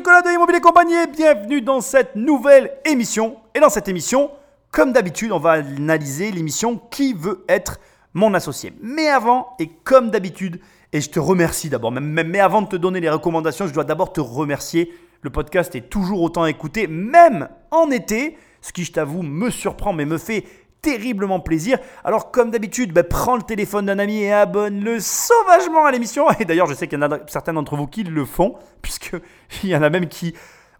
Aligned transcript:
Nicolas 0.00 0.22
de 0.22 0.30
Immobilier 0.30 0.60
Compagnie 0.60 0.94
bienvenue 1.14 1.60
dans 1.60 1.82
cette 1.82 2.16
nouvelle 2.16 2.72
émission. 2.86 3.36
Et 3.54 3.60
dans 3.60 3.68
cette 3.68 3.86
émission, 3.86 4.30
comme 4.70 4.94
d'habitude, 4.94 5.30
on 5.30 5.38
va 5.38 5.50
analyser 5.50 6.32
l'émission 6.32 6.80
Qui 6.90 7.12
veut 7.12 7.44
être 7.50 7.78
mon 8.14 8.32
associé. 8.32 8.72
Mais 8.80 9.08
avant, 9.08 9.54
et 9.58 9.68
comme 9.84 10.10
d'habitude, 10.10 10.58
et 10.94 11.02
je 11.02 11.10
te 11.10 11.20
remercie 11.20 11.68
d'abord, 11.68 11.92
mais 11.92 12.40
avant 12.40 12.62
de 12.62 12.68
te 12.68 12.76
donner 12.76 13.00
les 13.00 13.10
recommandations, 13.10 13.66
je 13.66 13.74
dois 13.74 13.84
d'abord 13.84 14.10
te 14.10 14.22
remercier. 14.22 14.90
Le 15.20 15.28
podcast 15.28 15.74
est 15.74 15.90
toujours 15.90 16.22
autant 16.22 16.46
écouté, 16.46 16.86
même 16.86 17.50
en 17.70 17.90
été, 17.90 18.38
ce 18.62 18.72
qui, 18.72 18.84
je 18.84 18.92
t'avoue, 18.92 19.20
me 19.20 19.50
surprend, 19.50 19.92
mais 19.92 20.06
me 20.06 20.16
fait 20.16 20.46
terriblement 20.82 21.40
plaisir. 21.40 21.78
Alors 22.04 22.30
comme 22.30 22.50
d'habitude, 22.50 22.92
ben, 22.92 23.04
prends 23.04 23.36
le 23.36 23.42
téléphone 23.42 23.86
d'un 23.86 23.98
ami 23.98 24.22
et 24.22 24.32
abonne-le 24.32 25.00
sauvagement 25.00 25.84
à 25.84 25.92
l'émission. 25.92 26.26
Et 26.38 26.44
d'ailleurs, 26.44 26.66
je 26.66 26.74
sais 26.74 26.88
qu'il 26.88 26.98
y 26.98 27.02
en 27.02 27.10
a 27.10 27.18
certains 27.26 27.52
d'entre 27.52 27.76
vous 27.76 27.86
qui 27.86 28.02
le 28.02 28.24
font, 28.24 28.56
puisqu'il 28.82 29.20
y 29.68 29.76
en 29.76 29.82
a 29.82 29.90
même 29.90 30.08
qui 30.08 30.34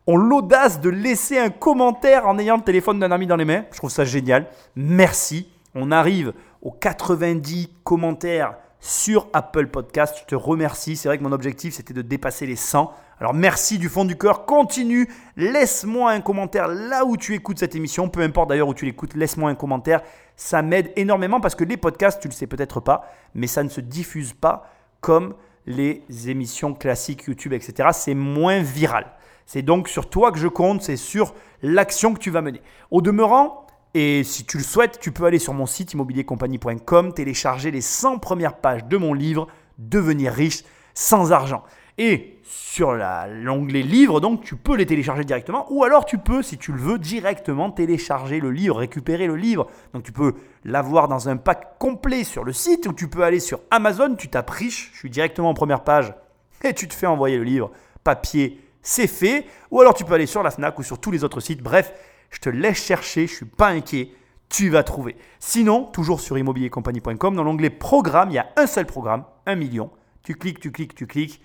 ont 0.07 0.17
l'audace 0.17 0.81
de 0.81 0.89
laisser 0.89 1.39
un 1.39 1.51
commentaire 1.51 2.27
en 2.27 2.39
ayant 2.39 2.57
le 2.57 2.63
téléphone 2.63 2.99
d'un 2.99 3.13
ami 3.13 3.27
dans 3.27 3.37
les 3.37 3.45
mains. 3.45 3.65
Je 3.73 3.79
trouve 3.79 3.91
ça 3.91 4.05
génial. 4.05 4.47
Merci. 4.75 5.49
On 5.75 5.93
arrive 5.93 6.33
aux 6.63 6.73
90 6.73 7.71
commentaires 7.85 8.55
sur 8.81 9.29
Apple 9.33 9.69
Podcast. 9.69 10.17
Je 10.21 10.25
te 10.25 10.35
remercie. 10.35 10.97
C'est 10.97 11.09
vrai 11.09 11.19
que 11.19 11.23
mon 11.23 11.33
objectif, 11.33 11.75
c'était 11.75 11.95
de 11.95 12.03
dépasser 12.03 12.47
les 12.47 12.57
100. 12.57 12.93
Alors 13.21 13.35
merci 13.35 13.79
du 13.79 13.91
fond 13.91 14.07
du 14.07 14.17
cœur, 14.17 14.47
continue, 14.47 15.07
laisse-moi 15.37 16.11
un 16.11 16.23
commentaire 16.23 16.69
là 16.69 17.05
où 17.05 17.19
tu 17.19 17.35
écoutes 17.35 17.59
cette 17.59 17.75
émission, 17.75 18.09
peu 18.09 18.23
importe 18.23 18.49
d'ailleurs 18.49 18.69
où 18.69 18.73
tu 18.73 18.87
l'écoutes, 18.87 19.13
laisse-moi 19.13 19.51
un 19.51 19.55
commentaire, 19.55 20.01
ça 20.37 20.63
m'aide 20.63 20.91
énormément 20.97 21.39
parce 21.39 21.55
que 21.55 21.65
les 21.65 21.77
podcasts, 21.77 22.23
tu 22.23 22.29
le 22.29 22.33
sais 22.33 22.47
peut-être 22.47 22.81
pas, 22.81 23.13
mais 23.35 23.47
ça 23.47 23.63
ne 23.63 23.69
se 23.69 23.83
diffuse 23.83 24.33
pas 24.33 24.71
comme 25.03 25.35
les 25.67 26.03
émissions 26.31 26.73
classiques 26.73 27.25
YouTube, 27.25 27.53
etc. 27.53 27.91
C'est 27.93 28.15
moins 28.15 28.63
viral. 28.63 29.05
C'est 29.45 29.63
donc 29.63 29.89
sur 29.89 30.09
toi 30.09 30.33
que 30.33 30.39
je 30.39 30.49
compte, 30.49 30.81
c'est 30.81 30.97
sur 30.97 31.35
l'action 31.63 32.15
que 32.15 32.21
tu 32.21 32.31
vas 32.31 32.41
mener. 32.41 32.63
Au 32.91 33.03
demeurant, 33.03 33.67
et 33.95 34.23
si 34.25 34.45
tu 34.45 34.59
le 34.59 34.63
souhaites, 34.63 35.01
tu 35.01 35.13
peux 35.13 35.25
aller 35.25 35.39
sur 35.39 35.53
mon 35.53 35.67
site 35.67 35.95
immobiliercompagnie.com, 35.95 37.13
télécharger 37.13 37.71
les 37.71 37.81
100 37.81 38.19
premières 38.19 38.57
pages 38.57 38.85
de 38.85 38.97
mon 38.97 39.15
livre 39.15 39.49
Devenir 39.79 40.33
riche 40.33 40.63
sans 40.95 41.33
argent. 41.33 41.65
Et 41.99 42.39
sur 42.43 42.93
l'onglet 42.93 43.83
livre, 43.83 44.21
donc 44.21 44.43
tu 44.43 44.57
peux 44.57 44.77
les 44.77 44.87
télécharger 44.87 45.25
directement, 45.25 45.67
ou 45.71 45.85
alors 45.85 46.05
tu 46.05 46.19
peux, 46.19 46.43
si 46.43 46.57
tu 46.57 46.73
le 46.73 46.79
veux, 46.79 46.99
directement 46.99 47.71
télécharger 47.71 48.41
le 48.41 48.51
livre, 48.51 48.77
récupérer 48.77 49.27
le 49.27 49.37
livre. 49.37 49.67
Donc 49.93 50.03
tu 50.03 50.13
peux 50.13 50.35
l'avoir 50.65 51.09
dans 51.09 51.29
un 51.29 51.37
pack 51.37 51.79
complet 51.79 52.25
sur 52.25 52.45
le 52.45 52.53
site, 52.53 52.87
ou 52.87 52.93
tu 52.93 53.09
peux 53.09 53.23
aller 53.23 53.41
sur 53.41 53.61
Amazon, 53.71 54.15
tu 54.15 54.29
tapes 54.29 54.51
riche, 54.51 54.91
je 54.93 54.99
suis 54.99 55.11
directement 55.11 55.51
en 55.51 55.55
première 55.55 55.83
page, 55.85 56.15
et 56.63 56.75
tu 56.75 56.89
te 56.89 56.95
fais 56.95 57.07
envoyer 57.07 57.37
le 57.37 57.45
livre 57.45 57.71
papier, 58.05 58.61
c'est 58.83 59.07
fait. 59.07 59.47
Ou 59.71 59.81
alors 59.81 59.95
tu 59.95 60.05
peux 60.05 60.15
aller 60.15 60.27
sur 60.27 60.43
la 60.43 60.51
FNAC 60.51 60.79
ou 60.79 60.83
sur 60.83 60.99
tous 60.99 61.11
les 61.11 61.25
autres 61.25 61.41
sites. 61.41 61.63
Bref, 61.63 61.93
je 62.31 62.39
te 62.39 62.49
laisse 62.49 62.85
chercher, 62.85 63.27
je 63.27 63.35
suis 63.35 63.47
pas 63.47 63.69
inquiet, 63.69 64.13
tu 64.49 64.69
vas 64.69 64.83
trouver. 64.83 65.17
Sinon, 65.39 65.85
toujours 65.85 66.21
sur 66.21 66.39
immobiliercompagnie.com, 66.39 67.37
dans 67.37 67.45
l'onglet 67.45 67.71
programme, 67.71 68.31
il 68.31 68.35
y 68.35 68.39
a 68.39 68.49
un 68.57 68.67
seul 68.67 68.87
programme, 68.87 69.25
un 69.47 69.55
million. 69.55 69.91
Tu 70.23 70.35
cliques, 70.35 70.61
tu 70.61 70.73
cliques, 70.73 70.95
tu 70.95 71.07
cliques 71.07 71.41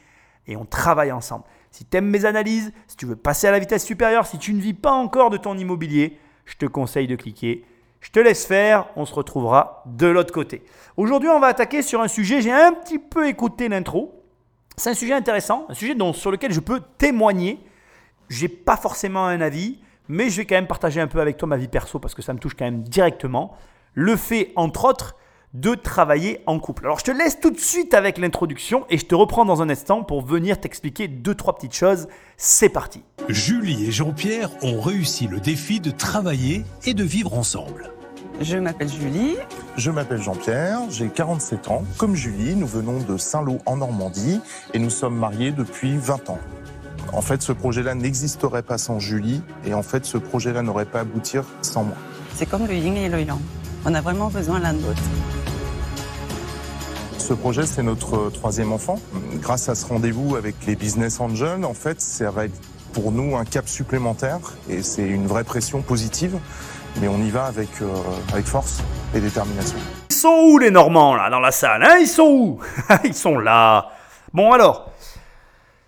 et 0.47 0.55
on 0.57 0.65
travaille 0.65 1.11
ensemble. 1.11 1.45
Si 1.71 1.85
tu 1.85 1.97
aimes 1.97 2.09
mes 2.09 2.25
analyses, 2.25 2.71
si 2.87 2.95
tu 2.97 3.05
veux 3.05 3.15
passer 3.15 3.47
à 3.47 3.51
la 3.51 3.59
vitesse 3.59 3.85
supérieure, 3.85 4.25
si 4.25 4.37
tu 4.37 4.53
ne 4.53 4.61
vis 4.61 4.73
pas 4.73 4.91
encore 4.91 5.29
de 5.29 5.37
ton 5.37 5.57
immobilier, 5.57 6.17
je 6.45 6.55
te 6.55 6.65
conseille 6.65 7.07
de 7.07 7.15
cliquer. 7.15 7.65
Je 8.01 8.11
te 8.11 8.19
laisse 8.19 8.45
faire, 8.45 8.87
on 8.95 9.05
se 9.05 9.13
retrouvera 9.13 9.83
de 9.87 10.07
l'autre 10.07 10.33
côté. 10.33 10.63
Aujourd'hui, 10.95 11.29
on 11.29 11.39
va 11.39 11.47
attaquer 11.47 11.81
sur 11.81 12.01
un 12.01 12.07
sujet, 12.07 12.41
j'ai 12.41 12.51
un 12.51 12.71
petit 12.71 12.99
peu 12.99 13.27
écouté 13.27 13.67
l'intro. 13.67 14.23
C'est 14.77 14.91
un 14.91 14.93
sujet 14.93 15.13
intéressant, 15.13 15.65
un 15.69 15.73
sujet 15.73 15.95
dont, 15.95 16.13
sur 16.13 16.31
lequel 16.31 16.51
je 16.51 16.59
peux 16.59 16.81
témoigner. 16.97 17.59
Je 18.29 18.43
n'ai 18.43 18.49
pas 18.49 18.77
forcément 18.77 19.25
un 19.25 19.41
avis, 19.41 19.79
mais 20.07 20.29
je 20.29 20.37
vais 20.37 20.45
quand 20.45 20.55
même 20.55 20.67
partager 20.67 21.01
un 21.01 21.07
peu 21.07 21.19
avec 21.19 21.37
toi 21.37 21.47
ma 21.47 21.57
vie 21.57 21.67
perso 21.67 21.99
parce 21.99 22.13
que 22.13 22.21
ça 22.21 22.33
me 22.33 22.39
touche 22.39 22.55
quand 22.55 22.65
même 22.65 22.83
directement. 22.83 23.55
Le 23.93 24.15
fait, 24.15 24.51
entre 24.55 24.85
autres, 24.85 25.15
de 25.55 25.73
travailler 25.73 26.41
en 26.47 26.59
couple. 26.59 26.85
Alors 26.85 26.99
je 26.99 27.05
te 27.05 27.11
laisse 27.11 27.39
tout 27.39 27.49
de 27.49 27.59
suite 27.59 27.93
avec 27.93 28.17
l'introduction 28.17 28.85
et 28.89 28.97
je 28.97 29.05
te 29.05 29.15
reprends 29.15 29.45
dans 29.45 29.61
un 29.61 29.69
instant 29.69 30.03
pour 30.03 30.21
venir 30.21 30.59
t'expliquer 30.59 31.07
deux, 31.07 31.33
trois 31.33 31.55
petites 31.55 31.75
choses. 31.75 32.07
C'est 32.35 32.69
parti. 32.69 33.03
Julie 33.29 33.87
et 33.87 33.91
Jean-Pierre 33.91 34.49
ont 34.63 34.81
réussi 34.81 35.27
le 35.27 35.39
défi 35.39 35.79
de 35.79 35.91
travailler 35.91 36.63
et 36.85 36.93
de 36.93 37.03
vivre 37.03 37.33
ensemble. 37.33 37.91
Je 38.41 38.57
m'appelle 38.57 38.89
Julie. 38.89 39.37
Je 39.77 39.91
m'appelle 39.91 40.21
Jean-Pierre, 40.21 40.79
j'ai 40.89 41.07
47 41.07 41.69
ans. 41.69 41.83
Comme 41.97 42.15
Julie, 42.15 42.55
nous 42.55 42.67
venons 42.67 42.99
de 42.99 43.17
Saint-Lô 43.17 43.59
en 43.65 43.77
Normandie 43.77 44.41
et 44.73 44.79
nous 44.79 44.89
sommes 44.89 45.17
mariés 45.17 45.51
depuis 45.51 45.95
20 45.95 46.29
ans. 46.31 46.39
En 47.13 47.21
fait, 47.21 47.41
ce 47.41 47.51
projet-là 47.51 47.95
n'existerait 47.95 48.63
pas 48.63 48.77
sans 48.77 48.99
Julie 48.99 49.41
et 49.65 49.73
en 49.73 49.83
fait, 49.83 50.05
ce 50.05 50.17
projet-là 50.17 50.61
n'aurait 50.61 50.85
pas 50.85 51.01
abouti 51.01 51.37
sans 51.61 51.83
moi. 51.83 51.95
C'est 52.33 52.45
comme 52.45 52.67
le 52.67 52.73
yin 52.73 52.95
et 52.97 53.09
le 53.09 53.21
yang. 53.21 53.39
On 53.85 53.93
a 53.93 54.01
vraiment 54.01 54.29
besoin 54.29 54.59
l'un 54.59 54.73
de 54.73 54.81
l'autre. 54.81 55.01
Ce 57.17 57.33
projet, 57.33 57.65
c'est 57.65 57.83
notre 57.83 58.29
troisième 58.29 58.71
enfant. 58.71 58.99
Grâce 59.41 59.69
à 59.69 59.75
ce 59.75 59.85
rendez-vous 59.85 60.35
avec 60.35 60.55
les 60.67 60.75
business 60.75 61.19
angels, 61.19 61.65
en 61.65 61.73
fait, 61.73 61.99
ça 62.01 62.29
va 62.29 62.45
être 62.45 62.59
pour 62.93 63.11
nous 63.11 63.35
un 63.35 63.45
cap 63.45 63.67
supplémentaire 63.67 64.39
et 64.69 64.83
c'est 64.83 65.07
une 65.07 65.27
vraie 65.27 65.43
pression 65.43 65.81
positive. 65.81 66.37
Mais 67.01 67.07
on 67.07 67.17
y 67.17 67.29
va 67.29 67.45
avec, 67.45 67.69
euh, 67.81 67.87
avec 68.31 68.45
force 68.45 68.81
et 69.13 69.19
détermination. 69.19 69.77
Ils 70.09 70.15
sont 70.15 70.49
où 70.49 70.57
les 70.59 70.71
Normands 70.71 71.15
là 71.15 71.29
dans 71.29 71.39
la 71.39 71.51
salle 71.51 71.83
hein? 71.83 71.97
Ils 71.99 72.07
sont 72.07 72.23
où? 72.23 72.59
Ils 73.03 73.13
sont 73.13 73.37
là. 73.37 73.89
Bon 74.33 74.51
alors, 74.51 74.91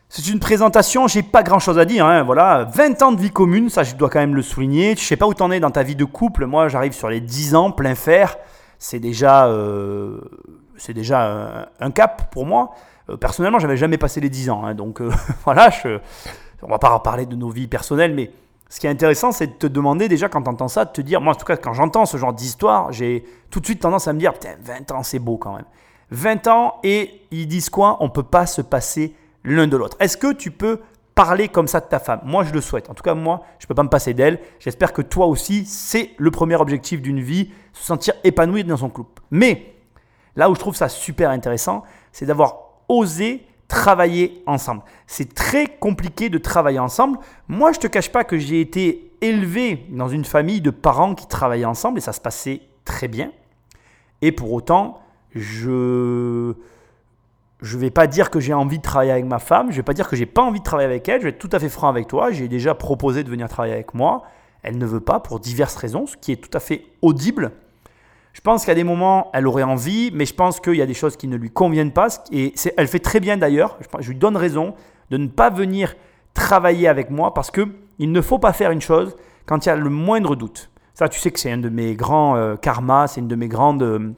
c'est 0.09 0.27
une 0.27 0.39
présentation, 0.39 1.07
j'ai 1.07 1.21
pas 1.21 1.43
grand 1.43 1.59
chose 1.59 1.77
à 1.77 1.85
dire. 1.85 2.05
Hein, 2.05 2.23
voilà, 2.23 2.63
20 2.73 3.01
ans 3.01 3.11
de 3.11 3.19
vie 3.19 3.31
commune, 3.31 3.69
ça 3.69 3.83
je 3.83 3.95
dois 3.95 4.09
quand 4.09 4.19
même 4.19 4.35
le 4.35 4.41
souligner. 4.41 4.95
Je 4.95 5.01
sais 5.01 5.17
pas 5.17 5.27
où 5.27 5.33
t'en 5.33 5.51
es 5.51 5.59
dans 5.59 5.71
ta 5.71 5.83
vie 5.83 5.95
de 5.95 6.05
couple. 6.05 6.45
Moi, 6.45 6.69
j'arrive 6.69 6.93
sur 6.93 7.09
les 7.09 7.19
10 7.19 7.55
ans, 7.55 7.71
plein 7.71 7.95
fer. 7.95 8.37
C'est 8.79 8.99
déjà 8.99 9.47
euh, 9.47 10.21
déjà 10.89 11.67
un, 11.79 11.91
cap 11.91 12.31
pour 12.31 12.45
moi. 12.45 12.71
Euh, 13.09 13.17
personnellement, 13.17 13.59
j'avais 13.59 13.77
jamais 13.77 13.97
passé 13.97 14.21
les 14.21 14.29
10 14.29 14.49
ans. 14.49 14.65
Hein, 14.65 14.75
donc 14.75 15.01
euh, 15.01 15.11
voilà, 15.43 15.69
on 16.61 16.67
va 16.69 16.79
pas 16.79 16.97
parler 16.99 17.25
de 17.25 17.35
nos 17.35 17.49
vies 17.49 17.67
personnelles, 17.67 18.13
mais 18.13 18.31
ce 18.69 18.79
qui 18.79 18.87
est 18.87 18.89
intéressant, 18.89 19.33
c'est 19.33 19.47
de 19.47 19.53
te 19.53 19.67
demander 19.67 20.07
déjà 20.07 20.29
quand 20.29 20.41
tu 20.41 20.49
entends 20.49 20.67
ça, 20.69 20.85
de 20.85 20.91
te 20.91 21.01
dire, 21.01 21.19
moi 21.19 21.33
en 21.33 21.35
tout 21.35 21.45
cas, 21.45 21.57
quand 21.57 21.73
j'entends 21.73 22.05
ce 22.05 22.17
genre 22.17 22.33
d'histoire, 22.33 22.91
j'ai 22.93 23.25
tout 23.49 23.59
de 23.59 23.65
suite 23.65 23.81
tendance 23.81 24.07
à 24.07 24.13
me 24.13 24.19
dire, 24.19 24.33
putain, 24.33 24.55
20 24.61 24.91
ans, 24.91 25.03
c'est 25.03 25.19
beau 25.19 25.37
quand 25.37 25.55
même. 25.55 25.65
20 26.11 26.47
ans 26.47 26.75
et 26.83 27.21
ils 27.31 27.47
disent 27.47 27.69
quoi? 27.69 27.97
On 27.99 28.09
peut 28.09 28.23
pas 28.23 28.45
se 28.45 28.61
passer 28.61 29.13
l'un 29.43 29.67
de 29.67 29.77
l'autre. 29.77 29.97
Est-ce 29.99 30.17
que 30.17 30.33
tu 30.33 30.51
peux 30.51 30.79
parler 31.15 31.47
comme 31.47 31.67
ça 31.67 31.79
de 31.79 31.85
ta 31.85 31.99
femme? 31.99 32.21
Moi, 32.23 32.43
je 32.43 32.53
le 32.53 32.61
souhaite. 32.61 32.89
En 32.89 32.93
tout 32.93 33.03
cas, 33.03 33.13
moi, 33.13 33.43
je 33.59 33.65
ne 33.65 33.67
peux 33.67 33.75
pas 33.75 33.83
me 33.83 33.89
passer 33.89 34.13
d'elle. 34.13 34.39
J'espère 34.59 34.93
que 34.93 35.01
toi 35.01 35.25
aussi, 35.25 35.65
c'est 35.65 36.11
le 36.17 36.31
premier 36.31 36.55
objectif 36.55 37.01
d'une 37.01 37.21
vie, 37.21 37.51
se 37.73 37.83
sentir 37.83 38.13
épanoui 38.23 38.63
dans 38.63 38.77
son 38.77 38.89
couple. 38.89 39.21
Mais 39.31 39.77
Là 40.37 40.51
où 40.51 40.55
je 40.55 40.59
trouve 40.59 40.75
ça 40.75 40.87
super 40.87 41.31
intéressant, 41.31 41.83
c'est 42.13 42.27
d'avoir 42.27 42.59
osé 42.87 43.45
travailler 43.67 44.43
ensemble. 44.45 44.83
C'est 45.07 45.33
très 45.33 45.65
compliqué 45.65 46.29
de 46.29 46.37
travailler 46.37 46.79
ensemble. 46.79 47.17
Moi, 47.49 47.73
je 47.73 47.79
ne 47.79 47.81
te 47.81 47.87
cache 47.87 48.11
pas 48.11 48.23
que 48.23 48.37
j'ai 48.37 48.61
été 48.61 49.11
élevé 49.19 49.87
dans 49.89 50.07
une 50.07 50.23
famille 50.23 50.61
de 50.61 50.69
parents 50.69 51.15
qui 51.15 51.27
travaillaient 51.27 51.65
ensemble 51.65 51.97
et 51.97 52.01
ça 52.01 52.13
se 52.13 52.21
passait 52.21 52.61
très 52.85 53.07
bien. 53.07 53.31
Et 54.21 54.31
pour 54.31 54.53
autant, 54.53 55.01
je 55.33 56.53
ne 57.61 57.77
vais 57.77 57.89
pas 57.89 58.07
dire 58.07 58.29
que 58.29 58.39
j'ai 58.39 58.53
envie 58.53 58.77
de 58.77 58.83
travailler 58.83 59.11
avec 59.11 59.25
ma 59.25 59.39
femme, 59.39 59.67
je 59.67 59.71
ne 59.71 59.77
vais 59.77 59.83
pas 59.83 59.93
dire 59.93 60.07
que 60.07 60.15
j'ai 60.15 60.25
pas 60.25 60.43
envie 60.43 60.59
de 60.59 60.63
travailler 60.63 60.89
avec 60.89 61.07
elle, 61.09 61.21
je 61.21 61.23
vais 61.23 61.31
être 61.31 61.39
tout 61.39 61.49
à 61.51 61.59
fait 61.59 61.69
franc 61.69 61.89
avec 61.89 62.07
toi, 62.07 62.31
j'ai 62.31 62.47
déjà 62.47 62.75
proposé 62.75 63.23
de 63.23 63.29
venir 63.29 63.49
travailler 63.49 63.73
avec 63.73 63.93
moi. 63.93 64.23
Elle 64.63 64.77
ne 64.77 64.85
veut 64.85 64.99
pas 64.99 65.19
pour 65.19 65.39
diverses 65.39 65.75
raisons, 65.75 66.05
ce 66.05 66.17
qui 66.17 66.31
est 66.31 66.35
tout 66.35 66.55
à 66.55 66.59
fait 66.59 66.85
audible. 67.01 67.51
Je 68.33 68.41
pense 68.41 68.65
qu'à 68.65 68.75
des 68.75 68.83
moments, 68.83 69.31
elle 69.33 69.47
aurait 69.47 69.63
envie, 69.63 70.11
mais 70.13 70.25
je 70.25 70.33
pense 70.35 70.59
qu'il 70.59 70.75
y 70.75 70.81
a 70.81 70.85
des 70.85 70.93
choses 70.93 71.17
qui 71.17 71.27
ne 71.27 71.37
lui 71.37 71.49
conviennent 71.49 71.91
pas. 71.91 72.07
Et 72.31 72.53
elle 72.77 72.87
fait 72.87 72.99
très 72.99 73.19
bien 73.19 73.37
d'ailleurs, 73.37 73.79
je, 73.99 74.09
lui 74.09 74.15
donne 74.15 74.37
raison 74.37 74.75
de 75.09 75.17
ne 75.17 75.27
pas 75.27 75.49
venir 75.49 75.95
travailler 76.35 76.87
avec 76.87 77.09
moi 77.09 77.33
parce 77.33 77.49
qu'il 77.49 78.11
ne 78.11 78.21
faut 78.21 78.37
pas 78.37 78.53
faire 78.53 78.69
une 78.69 78.81
chose 78.81 79.15
quand 79.47 79.65
il 79.65 79.69
y 79.69 79.71
a 79.71 79.75
le 79.75 79.89
moindre 79.89 80.35
doute. 80.35 80.69
Ça, 80.93 81.09
tu 81.09 81.19
sais 81.19 81.31
que 81.31 81.39
c'est 81.39 81.51
un 81.51 81.57
de 81.57 81.69
mes 81.69 81.95
grands 81.95 82.35
euh, 82.35 82.55
karmas, 82.55 83.07
c'est 83.07 83.21
une 83.21 83.27
de 83.27 83.35
mes 83.35 83.47
grandes 83.47 83.81
euh, 83.81 84.11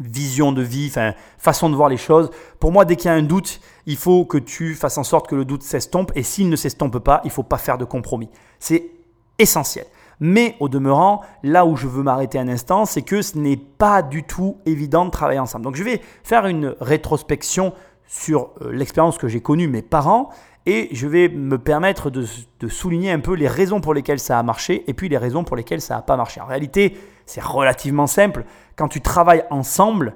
visions 0.00 0.52
de 0.52 0.62
vie, 0.62 0.92
façon 1.38 1.70
de 1.70 1.76
voir 1.76 1.88
les 1.88 1.96
choses. 1.96 2.30
Pour 2.60 2.72
moi, 2.72 2.84
dès 2.84 2.96
qu'il 2.96 3.06
y 3.06 3.14
a 3.14 3.14
un 3.14 3.22
doute, 3.22 3.60
il 3.86 3.96
faut 3.96 4.24
que 4.24 4.38
tu 4.38 4.74
fasses 4.74 4.98
en 4.98 5.04
sorte 5.04 5.28
que 5.28 5.34
le 5.34 5.44
doute 5.44 5.62
s'estompe. 5.62 6.12
Et 6.14 6.22
s'il 6.22 6.48
ne 6.48 6.56
s'estompe 6.56 6.98
pas, 6.98 7.20
il 7.24 7.28
ne 7.28 7.32
faut 7.32 7.42
pas 7.42 7.58
faire 7.58 7.78
de 7.78 7.84
compromis. 7.84 8.28
C'est 8.58 8.90
essentiel. 9.38 9.86
Mais 10.18 10.56
au 10.60 10.68
demeurant, 10.68 11.20
là 11.42 11.66
où 11.66 11.76
je 11.76 11.86
veux 11.86 12.02
m'arrêter 12.02 12.38
un 12.38 12.48
instant, 12.48 12.86
c'est 12.86 13.02
que 13.02 13.20
ce 13.22 13.36
n'est 13.38 13.58
pas 13.58 14.02
du 14.02 14.22
tout 14.22 14.58
évident 14.64 15.04
de 15.04 15.10
travailler 15.10 15.40
ensemble. 15.40 15.64
Donc 15.64 15.76
je 15.76 15.84
vais 15.84 16.00
faire 16.24 16.46
une 16.46 16.74
rétrospection 16.80 17.74
sur 18.06 18.50
euh, 18.62 18.72
l'expérience 18.72 19.18
que 19.18 19.28
j'ai 19.28 19.40
connue 19.40 19.68
mes 19.68 19.82
parents 19.82 20.30
et 20.64 20.88
je 20.92 21.06
vais 21.06 21.28
me 21.28 21.58
permettre 21.58 22.10
de, 22.10 22.24
souligner 22.68 23.12
un 23.12 23.20
peu 23.20 23.34
les 23.34 23.46
raisons 23.46 23.80
pour 23.80 23.94
lesquelles 23.94 24.18
ça 24.18 24.38
a 24.38 24.42
marché 24.42 24.84
et 24.88 24.94
puis 24.94 25.08
les 25.08 25.16
raisons 25.16 25.44
pour 25.44 25.56
lesquelles 25.56 25.80
ça 25.80 25.94
n'a 25.94 26.02
pas 26.02 26.16
marché. 26.16 26.40
En 26.40 26.46
réalité, 26.46 26.96
c'est 27.26 27.42
relativement 27.42 28.06
simple. 28.06 28.44
Quand 28.76 28.88
tu 28.88 29.00
travailles 29.00 29.44
ensemble, 29.50 30.14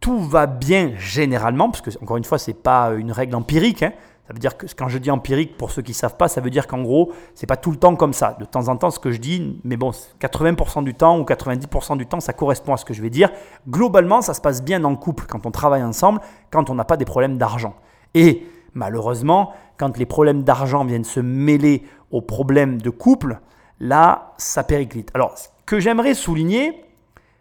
tout 0.00 0.18
va 0.18 0.46
bien 0.46 0.92
généralement, 0.96 1.70
parce 1.70 1.82
que 1.82 1.90
encore 2.02 2.16
une 2.16 2.24
fois, 2.24 2.38
ce 2.38 2.50
n'est 2.50 2.56
pas 2.56 2.92
une 2.92 3.12
règle 3.12 3.34
empirique. 3.36 3.82
Hein. 3.82 3.92
Ça 4.26 4.32
veut 4.32 4.38
dire 4.38 4.56
que 4.56 4.66
quand 4.76 4.88
je 4.88 4.98
dis 4.98 5.10
empirique, 5.10 5.56
pour 5.56 5.72
ceux 5.72 5.82
qui 5.82 5.90
ne 5.90 5.96
savent 5.96 6.16
pas, 6.16 6.28
ça 6.28 6.40
veut 6.40 6.50
dire 6.50 6.68
qu'en 6.68 6.82
gros, 6.82 7.12
c'est 7.34 7.48
pas 7.48 7.56
tout 7.56 7.72
le 7.72 7.76
temps 7.76 7.96
comme 7.96 8.12
ça. 8.12 8.36
De 8.38 8.44
temps 8.44 8.68
en 8.68 8.76
temps, 8.76 8.90
ce 8.90 9.00
que 9.00 9.10
je 9.10 9.18
dis, 9.18 9.60
mais 9.64 9.76
bon, 9.76 9.90
80% 10.20 10.84
du 10.84 10.94
temps 10.94 11.18
ou 11.18 11.24
90% 11.24 11.96
du 11.96 12.06
temps, 12.06 12.20
ça 12.20 12.32
correspond 12.32 12.72
à 12.72 12.76
ce 12.76 12.84
que 12.84 12.94
je 12.94 13.02
vais 13.02 13.10
dire. 13.10 13.30
Globalement, 13.68 14.22
ça 14.22 14.32
se 14.32 14.40
passe 14.40 14.62
bien 14.62 14.78
le 14.78 14.96
couple 14.96 15.24
quand 15.26 15.46
on 15.46 15.50
travaille 15.50 15.82
ensemble, 15.82 16.20
quand 16.50 16.70
on 16.70 16.76
n'a 16.76 16.84
pas 16.84 16.96
des 16.96 17.04
problèmes 17.04 17.38
d'argent. 17.38 17.74
Et 18.14 18.46
malheureusement, 18.72 19.52
quand 19.78 19.98
les 19.98 20.06
problèmes 20.06 20.44
d'argent 20.44 20.84
viennent 20.84 21.02
se 21.02 21.20
mêler 21.20 21.82
aux 22.12 22.22
problèmes 22.22 22.80
de 22.80 22.90
couple, 22.90 23.40
là, 23.80 24.34
ça 24.36 24.62
périclite. 24.62 25.10
Alors, 25.12 25.34
que 25.70 25.78
j'aimerais 25.78 26.14
souligner, 26.14 26.84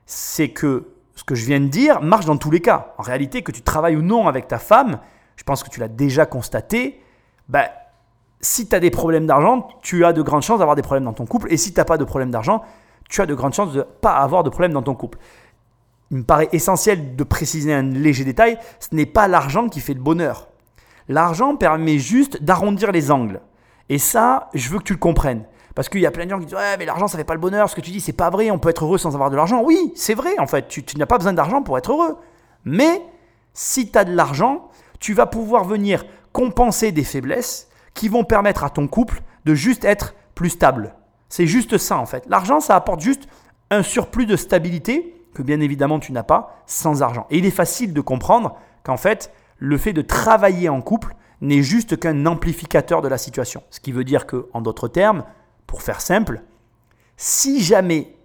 c'est 0.06 0.50
que 0.50 0.90
ce 1.16 1.24
que 1.24 1.34
je 1.34 1.48
viens 1.48 1.60
de 1.60 1.66
dire 1.66 2.00
marche 2.04 2.26
dans 2.26 2.38
tous 2.38 2.52
les 2.52 2.60
cas. 2.60 2.94
En 3.00 3.02
réalité, 3.02 3.42
que 3.42 3.52
tu 3.52 3.64
travailles 3.64 3.96
ou 3.96 4.04
non 4.04 4.28
avec 4.28 4.48
ta 4.48 4.60
femme, 4.60 5.00
je 5.36 5.44
pense 5.44 5.64
que 5.64 5.70
tu 5.72 5.80
l'as 5.80 5.88
déjà 5.88 6.28
constaté, 6.28 7.02
ben, 7.48 7.66
si 8.40 8.70
tu 8.70 8.76
as 8.76 8.80
des 8.80 8.92
problèmes 8.92 9.26
d'argent, 9.26 9.68
tu 9.82 10.06
as 10.06 10.14
de 10.14 10.22
grandes 10.22 10.44
chances 10.44 10.60
d'avoir 10.60 10.76
des 10.76 10.84
problèmes 10.84 11.06
dans 11.06 11.14
ton 11.14 11.26
couple. 11.26 11.52
Et 11.52 11.58
si 11.58 11.74
tu 11.74 11.80
n'as 11.80 11.86
pas 11.86 11.98
de 11.98 12.04
problème 12.04 12.30
d'argent, 12.30 12.62
tu 13.10 13.20
as 13.24 13.26
de 13.26 13.34
grandes 13.34 13.56
chances 13.56 13.74
de 13.74 13.80
ne 13.80 13.84
pas 13.84 14.18
avoir 14.18 14.44
de 14.44 14.52
problème 14.52 14.74
dans 14.74 14.84
ton 14.84 14.94
couple. 14.94 15.18
Il 16.12 16.18
me 16.18 16.24
paraît 16.24 16.50
essentiel 16.52 17.16
de 17.16 17.24
préciser 17.24 17.74
un 17.74 17.82
léger 17.82 18.26
détail, 18.26 18.60
ce 18.80 18.90
n'est 18.92 19.08
pas 19.08 19.28
l'argent 19.28 19.70
qui 19.70 19.80
fait 19.80 19.96
le 19.96 20.02
bonheur. 20.02 20.50
L'argent 21.08 21.56
permet 21.56 21.98
juste 21.98 22.44
d'arrondir 22.44 22.92
les 22.92 23.10
angles. 23.10 23.42
Et 23.90 23.98
ça, 23.98 24.52
je 24.54 24.70
veux 24.70 24.78
que 24.78 24.84
tu 24.84 24.94
le 24.94 25.00
comprennes. 25.00 25.46
Parce 25.76 25.90
qu'il 25.90 26.02
y 26.02 26.06
a 26.06 26.12
plein 26.12 26.26
de 26.26 26.30
gens 26.30 26.40
qui 26.40 26.46
disent 26.46 26.56
Ouais, 26.56 26.78
mais 26.78 26.86
l'argent, 26.86 27.08
ça 27.08 27.18
fait 27.18 27.24
pas 27.24 27.34
le 27.34 27.40
bonheur. 27.40 27.70
Ce 27.70 27.76
que 27.76 27.82
tu 27.82 27.92
dis, 27.92 28.02
c'est 28.02 28.14
pas 28.14 28.30
vrai. 28.30 28.52
On 28.52 28.60
peut 28.60 28.70
être 28.70 28.86
heureux 28.86 28.98
sans 28.98 29.14
avoir 29.14 29.30
de 29.30 29.36
l'argent. 29.36 29.62
Oui, 29.64 29.92
c'est 29.96 30.14
vrai, 30.14 30.38
en 30.40 30.48
fait. 30.48 30.68
Tu, 30.68 30.84
n'as 30.98 31.06
pas 31.06 31.18
besoin 31.18 31.34
d'argent 31.34 31.62
pour 31.62 31.78
être 31.78 31.92
heureux. 31.92 32.18
Mais 32.66 33.02
si 33.54 33.92
tu 33.92 33.98
as 33.98 34.04
de 34.04 34.14
l'argent, 34.14 34.70
tu 35.00 35.14
vas 35.14 35.26
pouvoir 35.26 35.64
venir 35.64 36.06
compenser 36.34 36.92
des 36.92 37.04
faiblesses 37.04 37.70
qui 37.94 38.10
vont 38.10 38.24
permettre 38.24 38.64
à 38.64 38.70
ton 38.70 38.88
couple 38.88 39.22
de 39.46 39.54
juste 39.56 39.86
être 39.86 40.16
plus 40.36 40.50
stable. 40.50 40.96
C'est 41.28 41.48
juste 41.48 41.78
ça 41.78 41.98
en 41.98 42.06
fait. 42.06 42.24
L'argent, 42.28 42.60
ça 42.60 42.76
apporte 42.76 43.02
juste 43.02 43.28
un 43.70 43.84
surplus 43.84 44.26
de 44.26 44.36
stabilité 44.36 45.16
que 45.34 45.42
bien 45.42 45.60
évidemment 45.60 46.00
tu 46.00 46.12
n'as 46.12 46.24
pas 46.24 46.62
sans 46.66 47.02
argent. 47.02 47.28
Et 47.30 47.38
il 47.38 47.46
est 47.46 47.52
facile 47.52 47.94
de 47.94 48.02
comprendre 48.02 48.58
qu'en 48.84 48.98
fait, 48.98 49.32
le 49.58 49.78
fait 49.78 49.94
de 49.94 50.02
travailler 50.02 50.70
en 50.70 50.82
couple 50.82 51.16
n'est 51.42 51.62
juste 51.62 51.98
qu'un 52.00 52.26
amplificateur 52.26 53.02
de 53.02 53.08
la 53.08 53.18
situation. 53.18 53.64
Ce 53.70 53.80
qui 53.80 53.92
veut 53.92 54.04
dire 54.04 54.26
que, 54.26 54.48
en 54.54 54.62
d'autres 54.62 54.88
termes, 54.88 55.24
pour 55.70 55.82
faire 55.84 56.02
simple, 56.02 56.42
si 57.16 57.62
jamais 57.62 58.18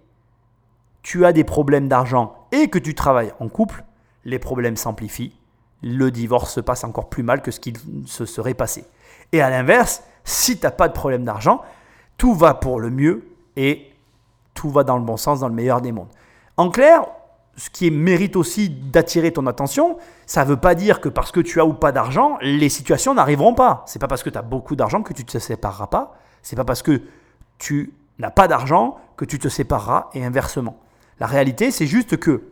tu 1.03 1.25
as 1.25 1.31
des 1.31 1.43
problèmes 1.43 1.87
d'argent 1.87 2.47
et 2.51 2.67
que 2.69 2.79
tu 2.79 2.95
travailles 2.95 3.31
en 3.39 3.47
couple, 3.47 3.85
les 4.25 4.39
problèmes 4.39 4.75
s'amplifient 4.75 5.37
le 5.85 6.09
divorce 6.09 6.51
se 6.51 6.59
passe 6.59 6.83
encore 6.83 7.09
plus 7.09 7.21
mal 7.21 7.41
que 7.43 7.51
ce 7.51 7.59
qu'il 7.59 7.75
se 8.07 8.25
serait 8.25 8.55
passé. 8.55 8.85
Et 9.31 9.41
à 9.41 9.51
l'inverse, 9.51 10.03
si 10.23 10.57
tu 10.57 10.65
n'as 10.65 10.71
pas 10.71 10.87
de 10.87 10.93
problème 10.93 11.23
d'argent, 11.23 11.61
tout 12.17 12.33
va 12.33 12.55
pour 12.55 12.79
le 12.79 12.89
mieux 12.89 13.27
et 13.55 13.91
tout 14.55 14.71
va 14.71 14.83
dans 14.83 14.97
le 14.97 15.03
bon 15.03 15.15
sens, 15.15 15.41
dans 15.41 15.47
le 15.47 15.53
meilleur 15.53 15.81
des 15.81 15.91
mondes. 15.91 16.09
En 16.57 16.69
clair, 16.71 17.05
ce 17.55 17.69
qui 17.69 17.91
mérite 17.91 18.35
aussi 18.35 18.69
d'attirer 18.69 19.31
ton 19.31 19.45
attention, 19.45 19.97
ça 20.25 20.43
ne 20.43 20.49
veut 20.49 20.57
pas 20.57 20.73
dire 20.73 21.01
que 21.01 21.09
parce 21.09 21.31
que 21.31 21.39
tu 21.39 21.59
as 21.59 21.65
ou 21.65 21.73
pas 21.73 21.91
d'argent, 21.91 22.37
les 22.41 22.69
situations 22.69 23.13
n'arriveront 23.13 23.53
pas. 23.53 23.83
C'est 23.85 23.99
pas 23.99 24.07
parce 24.07 24.23
que 24.23 24.31
tu 24.31 24.37
as 24.39 24.41
beaucoup 24.41 24.75
d'argent 24.75 25.03
que 25.03 25.13
tu 25.13 25.21
ne 25.21 25.27
te 25.27 25.37
sépareras 25.37 25.87
pas. 25.87 26.15
C'est 26.41 26.55
pas 26.55 26.65
parce 26.65 26.81
que 26.81 27.01
tu 27.57 27.93
n'as 28.19 28.31
pas 28.31 28.47
d'argent 28.47 28.97
que 29.17 29.25
tu 29.25 29.39
te 29.39 29.47
sépareras 29.47 30.09
et 30.13 30.25
inversement. 30.25 30.77
La 31.19 31.27
réalité, 31.27 31.71
c'est 31.71 31.87
juste 31.87 32.17
que 32.17 32.43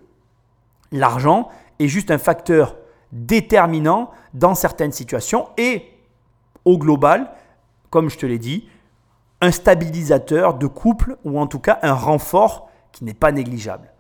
l'argent 0.91 1.49
est 1.79 1.87
juste 1.87 2.11
un 2.11 2.17
facteur 2.17 2.77
déterminant 3.11 4.11
dans 4.33 4.55
certaines 4.55 4.91
situations 4.91 5.49
et 5.57 5.93
au 6.65 6.77
global, 6.77 7.31
comme 7.89 8.09
je 8.09 8.17
te 8.17 8.25
l'ai 8.25 8.39
dit, 8.39 8.67
un 9.41 9.51
stabilisateur 9.51 10.53
de 10.53 10.67
couple 10.67 11.17
ou 11.25 11.39
en 11.39 11.47
tout 11.47 11.59
cas 11.59 11.79
un 11.81 11.93
renfort 11.93 12.69
qui 12.91 13.03
n'est 13.03 13.13
pas 13.13 13.31
négligeable. 13.31 13.92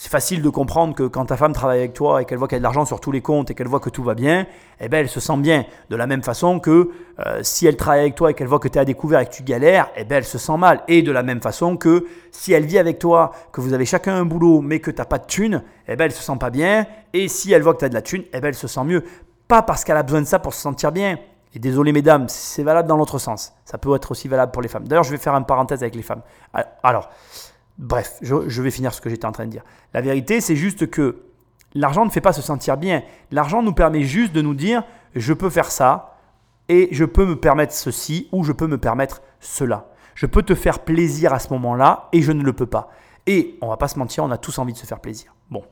C'est 0.00 0.10
facile 0.10 0.42
de 0.42 0.48
comprendre 0.48 0.94
que 0.94 1.02
quand 1.02 1.24
ta 1.26 1.36
femme 1.36 1.52
travaille 1.52 1.80
avec 1.80 1.92
toi 1.92 2.22
et 2.22 2.24
qu'elle 2.24 2.38
voit 2.38 2.46
qu'il 2.46 2.54
y 2.54 2.58
a 2.58 2.60
de 2.60 2.62
l'argent 2.62 2.84
sur 2.84 3.00
tous 3.00 3.10
les 3.10 3.20
comptes 3.20 3.50
et 3.50 3.56
qu'elle 3.56 3.66
voit 3.66 3.80
que 3.80 3.90
tout 3.90 4.04
va 4.04 4.14
bien, 4.14 4.46
eh 4.78 4.88
ben 4.88 4.98
elle 4.98 5.08
se 5.08 5.18
sent 5.18 5.36
bien. 5.38 5.64
De 5.90 5.96
la 5.96 6.06
même 6.06 6.22
façon 6.22 6.60
que 6.60 6.92
euh, 7.18 7.40
si 7.42 7.66
elle 7.66 7.76
travaille 7.76 8.02
avec 8.02 8.14
toi 8.14 8.30
et 8.30 8.34
qu'elle 8.34 8.46
voit 8.46 8.60
que 8.60 8.68
tu 8.68 8.78
es 8.78 8.80
à 8.80 8.84
découvert 8.84 9.18
et 9.18 9.26
que 9.26 9.32
tu 9.32 9.42
galères, 9.42 9.90
eh 9.96 10.04
ben 10.04 10.18
elle 10.18 10.24
se 10.24 10.38
sent 10.38 10.56
mal. 10.56 10.84
Et 10.86 11.02
de 11.02 11.10
la 11.10 11.24
même 11.24 11.40
façon 11.40 11.76
que 11.76 12.06
si 12.30 12.52
elle 12.52 12.64
vit 12.64 12.78
avec 12.78 13.00
toi, 13.00 13.32
que 13.50 13.60
vous 13.60 13.72
avez 13.72 13.86
chacun 13.86 14.14
un 14.14 14.24
boulot 14.24 14.60
mais 14.60 14.78
que 14.78 14.92
tu 14.92 14.98
n'as 14.98 15.04
pas 15.04 15.18
de 15.18 15.26
thune, 15.26 15.64
eh 15.88 15.96
ben 15.96 16.04
elle 16.04 16.12
se 16.12 16.22
sent 16.22 16.38
pas 16.38 16.50
bien. 16.50 16.86
Et 17.12 17.26
si 17.26 17.52
elle 17.52 17.62
voit 17.62 17.74
que 17.74 17.80
tu 17.80 17.86
as 17.86 17.88
de 17.88 17.94
la 17.94 18.02
thune, 18.02 18.22
eh 18.32 18.40
ben 18.40 18.50
elle 18.50 18.54
se 18.54 18.68
sent 18.68 18.84
mieux. 18.84 19.02
Pas 19.48 19.62
parce 19.62 19.82
qu'elle 19.82 19.96
a 19.96 20.04
besoin 20.04 20.20
de 20.20 20.26
ça 20.26 20.38
pour 20.38 20.54
se 20.54 20.60
sentir 20.60 20.92
bien. 20.92 21.18
Et 21.54 21.58
désolé 21.58 21.90
mesdames, 21.90 22.28
c'est 22.28 22.62
valable 22.62 22.86
dans 22.88 22.96
l'autre 22.96 23.18
sens. 23.18 23.52
Ça 23.64 23.78
peut 23.78 23.92
être 23.96 24.12
aussi 24.12 24.28
valable 24.28 24.52
pour 24.52 24.62
les 24.62 24.68
femmes. 24.68 24.86
D'ailleurs, 24.86 25.02
je 25.02 25.10
vais 25.10 25.18
faire 25.18 25.34
une 25.34 25.44
parenthèse 25.44 25.82
avec 25.82 25.96
les 25.96 26.02
femmes. 26.02 26.22
Alors, 26.84 27.10
Bref, 27.78 28.18
je, 28.22 28.62
vais 28.62 28.72
finir 28.72 28.92
ce 28.92 29.00
que 29.00 29.08
j'étais 29.08 29.24
en 29.24 29.32
train 29.32 29.46
de 29.46 29.50
dire. 29.50 29.62
La 29.94 30.00
vérité, 30.00 30.40
c'est 30.40 30.56
juste 30.56 30.90
que 30.90 31.22
l'argent 31.74 32.04
ne 32.04 32.10
fait 32.10 32.20
pas 32.20 32.32
se 32.32 32.42
sentir 32.42 32.76
bien. 32.76 33.02
L'argent 33.30 33.62
nous 33.62 33.72
permet 33.72 34.02
juste 34.02 34.32
de 34.32 34.42
nous 34.42 34.54
dire, 34.54 34.82
je 35.14 35.32
peux 35.32 35.48
faire 35.48 35.70
ça, 35.70 36.16
et 36.68 36.88
je 36.90 37.04
peux 37.04 37.24
me 37.24 37.36
permettre 37.36 37.72
ceci, 37.72 38.28
ou 38.32 38.42
je 38.42 38.52
peux 38.52 38.66
me 38.66 38.78
permettre 38.78 39.22
cela. 39.40 39.86
Je 40.16 40.26
peux 40.26 40.42
te 40.42 40.56
faire 40.56 40.80
plaisir 40.80 41.32
à 41.32 41.38
ce 41.38 41.52
moment-là, 41.52 42.08
et 42.12 42.20
je 42.20 42.32
ne 42.32 42.42
le 42.42 42.52
peux 42.52 42.66
pas. 42.66 42.90
Et 43.26 43.56
on 43.62 43.68
va 43.68 43.76
pas 43.76 43.88
se 43.88 43.98
mentir, 43.98 44.24
on 44.24 44.30
a 44.32 44.38
tous 44.38 44.58
envie 44.58 44.72
de 44.72 44.78
se 44.78 44.86
faire 44.86 44.98
plaisir. 44.98 45.34
Bon, 45.48 45.62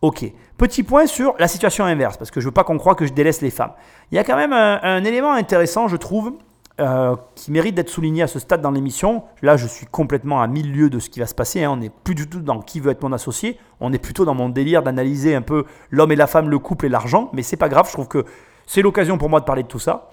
ok. 0.00 0.32
Petit 0.58 0.84
point 0.84 1.06
sur 1.06 1.34
la 1.40 1.48
situation 1.48 1.84
inverse, 1.84 2.16
parce 2.16 2.30
que 2.30 2.40
je 2.40 2.46
veux 2.46 2.52
pas 2.52 2.62
qu'on 2.62 2.78
croie 2.78 2.94
que 2.94 3.04
je 3.04 3.12
délaisse 3.12 3.40
les 3.40 3.50
femmes. 3.50 3.72
Il 4.12 4.14
y 4.14 4.18
a 4.18 4.24
quand 4.24 4.36
même 4.36 4.52
un 4.52 5.02
élément 5.02 5.32
intéressant, 5.32 5.88
je 5.88 5.96
trouve, 5.96 6.38
euh, 6.80 7.16
qui 7.34 7.50
mérite 7.50 7.74
d'être 7.74 7.88
souligné 7.88 8.22
à 8.22 8.28
ce 8.28 8.38
stade 8.38 8.60
dans 8.60 8.70
l'émission. 8.70 9.24
Là, 9.42 9.56
je 9.56 9.66
suis 9.66 9.86
complètement 9.86 10.40
à 10.40 10.46
mille 10.46 10.72
lieues 10.72 10.90
de 10.90 11.00
ce 11.00 11.10
qui 11.10 11.18
va 11.18 11.26
se 11.26 11.34
passer. 11.34 11.64
Hein. 11.64 11.72
On 11.72 11.76
n'est 11.78 11.90
plus 11.90 12.14
du 12.14 12.28
tout 12.28 12.40
dans 12.40 12.60
qui 12.60 12.78
veut 12.78 12.92
être 12.92 13.02
mon 13.02 13.12
associé. 13.12 13.58
On 13.80 13.92
est 13.92 13.98
plutôt 13.98 14.24
dans 14.24 14.34
mon 14.34 14.48
délire 14.48 14.82
d'analyser 14.82 15.34
un 15.34 15.42
peu 15.42 15.64
l'homme 15.90 16.12
et 16.12 16.16
la 16.16 16.28
femme, 16.28 16.48
le 16.48 16.58
couple 16.58 16.86
et 16.86 16.88
l'argent. 16.88 17.30
Mais 17.32 17.42
c'est 17.42 17.56
pas 17.56 17.68
grave. 17.68 17.86
Je 17.88 17.92
trouve 17.92 18.06
que 18.06 18.24
c'est 18.66 18.82
l'occasion 18.82 19.18
pour 19.18 19.28
moi 19.28 19.40
de 19.40 19.44
parler 19.44 19.64
de 19.64 19.68
tout 19.68 19.80
ça. 19.80 20.10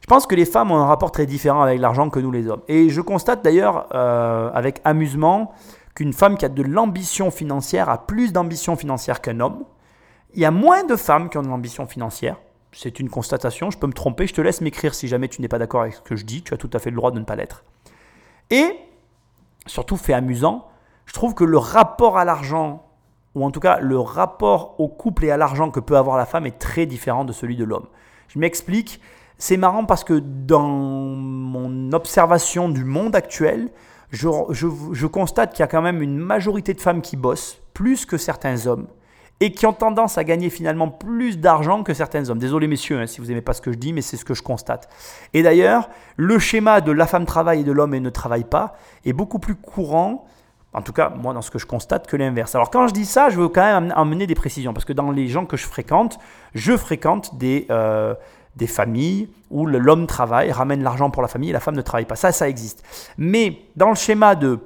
Je 0.00 0.06
pense 0.08 0.26
que 0.26 0.34
les 0.34 0.44
femmes 0.44 0.72
ont 0.72 0.76
un 0.78 0.86
rapport 0.86 1.12
très 1.12 1.26
différent 1.26 1.62
avec 1.62 1.78
l'argent 1.78 2.10
que 2.10 2.18
nous 2.18 2.32
les 2.32 2.48
hommes. 2.48 2.62
Et 2.66 2.88
je 2.88 3.00
constate 3.00 3.44
d'ailleurs 3.44 3.86
euh, 3.94 4.50
avec 4.52 4.80
amusement 4.84 5.52
qu'une 5.94 6.12
femme 6.12 6.36
qui 6.36 6.44
a 6.44 6.48
de 6.48 6.62
l'ambition 6.62 7.30
financière 7.30 7.88
a 7.88 8.04
plus 8.06 8.32
d'ambition 8.32 8.74
financière 8.74 9.20
qu'un 9.20 9.38
homme. 9.38 9.62
Il 10.34 10.40
y 10.40 10.44
a 10.44 10.50
moins 10.50 10.82
de 10.82 10.96
femmes 10.96 11.28
qui 11.28 11.38
ont 11.38 11.42
de 11.42 11.48
l'ambition 11.48 11.86
financière 11.86 12.36
c'est 12.72 13.00
une 13.00 13.10
constatation, 13.10 13.70
je 13.70 13.78
peux 13.78 13.86
me 13.86 13.92
tromper, 13.92 14.26
je 14.26 14.34
te 14.34 14.40
laisse 14.40 14.60
m'écrire 14.60 14.94
si 14.94 15.06
jamais 15.06 15.28
tu 15.28 15.42
n'es 15.42 15.48
pas 15.48 15.58
d'accord 15.58 15.82
avec 15.82 15.94
ce 15.94 16.00
que 16.00 16.16
je 16.16 16.24
dis, 16.24 16.42
tu 16.42 16.54
as 16.54 16.56
tout 16.56 16.70
à 16.72 16.78
fait 16.78 16.90
le 16.90 16.96
droit 16.96 17.10
de 17.10 17.18
ne 17.18 17.24
pas 17.24 17.36
l'être. 17.36 17.64
Et, 18.50 18.76
surtout 19.66 19.96
fait 19.96 20.14
amusant, 20.14 20.68
je 21.06 21.12
trouve 21.12 21.34
que 21.34 21.44
le 21.44 21.58
rapport 21.58 22.16
à 22.16 22.24
l'argent, 22.24 22.86
ou 23.34 23.44
en 23.44 23.50
tout 23.50 23.60
cas 23.60 23.78
le 23.78 23.98
rapport 23.98 24.74
au 24.78 24.88
couple 24.88 25.26
et 25.26 25.30
à 25.30 25.36
l'argent 25.36 25.70
que 25.70 25.80
peut 25.80 25.96
avoir 25.96 26.16
la 26.16 26.26
femme 26.26 26.46
est 26.46 26.58
très 26.58 26.86
différent 26.86 27.24
de 27.24 27.32
celui 27.32 27.56
de 27.56 27.64
l'homme. 27.64 27.86
Je 28.28 28.38
m'explique, 28.38 29.00
c'est 29.36 29.56
marrant 29.56 29.84
parce 29.84 30.04
que 30.04 30.14
dans 30.14 30.68
mon 30.68 31.92
observation 31.92 32.68
du 32.68 32.84
monde 32.84 33.14
actuel, 33.14 33.70
je, 34.10 34.28
je 34.50 35.06
constate 35.06 35.52
qu'il 35.52 35.60
y 35.60 35.62
a 35.62 35.68
quand 35.68 35.82
même 35.82 36.02
une 36.02 36.18
majorité 36.18 36.74
de 36.74 36.80
femmes 36.80 37.02
qui 37.02 37.16
bossent, 37.16 37.60
plus 37.74 38.06
que 38.06 38.16
certains 38.16 38.66
hommes 38.66 38.86
et 39.42 39.50
qui 39.50 39.66
ont 39.66 39.72
tendance 39.72 40.18
à 40.18 40.24
gagner 40.24 40.50
finalement 40.50 40.88
plus 40.88 41.36
d'argent 41.36 41.82
que 41.82 41.94
certains 41.94 42.30
hommes. 42.30 42.38
Désolé 42.38 42.68
messieurs 42.68 43.00
hein, 43.00 43.08
si 43.08 43.20
vous 43.20 43.26
n'aimez 43.26 43.40
pas 43.40 43.54
ce 43.54 43.60
que 43.60 43.72
je 43.72 43.76
dis, 43.76 43.92
mais 43.92 44.00
c'est 44.00 44.16
ce 44.16 44.24
que 44.24 44.34
je 44.34 44.42
constate. 44.42 44.88
Et 45.34 45.42
d'ailleurs, 45.42 45.90
le 46.16 46.38
schéma 46.38 46.80
de 46.80 46.92
la 46.92 47.08
femme 47.08 47.26
travaille 47.26 47.62
et 47.62 47.64
de 47.64 47.72
l'homme 47.72 47.92
et 47.92 47.98
ne 47.98 48.08
travaille 48.08 48.44
pas 48.44 48.76
est 49.04 49.12
beaucoup 49.12 49.40
plus 49.40 49.56
courant, 49.56 50.26
en 50.72 50.80
tout 50.80 50.92
cas 50.92 51.10
moi 51.10 51.34
dans 51.34 51.42
ce 51.42 51.50
que 51.50 51.58
je 51.58 51.66
constate, 51.66 52.06
que 52.06 52.16
l'inverse. 52.16 52.54
Alors 52.54 52.70
quand 52.70 52.86
je 52.86 52.94
dis 52.94 53.04
ça, 53.04 53.30
je 53.30 53.40
veux 53.40 53.48
quand 53.48 53.64
même 53.64 53.92
amener 53.96 54.28
des 54.28 54.36
précisions, 54.36 54.72
parce 54.72 54.84
que 54.84 54.92
dans 54.92 55.10
les 55.10 55.26
gens 55.26 55.44
que 55.44 55.56
je 55.56 55.66
fréquente, 55.66 56.20
je 56.54 56.76
fréquente 56.76 57.36
des... 57.36 57.66
Euh, 57.70 58.14
des 58.54 58.66
familles 58.66 59.30
où 59.50 59.64
l'homme 59.64 60.06
travaille, 60.06 60.52
ramène 60.52 60.82
l'argent 60.82 61.08
pour 61.08 61.22
la 61.22 61.28
famille 61.28 61.48
et 61.48 61.54
la 61.54 61.60
femme 61.60 61.74
ne 61.74 61.80
travaille 61.80 62.04
pas. 62.04 62.16
Ça, 62.16 62.32
ça 62.32 62.50
existe. 62.50 62.84
Mais 63.16 63.62
dans 63.76 63.88
le 63.88 63.94
schéma 63.94 64.34
de 64.34 64.58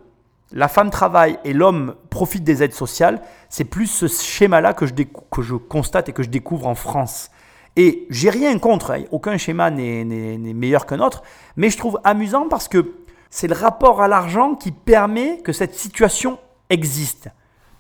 la 0.53 0.69
femme 0.69 0.91
travaille 0.91 1.39
et 1.45 1.53
l'homme 1.53 1.97
profite 2.11 2.45
des 2.45 2.63
aides 2.63 2.75
sociales, 2.75 3.21
c'est 3.49 3.65
plus 3.65 3.87
ce 3.87 4.07
schéma-là 4.07 4.75
que 4.75 4.85
que 5.31 5.43
je 5.43 5.55
constate 5.55 6.09
et 6.09 6.13
que 6.13 6.23
je 6.23 6.29
découvre 6.29 6.67
en 6.67 6.75
France. 6.75 7.31
Et 7.77 8.07
j'ai 8.09 8.31
rien 8.31 8.59
contre, 8.59 8.93
hein. 8.93 9.05
aucun 9.11 9.37
schéma 9.37 9.71
n'est 9.71 10.05
meilleur 10.05 10.87
qu'un 10.87 11.01
autre, 11.01 11.23
mais 11.57 11.69
je 11.69 11.77
trouve 11.77 12.01
amusant 12.05 12.49
parce 12.49 12.69
que 12.69 12.95
c'est 13.29 13.49
le 13.49 13.55
rapport 13.55 14.01
à 14.01 14.09
l'argent 14.09 14.55
qui 14.55 14.73
permet 14.73 15.39
que 15.43 15.53
cette 15.53 15.75
situation 15.75 16.39
existe. 16.71 17.29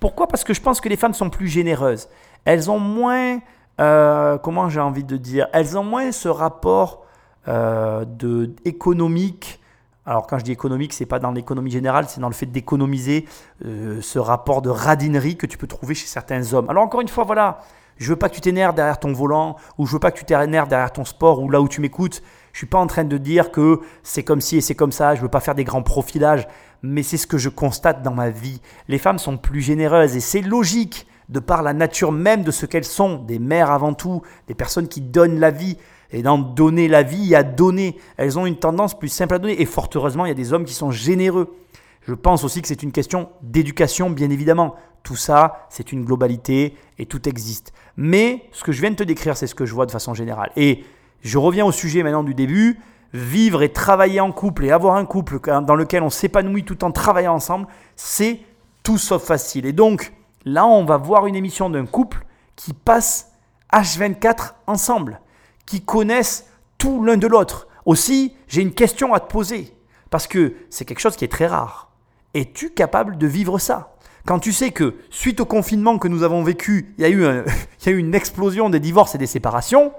Pourquoi? 0.01 0.29
Parce 0.29 0.45
que 0.45 0.53
je 0.53 0.61
pense 0.61 0.83
que 0.83 0.89
les 0.91 0.97
femmes 0.97 1.15
sont 1.15 1.31
plus 1.31 1.49
généreuses. 1.49 2.09
Elles 2.45 2.71
ont 2.71 2.79
moins, 2.79 3.39
euh, 3.81 4.37
comment 4.39 4.69
j'ai 4.69 4.81
envie 4.81 5.05
de 5.05 5.17
dire, 5.17 5.49
elles 5.55 5.79
ont 5.79 5.85
moins 5.85 6.13
ce 6.13 6.29
rapport 6.29 7.07
euh, 7.49 8.05
de, 8.05 8.55
économique 8.67 9.61
alors 10.07 10.27
quand 10.27 10.39
je 10.39 10.45
dis 10.45 10.53
économique, 10.53 10.93
c'est 10.93 11.05
pas 11.05 11.19
dans 11.19 11.33
l'économie 11.33 11.71
générale, 11.71 12.07
c'est 12.09 12.21
dans 12.21 12.29
le 12.29 12.35
fait 12.35 12.47
d'économiser 12.47 13.27
euh, 13.65 14.01
ce 14.01 14.21
rapport 14.21 14.63
de 14.63 14.71
radinerie 14.71 15.37
que 15.37 15.47
tu 15.47 15.59
peux 15.59 15.67
trouver 15.67 15.95
chez 15.95 16.07
certains 16.07 16.55
hommes. 16.55 16.71
Alors 16.71 16.85
encore 16.85 17.01
une 17.01 17.09
fois, 17.09 17.25
voilà, 17.25 17.59
Je 17.99 18.11
veux 18.11 18.17
pas 18.17 18.29
que 18.29 18.35
tu 18.35 18.43
t'énerves 18.43 18.75
derrière 18.75 19.01
ton 19.01 19.13
volant, 19.13 19.57
ou 19.79 19.87
je 19.87 19.93
veux 19.93 19.99
pas 19.99 20.11
que 20.11 20.19
tu 20.19 20.25
t'énerves 20.25 20.69
derrière 20.69 20.93
ton 20.93 21.05
sport, 21.05 21.41
ou 21.41 21.49
là 21.49 21.61
où 21.61 21.69
tu 21.69 21.81
m'écoutes. 21.81 22.23
Je 22.53 22.59
suis 22.59 22.67
pas 22.67 22.79
en 22.79 22.87
train 22.87 23.05
de 23.05 23.19
dire 23.19 23.51
que 23.51 23.81
c'est 24.03 24.23
comme 24.23 24.41
ci 24.41 24.59
et 24.59 24.61
c'est 24.61 24.75
comme 24.75 24.93
ça. 24.93 25.15
Je 25.15 25.23
veux 25.23 25.29
pas 25.29 25.41
faire 25.41 25.55
des 25.55 25.65
grands 25.65 25.83
profilages, 25.83 26.47
mais 26.83 27.03
c'est 27.03 27.17
ce 27.17 27.27
que 27.27 27.39
je 27.39 27.49
constate 27.49 28.03
dans 28.03 28.15
ma 28.15 28.31
vie. 28.31 28.61
Les 28.89 28.99
femmes 28.99 29.19
sont 29.19 29.39
plus 29.39 29.61
généreuses 29.61 30.15
et 30.15 30.21
c'est 30.21 30.43
logique 30.43 31.07
de 31.29 31.41
par 31.41 31.63
la 31.63 31.73
nature 31.73 32.13
même 32.13 32.45
de 32.45 32.51
ce 32.51 32.67
qu'elles 32.67 32.85
sont, 32.85 33.17
des 33.17 33.39
mères 33.39 33.71
avant 33.71 33.95
tout, 33.95 34.23
des 34.47 34.55
personnes 34.55 34.89
qui 34.89 35.01
donnent 35.01 35.41
la 35.41 35.51
vie. 35.51 35.77
Et 36.11 36.23
dans 36.23 36.39
donner 36.39 36.89
la 36.89 37.03
vie, 37.03 37.35
a 37.35 37.43
donner. 37.43 37.97
Elles 38.17 38.39
ont 38.39 38.47
une 38.47 38.57
tendance 38.57 38.99
plus 38.99 39.09
simple 39.09 39.35
à 39.35 39.39
donner. 39.39 39.61
Et 39.61 39.67
fort 39.67 39.89
heureusement, 39.95 40.25
il 40.25 40.29
y 40.29 40.33
a 40.33 40.35
des 40.35 40.53
hommes 40.53 40.65
qui 40.65 40.75
sont 40.75 40.91
généreux. 40.91 41.55
Je 42.03 42.15
pense 42.15 42.45
aussi 42.45 42.63
que 42.63 42.69
c'est 42.69 42.83
une 42.83 42.93
question 42.93 43.29
d'éducation, 43.43 44.11
bien 44.11 44.31
évidemment. 44.31 44.77
Tout 45.03 45.17
ça, 45.17 45.67
c'est 45.71 45.93
une 45.93 46.05
globalité 46.05 46.77
et 46.99 47.07
tout 47.07 47.29
existe. 47.29 47.73
Mais 47.97 48.49
ce 48.53 48.65
que 48.65 48.73
je 48.73 48.81
viens 48.81 48.91
de 48.91 48.97
te 48.97 49.03
décrire, 49.03 49.37
c'est 49.37 49.47
ce 49.47 49.55
que 49.55 49.67
je 49.67 49.75
vois 49.75 49.87
de 49.87 49.91
façon 49.91 50.15
générale. 50.15 50.51
Et 50.57 50.85
je 51.23 51.39
reviens 51.39 51.65
au 51.65 51.73
sujet 51.73 52.03
maintenant 52.03 52.25
du 52.25 52.35
début. 52.35 52.79
Vivre 53.13 53.63
et 53.63 53.73
travailler 53.73 54.21
en 54.21 54.33
couple 54.33 54.65
et 54.65 54.71
avoir 54.73 54.97
un 54.97 55.07
couple 55.07 55.41
dans 55.41 55.75
lequel 55.75 56.03
on 56.03 56.11
s'épanouit 56.11 56.65
tout 56.65 56.85
en 56.85 56.91
travaillant 56.91 57.35
ensemble, 57.35 57.67
c'est 57.95 58.41
tout 58.83 58.99
sauf 58.99 59.25
facile. 59.25 59.65
Et 59.65 59.73
donc, 59.73 60.13
là, 60.45 60.67
on 60.67 60.85
va 60.85 60.97
voir 60.97 61.27
une 61.27 61.37
émission 61.37 61.71
d'un 61.71 61.87
couple 61.87 62.27
qui 62.57 62.73
passe 62.73 63.33
H24 63.73 64.55
ensemble, 64.67 65.21
qui 65.67 65.85
connaissent 65.85 66.47
tout 66.79 67.05
l'un 67.05 67.17
de 67.17 67.27
l'autre. 67.27 67.69
Aussi, 67.85 68.35
j'ai 68.49 68.63
une 68.63 68.75
question 68.75 69.15
à 69.15 69.21
te 69.21 69.31
poser, 69.31 69.77
parce 70.11 70.27
que 70.27 70.55
c'est 70.71 70.85
quelque 70.85 71.01
chose 71.01 71.17
qui 71.17 71.25
est 71.25 71.33
très 71.33 71.47
rare. 71.47 71.91
Es-tu 72.35 72.71
capable 72.71 73.19
de 73.19 73.27
vivre 73.27 73.59
ça? 73.59 73.97
Quand 74.27 74.41
tu 74.41 74.53
sais 74.53 74.73
que 74.73 74.97
suite 75.09 75.41
au 75.41 75.47
confinement 75.47 75.99
que 75.99 76.09
nous 76.09 76.25
avons 76.25 76.43
vécu, 76.43 76.95
il 76.99 77.03
y, 77.03 77.07
a 77.07 77.91
eu 77.91 77.99
une 77.99 78.15
explosion 78.15 78.71
des 78.71 78.81
divorces 78.81 79.15
et 79.15 79.19
des 79.19 79.27
séparations, 79.27 79.93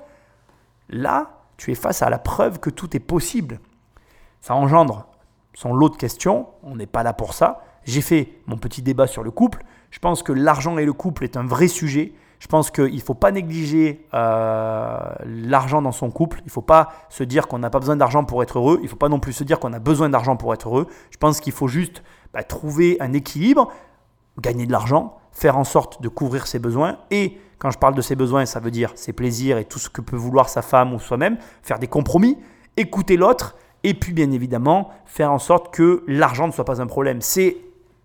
là, 0.90 1.46
tu 1.56 1.72
es 1.72 1.76
face 1.76 2.02
à 2.02 2.10
la 2.10 2.20
preuve 2.20 2.60
que 2.60 2.70
tout 2.70 2.96
est 2.96 3.02
possible. 3.02 3.60
Ça 4.42 4.54
engendre 4.54 5.08
son 5.54 5.74
lot 5.74 5.90
de 5.90 5.96
questions, 5.96 6.48
on 6.62 6.76
n'est 6.76 6.86
pas 6.86 7.04
là 7.04 7.14
pour 7.14 7.34
ça. 7.34 7.64
J'ai 7.86 8.02
fait 8.02 8.34
mon 8.46 8.58
petit 8.58 8.82
débat 8.82 9.08
sur 9.08 9.24
le 9.24 9.32
couple. 9.32 9.64
Je 9.92 10.00
pense 10.00 10.22
que 10.22 10.34
l'argent 10.34 10.78
et 10.78 10.86
le 10.86 10.94
couple 10.94 11.24
est 11.24 11.38
un 11.38 11.46
vrai 11.46 11.68
sujet. 11.68 12.14
Je 12.40 12.48
pense 12.48 12.70
qu'il 12.70 12.94
ne 12.94 13.02
faut 13.02 13.16
pas 13.16 13.32
négliger 13.32 14.06
euh, 14.14 15.00
l'argent 15.26 15.82
dans 15.82 15.92
son 15.92 16.12
couple. 16.12 16.40
Il 16.42 16.48
ne 16.48 16.52
faut 16.52 16.62
pas 16.62 16.90
se 17.10 17.24
dire 17.24 17.48
qu'on 17.48 17.60
n'a 17.60 17.70
pas 17.70 17.80
besoin 17.80 17.96
d'argent 17.96 18.24
pour 18.26 18.44
être 18.44 18.60
heureux. 18.60 18.78
Il 18.82 18.84
ne 18.84 18.90
faut 18.90 18.96
pas 18.96 19.10
non 19.10 19.20
plus 19.20 19.34
se 19.34 19.44
dire 19.44 19.60
qu'on 19.60 19.74
a 19.74 19.80
besoin 19.80 20.10
d'argent 20.10 20.38
pour 20.38 20.54
être 20.54 20.70
heureux. 20.70 20.88
Je 21.10 21.18
pense 21.18 21.40
qu'il 21.40 21.54
faut 21.54 21.68
juste 21.68 22.04
bah, 22.34 22.44
trouver 22.44 22.98
un 23.00 23.14
équilibre, 23.14 23.72
gagner 24.40 24.68
de 24.68 24.72
l'argent, 24.72 25.18
faire 25.32 25.58
en 25.58 25.64
sorte 25.64 26.02
de 26.02 26.10
couvrir 26.10 26.46
ses 26.46 26.60
besoins. 26.60 27.00
Et 27.10 27.40
quand 27.58 27.72
je 27.72 27.80
parle 27.80 27.96
de 27.96 28.02
ses 28.02 28.16
besoins, 28.16 28.46
ça 28.46 28.60
veut 28.60 28.72
dire 28.72 28.92
ses 28.96 29.14
plaisirs 29.14 29.58
et 29.58 29.66
tout 29.66 29.80
ce 29.80 29.90
que 29.90 30.02
peut 30.02 30.16
vouloir 30.16 30.48
sa 30.48 30.62
femme 30.62 30.94
ou 30.94 31.00
soi-même. 31.00 31.38
Faire 31.64 31.80
des 31.80 31.88
compromis, 31.88 32.38
écouter 32.76 33.18
l'autre. 33.18 33.56
Et 33.84 33.94
puis 33.94 34.14
bien 34.14 34.32
évidemment, 34.32 34.90
faire 35.06 35.32
en 35.32 35.40
sorte 35.40 35.74
que 35.74 36.04
l'argent 36.08 36.48
ne 36.48 36.52
soit 36.52 36.66
pas 36.66 36.82
un 36.82 36.88
problème. 36.88 37.22
C'est, 37.22 37.58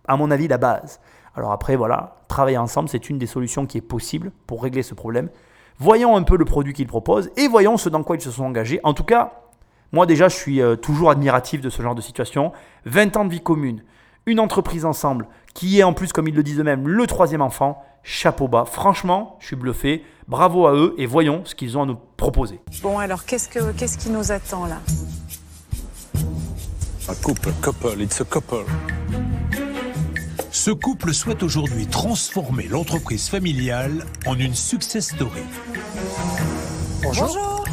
à 0.08 0.16
mon 0.16 0.30
avis, 0.30 0.48
la 0.48 0.58
base. 0.58 1.00
Alors 1.34 1.52
après, 1.52 1.76
voilà, 1.76 2.16
travailler 2.32 2.58
ensemble, 2.58 2.88
c'est 2.88 3.10
une 3.10 3.18
des 3.18 3.26
solutions 3.26 3.66
qui 3.66 3.78
est 3.78 3.82
possible 3.82 4.32
pour 4.46 4.62
régler 4.62 4.82
ce 4.82 4.94
problème. 4.94 5.28
Voyons 5.78 6.16
un 6.16 6.22
peu 6.22 6.36
le 6.36 6.44
produit 6.44 6.72
qu'ils 6.72 6.86
proposent 6.86 7.30
et 7.36 7.46
voyons 7.46 7.76
ce 7.76 7.88
dans 7.88 8.02
quoi 8.02 8.16
ils 8.16 8.22
se 8.22 8.30
sont 8.30 8.44
engagés. 8.44 8.80
En 8.84 8.94
tout 8.94 9.04
cas, 9.04 9.32
moi 9.92 10.06
déjà, 10.06 10.28
je 10.28 10.36
suis 10.36 10.60
euh, 10.62 10.76
toujours 10.76 11.10
admiratif 11.10 11.60
de 11.60 11.68
ce 11.68 11.82
genre 11.82 11.94
de 11.94 12.00
situation. 12.00 12.52
20 12.86 13.16
ans 13.16 13.24
de 13.26 13.30
vie 13.30 13.42
commune, 13.42 13.82
une 14.24 14.40
entreprise 14.40 14.84
ensemble, 14.84 15.28
qui 15.54 15.78
est 15.78 15.82
en 15.82 15.92
plus, 15.92 16.12
comme 16.12 16.26
ils 16.28 16.34
le 16.34 16.42
disent 16.42 16.60
eux-mêmes, 16.60 16.88
le 16.88 17.06
troisième 17.06 17.42
enfant. 17.42 17.82
Chapeau 18.04 18.48
bas. 18.48 18.64
Franchement, 18.64 19.36
je 19.38 19.46
suis 19.46 19.56
bluffé. 19.56 20.02
Bravo 20.26 20.66
à 20.66 20.74
eux 20.74 20.94
et 20.98 21.06
voyons 21.06 21.42
ce 21.44 21.54
qu'ils 21.54 21.78
ont 21.78 21.82
à 21.82 21.86
nous 21.86 21.98
proposer. 22.16 22.60
Bon, 22.82 22.98
alors, 22.98 23.24
qu'est-ce, 23.24 23.48
que, 23.48 23.72
qu'est-ce 23.72 23.98
qui 23.98 24.10
nous 24.10 24.32
attend 24.32 24.66
là? 24.66 24.78
Un 27.08 27.14
couple, 27.22 27.52
couple, 27.62 28.00
it's 28.00 28.20
a 28.20 28.24
couple. 28.24 28.64
Ce 30.52 30.70
couple 30.70 31.14
souhaite 31.14 31.42
aujourd'hui 31.42 31.86
transformer 31.86 32.68
l'entreprise 32.68 33.30
familiale 33.30 34.04
en 34.26 34.38
une 34.38 34.54
success 34.54 35.08
story. 35.08 35.40
Bonjour. 37.02 37.64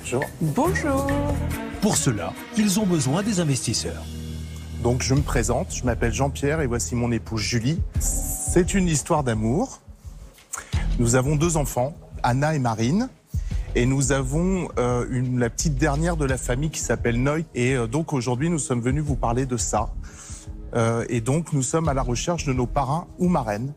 Bonjour. 0.00 0.24
Bonjour. 0.40 1.06
Pour 1.80 1.96
cela, 1.96 2.32
ils 2.56 2.78
ont 2.78 2.86
besoin 2.86 3.24
des 3.24 3.40
investisseurs. 3.40 4.04
Donc 4.84 5.02
je 5.02 5.14
me 5.14 5.20
présente, 5.22 5.74
je 5.74 5.82
m'appelle 5.82 6.14
Jean-Pierre 6.14 6.60
et 6.60 6.68
voici 6.68 6.94
mon 6.94 7.10
épouse 7.10 7.40
Julie. 7.40 7.80
C'est 7.98 8.72
une 8.72 8.86
histoire 8.86 9.24
d'amour. 9.24 9.80
Nous 11.00 11.16
avons 11.16 11.34
deux 11.34 11.56
enfants, 11.56 11.96
Anna 12.22 12.54
et 12.54 12.60
Marine. 12.60 13.08
Et 13.74 13.84
nous 13.84 14.12
avons 14.12 14.68
euh, 14.78 15.06
une, 15.10 15.40
la 15.40 15.50
petite 15.50 15.74
dernière 15.74 16.16
de 16.16 16.26
la 16.26 16.36
famille 16.36 16.70
qui 16.70 16.80
s'appelle 16.80 17.20
Noy. 17.20 17.44
Et 17.56 17.74
euh, 17.74 17.88
donc 17.88 18.12
aujourd'hui, 18.12 18.48
nous 18.48 18.60
sommes 18.60 18.80
venus 18.80 19.02
vous 19.02 19.16
parler 19.16 19.44
de 19.44 19.56
ça. 19.56 19.90
Euh, 20.74 21.04
et 21.08 21.20
donc, 21.20 21.52
nous 21.52 21.62
sommes 21.62 21.88
à 21.88 21.94
la 21.94 22.02
recherche 22.02 22.44
de 22.44 22.52
nos 22.52 22.66
parrains 22.66 23.06
ou 23.18 23.28
marraines 23.28 23.72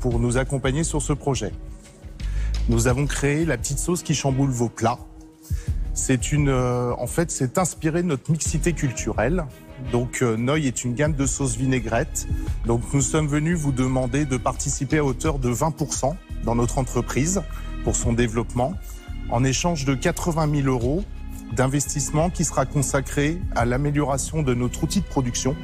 pour 0.00 0.18
nous 0.18 0.36
accompagner 0.36 0.84
sur 0.84 1.02
ce 1.02 1.12
projet. 1.12 1.52
Nous 2.68 2.88
avons 2.88 3.06
créé 3.06 3.44
la 3.44 3.56
petite 3.56 3.78
sauce 3.78 4.02
qui 4.02 4.14
chamboule 4.14 4.50
vos 4.50 4.68
plats. 4.68 4.98
C'est 5.94 6.32
une, 6.32 6.48
euh, 6.48 6.92
en 6.98 7.06
fait, 7.06 7.30
c'est 7.30 7.58
inspiré 7.58 8.02
de 8.02 8.08
notre 8.08 8.30
mixité 8.30 8.72
culturelle. 8.72 9.44
Donc, 9.92 10.22
euh, 10.22 10.36
Noy 10.36 10.66
est 10.66 10.84
une 10.84 10.94
gamme 10.94 11.14
de 11.14 11.26
sauces 11.26 11.56
vinaigrettes. 11.56 12.28
Donc, 12.66 12.82
nous 12.92 13.00
sommes 13.00 13.26
venus 13.26 13.58
vous 13.58 13.72
demander 13.72 14.24
de 14.24 14.36
participer 14.36 14.98
à 14.98 15.04
hauteur 15.04 15.38
de 15.38 15.50
20% 15.52 16.14
dans 16.44 16.54
notre 16.54 16.78
entreprise 16.78 17.42
pour 17.84 17.96
son 17.96 18.12
développement, 18.12 18.74
en 19.30 19.42
échange 19.42 19.84
de 19.84 19.94
80 19.94 20.62
000 20.62 20.68
euros 20.68 21.02
d'investissement 21.54 22.30
qui 22.30 22.44
sera 22.44 22.66
consacré 22.66 23.40
à 23.56 23.64
l'amélioration 23.64 24.42
de 24.42 24.54
notre 24.54 24.84
outil 24.84 25.00
de 25.00 25.06
production 25.06 25.56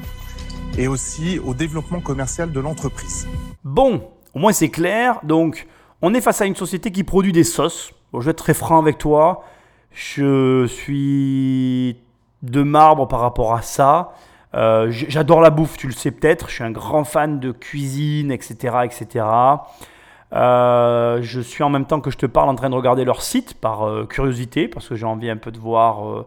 et 0.79 0.89
aussi 0.89 1.39
au 1.39 1.55
développement 1.55 2.01
commercial 2.01 2.53
de 2.53 2.61
l'entreprise. 2.61 3.27
Bon, 3.65 4.03
au 4.35 4.39
moins 4.39 4.53
c'est 4.53 4.69
clair. 4.69 5.21
Donc, 5.23 5.67
on 6.03 6.13
est 6.15 6.21
face 6.21 6.41
à 6.41 6.47
une 6.47 6.57
société 6.57 6.91
qui 6.91 7.05
produit 7.05 7.33
des 7.33 7.45
sauces. 7.45 7.93
Bon, 8.13 8.21
je 8.21 8.27
vais 8.27 8.33
être 8.33 8.39
très 8.39 8.55
franc 8.55 8.79
avec 8.79 8.99
toi. 8.99 9.45
Je 9.91 10.67
suis 10.67 11.97
de 12.43 12.63
marbre 12.63 13.09
par 13.09 13.21
rapport 13.21 13.55
à 13.55 13.63
ça. 13.63 14.13
Euh, 14.55 14.89
J'adore 14.91 15.41
la 15.41 15.51
bouffe, 15.51 15.77
tu 15.77 15.87
le 15.87 15.93
sais 15.93 16.11
peut-être. 16.11 16.49
Je 16.49 16.55
suis 16.55 16.65
un 16.65 16.71
grand 16.71 17.05
fan 17.05 17.41
de 17.41 17.53
cuisine, 17.53 18.31
etc., 18.31 18.77
etc. 18.85 19.25
Euh, 20.33 21.21
je 21.23 21.41
suis 21.41 21.63
en 21.63 21.71
même 21.71 21.87
temps 21.87 22.01
que 22.01 22.11
je 22.11 22.19
te 22.19 22.27
parle 22.27 22.49
en 22.49 22.55
train 22.55 22.69
de 22.69 22.75
regarder 22.75 23.05
leur 23.05 23.23
site 23.23 23.55
par 23.55 23.87
euh, 23.87 24.05
curiosité, 24.05 24.69
parce 24.69 24.89
que 24.89 24.95
j'ai 24.97 25.07
envie 25.07 25.31
un 25.31 25.37
peu 25.37 25.51
de 25.51 25.59
voir 25.59 26.25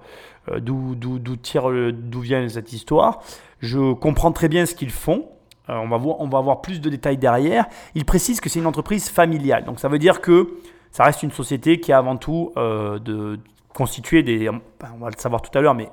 d'où 0.60 0.96
d'où 0.96 2.20
vient 2.20 2.48
cette 2.50 2.74
histoire. 2.74 3.22
Je 3.60 3.94
comprends 3.94 4.32
très 4.32 4.48
bien 4.48 4.66
ce 4.66 4.76
qu'ils 4.76 4.92
font. 4.92 5.30
Euh, 5.70 5.78
on, 5.78 5.88
va 5.88 5.98
voir, 5.98 6.20
on 6.20 6.28
va 6.28 6.40
avoir 6.40 6.62
plus 6.62 6.82
de 6.82 6.90
détails 6.90 7.18
derrière. 7.18 7.66
Ils 7.96 8.06
précisent 8.06 8.42
que 8.42 8.50
c'est 8.50 8.60
une 8.60 8.66
entreprise 8.66 9.10
familiale. 9.10 9.66
Donc 9.66 9.80
ça 9.80 9.88
veut 9.88 10.00
dire 10.00 10.22
que 10.22 10.58
ça 10.92 11.04
reste 11.04 11.24
une 11.24 11.32
société 11.32 11.80
qui 11.80 11.92
est 11.92 11.96
avant 11.96 12.18
tout 12.18 12.52
euh, 12.58 13.00
de 13.00 13.40
constituée 13.74 14.24
des, 14.24 14.50
on 14.50 14.98
va 15.00 15.10
le 15.10 15.18
savoir 15.18 15.42
tout 15.42 15.56
à 15.58 15.62
l'heure, 15.62 15.76
mais 15.76 15.90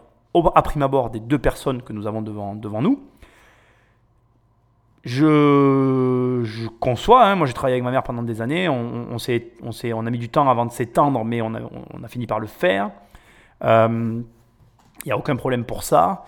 à 0.55 0.63
prime 0.63 0.83
abord 0.83 1.11
des 1.11 1.21
deux 1.21 1.39
personnes 1.39 1.83
que 1.83 1.93
nous 1.93 2.07
avons 2.07 2.23
devant, 2.23 2.83
nous. 2.83 3.03
Je, 5.05 6.67
conçois, 6.81 7.27
hein, 7.27 7.37
moi 7.37 7.47
j'ai 7.47 7.53
travaillé 7.53 7.75
avec 7.75 7.85
ma 7.85 7.91
mère 7.91 8.03
pendant 8.03 8.23
des 8.23 8.41
années, 8.43 8.69
on, 8.69 9.13
on, 9.13 9.17
on, 9.17 9.71
on, 9.71 10.07
a 10.07 10.11
mis 10.11 10.19
du 10.19 10.29
temps 10.29 10.49
avant 10.49 10.67
de 10.67 10.73
s'étendre, 10.73 11.25
mais 11.25 11.41
on 11.43 11.55
a, 11.55 12.09
fini 12.09 12.27
par 12.27 12.41
le 12.41 12.49
faire. 12.49 12.91
Il 15.07 15.09
n'y 15.09 15.13
a 15.13 15.17
aucun 15.17 15.37
problème 15.37 15.65
pour 15.65 15.85
ça 15.85 16.25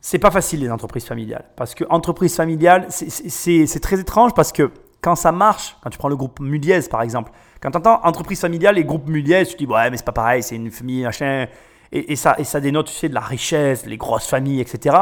c'est 0.00 0.18
pas 0.18 0.30
facile 0.30 0.60
les 0.60 0.70
entreprises 0.70 1.04
familiales. 1.04 1.44
Parce 1.56 1.74
que 1.74 1.84
entreprise 1.90 2.34
familiale, 2.34 2.86
c'est 2.88 3.80
très 3.80 4.00
étrange 4.00 4.34
parce 4.34 4.52
que 4.52 4.70
quand 5.02 5.14
ça 5.14 5.32
marche, 5.32 5.76
quand 5.82 5.90
tu 5.90 5.98
prends 5.98 6.08
le 6.08 6.16
groupe 6.16 6.40
Muliez 6.40 6.80
par 6.90 7.02
exemple, 7.02 7.32
quand 7.60 7.70
tu 7.70 7.78
entends 7.78 8.00
entreprise 8.04 8.40
familiale 8.40 8.78
et 8.78 8.84
groupe 8.84 9.08
Muliez, 9.08 9.44
tu 9.46 9.54
te 9.54 9.58
dis 9.58 9.66
ouais 9.66 9.90
mais 9.90 9.96
c'est 9.96 10.04
pas 10.04 10.12
pareil, 10.12 10.42
c'est 10.42 10.56
une 10.56 10.70
famille, 10.70 11.04
machin, 11.04 11.46
et, 11.92 12.12
et, 12.12 12.16
ça, 12.16 12.34
et 12.38 12.44
ça 12.44 12.60
dénote 12.60 12.86
tu 12.86 12.94
sais, 12.94 13.08
de 13.08 13.14
la 13.14 13.20
richesse, 13.20 13.84
les 13.86 13.96
grosses 13.96 14.26
familles, 14.26 14.60
etc. 14.60 14.96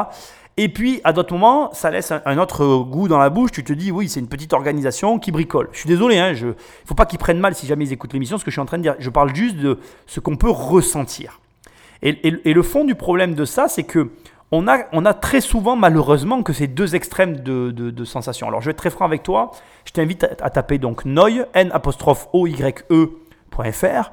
Et 0.57 0.69
puis 0.69 1.01
à 1.05 1.13
d'autres 1.13 1.33
moments, 1.33 1.73
ça 1.73 1.91
laisse 1.91 2.13
un, 2.13 2.39
autre 2.39 2.79
goût 2.83 3.07
dans 3.07 3.19
la 3.19 3.31
bouche, 3.31 3.53
tu 3.53 3.63
te 3.63 3.73
dis 3.73 3.93
oui 3.93 4.09
c'est 4.09 4.21
une 4.21 4.29
petite 4.29 4.53
organisation 4.53 5.21
qui 5.21 5.31
bricole. 5.31 5.69
Je 5.73 5.79
suis 5.79 5.89
désolé, 5.89 6.19
hein, 6.19 6.33
il 6.33 6.47
ne 6.47 6.53
faut 6.85 6.95
pas 6.95 7.07
qu'ils 7.07 7.21
prennent 7.21 7.41
mal 7.41 7.55
si 7.55 7.67
jamais 7.67 7.85
ils 7.85 7.93
écoutent 7.93 8.13
l'émission, 8.13 8.39
ce 8.39 8.45
que 8.45 8.51
je 8.51 8.55
suis 8.55 8.61
en 8.61 8.67
train 8.67 8.79
de 8.79 8.83
dire. 8.83 8.97
Je 8.99 9.11
parle 9.11 9.33
juste 9.35 9.57
de 9.57 9.79
ce 10.07 10.19
qu'on 10.19 10.37
peut 10.37 10.51
ressentir. 10.51 11.41
Et, 12.03 12.31
le 12.31 12.63
fond 12.63 12.85
du 12.85 12.95
problème 12.95 13.35
de 13.35 13.45
ça, 13.45 13.69
c'est 13.69 13.85
que 13.85 14.11
on 14.51 14.67
a, 14.67 15.15
très 15.15 15.41
souvent 15.41 15.77
malheureusement 15.77 16.43
que 16.43 16.53
ces 16.53 16.69
deux 16.69 16.95
extrêmes 16.95 17.39
de, 17.39 17.71
de, 17.71 18.05
sensations. 18.05 18.49
Alors 18.49 18.61
je 18.61 18.67
vais 18.67 18.71
être 18.71 18.79
très 18.79 18.91
franc 18.91 19.05
avec 19.05 19.23
toi, 19.23 19.51
je 19.85 19.93
t'invite 19.93 20.25
à, 20.25 20.51
taper 20.51 20.79
donc 20.79 21.05
Noy, 21.05 21.45
N 21.55 21.71
apostrophe 21.73 22.29
O 22.33 22.47
Y 22.47 22.85
E.fr 22.91 24.13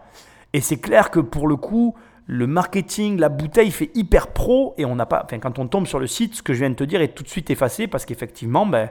et 0.53 0.61
c'est 0.61 0.77
clair 0.77 1.11
que 1.11 1.19
pour 1.19 1.47
le 1.47 1.55
coup, 1.55 1.95
le 2.27 2.47
marketing, 2.47 3.19
la 3.19 3.29
bouteille 3.29 3.71
fait 3.71 3.91
hyper 3.93 4.27
pro 4.27 4.73
et 4.77 4.85
on 4.85 4.95
n'a 4.95 5.05
pas, 5.05 5.21
enfin 5.23 5.39
quand 5.39 5.59
on 5.59 5.67
tombe 5.67 5.85
sur 5.85 5.99
le 5.99 6.07
site, 6.07 6.35
ce 6.35 6.43
que 6.43 6.53
je 6.53 6.59
viens 6.59 6.69
de 6.69 6.75
te 6.75 6.83
dire 6.83 7.01
est 7.01 7.09
tout 7.09 7.23
de 7.23 7.29
suite 7.29 7.49
effacé 7.49 7.87
parce 7.87 8.05
qu'effectivement, 8.05 8.65
ben, 8.65 8.89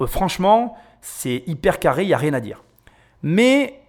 euh, 0.00 0.06
franchement, 0.06 0.76
c'est 1.00 1.44
hyper 1.46 1.78
carré, 1.78 2.02
il 2.04 2.08
n'y 2.08 2.14
a 2.14 2.18
rien 2.18 2.34
à 2.34 2.40
dire. 2.40 2.62
Mais 3.22 3.81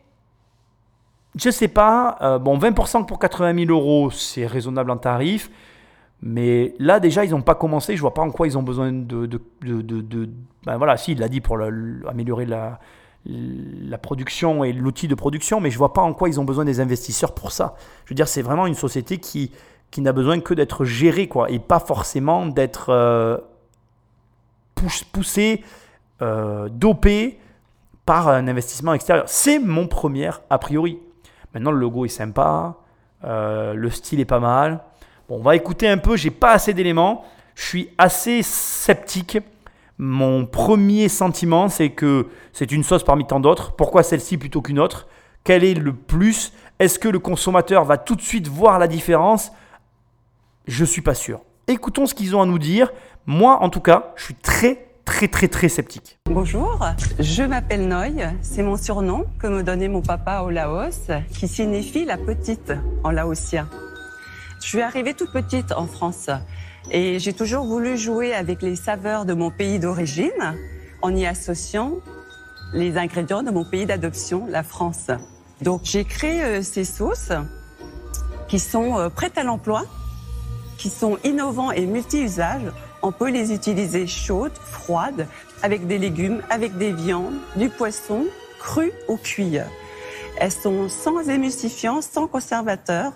je 1.35 1.49
sais 1.49 1.67
pas. 1.67 2.17
euh, 2.21 2.39
bon, 2.39 2.57
20% 2.57 3.05
pour 3.05 3.19
80 3.19 3.65
000 3.65 3.71
euros, 3.71 4.11
c'est 4.11 4.45
raisonnable 4.45 4.91
en 4.91 4.97
tarif. 4.97 5.49
Mais 6.21 6.73
là, 6.79 6.99
déjà, 6.99 7.25
ils 7.25 7.31
n'ont 7.31 7.41
pas 7.41 7.55
commencé. 7.55 7.95
Je 7.97 8.01
vois 8.01 8.13
pas 8.13 8.21
en 8.21 8.31
quoi 8.31 8.47
ils 8.47 8.57
ont 8.57 8.63
besoin 8.63 8.93
de. 8.93 9.27
ben 9.61 10.77
voilà, 10.77 10.95
si, 10.95 11.11
il 11.11 11.19
l'a 11.19 11.27
dit 11.27 11.41
pour 11.41 11.59
améliorer 11.59 12.45
la, 12.45 12.79
production 14.01 14.63
et 14.63 14.71
l'outil 14.71 15.09
de 15.09 15.15
production, 15.15 15.59
mais 15.59 15.69
je 15.69 15.77
vois 15.77 15.91
pas 15.91 16.01
en 16.01 16.13
quoi 16.13 16.29
ils 16.29 16.39
ont 16.39 16.45
besoin 16.45 16.63
des 16.63 16.79
investisseurs 16.79 17.33
pour 17.33 17.51
ça. 17.51 17.75
Je 18.05 18.11
veux 18.11 18.15
dire, 18.15 18.29
c'est 18.29 18.41
vraiment 18.41 18.67
une 18.67 18.73
société 18.73 19.17
qui, 19.17 19.51
qui 19.91 20.01
n'a 20.01 20.13
besoin 20.13 20.39
que 20.39 20.53
d'être 20.53 20.85
gérée, 20.85 21.27
quoi, 21.27 21.51
et 21.51 21.59
pas 21.59 21.79
forcément 21.79 22.45
d'être 22.45 22.89
euh, 22.89 23.37
poussée, 25.11 25.61
euh, 26.21 26.69
dopée 26.69 27.37
par 28.05 28.29
un 28.29 28.47
investissement 28.47 28.93
extérieur. 28.93 29.25
C'est 29.27 29.59
mon 29.59 29.87
premier 29.87 30.29
a 30.49 30.57
priori. 30.57 30.99
Maintenant, 31.53 31.71
le 31.71 31.79
logo 31.79 32.05
est 32.05 32.09
sympa, 32.09 32.75
euh, 33.23 33.73
le 33.73 33.89
style 33.89 34.19
est 34.19 34.25
pas 34.25 34.39
mal. 34.39 34.81
Bon, 35.29 35.37
on 35.37 35.43
va 35.43 35.55
écouter 35.55 35.87
un 35.87 35.97
peu, 35.97 36.17
j'ai 36.17 36.31
pas 36.31 36.51
assez 36.51 36.73
d'éléments, 36.73 37.25
je 37.55 37.63
suis 37.63 37.89
assez 37.97 38.41
sceptique. 38.41 39.37
Mon 39.97 40.45
premier 40.45 41.07
sentiment, 41.07 41.69
c'est 41.69 41.91
que 41.91 42.27
c'est 42.51 42.71
une 42.71 42.83
sauce 42.83 43.03
parmi 43.03 43.25
tant 43.25 43.39
d'autres. 43.39 43.73
Pourquoi 43.73 44.03
celle-ci 44.03 44.37
plutôt 44.37 44.61
qu'une 44.61 44.79
autre? 44.79 45.07
Quel 45.43 45.63
est 45.63 45.75
le 45.75 45.93
plus? 45.93 46.51
Est-ce 46.79 46.97
que 46.97 47.07
le 47.07 47.19
consommateur 47.19 47.85
va 47.85 47.97
tout 47.97 48.15
de 48.15 48.21
suite 48.21 48.47
voir 48.47 48.79
la 48.79 48.87
différence? 48.87 49.51
Je 50.65 50.83
suis 50.83 51.01
pas 51.01 51.13
sûr. 51.13 51.41
Écoutons 51.67 52.05
ce 52.05 52.13
qu'ils 52.13 52.35
ont 52.35 52.41
à 52.41 52.45
nous 52.45 52.59
dire. 52.59 52.91
Moi, 53.25 53.61
en 53.61 53.69
tout 53.69 53.79
cas, 53.79 54.13
je 54.15 54.23
suis 54.23 54.35
très, 54.35 54.87
très, 55.05 55.27
très, 55.27 55.47
très 55.47 55.69
sceptique. 55.69 56.19
Bonjour, 56.25 56.85
je 57.19 57.43
m'appelle 57.43 57.87
Noy. 57.87 58.23
C'est 58.41 58.63
mon 58.63 58.77
surnom 58.77 59.25
que 59.39 59.47
me 59.47 59.63
donnait 59.63 59.87
mon 59.87 60.01
papa 60.01 60.41
au 60.41 60.49
Laos, 60.49 61.11
qui 61.33 61.47
signifie 61.47 62.05
la 62.05 62.17
petite 62.17 62.73
en 63.03 63.11
laotien. 63.11 63.69
Je 64.61 64.67
suis 64.67 64.81
arrivée 64.81 65.13
toute 65.13 65.31
petite 65.31 65.71
en 65.73 65.87
France 65.87 66.29
et 66.91 67.19
j'ai 67.19 67.33
toujours 67.33 67.65
voulu 67.65 67.97
jouer 67.97 68.33
avec 68.33 68.61
les 68.61 68.75
saveurs 68.75 69.25
de 69.25 69.33
mon 69.33 69.51
pays 69.51 69.79
d'origine 69.79 70.55
en 71.01 71.15
y 71.15 71.25
associant 71.25 71.93
les 72.73 72.97
ingrédients 72.97 73.43
de 73.43 73.51
mon 73.51 73.65
pays 73.65 73.85
d'adoption, 73.85 74.47
la 74.49 74.63
France. 74.63 75.07
Donc 75.61 75.81
j'ai 75.83 76.05
créé 76.05 76.43
euh, 76.43 76.61
ces 76.61 76.85
sauces 76.85 77.31
qui 78.47 78.59
sont 78.59 78.97
euh, 78.97 79.09
prêtes 79.09 79.37
à 79.37 79.43
l'emploi, 79.43 79.83
qui 80.77 80.89
sont 80.89 81.17
innovants 81.23 81.71
et 81.71 81.85
multi-usages. 81.85 82.71
On 83.05 83.11
peut 83.11 83.29
les 83.29 83.51
utiliser 83.51 84.07
chaudes, 84.07 84.53
froides, 84.55 85.27
avec 85.61 85.87
des 85.87 85.97
légumes, 85.97 86.41
avec 86.49 86.77
des 86.77 86.93
viandes, 86.93 87.35
du 87.57 87.67
poisson, 87.67 88.27
cru 88.59 88.93
ou 89.09 89.17
cuit. 89.17 89.57
Elles 90.37 90.51
sont 90.53 90.87
sans 90.87 91.19
émulsifiant, 91.27 92.01
sans 92.01 92.27
conservateur, 92.27 93.11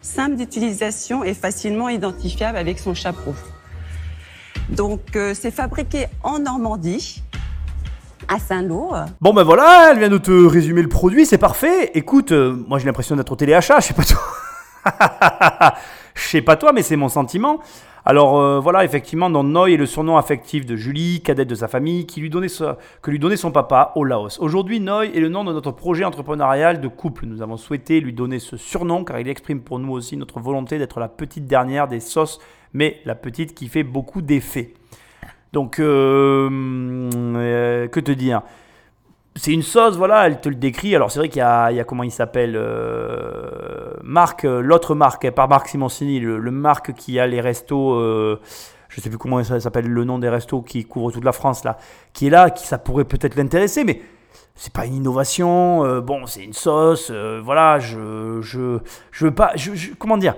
simples 0.00 0.34
d'utilisation 0.34 1.22
et 1.22 1.34
facilement 1.34 1.88
identifiables 1.88 2.58
avec 2.58 2.80
son 2.80 2.94
chapeau. 2.94 3.32
Donc 4.70 5.14
euh, 5.14 5.34
c'est 5.34 5.52
fabriqué 5.52 6.06
en 6.24 6.40
Normandie, 6.40 7.22
à 8.26 8.40
Saint-Lô. 8.40 8.90
Bon 9.20 9.32
ben 9.32 9.44
voilà, 9.44 9.90
elle 9.92 10.00
vient 10.00 10.08
de 10.08 10.18
te 10.18 10.32
résumer 10.32 10.82
le 10.82 10.88
produit, 10.88 11.26
c'est 11.26 11.38
parfait. 11.38 11.92
Écoute, 11.94 12.32
euh, 12.32 12.56
moi 12.66 12.80
j'ai 12.80 12.86
l'impression 12.86 13.14
d'être 13.14 13.30
au 13.30 13.36
téléachat, 13.36 13.78
je 13.78 13.86
sais 13.86 13.94
pas 13.94 14.02
toi. 14.04 14.20
Je 16.14 16.28
sais 16.28 16.42
pas 16.42 16.56
toi, 16.56 16.72
mais 16.72 16.82
c'est 16.82 16.96
mon 16.96 17.08
sentiment. 17.08 17.60
Alors 18.04 18.40
euh, 18.40 18.58
voilà, 18.58 18.84
effectivement, 18.84 19.30
dans 19.30 19.44
Noy 19.44 19.74
est 19.74 19.76
le 19.76 19.86
surnom 19.86 20.16
affectif 20.16 20.66
de 20.66 20.74
Julie, 20.74 21.22
cadette 21.22 21.48
de 21.48 21.54
sa 21.54 21.68
famille, 21.68 22.04
qui 22.04 22.20
lui 22.20 22.30
donnait 22.30 22.48
que 23.00 23.10
lui 23.10 23.20
donnait 23.20 23.36
son 23.36 23.52
papa 23.52 23.92
au 23.94 24.02
Laos. 24.02 24.40
Aujourd'hui, 24.40 24.80
Noy 24.80 25.12
est 25.14 25.20
le 25.20 25.28
nom 25.28 25.44
de 25.44 25.52
notre 25.52 25.70
projet 25.70 26.04
entrepreneurial 26.04 26.80
de 26.80 26.88
couple. 26.88 27.26
Nous 27.26 27.42
avons 27.42 27.56
souhaité 27.56 28.00
lui 28.00 28.12
donner 28.12 28.40
ce 28.40 28.56
surnom 28.56 29.04
car 29.04 29.20
il 29.20 29.28
exprime 29.28 29.60
pour 29.60 29.78
nous 29.78 29.92
aussi 29.92 30.16
notre 30.16 30.40
volonté 30.40 30.78
d'être 30.78 30.98
la 30.98 31.08
petite 31.08 31.46
dernière 31.46 31.86
des 31.86 32.00
sauces, 32.00 32.40
mais 32.72 33.00
la 33.04 33.14
petite 33.14 33.54
qui 33.54 33.68
fait 33.68 33.84
beaucoup 33.84 34.20
d'effets. 34.20 34.74
Donc, 35.52 35.78
euh, 35.78 36.48
euh, 37.14 37.86
que 37.86 38.00
te 38.00 38.10
dire? 38.10 38.42
C'est 39.34 39.52
une 39.52 39.62
sauce, 39.62 39.96
voilà, 39.96 40.26
elle 40.26 40.40
te 40.40 40.48
le 40.48 40.54
décrit. 40.54 40.94
Alors 40.94 41.10
c'est 41.10 41.18
vrai 41.18 41.28
qu'il 41.28 41.38
y 41.40 41.74
y 41.76 41.80
a 41.80 41.84
comment 41.84 42.02
il 42.02 42.10
s'appelle 42.10 42.54
euh, 42.56 43.94
Marc, 44.02 44.44
euh, 44.44 44.60
l'autre 44.60 44.94
Marc, 44.94 45.30
par 45.30 45.48
Marc 45.48 45.68
Simoncini, 45.68 46.20
le, 46.20 46.38
le 46.38 46.50
Marc 46.50 46.92
qui 46.94 47.18
a 47.18 47.26
les 47.26 47.40
restos, 47.40 47.94
euh, 47.94 48.40
je 48.88 49.00
sais 49.00 49.08
plus 49.08 49.18
comment 49.18 49.42
ça 49.42 49.58
s'appelle 49.60 49.86
le 49.88 50.04
nom 50.04 50.18
des 50.18 50.28
restos 50.28 50.62
qui 50.62 50.84
couvrent 50.84 51.12
toute 51.12 51.24
la 51.24 51.32
France 51.32 51.64
là, 51.64 51.78
qui 52.12 52.26
est 52.26 52.30
là, 52.30 52.50
qui 52.50 52.66
ça 52.66 52.78
pourrait 52.78 53.04
peut-être 53.04 53.36
l'intéresser, 53.36 53.84
mais 53.84 54.02
c'est 54.54 54.72
pas 54.72 54.84
une 54.86 54.94
innovation. 54.96 55.84
euh, 55.84 56.00
bon, 56.00 56.26
c'est 56.26 56.44
une 56.44 56.52
sauce, 56.52 57.10
voilà, 57.10 57.78
je, 57.78 58.40
je, 58.42 58.78
je 59.10 59.24
veux 59.24 59.34
pas, 59.34 59.52
comment 59.98 60.18
dire, 60.18 60.34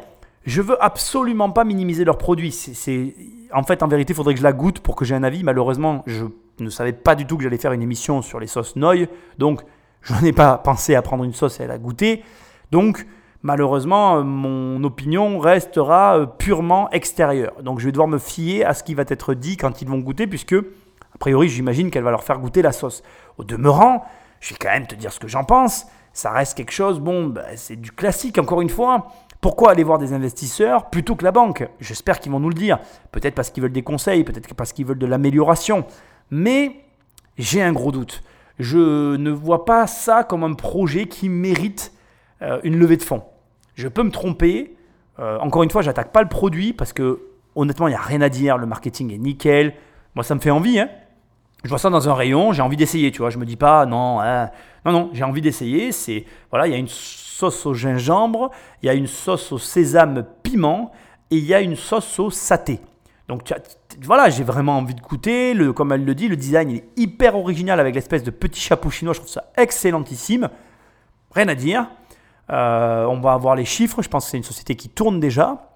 je 0.47 0.63
veux 0.63 0.83
absolument 0.83 1.51
pas 1.51 1.65
minimiser 1.65 2.05
leurs 2.05 2.19
produits. 2.19 2.53
C'est- 2.53 3.15
en 3.53 3.63
fait, 3.63 3.83
en 3.83 3.89
vérité, 3.89 4.13
il 4.13 4.17
faudrait 4.17 4.35
que 4.35 4.39
je 4.41 4.45
la 4.45 4.53
goûte 4.53 4.81
pour 4.81 4.97
que 4.97 5.05
j'ai 5.05 5.15
un 5.15 5.23
avis. 5.23 5.45
Malheureusement, 5.45 6.03
je 6.07 6.25
ne 6.61 6.71
savais 6.71 6.93
pas 6.93 7.15
du 7.15 7.27
tout 7.27 7.37
que 7.37 7.43
j'allais 7.43 7.59
faire 7.59 7.73
une 7.73 7.83
émission 7.83 8.23
sur 8.23 8.39
les 8.39 8.47
sauces 8.47 8.77
Noy. 8.77 9.09
Donc, 9.39 9.63
je 10.03 10.15
n'ai 10.23 10.33
pas 10.33 10.59
pensé 10.59 10.95
à 10.95 11.03
prendre 11.03 11.25
une 11.25 11.33
sauce 11.33 11.61
et 11.61 11.65
à 11.65 11.67
la 11.67 11.79
goûter. 11.79 12.23
Donc, 12.71 13.07
malheureusement, 13.43 14.17
euh, 14.17 14.23
mon 14.23 14.83
opinion 14.85 15.39
restera 15.39 16.19
euh, 16.19 16.27
purement 16.27 16.91
extérieure. 16.91 17.63
Donc, 17.63 17.81
je 17.81 17.87
vais 17.87 17.93
devoir 17.93 18.09
me 18.09 18.19
fier 18.19 18.65
à 18.65 18.75
ce 18.75 18.85
qui 18.85 18.95
va 18.95 19.05
être 19.09 19.35
dit 19.35 19.57
quand 19.57 19.83
ils 19.83 19.89
vont 19.89 19.99
goûter, 19.99 20.27
puisque, 20.27 20.55
a 20.55 21.19
priori, 21.19 21.49
j'imagine 21.49 21.91
qu'elle 21.91 22.05
va 22.05 22.11
leur 22.11 22.25
faire 22.25 22.39
goûter 22.39 22.63
la 22.63 22.73
sauce. 22.73 23.03
Au 23.39 23.45
demeurant, 23.45 24.05
je 24.41 24.51
vais 24.51 24.59
quand 24.61 24.71
même 24.71 24.87
te 24.87 24.95
dire 24.95 25.13
ce 25.13 25.21
que 25.21 25.29
j'en 25.29 25.45
pense. 25.45 25.87
Ça 26.13 26.31
reste 26.31 26.57
quelque 26.57 26.73
chose, 26.73 27.01
bon, 27.01 27.27
bah, 27.27 27.43
c'est 27.57 27.77
du 27.77 27.91
classique, 27.91 28.39
encore 28.39 28.61
une 28.61 28.71
fois. 28.71 29.09
Pourquoi 29.41 29.73
aller 29.73 29.85
voir 29.85 29.99
des 29.99 30.13
investisseurs 30.15 30.89
plutôt 30.89 31.17
que 31.17 31.25
la 31.25 31.33
banque? 31.33 31.69
J'espère 31.79 32.19
qu'ils 32.19 32.33
vont 32.33 32.41
nous 32.41 32.49
le 32.49 32.55
dire. 32.55 32.79
Peut-être 33.13 33.35
parce 33.35 33.51
qu'ils 33.51 33.63
veulent 33.63 33.73
des 33.73 33.83
conseils, 33.83 34.25
peut-être 34.25 34.55
parce 34.55 34.73
qu'ils 34.73 34.87
veulent 34.87 34.99
de 34.99 35.07
l'amélioration. 35.07 35.85
Mais 36.31 36.85
j'ai 37.39 37.63
un 37.63 37.73
gros 37.73 37.93
doute. 37.93 38.23
Je 38.59 39.17
ne 39.17 39.31
vois 39.31 39.65
pas 39.65 39.87
ça 39.87 40.25
comme 40.25 40.45
un 40.45 40.55
projet 40.55 41.07
qui 41.07 41.29
mérite 41.29 41.93
euh, 42.43 42.61
une 42.63 42.77
levée 42.79 42.97
de 42.97 43.03
fonds. 43.03 43.25
Je 43.75 43.89
peux 43.89 44.03
me 44.03 44.11
tromper. 44.11 44.77
Euh, 45.19 45.39
encore 45.39 45.63
une 45.63 45.71
fois, 45.71 45.83
j'attaque 45.83 46.13
pas 46.13 46.23
le 46.23 46.29
produit 46.29 46.73
parce 46.73 46.93
que 46.93 47.21
honnêtement, 47.55 47.89
il 47.89 47.91
n'y 47.91 47.97
a 47.97 48.01
rien 48.01 48.21
à 48.21 48.29
dire. 48.29 48.59
Le 48.59 48.67
marketing 48.67 49.13
est 49.13 49.19
nickel. 49.19 49.75
Moi, 50.15 50.23
ça 50.25 50.35
me 50.35 50.41
fait 50.41 50.51
envie. 50.51 50.79
Hein. 50.79 50.89
Je 51.65 51.71
vois 51.71 51.79
ça 51.79 51.89
dans 51.89 52.09
un 52.09 52.15
rayon, 52.15 52.53
j'ai 52.53 52.63
envie 52.63 52.77
d'essayer. 52.77 53.11
Tu 53.11 53.19
vois, 53.19 53.31
je 53.31 53.39
me 53.39 53.47
dis 53.47 53.57
pas 53.57 53.87
non, 53.87 54.21
hein. 54.21 54.51
non, 54.85 54.93
non, 54.93 55.11
j'ai 55.15 55.25
envie 55.25 55.41
d'essayer. 55.41 55.93
C'est 55.93 56.27
voilà, 56.51 56.67
il 56.67 56.73
y 56.73 56.75
a 56.75 56.79
une 56.79 56.89
sauce 56.89 57.65
au 57.65 57.73
gingembre, 57.73 58.51
il 58.83 58.87
y 58.87 58.89
a 58.91 58.95
une 58.95 59.07
sauce 59.07 59.51
au 59.51 59.59
sésame 59.59 60.27
piment 60.43 60.93
et 61.31 61.39
il 61.39 61.45
y 61.45 61.55
a 61.55 61.61
une 61.61 61.77
sauce 61.77 62.19
au 62.19 62.31
saté. 62.31 62.81
Donc 63.29 63.53
voilà, 64.03 64.29
j'ai 64.29 64.45
vraiment 64.45 64.77
envie 64.79 64.95
de 64.95 65.01
goûter. 65.01 65.57
Comme 65.75 65.93
elle 65.93 66.05
le 66.05 66.15
dit, 66.15 66.29
le 66.29 66.37
design 66.37 66.71
est 66.71 66.85
hyper 66.97 67.37
original 67.37 67.81
avec 67.81 67.95
l'espèce 67.95 68.23
de 68.23 68.31
petit 68.31 68.61
chapeau 68.61 68.91
chinois. 68.91 69.15
Je 69.15 69.21
trouve 69.21 69.31
ça 69.31 69.45
excellentissime. 69.57 70.51
Rien 71.33 71.49
à 71.49 71.55
dire. 71.55 71.89
Euh, 72.51 73.07
on 73.07 73.21
va 73.21 73.33
avoir 73.33 73.57
les 73.57 73.65
chiffres. 73.65 74.03
Je 74.03 74.09
pense 74.09 74.27
que 74.27 74.31
c'est 74.33 74.37
une 74.37 74.45
société 74.45 74.77
qui 74.77 74.91
tourne 74.91 75.21
déjà. 75.21 75.71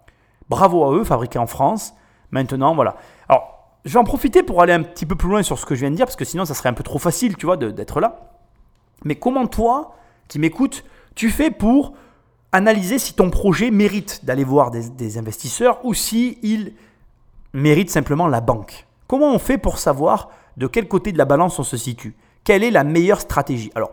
Bravo 0.51 0.85
à 0.85 0.93
eux, 0.95 1.05
fabriqué 1.05 1.39
en 1.39 1.47
France. 1.47 1.95
Maintenant, 2.31 2.75
voilà. 2.75 2.97
Alors, 3.29 3.73
je 3.85 3.93
vais 3.95 3.99
en 3.99 4.05
profiter 4.05 4.43
pour 4.43 4.61
aller 4.61 4.75
un 4.75 4.83
petit 4.83 5.07
peu 5.07 5.15
plus 5.15 5.29
loin 5.29 5.43
sur 5.43 5.59
ce 5.59 5.65
que 5.65 5.75
je 5.75 5.81
viens 5.81 5.91
de 5.91 5.97
dire, 5.97 6.05
parce 6.05 6.17
que 6.17 6.27
sinon, 6.27 6.45
ça 6.45 6.53
serait 6.53 6.69
un 6.69 6.75
peu 6.75 6.83
trop 6.83 6.99
facile, 6.99 7.37
tu 7.37 7.47
vois, 7.47 7.57
d'être 7.57 8.01
là. 8.01 8.35
Mais 9.05 9.15
comment 9.15 9.47
toi, 9.47 9.95
qui 10.29 10.39
m'écoutes, 10.39 10.85
tu 11.15 11.31
fais 11.31 11.51
pour 11.51 11.95
analyser 12.53 12.99
si 12.99 13.15
ton 13.15 13.31
projet 13.31 13.71
mérite 13.71 14.25
d'aller 14.25 14.45
voir 14.45 14.71
des, 14.71 14.91
des 14.91 15.17
investisseurs 15.17 15.85
ou 15.85 15.95
si 15.95 16.39
il 16.43 16.75
mérite 17.61 17.91
simplement 17.91 18.27
la 18.27 18.41
banque 18.41 18.87
Comment 19.07 19.33
on 19.33 19.39
fait 19.39 19.59
pour 19.59 19.79
savoir 19.79 20.31
de 20.57 20.67
quel 20.67 20.87
côté 20.87 21.13
de 21.13 21.19
la 21.19 21.25
balance 21.25 21.59
on 21.59 21.63
se 21.63 21.77
situe? 21.77 22.15
Quelle 22.45 22.63
est 22.63 22.71
la 22.71 22.85
meilleure 22.85 23.21
stratégie? 23.21 23.71
Alors, 23.75 23.93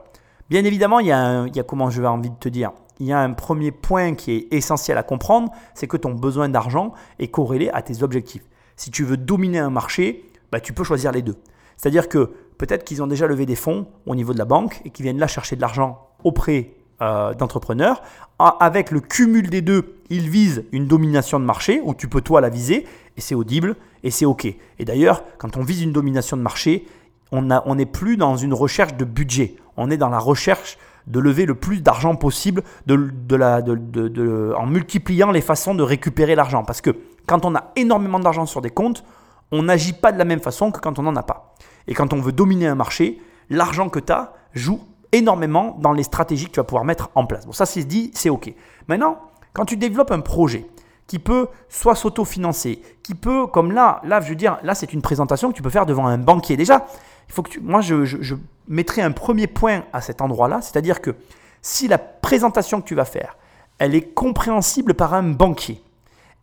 bien 0.50 0.64
évidemment, 0.66 1.00
il 1.00 1.08
y, 1.08 1.12
a 1.12 1.20
un- 1.20 1.50
comment 1.66 1.90
je 1.90 2.02
vais 2.02 2.08
envie 2.08 2.30
de 2.30 2.36
te 2.36 2.50
dire. 2.50 2.72
Il 3.00 3.06
y 3.06 3.14
a 3.14 3.20
un 3.20 3.32
premier 3.34 3.72
point 3.72 4.14
qui 4.16 4.32
est 4.34 4.48
essentiel 4.54 4.98
à 4.98 5.04
comprendre, 5.04 5.52
c'est 5.74 5.88
que 5.88 5.98
ton 5.98 6.12
besoin 6.14 6.50
d'argent 6.50 6.94
est 7.20 7.28
corrélé 7.30 7.70
à 7.70 7.82
tes 7.82 8.04
objectifs. 8.04 8.44
Si 8.76 8.92
tu 8.92 9.04
veux 9.04 9.18
dominer 9.18 9.60
un 9.60 9.70
marché, 9.70 10.26
bah, 10.52 10.60
tu 10.60 10.74
peux 10.74 10.84
choisir 10.84 11.12
les 11.12 11.22
deux. 11.22 11.38
C'est-à-dire 11.78 12.08
que 12.10 12.32
peut-être 12.58 12.84
qu'ils 12.84 13.02
ont 13.04 13.08
déjà 13.08 13.28
levé 13.28 13.46
des 13.46 13.56
fonds 13.56 13.88
au 14.06 14.16
niveau 14.16 14.34
de 14.34 14.38
la 14.38 14.46
banque 14.46 14.82
et 14.86 14.90
qu'ils 14.90 15.04
viennent 15.04 15.20
là 15.20 15.28
chercher 15.28 15.56
de 15.56 15.62
l'argent 15.62 16.08
auprès 16.24 16.72
euh, 17.02 17.34
d'entrepreneurs. 17.34 18.02
Avec 18.40 18.92
le 18.92 19.00
cumul 19.00 19.50
des 19.50 19.62
deux, 19.62 19.96
ils 20.10 20.30
visent 20.30 20.66
une 20.74 20.88
domination 20.88 21.40
de 21.40 21.46
marché 21.46 21.82
où 21.84 21.94
tu 21.94 22.08
peux 22.10 22.22
toi 22.22 22.42
la 22.42 22.50
viser 22.50 22.86
et 23.16 23.22
c'est 23.22 23.36
audible 23.36 23.76
et 24.04 24.12
c'est 24.12 24.26
OK. 24.26 24.46
Et 24.46 24.86
d'ailleurs, 24.86 25.24
quand 25.38 25.56
on 25.56 25.64
vise 25.64 25.82
une 25.82 25.94
domination 25.94 26.36
de 26.36 26.42
marché, 26.42 26.86
on 27.32 27.50
a- 27.50 27.64
on 27.66 27.76
n'est 27.76 27.86
plus 27.86 28.18
dans 28.18 28.36
une 28.36 28.54
recherche 28.54 28.96
de 28.96 29.06
budget. 29.06 29.56
On 29.78 29.90
est 29.90 29.98
dans 29.98 30.10
la 30.10 30.20
recherche 30.20 30.78
de 31.08 31.20
lever 31.20 31.46
le 31.46 31.56
plus 31.56 31.82
d'argent 31.82 32.16
possible 32.16 32.62
de, 32.88 32.96
de 33.28 33.36
la, 33.36 33.62
de- 33.62 33.76
de- 33.76 34.54
en 34.58 34.66
multipliant 34.66 35.32
les 35.32 35.42
façons 35.42 35.76
de 35.76 35.84
récupérer 35.84 36.36
l'argent. 36.36 36.64
Parce 36.66 36.82
que 36.82 36.92
quand 37.28 37.46
on 37.46 37.56
a 37.56 37.72
énormément 37.78 38.20
d'argent 38.20 38.46
sur 38.46 38.62
des 38.62 38.70
comptes, 38.70 39.04
on 39.52 39.64
n'agit 39.64 39.94
pas 39.94 40.12
de 40.12 40.18
la 40.18 40.26
même 40.26 40.40
façon 40.42 40.72
que 40.72 40.80
quand 40.82 41.00
on 41.00 41.04
n'en 41.04 41.16
a 41.16 41.24
pas. 41.24 41.56
Et 41.88 41.94
quand 41.94 42.12
on 42.14 42.20
veut 42.20 42.32
dominer 42.34 42.68
un 42.68 42.76
marché, 42.76 43.22
l'argent 43.50 43.88
que 43.90 44.00
tu 44.00 44.12
as 44.12 44.34
joue 44.54 44.82
énormément 45.12 45.78
dans 45.80 45.92
les 45.92 46.04
stratégies 46.04 46.46
que 46.46 46.52
tu 46.52 46.60
vas 46.60 46.64
pouvoir 46.64 46.86
mettre 46.86 47.10
en 47.16 47.26
place. 47.26 47.46
Bon, 47.46 47.52
ça 47.52 47.66
c'est 47.66 47.84
dit, 47.84 48.12
c'est 48.14 48.30
OK. 48.30 48.54
Maintenant, 48.88 49.20
quand 49.54 49.66
tu 49.66 49.78
développes 49.78 50.12
un 50.12 50.22
projet 50.22 50.66
qui 51.08 51.20
peut 51.20 51.48
soit 51.70 51.96
s'autofinancer, 51.96 52.82
qui 53.04 53.16
peut, 53.16 53.48
comme 53.48 53.72
là, 53.72 54.02
là, 54.04 54.22
je 54.22 54.30
veux 54.30 54.36
dire, 54.36 54.58
là 54.64 54.76
c'est 54.76 54.94
une 54.94 55.02
présentation 55.02 55.52
que 55.52 55.56
tu 55.56 55.62
peux 55.62 55.70
faire 55.70 55.86
devant 55.86 56.08
un 56.08 56.18
banquier. 56.18 56.58
Déjà, 56.58 56.88
il 57.28 57.34
faut 57.34 57.44
que 57.44 57.52
tu, 57.52 57.60
moi 57.60 57.82
je, 57.82 58.06
je, 58.06 58.18
je 58.22 58.36
mettrai 58.68 59.02
un 59.02 59.12
premier 59.12 59.48
point 59.48 59.84
à 59.94 60.02
cet 60.02 60.22
endroit-là, 60.22 60.62
c'est-à-dire 60.62 61.02
que 61.02 61.16
si 61.62 61.88
la 61.88 61.98
présentation 61.98 62.82
que 62.82 62.88
tu 62.88 62.96
vas 62.96 63.06
faire, 63.06 63.38
elle 63.80 63.96
est 63.96 64.14
compréhensible 64.14 64.94
par 64.94 65.14
un 65.14 65.24
banquier, 65.24 65.82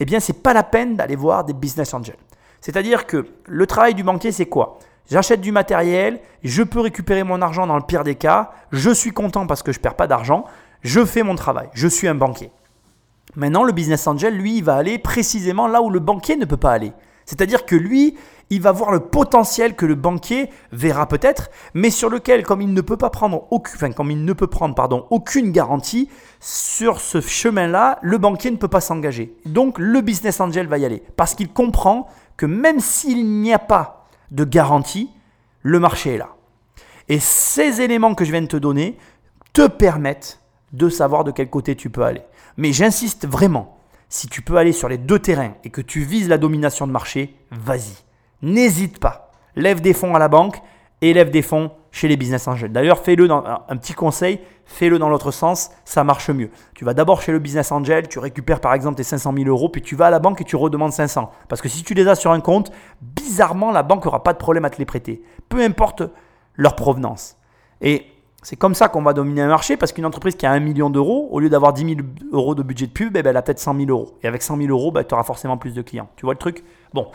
eh 0.00 0.04
bien, 0.04 0.20
c'est 0.20 0.42
pas 0.42 0.52
la 0.52 0.62
peine 0.64 0.96
d'aller 0.96 1.16
voir 1.16 1.44
des 1.44 1.52
business 1.52 1.94
angels. 1.94 2.16
C'est-à-dire 2.60 3.06
que 3.06 3.26
le 3.46 3.66
travail 3.66 3.94
du 3.94 4.02
banquier, 4.02 4.32
c'est 4.32 4.46
quoi? 4.46 4.78
J'achète 5.10 5.40
du 5.40 5.52
matériel, 5.52 6.20
je 6.42 6.62
peux 6.62 6.80
récupérer 6.80 7.24
mon 7.24 7.42
argent 7.42 7.66
dans 7.66 7.76
le 7.76 7.82
pire 7.82 8.04
des 8.04 8.14
cas, 8.14 8.52
je 8.70 8.90
suis 8.90 9.10
content 9.10 9.46
parce 9.46 9.62
que 9.62 9.72
je 9.72 9.78
ne 9.78 9.82
perds 9.82 9.96
pas 9.96 10.06
d'argent, 10.06 10.44
je 10.82 11.04
fais 11.04 11.22
mon 11.22 11.34
travail, 11.34 11.68
je 11.74 11.88
suis 11.88 12.08
un 12.08 12.14
banquier. 12.14 12.50
Maintenant, 13.34 13.64
le 13.64 13.72
business 13.72 14.06
angel, 14.06 14.36
lui, 14.36 14.58
il 14.58 14.64
va 14.64 14.76
aller 14.76 14.98
précisément 14.98 15.66
là 15.66 15.82
où 15.82 15.90
le 15.90 16.00
banquier 16.00 16.36
ne 16.36 16.44
peut 16.44 16.56
pas 16.56 16.72
aller. 16.72 16.92
C'est-à-dire 17.24 17.64
que 17.64 17.76
lui, 17.76 18.16
il 18.50 18.60
va 18.60 18.72
voir 18.72 18.90
le 18.90 19.00
potentiel 19.00 19.74
que 19.74 19.86
le 19.86 19.94
banquier 19.94 20.50
verra 20.72 21.06
peut-être, 21.06 21.48
mais 21.72 21.90
sur 21.90 22.10
lequel, 22.10 22.42
comme 22.42 22.60
il 22.60 22.72
ne 22.72 22.80
peut 22.80 22.96
pas 22.96 23.10
prendre 23.10 23.46
aucune, 23.50 23.94
comme 23.94 24.10
il 24.10 24.24
ne 24.24 24.32
peut 24.34 24.48
prendre, 24.48 24.74
pardon, 24.74 25.06
aucune 25.10 25.52
garantie, 25.52 26.10
sur 26.40 27.00
ce 27.00 27.20
chemin-là, 27.20 27.98
le 28.02 28.18
banquier 28.18 28.50
ne 28.50 28.56
peut 28.56 28.68
pas 28.68 28.80
s'engager. 28.82 29.34
Donc, 29.46 29.78
le 29.78 30.00
business 30.02 30.40
angel 30.40 30.66
va 30.66 30.78
y 30.78 30.84
aller 30.84 31.02
parce 31.16 31.34
qu'il 31.34 31.50
comprend 31.52 32.08
que 32.36 32.44
même 32.44 32.80
s'il 32.80 33.26
n'y 33.40 33.54
a 33.54 33.58
pas 33.58 34.01
de 34.32 34.44
garantie, 34.44 35.10
le 35.62 35.78
marché 35.78 36.14
est 36.14 36.18
là. 36.18 36.30
Et 37.08 37.20
ces 37.20 37.80
éléments 37.80 38.14
que 38.14 38.24
je 38.24 38.32
viens 38.32 38.42
de 38.42 38.46
te 38.46 38.56
donner 38.56 38.98
te 39.52 39.68
permettent 39.68 40.40
de 40.72 40.88
savoir 40.88 41.22
de 41.22 41.30
quel 41.30 41.50
côté 41.50 41.76
tu 41.76 41.90
peux 41.90 42.02
aller. 42.02 42.22
Mais 42.56 42.72
j'insiste 42.72 43.26
vraiment, 43.28 43.78
si 44.08 44.28
tu 44.28 44.42
peux 44.42 44.56
aller 44.56 44.72
sur 44.72 44.88
les 44.88 44.98
deux 44.98 45.18
terrains 45.18 45.54
et 45.64 45.70
que 45.70 45.80
tu 45.80 46.00
vises 46.00 46.28
la 46.28 46.38
domination 46.38 46.86
de 46.86 46.92
marché, 46.92 47.36
vas-y. 47.50 47.94
N'hésite 48.40 48.98
pas. 48.98 49.30
Lève 49.54 49.80
des 49.80 49.92
fonds 49.92 50.14
à 50.14 50.18
la 50.18 50.28
banque 50.28 50.60
et 51.02 51.12
lève 51.12 51.30
des 51.30 51.42
fonds 51.42 51.70
chez 51.92 52.08
les 52.08 52.16
business 52.16 52.48
angels. 52.48 52.72
D'ailleurs, 52.72 52.98
fais-le 52.98 53.28
dans 53.28 53.44
un 53.68 53.76
petit 53.76 53.92
conseil, 53.92 54.40
fais-le 54.64 54.98
dans 54.98 55.08
l'autre 55.08 55.30
sens, 55.30 55.70
ça 55.84 56.02
marche 56.02 56.30
mieux. 56.30 56.50
Tu 56.74 56.84
vas 56.84 56.94
d'abord 56.94 57.22
chez 57.22 57.30
le 57.30 57.38
business 57.38 57.70
angel, 57.70 58.08
tu 58.08 58.18
récupères 58.18 58.60
par 58.60 58.74
exemple 58.74 58.96
tes 58.96 59.02
500 59.02 59.32
000 59.36 59.48
euros, 59.48 59.68
puis 59.68 59.82
tu 59.82 59.94
vas 59.94 60.06
à 60.06 60.10
la 60.10 60.18
banque 60.18 60.40
et 60.40 60.44
tu 60.44 60.56
redemandes 60.56 60.92
500. 60.92 61.30
Parce 61.48 61.60
que 61.60 61.68
si 61.68 61.84
tu 61.84 61.94
les 61.94 62.08
as 62.08 62.14
sur 62.14 62.32
un 62.32 62.40
compte, 62.40 62.72
bizarrement, 63.00 63.70
la 63.70 63.82
banque 63.82 64.04
n'aura 64.06 64.22
pas 64.22 64.32
de 64.32 64.38
problème 64.38 64.64
à 64.64 64.70
te 64.70 64.78
les 64.78 64.86
prêter. 64.86 65.22
Peu 65.48 65.62
importe 65.62 66.02
leur 66.56 66.74
provenance. 66.74 67.36
Et 67.82 68.06
c'est 68.42 68.56
comme 68.56 68.74
ça 68.74 68.88
qu'on 68.88 69.02
va 69.02 69.12
dominer 69.12 69.42
un 69.42 69.48
marché 69.48 69.76
parce 69.76 69.92
qu'une 69.92 70.06
entreprise 70.06 70.34
qui 70.34 70.46
a 70.46 70.50
1 70.50 70.60
million 70.60 70.88
d'euros, 70.88 71.28
au 71.30 71.40
lieu 71.40 71.50
d'avoir 71.50 71.74
10 71.74 71.94
000 71.96 72.00
euros 72.32 72.54
de 72.54 72.62
budget 72.62 72.86
de 72.86 72.92
pub, 72.92 73.16
eh 73.16 73.22
ben, 73.22 73.30
elle 73.30 73.36
a 73.36 73.42
peut-être 73.42 73.60
100 73.60 73.76
000 73.76 73.90
euros. 73.90 74.18
Et 74.22 74.26
avec 74.26 74.42
100 74.42 74.56
000 74.56 74.68
euros, 74.70 74.90
bah, 74.90 75.04
tu 75.04 75.14
auras 75.14 75.24
forcément 75.24 75.58
plus 75.58 75.74
de 75.74 75.82
clients. 75.82 76.08
Tu 76.16 76.24
vois 76.24 76.34
le 76.34 76.38
truc? 76.38 76.64
Bon. 76.94 77.08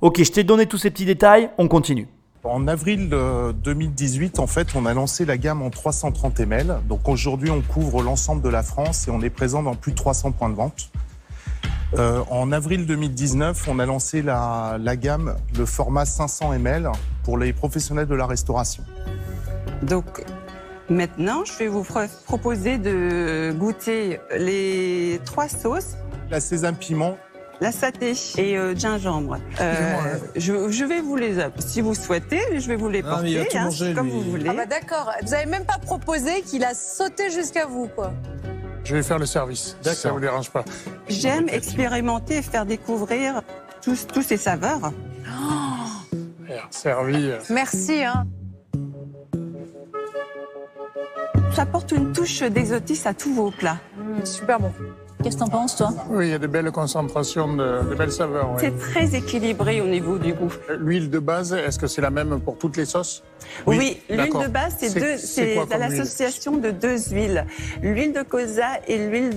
Ok, 0.00 0.22
je 0.22 0.30
t'ai 0.30 0.44
donné 0.44 0.66
tous 0.66 0.78
ces 0.78 0.90
petits 0.90 1.06
détails, 1.06 1.50
on 1.58 1.66
continue. 1.66 2.06
En 2.48 2.66
avril 2.66 3.10
2018, 3.10 4.38
en 4.38 4.46
fait, 4.46 4.68
on 4.74 4.86
a 4.86 4.94
lancé 4.94 5.26
la 5.26 5.36
gamme 5.36 5.60
en 5.60 5.68
330 5.68 6.40
ml. 6.40 6.80
Donc 6.88 7.06
aujourd'hui, 7.06 7.50
on 7.50 7.60
couvre 7.60 8.02
l'ensemble 8.02 8.40
de 8.40 8.48
la 8.48 8.62
France 8.62 9.06
et 9.06 9.10
on 9.10 9.20
est 9.20 9.28
présent 9.28 9.62
dans 9.62 9.74
plus 9.74 9.92
de 9.92 9.96
300 9.96 10.32
points 10.32 10.48
de 10.48 10.54
vente. 10.54 10.90
Euh, 11.98 12.22
en 12.30 12.50
avril 12.50 12.86
2019, 12.86 13.68
on 13.68 13.78
a 13.78 13.84
lancé 13.84 14.22
la, 14.22 14.78
la, 14.80 14.96
gamme, 14.96 15.36
le 15.58 15.66
format 15.66 16.06
500 16.06 16.54
ml 16.54 16.90
pour 17.22 17.36
les 17.36 17.52
professionnels 17.52 18.06
de 18.06 18.14
la 18.14 18.26
restauration. 18.26 18.82
Donc 19.82 20.24
maintenant, 20.88 21.44
je 21.44 21.52
vais 21.58 21.68
vous 21.68 21.86
proposer 22.24 22.78
de 22.78 23.54
goûter 23.58 24.20
les 24.38 25.20
trois 25.26 25.48
sauces. 25.48 25.96
La 26.30 26.40
sésame 26.40 26.76
piment, 26.76 27.18
la 27.60 27.72
saté 27.72 28.12
et 28.36 28.56
euh, 28.56 28.74
gingembre. 28.74 29.38
Euh, 29.60 29.96
je, 30.36 30.70
je, 30.70 30.84
vais 30.84 31.00
vous 31.00 31.16
les, 31.16 31.36
si 31.58 31.80
vous 31.80 31.94
souhaitez, 31.94 32.40
je 32.58 32.68
vais 32.68 32.76
vous 32.76 32.88
les 32.88 33.02
porter, 33.02 33.46
ah, 33.54 33.58
hein, 33.58 33.94
comme 33.94 34.06
lui. 34.06 34.12
vous 34.12 34.22
voulez. 34.22 34.48
Ah 34.48 34.54
bah 34.54 34.66
d'accord. 34.66 35.12
Vous 35.22 35.34
avez 35.34 35.46
même 35.46 35.64
pas 35.64 35.78
proposé 35.78 36.42
qu'il 36.42 36.64
a 36.64 36.74
sauté 36.74 37.30
jusqu'à 37.30 37.66
vous, 37.66 37.88
quoi. 37.88 38.12
Je 38.84 38.94
vais 38.94 39.02
faire 39.02 39.18
le 39.18 39.26
service. 39.26 39.76
Si 39.82 39.94
ça 39.94 40.12
vous 40.12 40.20
dérange 40.20 40.50
pas. 40.50 40.64
J'aime 41.08 41.48
expérimenter 41.48 42.38
et 42.38 42.42
faire 42.42 42.64
découvrir 42.64 43.42
tous, 43.82 44.06
tous 44.06 44.22
ces 44.22 44.36
saveurs. 44.36 44.92
Oh 45.26 45.68
servi. 46.70 47.32
Merci. 47.50 48.04
Hein. 48.04 48.26
Ça 51.54 51.62
apporte 51.62 51.92
une 51.92 52.12
touche 52.12 52.42
d'exotisme 52.42 53.08
à 53.08 53.14
tous 53.14 53.34
vos 53.34 53.50
plats. 53.50 53.78
Mmh, 53.96 54.24
super 54.24 54.60
bon. 54.60 54.72
Qu'est-ce 55.22 55.36
que 55.36 55.40
t'en 55.40 55.48
penses, 55.48 55.74
toi 55.74 55.88
Oui, 56.10 56.28
il 56.28 56.30
y 56.30 56.34
a 56.34 56.38
de 56.38 56.46
belles 56.46 56.70
concentrations, 56.70 57.52
de, 57.52 57.90
de 57.90 57.94
belles 57.96 58.12
saveurs. 58.12 58.50
Oui. 58.52 58.60
C'est 58.60 58.78
très 58.78 59.16
équilibré 59.16 59.80
au 59.80 59.86
niveau 59.86 60.16
du 60.16 60.32
goût. 60.32 60.52
L'huile 60.78 61.10
de 61.10 61.18
base, 61.18 61.52
est-ce 61.52 61.76
que 61.76 61.88
c'est 61.88 62.00
la 62.00 62.10
même 62.10 62.38
pour 62.40 62.56
toutes 62.56 62.76
les 62.76 62.84
sauces 62.84 63.24
Oui, 63.66 63.78
oui 63.78 64.02
l'huile 64.08 64.32
de 64.32 64.46
base, 64.46 64.76
c'est 64.78 65.56
l'association 65.76 66.58
de 66.58 66.70
deux 66.70 66.98
huiles, 67.10 67.44
l'huile 67.82 68.12
de 68.12 68.22
colza 68.22 68.78
et 68.86 68.96
l'huile 68.96 69.36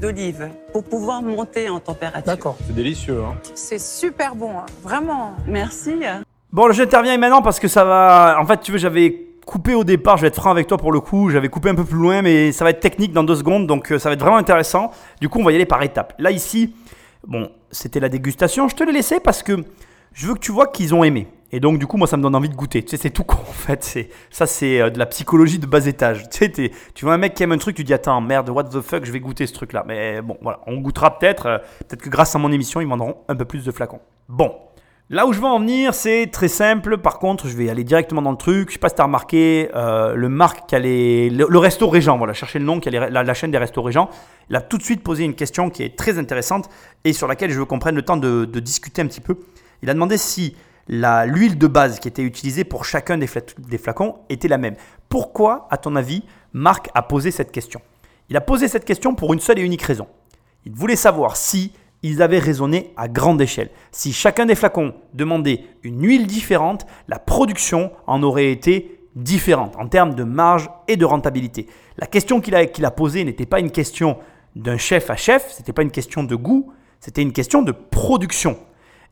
d'olive, 0.00 0.48
pour 0.72 0.82
pouvoir 0.82 1.22
monter 1.22 1.68
en 1.68 1.78
température. 1.78 2.26
D'accord. 2.26 2.56
C'est 2.66 2.74
délicieux. 2.74 3.22
Hein. 3.22 3.36
C'est 3.54 3.80
super 3.80 4.34
bon, 4.34 4.50
hein. 4.58 4.66
vraiment. 4.82 5.34
Merci. 5.46 5.94
Bon, 6.50 6.72
j'interviens 6.72 7.16
maintenant 7.18 7.42
parce 7.42 7.60
que 7.60 7.68
ça 7.68 7.84
va. 7.84 8.36
En 8.40 8.46
fait, 8.46 8.60
tu 8.62 8.72
veux, 8.72 8.78
j'avais 8.78 9.27
coupé 9.48 9.74
au 9.74 9.82
départ, 9.82 10.18
je 10.18 10.22
vais 10.22 10.28
être 10.28 10.36
franc 10.36 10.50
avec 10.50 10.66
toi 10.66 10.76
pour 10.76 10.92
le 10.92 11.00
coup, 11.00 11.30
j'avais 11.30 11.48
coupé 11.48 11.70
un 11.70 11.74
peu 11.74 11.84
plus 11.84 11.96
loin, 11.96 12.20
mais 12.20 12.52
ça 12.52 12.64
va 12.64 12.70
être 12.70 12.80
technique 12.80 13.12
dans 13.12 13.24
deux 13.24 13.36
secondes, 13.36 13.66
donc 13.66 13.90
euh, 13.90 13.98
ça 13.98 14.10
va 14.10 14.12
être 14.12 14.20
vraiment 14.20 14.36
intéressant. 14.36 14.90
Du 15.22 15.30
coup, 15.30 15.40
on 15.40 15.42
va 15.42 15.52
y 15.52 15.54
aller 15.54 15.64
par 15.64 15.82
étapes. 15.82 16.12
Là, 16.18 16.30
ici, 16.30 16.74
bon, 17.26 17.50
c'était 17.70 17.98
la 17.98 18.10
dégustation, 18.10 18.68
je 18.68 18.76
te 18.76 18.84
l'ai 18.84 18.92
laissé 18.92 19.20
parce 19.20 19.42
que 19.42 19.64
je 20.12 20.26
veux 20.26 20.34
que 20.34 20.40
tu 20.40 20.52
vois 20.52 20.66
qu'ils 20.66 20.94
ont 20.94 21.02
aimé. 21.02 21.28
Et 21.50 21.60
donc, 21.60 21.78
du 21.78 21.86
coup, 21.86 21.96
moi, 21.96 22.06
ça 22.06 22.18
me 22.18 22.22
donne 22.22 22.34
envie 22.34 22.50
de 22.50 22.54
goûter. 22.54 22.82
Tu 22.82 22.90
sais, 22.90 22.98
c'est 22.98 23.10
tout 23.10 23.24
con, 23.24 23.38
en 23.40 23.52
fait. 23.52 23.82
C'est, 23.82 24.10
ça, 24.28 24.46
c'est 24.46 24.82
euh, 24.82 24.90
de 24.90 24.98
la 24.98 25.06
psychologie 25.06 25.58
de 25.58 25.64
bas 25.64 25.86
étage. 25.86 26.28
Tu 26.28 26.52
tu 26.94 27.04
vois 27.06 27.14
un 27.14 27.18
mec 27.18 27.32
qui 27.32 27.42
aime 27.42 27.52
un 27.52 27.58
truc, 27.58 27.74
tu 27.74 27.84
dis, 27.84 27.94
attends, 27.94 28.20
merde, 28.20 28.50
what 28.50 28.64
the 28.64 28.82
fuck, 28.82 29.06
je 29.06 29.12
vais 29.12 29.20
goûter 29.20 29.46
ce 29.46 29.54
truc-là. 29.54 29.82
Mais 29.88 30.20
bon, 30.20 30.36
voilà, 30.42 30.60
on 30.66 30.76
goûtera 30.76 31.18
peut-être. 31.18 31.46
Euh, 31.46 31.58
peut-être 31.88 32.02
que 32.02 32.10
grâce 32.10 32.36
à 32.36 32.38
mon 32.38 32.52
émission, 32.52 32.82
ils 32.82 32.86
vendront 32.86 33.16
un 33.28 33.34
peu 33.34 33.46
plus 33.46 33.64
de 33.64 33.72
flacons. 33.72 34.00
Bon, 34.28 34.52
Là 35.10 35.26
où 35.26 35.32
je 35.32 35.38
veux 35.38 35.46
en 35.46 35.58
venir, 35.58 35.94
c'est 35.94 36.26
très 36.30 36.48
simple. 36.48 36.98
Par 36.98 37.18
contre, 37.18 37.48
je 37.48 37.56
vais 37.56 37.70
aller 37.70 37.82
directement 37.82 38.20
dans 38.20 38.30
le 38.30 38.36
truc. 38.36 38.68
Je 38.68 38.74
sais 38.74 38.78
pas 38.78 38.90
si 38.90 38.96
tu 38.96 39.00
as 39.00 39.04
remarqué, 39.04 39.70
euh, 39.74 40.14
le 40.14 40.28
Marc 40.28 40.68
qui 40.68 40.74
a 40.74 40.78
les, 40.78 41.30
le, 41.30 41.58
resto 41.58 41.88
Régent, 41.88 42.18
voilà, 42.18 42.34
cherchez 42.34 42.58
le 42.58 42.66
nom, 42.66 42.78
qui 42.78 42.94
a 42.94 43.08
la, 43.08 43.34
chaîne 43.34 43.50
des 43.50 43.56
restos 43.56 43.80
Régent, 43.80 44.10
il 44.50 44.56
a 44.56 44.60
tout 44.60 44.76
de 44.76 44.82
suite 44.82 45.02
posé 45.02 45.24
une 45.24 45.34
question 45.34 45.70
qui 45.70 45.82
est 45.82 45.96
très 45.96 46.18
intéressante 46.18 46.68
et 47.04 47.14
sur 47.14 47.26
laquelle 47.26 47.50
je 47.50 47.58
veux 47.58 47.64
qu'on 47.64 47.78
prenne 47.78 47.94
le 47.94 48.02
temps 48.02 48.18
de, 48.18 48.44
discuter 48.44 49.00
un 49.00 49.06
petit 49.06 49.22
peu. 49.22 49.38
Il 49.82 49.88
a 49.88 49.94
demandé 49.94 50.18
si 50.18 50.54
l'huile 50.88 51.56
de 51.56 51.66
base 51.66 52.00
qui 52.00 52.08
était 52.08 52.22
utilisée 52.22 52.64
pour 52.64 52.84
chacun 52.84 53.16
des, 53.16 53.28
des 53.60 53.78
flacons 53.78 54.16
était 54.28 54.48
la 54.48 54.58
même. 54.58 54.74
Pourquoi, 55.08 55.68
à 55.70 55.78
ton 55.78 55.96
avis, 55.96 56.22
Marc 56.52 56.90
a 56.92 57.00
posé 57.00 57.30
cette 57.30 57.50
question? 57.50 57.80
Il 58.28 58.36
a 58.36 58.42
posé 58.42 58.68
cette 58.68 58.84
question 58.84 59.14
pour 59.14 59.32
une 59.32 59.40
seule 59.40 59.58
et 59.58 59.62
unique 59.62 59.82
raison. 59.82 60.06
Il 60.66 60.72
voulait 60.72 60.96
savoir 60.96 61.38
si 61.38 61.72
ils 62.02 62.22
avaient 62.22 62.38
raisonné 62.38 62.92
à 62.96 63.08
grande 63.08 63.40
échelle. 63.40 63.70
Si 63.90 64.12
chacun 64.12 64.46
des 64.46 64.54
flacons 64.54 64.94
demandait 65.14 65.64
une 65.82 66.04
huile 66.04 66.26
différente, 66.26 66.86
la 67.08 67.18
production 67.18 67.90
en 68.06 68.22
aurait 68.22 68.50
été 68.50 69.00
différente 69.16 69.74
en 69.76 69.88
termes 69.88 70.14
de 70.14 70.22
marge 70.22 70.70
et 70.86 70.96
de 70.96 71.04
rentabilité. 71.04 71.66
La 71.96 72.06
question 72.06 72.40
qu'il 72.40 72.54
a, 72.54 72.90
posée 72.90 73.24
n'était 73.24 73.46
pas 73.46 73.60
une 73.60 73.72
question 73.72 74.18
d'un 74.54 74.76
chef 74.76 75.10
à 75.10 75.16
chef, 75.16 75.50
ce 75.50 75.60
n'était 75.60 75.72
pas 75.72 75.82
une 75.82 75.90
question 75.90 76.22
de 76.22 76.36
goût, 76.36 76.72
c'était 77.00 77.22
une 77.22 77.32
question 77.32 77.62
de 77.62 77.72
production. 77.72 78.56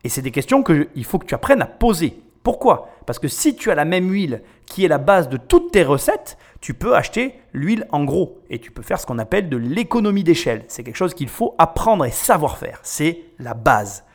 Et 0.03 0.09
c'est 0.09 0.21
des 0.21 0.31
questions 0.31 0.63
qu'il 0.63 1.03
faut 1.03 1.19
que 1.19 1.25
tu 1.25 1.35
apprennes 1.35 1.61
à 1.61 1.65
poser. 1.65 2.21
Pourquoi? 2.47 2.87
Parce 3.05 3.19
que 3.19 3.27
si 3.27 3.57
tu 3.57 3.71
as 3.71 3.75
la 3.75 3.83
même 3.83 4.09
huile 4.09 4.41
qui 4.65 4.85
est 4.85 4.87
la 4.87 4.99
base 4.99 5.27
de 5.27 5.35
toutes 5.35 5.73
tes 5.73 5.83
recettes, 5.83 6.37
tu 6.61 6.73
peux 6.73 6.95
acheter 6.95 7.35
l'huile 7.51 7.85
en 7.91 8.05
gros 8.05 8.39
et 8.49 8.57
tu 8.59 8.71
peux 8.71 8.83
faire 8.83 9.01
ce 9.01 9.05
qu'on 9.05 9.19
appelle 9.19 9.49
de 9.49 9.57
l'économie 9.57 10.23
d'échelle. 10.23 10.63
C'est 10.69 10.81
quelque 10.85 10.95
chose 10.95 11.13
qu'il 11.13 11.27
faut 11.27 11.55
apprendre 11.57 12.05
et 12.05 12.09
savoir 12.09 12.57
faire. 12.57 12.79
C'est 12.83 13.25
la 13.37 13.53
base. 13.53 14.05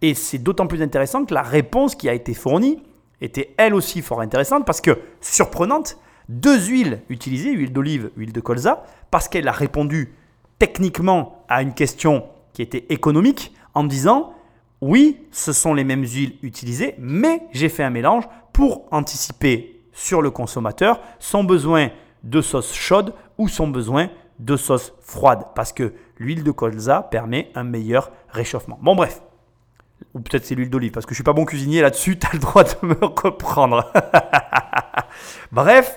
Et 0.00 0.14
c'est 0.14 0.38
d'autant 0.38 0.68
plus 0.68 0.80
intéressant 0.80 1.26
que 1.26 1.34
la 1.34 1.42
réponse 1.42 1.94
qui 1.94 2.08
a 2.08 2.14
été 2.14 2.32
fournie 2.32 2.82
était 3.20 3.52
elle 3.58 3.74
aussi 3.74 4.00
fort 4.00 4.22
intéressante 4.22 4.64
parce 4.64 4.80
que, 4.80 4.98
surprenante, 5.20 5.98
deux 6.30 6.60
huiles 6.60 7.02
utilisées, 7.10 7.52
huile 7.52 7.74
d'olive, 7.74 8.10
huile 8.16 8.32
de 8.32 8.40
colza, 8.40 8.84
parce 9.10 9.28
qu'elle 9.28 9.48
a 9.48 9.52
répondu 9.52 10.14
techniquement 10.58 11.44
à 11.46 11.60
une 11.60 11.74
question 11.74 12.24
qui 12.54 12.62
était 12.62 12.86
économique 12.88 13.52
en 13.74 13.84
disant 13.84 14.32
oui, 14.82 15.28
ce 15.30 15.52
sont 15.52 15.74
les 15.74 15.84
mêmes 15.84 16.04
huiles 16.04 16.34
utilisées, 16.42 16.96
mais 16.98 17.42
j'ai 17.52 17.68
fait 17.68 17.84
un 17.84 17.90
mélange 17.90 18.24
pour 18.52 18.88
anticiper 18.90 19.80
sur 19.92 20.20
le 20.22 20.32
consommateur 20.32 21.00
son 21.20 21.44
besoin 21.44 21.90
de 22.24 22.40
sauce 22.40 22.74
chaude 22.74 23.14
ou 23.38 23.46
son 23.46 23.68
besoin 23.68 24.10
de 24.40 24.56
sauce 24.56 24.92
froide, 25.00 25.44
parce 25.54 25.72
que 25.72 25.94
l'huile 26.18 26.42
de 26.42 26.50
colza 26.50 27.02
permet 27.02 27.52
un 27.54 27.62
meilleur 27.62 28.10
réchauffement. 28.28 28.76
Bon 28.82 28.96
bref, 28.96 29.22
ou 30.14 30.20
peut-être 30.20 30.44
c'est 30.44 30.56
l'huile 30.56 30.70
d'olive, 30.70 30.90
parce 30.90 31.06
que 31.06 31.12
je 31.12 31.16
suis 31.16 31.24
pas 31.24 31.32
bon 31.32 31.44
cuisinier 31.44 31.80
là-dessus, 31.80 32.18
tu 32.18 32.26
as 32.26 32.32
le 32.32 32.40
droit 32.40 32.64
de 32.64 32.74
me 32.82 33.04
reprendre. 33.04 33.92
bref, 35.52 35.96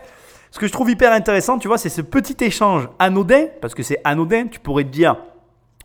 Ce 0.52 0.60
que 0.60 0.68
je 0.68 0.72
trouve 0.72 0.92
hyper 0.92 1.12
intéressant, 1.12 1.58
tu 1.58 1.68
vois, 1.68 1.80
c'est 1.80 1.90
ce 1.90 2.02
petit 2.02 2.38
échange 2.44 2.88
anodin, 3.00 3.48
parce 3.62 3.74
que 3.74 3.82
c'est 3.82 4.00
anodin, 4.04 4.46
tu 4.46 4.60
pourrais 4.60 4.84
te 4.84 4.90
dire, 4.90 5.18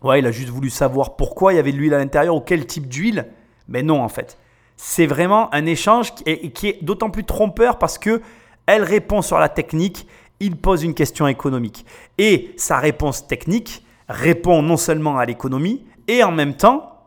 ouais, 0.03 0.21
il 0.21 0.27
a 0.27 0.33
juste 0.33 0.51
voulu 0.51 0.71
savoir 0.71 1.17
pourquoi 1.17 1.53
il 1.53 1.57
y 1.57 1.59
avait 1.59 1.73
de 1.73 1.77
l'huile 1.77 1.95
à 1.95 1.99
l'intérieur 1.99 2.35
ou 2.35 2.41
quel 2.41 2.67
type 2.67 2.89
d'huile. 2.89 3.27
Mais 3.69 3.83
non, 3.83 4.03
en 4.03 4.09
fait. 4.09 4.39
C'est 4.77 5.07
vraiment 5.07 5.53
un 5.55 5.67
échange 5.67 6.15
qui 6.15 6.25
est, 6.27 6.83
d'autant 6.83 7.11
plus 7.11 7.25
trompeur 7.25 7.79
parce 7.79 7.99
que 7.99 8.23
elle 8.67 8.83
répond 8.83 9.21
sur 9.21 9.39
la 9.39 9.49
technique, 9.49 10.07
il 10.39 10.57
pose 10.57 10.85
une 10.85 10.95
question 10.95 11.27
économique. 11.27 11.85
Et 12.19 12.55
sa 12.57 12.79
réponse 12.79 13.27
technique 13.27 13.85
répond 14.09 14.63
non 14.63 14.77
seulement 14.77 15.19
à 15.19 15.27
l'économie, 15.27 15.85
et 16.09 16.25
en 16.25 16.33
même 16.33 16.57
temps 16.57 17.07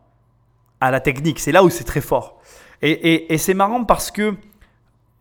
à 0.80 0.90
la 0.90 1.00
technique. 1.00 1.40
C'est 1.40 1.52
là 1.52 1.64
où 1.64 1.70
c'est 1.70 1.84
très 1.84 2.00
fort. 2.00 2.38
Et, 2.80 3.32
et 3.32 3.38
c'est 3.38 3.54
marrant 3.54 3.84
parce 3.84 4.10
que 4.10 4.34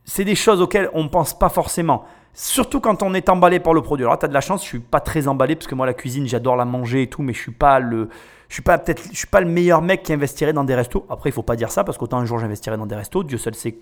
c'est 0.05 0.25
des 0.25 0.35
choses 0.35 0.61
auxquelles 0.61 0.89
on 0.93 1.03
ne 1.03 1.09
pense 1.09 1.37
pas 1.37 1.49
forcément. 1.49 2.05
Surtout 2.33 2.79
quand 2.79 3.03
on 3.03 3.13
est 3.13 3.29
emballé 3.29 3.59
par 3.59 3.73
le 3.73 3.81
produit. 3.81 4.05
Alors, 4.05 4.17
tu 4.17 4.25
as 4.25 4.27
de 4.27 4.33
la 4.33 4.41
chance, 4.41 4.63
je 4.63 4.67
suis 4.67 4.79
pas 4.79 4.99
très 4.99 5.27
emballé 5.27 5.55
parce 5.55 5.67
que 5.67 5.75
moi, 5.75 5.85
la 5.85 5.93
cuisine, 5.93 6.27
j'adore 6.27 6.55
la 6.55 6.65
manger 6.65 7.03
et 7.03 7.07
tout, 7.07 7.21
mais 7.21 7.33
je 7.33 7.39
suis 7.39 7.51
pas 7.51 7.79
le. 7.79 8.09
Je 8.49 8.55
suis 8.55 8.63
pas 8.63 8.77
peut-être, 8.77 9.03
je 9.11 9.17
suis 9.17 9.27
pas 9.27 9.41
le 9.41 9.47
meilleur 9.47 9.81
mec 9.81 10.03
qui 10.03 10.13
investirait 10.13 10.53
dans 10.53 10.63
des 10.63 10.75
restos. 10.75 11.05
Après, 11.09 11.29
il 11.29 11.33
faut 11.33 11.43
pas 11.43 11.55
dire 11.55 11.71
ça 11.71 11.83
parce 11.83 11.97
qu'autant 11.97 12.17
un 12.17 12.25
jour 12.25 12.39
j'investirais 12.39 12.77
dans 12.77 12.85
des 12.85 12.95
restos, 12.95 13.23
Dieu 13.23 13.37
seul 13.37 13.55
sait 13.55 13.77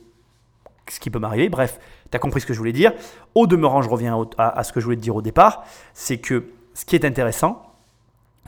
ce 0.90 1.00
qui 1.00 1.10
peut 1.10 1.20
m'arriver. 1.20 1.50
Bref, 1.50 1.80
tu 2.10 2.16
as 2.16 2.20
compris 2.20 2.42
ce 2.42 2.46
que 2.46 2.54
je 2.54 2.58
voulais 2.58 2.72
dire. 2.74 2.94
Au 3.36 3.48
demeurant, 3.48 3.82
je 3.82 3.90
reviens 3.90 4.26
à, 4.38 4.60
à, 4.60 4.64
ce 4.64 4.72
que 4.72 4.80
je 4.80 4.86
voulais 4.86 4.98
te 4.98 5.02
dire 5.02 5.16
au 5.16 5.22
départ, 5.22 5.64
c'est 5.94 6.18
que 6.18 6.52
ce 6.74 6.86
qui 6.86 6.96
est 6.96 7.06
intéressant, 7.06 7.64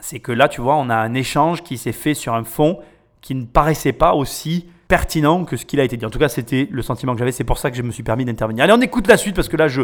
c'est 0.00 0.20
que 0.20 0.32
là, 0.32 0.48
tu 0.48 0.60
vois, 0.60 0.76
on 0.76 0.90
a 0.90 0.96
un 0.96 1.14
échange 1.14 1.62
qui 1.62 1.78
s'est 1.78 1.92
fait 1.92 2.14
sur 2.14 2.34
un 2.34 2.44
fond 2.44 2.78
qui 3.20 3.34
ne 3.34 3.44
paraissait 3.44 3.92
pas 3.92 4.14
aussi 4.14 4.68
pertinent 4.94 5.44
que 5.44 5.56
ce 5.56 5.64
qu'il 5.64 5.80
a 5.80 5.82
été 5.82 5.96
dit. 5.96 6.06
En 6.06 6.10
tout 6.10 6.20
cas, 6.20 6.28
c'était 6.28 6.68
le 6.70 6.80
sentiment 6.80 7.14
que 7.14 7.18
j'avais. 7.18 7.32
C'est 7.32 7.42
pour 7.42 7.58
ça 7.58 7.68
que 7.68 7.76
je 7.76 7.82
me 7.82 7.90
suis 7.90 8.04
permis 8.04 8.24
d'intervenir. 8.24 8.62
Allez, 8.62 8.74
on 8.74 8.80
écoute 8.80 9.08
la 9.08 9.16
suite 9.16 9.34
parce 9.34 9.48
que 9.48 9.56
là, 9.56 9.66
je, 9.66 9.82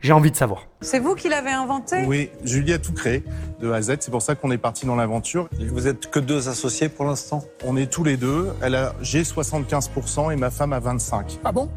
j'ai 0.00 0.14
envie 0.14 0.30
de 0.30 0.36
savoir. 0.36 0.62
C'est 0.80 0.98
vous 0.98 1.14
qui 1.14 1.28
l'avez 1.28 1.50
inventé? 1.50 2.04
Oui, 2.06 2.30
Julie 2.42 2.72
a 2.72 2.78
tout 2.78 2.94
créé 2.94 3.22
de 3.60 3.70
A 3.70 3.76
à 3.76 3.82
Z. 3.82 3.96
C'est 4.00 4.10
pour 4.10 4.22
ça 4.22 4.34
qu'on 4.34 4.50
est 4.50 4.56
parti 4.56 4.86
dans 4.86 4.96
l'aventure. 4.96 5.50
Vous 5.60 5.88
êtes 5.88 6.10
que 6.10 6.18
deux 6.20 6.48
associés 6.48 6.88
pour 6.88 7.04
l'instant? 7.04 7.44
On 7.66 7.76
est 7.76 7.92
tous 7.92 8.02
les 8.02 8.16
deux. 8.16 8.48
Elle 8.62 8.76
a, 8.76 8.94
j'ai 9.02 9.24
75% 9.24 10.32
et 10.32 10.36
ma 10.36 10.50
femme 10.50 10.72
a 10.72 10.80
25%. 10.80 11.40
Ah 11.44 11.52
bon? 11.52 11.68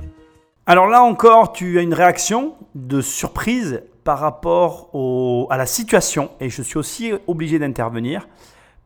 Alors 0.65 0.88
là 0.88 1.04
encore, 1.04 1.52
tu 1.52 1.80
as 1.80 1.82
une 1.82 1.94
réaction 1.94 2.56
de 2.76 3.02
surprise 3.02 3.84
par 4.06 4.20
rapport 4.20 4.89
au, 4.94 5.48
à 5.50 5.58
la 5.58 5.65
situation 5.65 6.32
et 6.39 6.50
je 6.50 6.62
suis 6.62 6.78
aussi 6.78 7.12
obligé 7.28 7.60
d'intervenir 7.60 8.30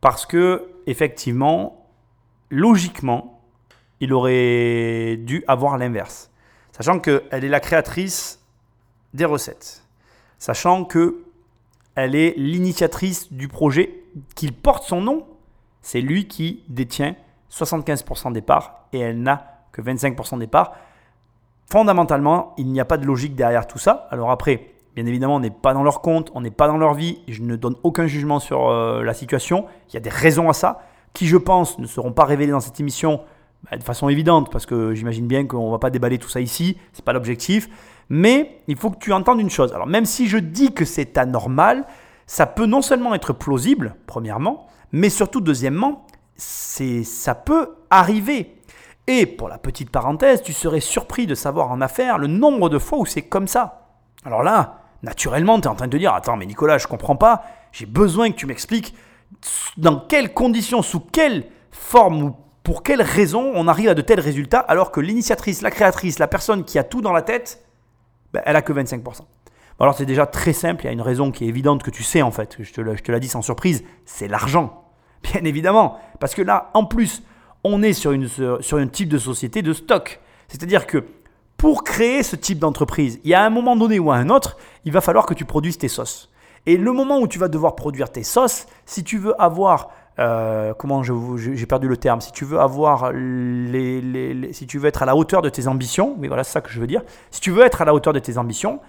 parce 0.01 0.25
que 0.25 0.63
effectivement, 0.87 1.85
logiquement, 2.49 3.33
il 4.03 4.11
aurait 4.11 5.15
dû 5.17 5.45
avoir 5.47 5.77
l'inverse. 5.77 6.29
Sachant 6.73 6.99
qu'elle 6.99 7.21
est 7.31 7.49
la 7.49 7.61
créatrice 7.61 8.43
des 9.13 9.23
recettes. 9.23 9.83
Sachant 10.39 10.83
que 10.83 11.23
elle 11.95 12.15
est 12.15 12.33
l'initiatrice 12.35 13.31
du 13.31 13.47
projet, 13.47 14.03
qu'il 14.35 14.51
porte 14.51 14.83
son 14.83 14.99
nom. 14.99 15.25
C'est 15.81 16.01
lui 16.01 16.27
qui 16.27 16.63
détient 16.67 17.15
75% 17.51 18.33
des 18.33 18.41
parts 18.41 18.87
et 18.91 18.99
elle 18.99 19.21
n'a 19.21 19.61
que 19.71 19.81
25% 19.81 20.39
des 20.39 20.47
parts. 20.47 20.73
Fondamentalement, 21.69 22.53
il 22.57 22.67
n'y 22.67 22.81
a 22.81 22.85
pas 22.85 22.97
de 22.97 23.05
logique 23.05 23.35
derrière 23.35 23.67
tout 23.67 23.77
ça. 23.77 24.07
Alors 24.11 24.31
après, 24.31 24.73
bien 24.95 25.05
évidemment, 25.05 25.35
on 25.35 25.39
n'est 25.39 25.49
pas 25.49 25.73
dans 25.73 25.83
leur 25.83 26.01
compte, 26.01 26.29
on 26.35 26.41
n'est 26.41 26.51
pas 26.51 26.67
dans 26.67 26.77
leur 26.77 26.93
vie. 26.93 27.19
Je 27.29 27.41
ne 27.41 27.55
donne 27.55 27.75
aucun 27.83 28.07
jugement 28.07 28.39
sur 28.39 28.69
euh, 28.69 29.01
la 29.03 29.13
situation. 29.13 29.65
Il 29.89 29.93
y 29.93 29.97
a 29.97 30.01
des 30.01 30.09
raisons 30.09 30.49
à 30.49 30.53
ça, 30.53 30.81
qui 31.13 31.25
je 31.27 31.37
pense 31.37 31.79
ne 31.79 31.87
seront 31.87 32.11
pas 32.11 32.25
révélées 32.25 32.51
dans 32.51 32.59
cette 32.59 32.79
émission 32.79 33.21
bah, 33.69 33.77
de 33.77 33.83
façon 33.83 34.09
évidente, 34.09 34.51
parce 34.51 34.65
que 34.65 34.93
j'imagine 34.93 35.27
bien 35.27 35.45
qu'on 35.45 35.67
ne 35.67 35.71
va 35.71 35.79
pas 35.79 35.89
déballer 35.89 36.17
tout 36.17 36.29
ça 36.29 36.41
ici, 36.41 36.77
ce 36.93 36.99
n'est 36.99 37.05
pas 37.05 37.13
l'objectif. 37.13 37.69
Mais 38.09 38.59
il 38.67 38.75
faut 38.75 38.91
que 38.91 38.99
tu 38.99 39.13
entendes 39.13 39.39
une 39.39 39.49
chose. 39.49 39.73
Alors 39.73 39.87
même 39.87 40.05
si 40.05 40.27
je 40.27 40.37
dis 40.37 40.73
que 40.73 40.85
c'est 40.85 41.17
anormal, 41.17 41.85
ça 42.27 42.45
peut 42.45 42.65
non 42.65 42.81
seulement 42.81 43.13
être 43.13 43.33
plausible, 43.33 43.95
premièrement, 44.07 44.67
mais 44.91 45.09
surtout, 45.09 45.41
deuxièmement, 45.41 46.05
ça 46.35 47.35
peut 47.35 47.75
arriver. 47.89 48.55
Et 49.07 49.25
pour 49.25 49.49
la 49.49 49.57
petite 49.57 49.89
parenthèse, 49.89 50.41
tu 50.41 50.53
serais 50.53 50.79
surpris 50.79 51.27
de 51.27 51.35
savoir 51.35 51.71
en 51.71 51.81
affaires 51.81 52.17
le 52.17 52.27
nombre 52.27 52.69
de 52.69 52.79
fois 52.79 52.99
où 52.99 53.05
c'est 53.05 53.23
comme 53.23 53.47
ça. 53.47 53.89
Alors 54.25 54.43
là, 54.43 54.81
naturellement, 55.01 55.59
tu 55.59 55.65
es 55.65 55.67
en 55.67 55.75
train 55.75 55.87
de 55.87 55.97
dire, 55.97 56.13
attends, 56.13 56.37
mais 56.37 56.45
Nicolas, 56.45 56.77
je 56.77 56.87
comprends 56.87 57.15
pas, 57.15 57.43
j'ai 57.71 57.85
besoin 57.85 58.31
que 58.31 58.37
tu 58.37 58.45
m'expliques 58.45 58.95
dans 59.77 59.99
quelles 59.99 60.33
conditions, 60.33 60.81
sous 60.81 60.99
quelle 60.99 61.45
forme 61.71 62.23
ou 62.23 62.35
pour 62.63 62.81
quelles 62.81 63.01
raisons 63.01 63.51
on 63.53 63.67
arrive 63.67 63.89
à 63.89 63.93
de 63.93 64.01
tels 64.01 64.19
résultats 64.19 64.59
alors 64.59 64.91
que 64.91 64.99
l'initiatrice, 64.99 65.61
la 65.61 65.71
créatrice, 65.71 66.17
la 66.19 66.27
personne 66.27 66.63
qui 66.63 66.79
a 66.79 66.83
tout 66.83 67.01
dans 67.01 67.11
la 67.11 67.21
tête, 67.21 67.63
ben, 68.33 68.41
elle 68.45 68.55
a 68.55 68.61
que 68.61 68.73
25%. 68.73 69.21
alors 69.79 69.95
c'est 69.95 70.05
déjà 70.05 70.25
très 70.25 70.53
simple, 70.53 70.83
il 70.83 70.85
y 70.85 70.89
a 70.89 70.93
une 70.93 71.01
raison 71.01 71.31
qui 71.31 71.45
est 71.45 71.47
évidente 71.47 71.83
que 71.83 71.91
tu 71.91 72.03
sais 72.03 72.21
en 72.21 72.31
fait, 72.31 72.57
je 72.59 72.71
te, 72.71 73.11
l'ai 73.11 73.19
dit 73.19 73.27
sans 73.27 73.41
surprise, 73.41 73.83
c'est 74.05 74.27
l'argent. 74.27 74.85
Bien 75.23 75.43
évidemment, 75.43 75.99
parce 76.19 76.35
que 76.35 76.41
là, 76.41 76.71
en 76.73 76.85
plus, 76.85 77.23
on 77.63 77.81
est 77.81 77.93
sur, 77.93 78.11
une, 78.11 78.27
sur 78.27 78.77
un 78.77 78.87
type 78.87 79.07
de 79.07 79.17
société 79.17 79.61
de 79.61 79.71
stock. 79.71 80.19
C'est-à-dire 80.49 80.85
que 80.85 81.05
pour 81.55 81.85
créer 81.85 82.23
ce 82.23 82.35
type 82.35 82.59
d'entreprise, 82.59 83.21
il 83.23 83.29
y 83.29 83.33
a 83.33 83.41
un 83.41 83.49
moment 83.49 83.77
donné 83.77 83.99
ou 83.99 84.11
à 84.11 84.17
un 84.17 84.29
autre, 84.29 84.57
il 84.83 84.91
va 84.91 84.99
falloir 84.99 85.25
que 85.25 85.33
tu 85.33 85.45
produises 85.45 85.77
tes 85.77 85.87
sauces. 85.87 86.29
Et 86.65 86.75
le 86.75 86.91
moment 86.91 87.19
où 87.19 87.27
tu 87.27 87.39
vas 87.39 87.47
devoir 87.47 87.75
produire 87.75 88.11
tes 88.11 88.23
sauces, 88.23 88.67
si 88.85 89.03
tu 89.03 89.17
veux 89.17 89.39
avoir 89.41 89.91
euh, 90.19 90.73
comment 90.73 91.01
j'ai 91.03 91.65
perdu 91.65 91.87
le 91.87 91.97
terme, 91.97 92.21
si 92.21 92.31
tu 92.31 92.45
veux 92.45 92.59
avoir 92.59 93.11
les, 93.11 94.01
les, 94.01 94.53
si 94.53 94.67
tu 94.67 94.77
veux 94.77 94.87
être 94.87 95.03
à 95.03 95.05
la 95.05 95.15
hauteur 95.15 95.41
de 95.41 95.49
tes 95.49 95.67
ambitions, 95.67 96.15
mais 96.19 96.27
voilà 96.27 96.43
c'est 96.43 96.53
ça 96.53 96.61
que 96.61 96.69
je 96.69 96.79
veux 96.79 96.87
dire, 96.87 97.01
si 97.31 97.41
tu 97.41 97.51
veux 97.51 97.63
être 97.63 97.81
à 97.81 97.85
la 97.85 97.93
hauteur 97.93 98.13
de 98.13 98.19
tes 98.19 98.37
ambitions, 98.37 98.79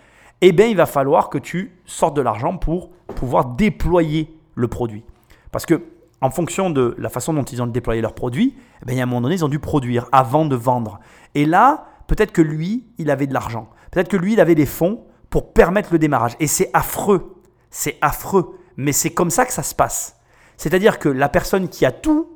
eh 0.40 0.52
bien 0.52 0.66
il 0.66 0.76
va 0.76 0.86
falloir 0.86 1.30
que 1.30 1.38
tu 1.38 1.80
sortes 1.86 2.16
de 2.16 2.22
l'argent 2.22 2.56
pour 2.56 2.90
pouvoir 3.14 3.46
déployer 3.46 4.38
le 4.54 4.68
produit. 4.68 5.04
Parce 5.50 5.66
que 5.66 5.82
en 6.20 6.30
fonction 6.30 6.70
de 6.70 6.94
la 6.98 7.10
façon 7.10 7.34
dont 7.34 7.42
ils 7.42 7.60
ont 7.60 7.66
déployé 7.66 8.00
leur 8.00 8.14
produit, 8.14 8.56
eh 8.82 8.86
bien, 8.86 8.98
à 9.00 9.02
un 9.02 9.06
moment 9.06 9.20
donné, 9.20 9.34
ils 9.34 9.44
ont 9.44 9.48
dû 9.48 9.58
produire 9.58 10.08
avant 10.10 10.46
de 10.46 10.56
vendre. 10.56 10.98
Et 11.34 11.44
là, 11.44 11.86
peut-être 12.06 12.32
que 12.32 12.40
lui, 12.40 12.86
il 12.96 13.10
avait 13.10 13.26
de 13.26 13.34
l'argent. 13.34 13.68
Peut-être 13.90 14.08
que 14.08 14.16
lui, 14.16 14.32
il 14.32 14.40
avait 14.40 14.54
des 14.54 14.64
fonds 14.64 15.04
pour 15.28 15.52
permettre 15.52 15.92
le 15.92 15.98
démarrage. 15.98 16.34
Et 16.40 16.46
c'est 16.46 16.70
affreux. 16.72 17.42
C'est 17.68 17.98
affreux. 18.00 18.58
Mais 18.78 18.92
c'est 18.92 19.10
comme 19.10 19.28
ça 19.28 19.44
que 19.44 19.52
ça 19.52 19.62
se 19.62 19.74
passe. 19.74 20.16
C'est-à-dire 20.56 20.98
que 20.98 21.08
la 21.08 21.28
personne 21.28 21.68
qui 21.68 21.84
a 21.84 21.92
tout, 21.92 22.28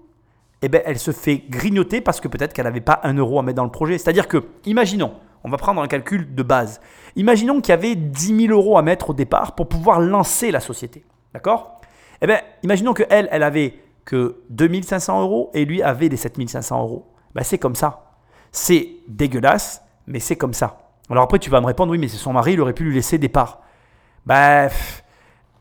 eh 0.63 0.69
ben, 0.69 0.83
elle 0.85 0.99
se 0.99 1.13
fait 1.13 1.39
grignoter 1.49 2.01
parce 2.01 2.21
que 2.21 2.29
peut-être 2.29 2.53
qu'elle 2.53 2.65
n'avait 2.65 2.81
pas 2.81 3.01
un 3.05 3.15
euro 3.15 3.39
à 3.39 3.43
mettre 3.43 3.57
dans 3.57 3.65
le 3.65 3.71
projet. 3.71 3.97
C'est-à-dire 3.99 4.27
que, 4.27 4.45
imaginons, 4.65 5.13
on 5.45 5.51
va 5.51 5.57
prendre 5.57 5.81
un 5.81 5.87
calcul 5.87 6.35
de 6.35 6.43
base. 6.43 6.81
Imaginons 7.17 7.61
qu'il 7.61 7.71
y 7.71 7.73
avait 7.73 7.95
10 7.95 8.47
000 8.47 8.53
euros 8.53 8.77
à 8.77 8.83
mettre 8.83 9.11
au 9.11 9.15
départ 9.15 9.55
pour 9.55 9.69
pouvoir 9.69 10.01
lancer 10.01 10.51
la 10.51 10.61
société. 10.61 11.05
D'accord? 11.33 11.81
Eh 12.21 12.27
bien, 12.27 12.41
imaginons 12.63 12.95
qu'elle, 12.95 13.29
elle 13.31 13.43
avait 13.43 13.79
que 14.05 14.43
2500 14.51 15.23
euros 15.23 15.51
et 15.55 15.65
lui 15.65 15.83
avait 15.83 16.09
les 16.09 16.17
7500 16.17 16.81
euros. 16.83 17.07
Ben, 17.35 17.45
c'est 17.45 17.59
comme 17.59 17.77
ça. 17.77 18.13
C'est 18.51 18.89
dégueulasse, 19.07 19.83
mais 20.07 20.19
c'est 20.19 20.37
comme 20.37 20.55
ça. 20.55 20.79
Alors 21.11 21.25
après, 21.25 21.39
tu 21.39 21.51
vas 21.51 21.61
me 21.61 21.67
répondre, 21.67 21.93
oui, 21.93 21.99
mais 21.99 22.09
c'est 22.09 22.17
son 22.17 22.33
mari, 22.33 22.55
il 22.55 22.61
aurait 22.61 22.73
pu 22.73 22.85
lui 22.85 22.95
laisser 22.95 23.19
des 23.19 23.29
parts. 23.29 23.63
Bref. 24.27 25.05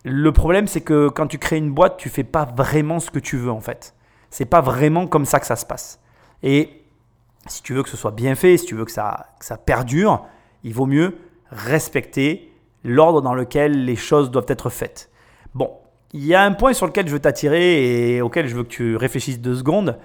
Le 0.03 0.31
problème, 0.31 0.67
c'est 0.67 0.81
que 0.81 1.09
quand 1.09 1.27
tu 1.27 1.37
crées 1.37 1.57
une 1.57 1.71
boîte, 1.71 1.97
tu 1.97 2.09
fais 2.09 2.23
pas 2.23 2.45
vraiment 2.45 2.99
ce 2.99 3.11
que 3.11 3.19
tu 3.19 3.37
veux 3.37 3.51
en 3.51 3.61
fait. 3.61 3.93
C'est 4.29 4.45
pas 4.45 4.61
vraiment 4.61 5.07
comme 5.07 5.25
ça 5.25 5.39
que 5.39 5.45
ça 5.45 5.55
se 5.55 5.65
passe. 5.65 5.99
Et 6.43 6.83
si 7.47 7.61
tu 7.63 7.73
veux 7.73 7.83
que 7.83 7.89
ce 7.89 7.97
soit 7.97 8.11
bien 8.11 8.35
fait, 8.35 8.57
si 8.57 8.65
tu 8.65 8.75
veux 8.75 8.85
que 8.85 8.91
ça, 8.91 9.27
ça 9.39 9.57
perdure, 9.57 10.25
il 10.63 10.73
vaut 10.73 10.85
mieux 10.85 11.17
respecter 11.51 12.51
l'ordre 12.83 13.21
dans 13.21 13.33
lequel 13.33 13.85
les 13.85 13.95
choses 13.95 14.31
doivent 14.31 14.45
être 14.49 14.69
faites. 14.69 15.09
Bon, 15.55 15.71
il 16.13 16.25
y 16.25 16.35
a 16.35 16.43
un 16.43 16.53
point 16.53 16.73
sur 16.73 16.85
lequel 16.85 17.07
je 17.07 17.13
veux 17.13 17.19
t'attirer 17.19 18.15
et 18.15 18.21
auquel 18.21 18.47
je 18.47 18.55
veux 18.55 18.63
que 18.63 18.69
tu 18.69 18.95
réfléchisses 18.95 19.39
deux 19.39 19.55
secondes. 19.55 19.97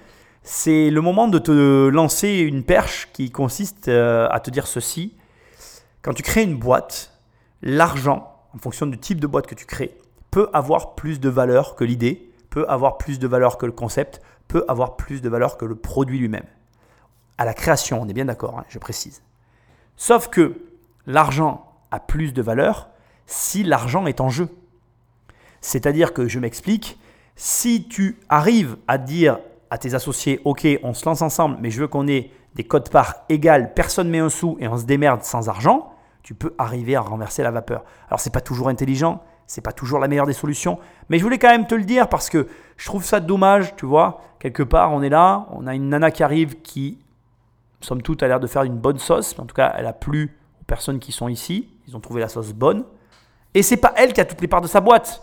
C'est 0.42 0.90
le 0.90 1.00
moment 1.00 1.28
de 1.28 1.38
te 1.38 1.88
lancer 1.88 2.38
une 2.38 2.64
perche 2.64 3.09
qui 3.12 3.31
consiste 3.31 3.88
euh, 3.88 4.28
à 4.31 4.40
te 4.40 4.50
dire 4.50 4.66
ceci. 4.66 5.14
Quand 6.02 6.12
tu 6.12 6.24
crées 6.24 6.42
une 6.42 6.57
boîte, 6.57 7.12
l'argent 7.62 8.32
en 8.55 8.59
fonction 8.59 8.87
du 8.87 8.99
type 8.99 9.21
de 9.21 9.27
boîte 9.27 9.47
que 9.47 9.55
tu 9.55 9.67
crées, 9.67 9.97
peut 10.31 10.49
avoir 10.53 10.95
plus 10.95 11.21
de 11.21 11.29
valeur 11.29 11.75
que 11.75 11.85
l'idée, 11.85 12.31
peut 12.51 12.67
avoir 12.69 12.99
plus 12.99 13.19
de 13.19 13.27
valeur 13.27 13.59
que 13.59 13.67
le 13.67 13.73
concept, 13.73 14.21
peut 14.49 14.65
avoir 14.69 14.97
plus 14.97 15.23
de 15.23 15.29
valeur 15.29 15.57
que 15.57 15.65
le 15.65 15.75
produit 15.75 16.19
lui-même. 16.19 16.47
À 17.38 17.45
la 17.45 17.55
création, 17.55 18.01
on 18.03 18.09
est 18.09 18.12
bien 18.12 18.27
d'accord, 18.27 18.59
hein, 18.59 18.65
je 18.69 18.79
précise. 18.79 19.23
Sauf 19.97 20.29
que 20.29 20.61
l'argent 21.07 21.73
a 21.91 22.01
plus 22.01 22.33
de 22.33 22.43
valeur 22.43 22.88
si 23.27 23.62
l'argent 23.62 24.07
est 24.07 24.21
en 24.21 24.29
jeu. 24.29 24.49
C'est-à-dire 25.61 26.12
que 26.12 26.29
je 26.29 26.38
m'explique, 26.38 26.99
si 27.37 27.88
tu 27.88 28.19
arrives 28.29 28.77
à 28.88 28.99
dire 28.99 29.38
à 29.71 29.79
tes 29.79 29.95
associés, 29.95 30.41
ok, 30.45 30.67
on 30.83 30.93
se 30.93 31.05
lance 31.07 31.23
ensemble, 31.23 31.57
mais 31.61 31.71
je 31.71 31.81
veux 31.81 31.88
qu'on 31.88 32.09
ait 32.09 32.31
des 32.55 32.65
codes 32.65 32.91
parts 32.91 33.25
égales, 33.29 33.73
personne 33.73 34.11
met 34.11 34.19
un 34.19 34.29
sou 34.29 34.57
et 34.61 34.69
on 34.69 34.77
se 34.77 34.85
démerde 34.85 35.23
sans 35.23 35.49
argent, 35.49 35.91
tu 36.23 36.35
peux 36.35 36.55
arriver 36.59 36.97
à 36.97 37.01
renverser 37.01 37.43
la 37.43 37.51
vapeur. 37.51 37.85
Alors 38.09 38.21
c'est 38.21 38.33
pas 38.33 38.41
toujours 38.41 38.69
intelligent, 38.69 39.23
c'est 39.47 39.61
pas 39.61 39.73
toujours 39.73 39.99
la 39.99 40.09
meilleure 40.09 40.27
des 40.27 40.33
solutions, 40.33 40.79
mais 41.09 41.19
je 41.19 41.25
voulais 41.25 41.39
quand 41.39 41.51
même 41.51 41.67
te 41.67 41.75
le 41.75 41.85
dire 41.85 42.09
parce 42.09 42.31
que 42.31 42.49
je 42.77 42.87
trouve 42.87 43.05
ça 43.05 43.21
dommage, 43.21 43.77
tu 43.77 43.87
vois. 43.87 44.21
Quelque 44.39 44.63
part, 44.63 44.93
on 44.93 45.03
est 45.03 45.09
là, 45.09 45.47
on 45.51 45.67
a 45.67 45.75
une 45.75 45.89
nana 45.89 46.11
qui 46.11 46.23
arrive 46.23 46.63
qui, 46.63 46.99
somme 47.81 48.03
toute, 48.03 48.23
a 48.23 48.29
l'air 48.29 48.41
de 48.41 48.47
faire 48.47 48.63
une 48.63 48.77
bonne 48.77 48.99
sauce. 48.99 49.39
En 49.39 49.47
tout 49.47 49.55
cas, 49.55 49.75
elle 49.77 49.87
a 49.87 49.93
plu 49.93 50.37
aux 50.61 50.65
personnes 50.65 50.99
qui 50.99 51.13
sont 51.13 51.29
ici. 51.29 51.69
ils 51.87 51.97
ont 51.97 52.01
trouvé 52.01 52.21
la 52.21 52.29
sauce 52.29 52.53
bonne. 52.53 52.85
Et 53.55 53.63
c'est 53.63 53.77
pas 53.77 53.93
elle 53.97 54.13
qui 54.13 54.21
a 54.21 54.25
toutes 54.25 54.41
les 54.41 54.49
parts 54.49 54.63
de 54.63 54.67
sa 54.67 54.81
boîte. 54.81 55.23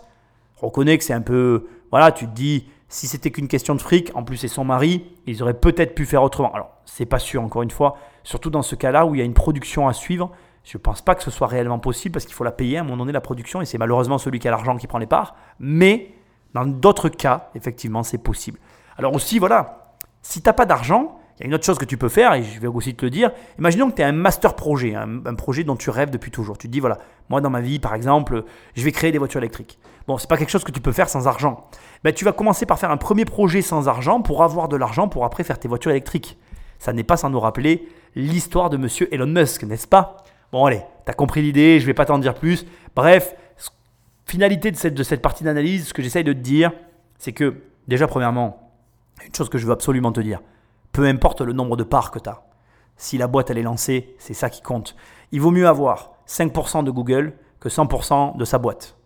Reconnais 0.56 0.96
que 0.98 1.04
c'est 1.04 1.12
un 1.12 1.22
peu. 1.22 1.66
Voilà, 1.90 2.12
tu 2.12 2.26
te 2.26 2.32
dis, 2.32 2.66
si 2.88 3.06
c'était 3.08 3.30
qu'une 3.30 3.48
question 3.48 3.74
de 3.74 3.80
fric, 3.80 4.10
en 4.14 4.22
plus 4.22 4.36
c'est 4.36 4.48
son 4.48 4.64
mari, 4.64 5.04
ils 5.26 5.42
auraient 5.42 5.54
peut-être 5.54 5.94
pu 5.94 6.06
faire 6.06 6.22
autrement. 6.22 6.52
Alors, 6.54 6.70
c'est 6.84 7.06
pas 7.06 7.18
sûr, 7.18 7.42
encore 7.42 7.62
une 7.62 7.70
fois, 7.70 7.96
surtout 8.22 8.50
dans 8.50 8.62
ce 8.62 8.74
cas-là 8.74 9.06
où 9.06 9.14
il 9.14 9.18
y 9.18 9.22
a 9.22 9.24
une 9.24 9.34
production 9.34 9.88
à 9.88 9.92
suivre. 9.92 10.30
Je 10.64 10.76
ne 10.76 10.82
pense 10.82 11.02
pas 11.02 11.14
que 11.14 11.22
ce 11.22 11.30
soit 11.30 11.46
réellement 11.46 11.78
possible 11.78 12.12
parce 12.12 12.24
qu'il 12.24 12.34
faut 12.34 12.44
la 12.44 12.52
payer 12.52 12.78
à 12.78 12.80
un 12.80 12.84
moment 12.84 12.98
donné, 12.98 13.12
la 13.12 13.20
production, 13.20 13.60
et 13.60 13.64
c'est 13.64 13.78
malheureusement 13.78 14.18
celui 14.18 14.38
qui 14.38 14.48
a 14.48 14.50
l'argent 14.50 14.76
qui 14.76 14.86
prend 14.86 14.98
les 14.98 15.06
parts. 15.06 15.34
Mais 15.58 16.12
dans 16.54 16.66
d'autres 16.66 17.08
cas, 17.08 17.50
effectivement, 17.54 18.02
c'est 18.02 18.18
possible. 18.18 18.58
Alors 18.98 19.14
aussi, 19.14 19.38
voilà, 19.38 19.94
si 20.22 20.42
tu 20.42 20.48
n'as 20.48 20.52
pas 20.52 20.66
d'argent, 20.66 21.18
il 21.40 21.44
y 21.44 21.46
a 21.46 21.46
une 21.46 21.54
autre 21.54 21.64
chose 21.64 21.78
que 21.78 21.86
tu 21.86 21.96
peux 21.96 22.10
faire, 22.10 22.34
et 22.34 22.42
je 22.42 22.60
vais 22.60 22.66
aussi 22.66 22.94
te 22.94 23.04
le 23.04 23.10
dire. 23.10 23.30
Imaginons 23.58 23.90
que 23.90 23.96
tu 23.96 24.02
as 24.02 24.06
un 24.06 24.12
master 24.12 24.54
projet, 24.54 24.94
un, 24.94 25.34
projet 25.34 25.64
dont 25.64 25.76
tu 25.76 25.88
rêves 25.88 26.10
depuis 26.10 26.30
toujours. 26.30 26.58
Tu 26.58 26.68
te 26.68 26.72
dis, 26.72 26.80
voilà, 26.80 26.98
moi 27.30 27.40
dans 27.40 27.48
ma 27.48 27.62
vie, 27.62 27.78
par 27.78 27.94
exemple, 27.94 28.44
je 28.74 28.84
vais 28.84 28.92
créer 28.92 29.10
des 29.10 29.16
voitures 29.16 29.40
électriques. 29.40 29.78
Bon, 30.06 30.18
c'est 30.18 30.28
pas 30.28 30.36
quelque 30.36 30.50
chose 30.50 30.64
que 30.64 30.70
tu 30.70 30.82
peux 30.82 30.92
faire 30.92 31.08
sans 31.08 31.26
argent. 31.26 31.66
Ben, 32.04 32.12
tu 32.12 32.26
vas 32.26 32.32
commencer 32.32 32.66
par 32.66 32.78
faire 32.78 32.90
un 32.90 32.98
premier 32.98 33.24
projet 33.24 33.62
sans 33.62 33.88
argent 33.88 34.20
pour 34.20 34.42
avoir 34.42 34.68
de 34.68 34.76
l'argent 34.76 35.08
pour 35.08 35.24
après 35.24 35.42
faire 35.42 35.58
tes 35.58 35.68
voitures 35.68 35.92
électriques. 35.92 36.38
Ça 36.78 36.92
n'est 36.92 37.04
pas 37.04 37.16
sans 37.16 37.30
nous 37.30 37.40
rappeler 37.40 37.88
l'histoire 38.14 38.68
de 38.68 38.76
monsieur 38.76 39.08
Elon 39.14 39.26
Musk, 39.26 39.62
n'est-ce 39.62 39.86
pas? 39.86 40.18
Bon, 40.52 40.64
allez, 40.64 40.82
tu 41.04 41.10
as 41.10 41.14
compris 41.14 41.42
l'idée, 41.42 41.80
je 41.80 41.86
vais 41.86 41.94
pas 41.94 42.04
t'en 42.04 42.18
dire 42.18 42.34
plus. 42.34 42.66
Bref, 42.96 43.34
finalité 44.26 44.70
de 44.70 44.76
cette, 44.76 44.94
de 44.94 45.02
cette 45.02 45.22
partie 45.22 45.44
d'analyse, 45.44 45.88
ce 45.88 45.94
que 45.94 46.02
j'essaye 46.02 46.24
de 46.24 46.32
te 46.32 46.38
dire, 46.38 46.72
c'est 47.18 47.32
que, 47.32 47.62
déjà, 47.88 48.06
premièrement, 48.06 48.70
une 49.24 49.34
chose 49.34 49.48
que 49.48 49.58
je 49.58 49.66
veux 49.66 49.72
absolument 49.72 50.12
te 50.12 50.20
dire, 50.20 50.40
peu 50.92 51.06
importe 51.06 51.40
le 51.40 51.52
nombre 51.52 51.76
de 51.76 51.84
parts 51.84 52.10
que 52.10 52.18
tu 52.18 52.28
as, 52.28 52.42
si 52.96 53.18
la 53.18 53.26
boîte 53.26 53.50
elle 53.50 53.58
est 53.58 53.62
lancée, 53.62 54.14
c'est 54.18 54.34
ça 54.34 54.50
qui 54.50 54.62
compte. 54.62 54.96
Il 55.32 55.40
vaut 55.40 55.50
mieux 55.50 55.66
avoir 55.66 56.12
5% 56.26 56.84
de 56.84 56.90
Google 56.90 57.34
que 57.58 57.68
100% 57.68 58.36
de 58.36 58.44
sa 58.44 58.58
boîte. 58.58 58.96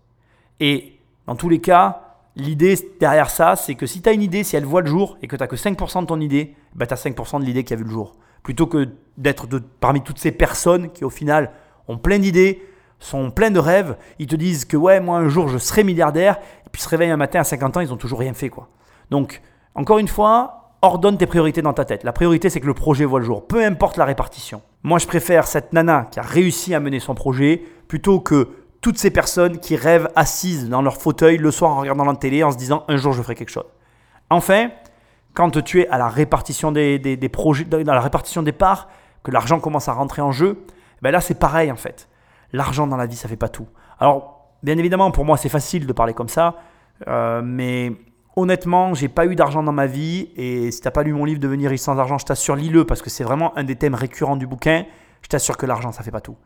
Et 0.60 0.98
dans 1.26 1.36
tous 1.36 1.48
les 1.48 1.60
cas, 1.60 2.16
l'idée 2.36 2.76
derrière 3.00 3.30
ça, 3.30 3.56
c'est 3.56 3.74
que 3.74 3.86
si 3.86 4.02
tu 4.02 4.08
as 4.08 4.12
une 4.12 4.22
idée, 4.22 4.44
si 4.44 4.56
elle 4.56 4.64
voit 4.64 4.80
le 4.80 4.88
jour 4.88 5.16
et 5.22 5.28
que 5.28 5.36
tu 5.36 5.42
n'as 5.42 5.46
que 5.46 5.56
5% 5.56 6.02
de 6.02 6.06
ton 6.06 6.20
idée, 6.20 6.54
bah, 6.74 6.86
tu 6.86 6.94
as 6.94 7.02
5% 7.02 7.40
de 7.40 7.44
l'idée 7.44 7.64
qui 7.64 7.72
a 7.72 7.76
vu 7.76 7.84
le 7.84 7.90
jour. 7.90 8.14
Plutôt 8.44 8.68
que 8.68 8.88
d'être 9.16 9.48
parmi 9.80 10.02
toutes 10.02 10.20
ces 10.20 10.30
personnes 10.30 10.90
qui 10.92 11.04
au 11.04 11.10
final 11.10 11.50
ont 11.88 11.98
plein 11.98 12.20
d'idées, 12.20 12.62
sont 13.00 13.32
pleins 13.32 13.50
de 13.50 13.58
rêves, 13.58 13.96
ils 14.20 14.28
te 14.28 14.36
disent 14.36 14.64
que 14.64 14.76
ouais, 14.76 15.00
moi 15.00 15.18
un 15.18 15.28
jour 15.28 15.48
je 15.48 15.58
serai 15.58 15.82
milliardaire, 15.82 16.38
et 16.64 16.70
puis 16.70 16.80
se 16.80 16.88
réveillent 16.88 17.10
un 17.10 17.16
matin 17.16 17.40
à 17.40 17.44
50 17.44 17.76
ans, 17.76 17.80
ils 17.80 17.88
n'ont 17.88 17.96
toujours 17.96 18.20
rien 18.20 18.34
fait. 18.34 18.48
quoi. 18.48 18.68
Donc, 19.10 19.42
encore 19.74 19.98
une 19.98 20.08
fois, 20.08 20.72
ordonne 20.82 21.18
tes 21.18 21.26
priorités 21.26 21.62
dans 21.62 21.72
ta 21.72 21.84
tête. 21.84 22.04
La 22.04 22.12
priorité, 22.12 22.50
c'est 22.50 22.60
que 22.60 22.66
le 22.66 22.74
projet 22.74 23.04
voit 23.04 23.18
le 23.18 23.24
jour, 23.24 23.46
peu 23.46 23.64
importe 23.64 23.96
la 23.96 24.04
répartition. 24.04 24.62
Moi, 24.82 24.98
je 24.98 25.06
préfère 25.06 25.46
cette 25.46 25.72
nana 25.72 26.08
qui 26.10 26.20
a 26.20 26.22
réussi 26.22 26.74
à 26.74 26.80
mener 26.80 27.00
son 27.00 27.14
projet 27.14 27.62
plutôt 27.88 28.20
que 28.20 28.48
toutes 28.80 28.98
ces 28.98 29.10
personnes 29.10 29.58
qui 29.58 29.76
rêvent 29.76 30.10
assises 30.14 30.68
dans 30.68 30.82
leur 30.82 30.98
fauteuil 30.98 31.38
le 31.38 31.50
soir 31.50 31.70
en 31.70 31.80
regardant 31.80 32.04
la 32.04 32.14
télé 32.16 32.44
en 32.44 32.50
se 32.50 32.58
disant 32.58 32.84
un 32.88 32.96
jour 32.98 33.14
je 33.14 33.22
ferai 33.22 33.34
quelque 33.34 33.50
chose. 33.50 33.64
Enfin, 34.28 34.68
quand 35.34 35.62
tu 35.62 35.80
es 35.80 35.88
à 35.88 35.98
la 35.98 36.08
répartition 36.08 36.72
des, 36.72 36.98
des, 36.98 37.28
projets, 37.28 37.64
dans 37.64 37.92
la 37.92 38.00
répartition 38.00 38.42
des 38.42 38.52
parts, 38.52 38.88
que 39.24 39.30
l'argent 39.30 39.58
commence 39.58 39.88
à 39.88 39.92
rentrer 39.92 40.22
en 40.22 40.32
jeu, 40.32 40.64
ben 41.02 41.10
là 41.10 41.20
c'est 41.20 41.38
pareil 41.38 41.70
en 41.72 41.76
fait. 41.76 42.08
L'argent 42.52 42.86
dans 42.86 42.96
la 42.96 43.06
vie 43.06 43.16
ça 43.16 43.28
fait 43.28 43.36
pas 43.36 43.48
tout. 43.48 43.66
Alors 43.98 44.48
bien 44.62 44.78
évidemment 44.78 45.10
pour 45.10 45.24
moi 45.24 45.36
c'est 45.36 45.48
facile 45.48 45.86
de 45.86 45.92
parler 45.92 46.14
comme 46.14 46.28
ça, 46.28 46.56
euh, 47.08 47.42
mais 47.44 47.92
honnêtement 48.36 48.94
j'ai 48.94 49.08
pas 49.08 49.26
eu 49.26 49.34
d'argent 49.34 49.62
dans 49.62 49.72
ma 49.72 49.86
vie 49.86 50.30
et 50.36 50.70
si 50.70 50.80
t'as 50.80 50.92
pas 50.92 51.02
lu 51.02 51.12
mon 51.12 51.24
livre 51.24 51.40
Devenir 51.40 51.70
riche 51.70 51.80
sans 51.80 51.98
argent, 51.98 52.18
je 52.18 52.26
t'assure 52.26 52.54
lis-le 52.54 52.84
parce 52.84 53.02
que 53.02 53.10
c'est 53.10 53.24
vraiment 53.24 53.56
un 53.58 53.64
des 53.64 53.76
thèmes 53.76 53.94
récurrents 53.94 54.36
du 54.36 54.46
bouquin. 54.46 54.84
Je 55.22 55.28
t'assure 55.28 55.56
que 55.56 55.66
l'argent 55.66 55.90
ça 55.90 56.04
fait 56.04 56.12
pas 56.12 56.20
tout. 56.20 56.36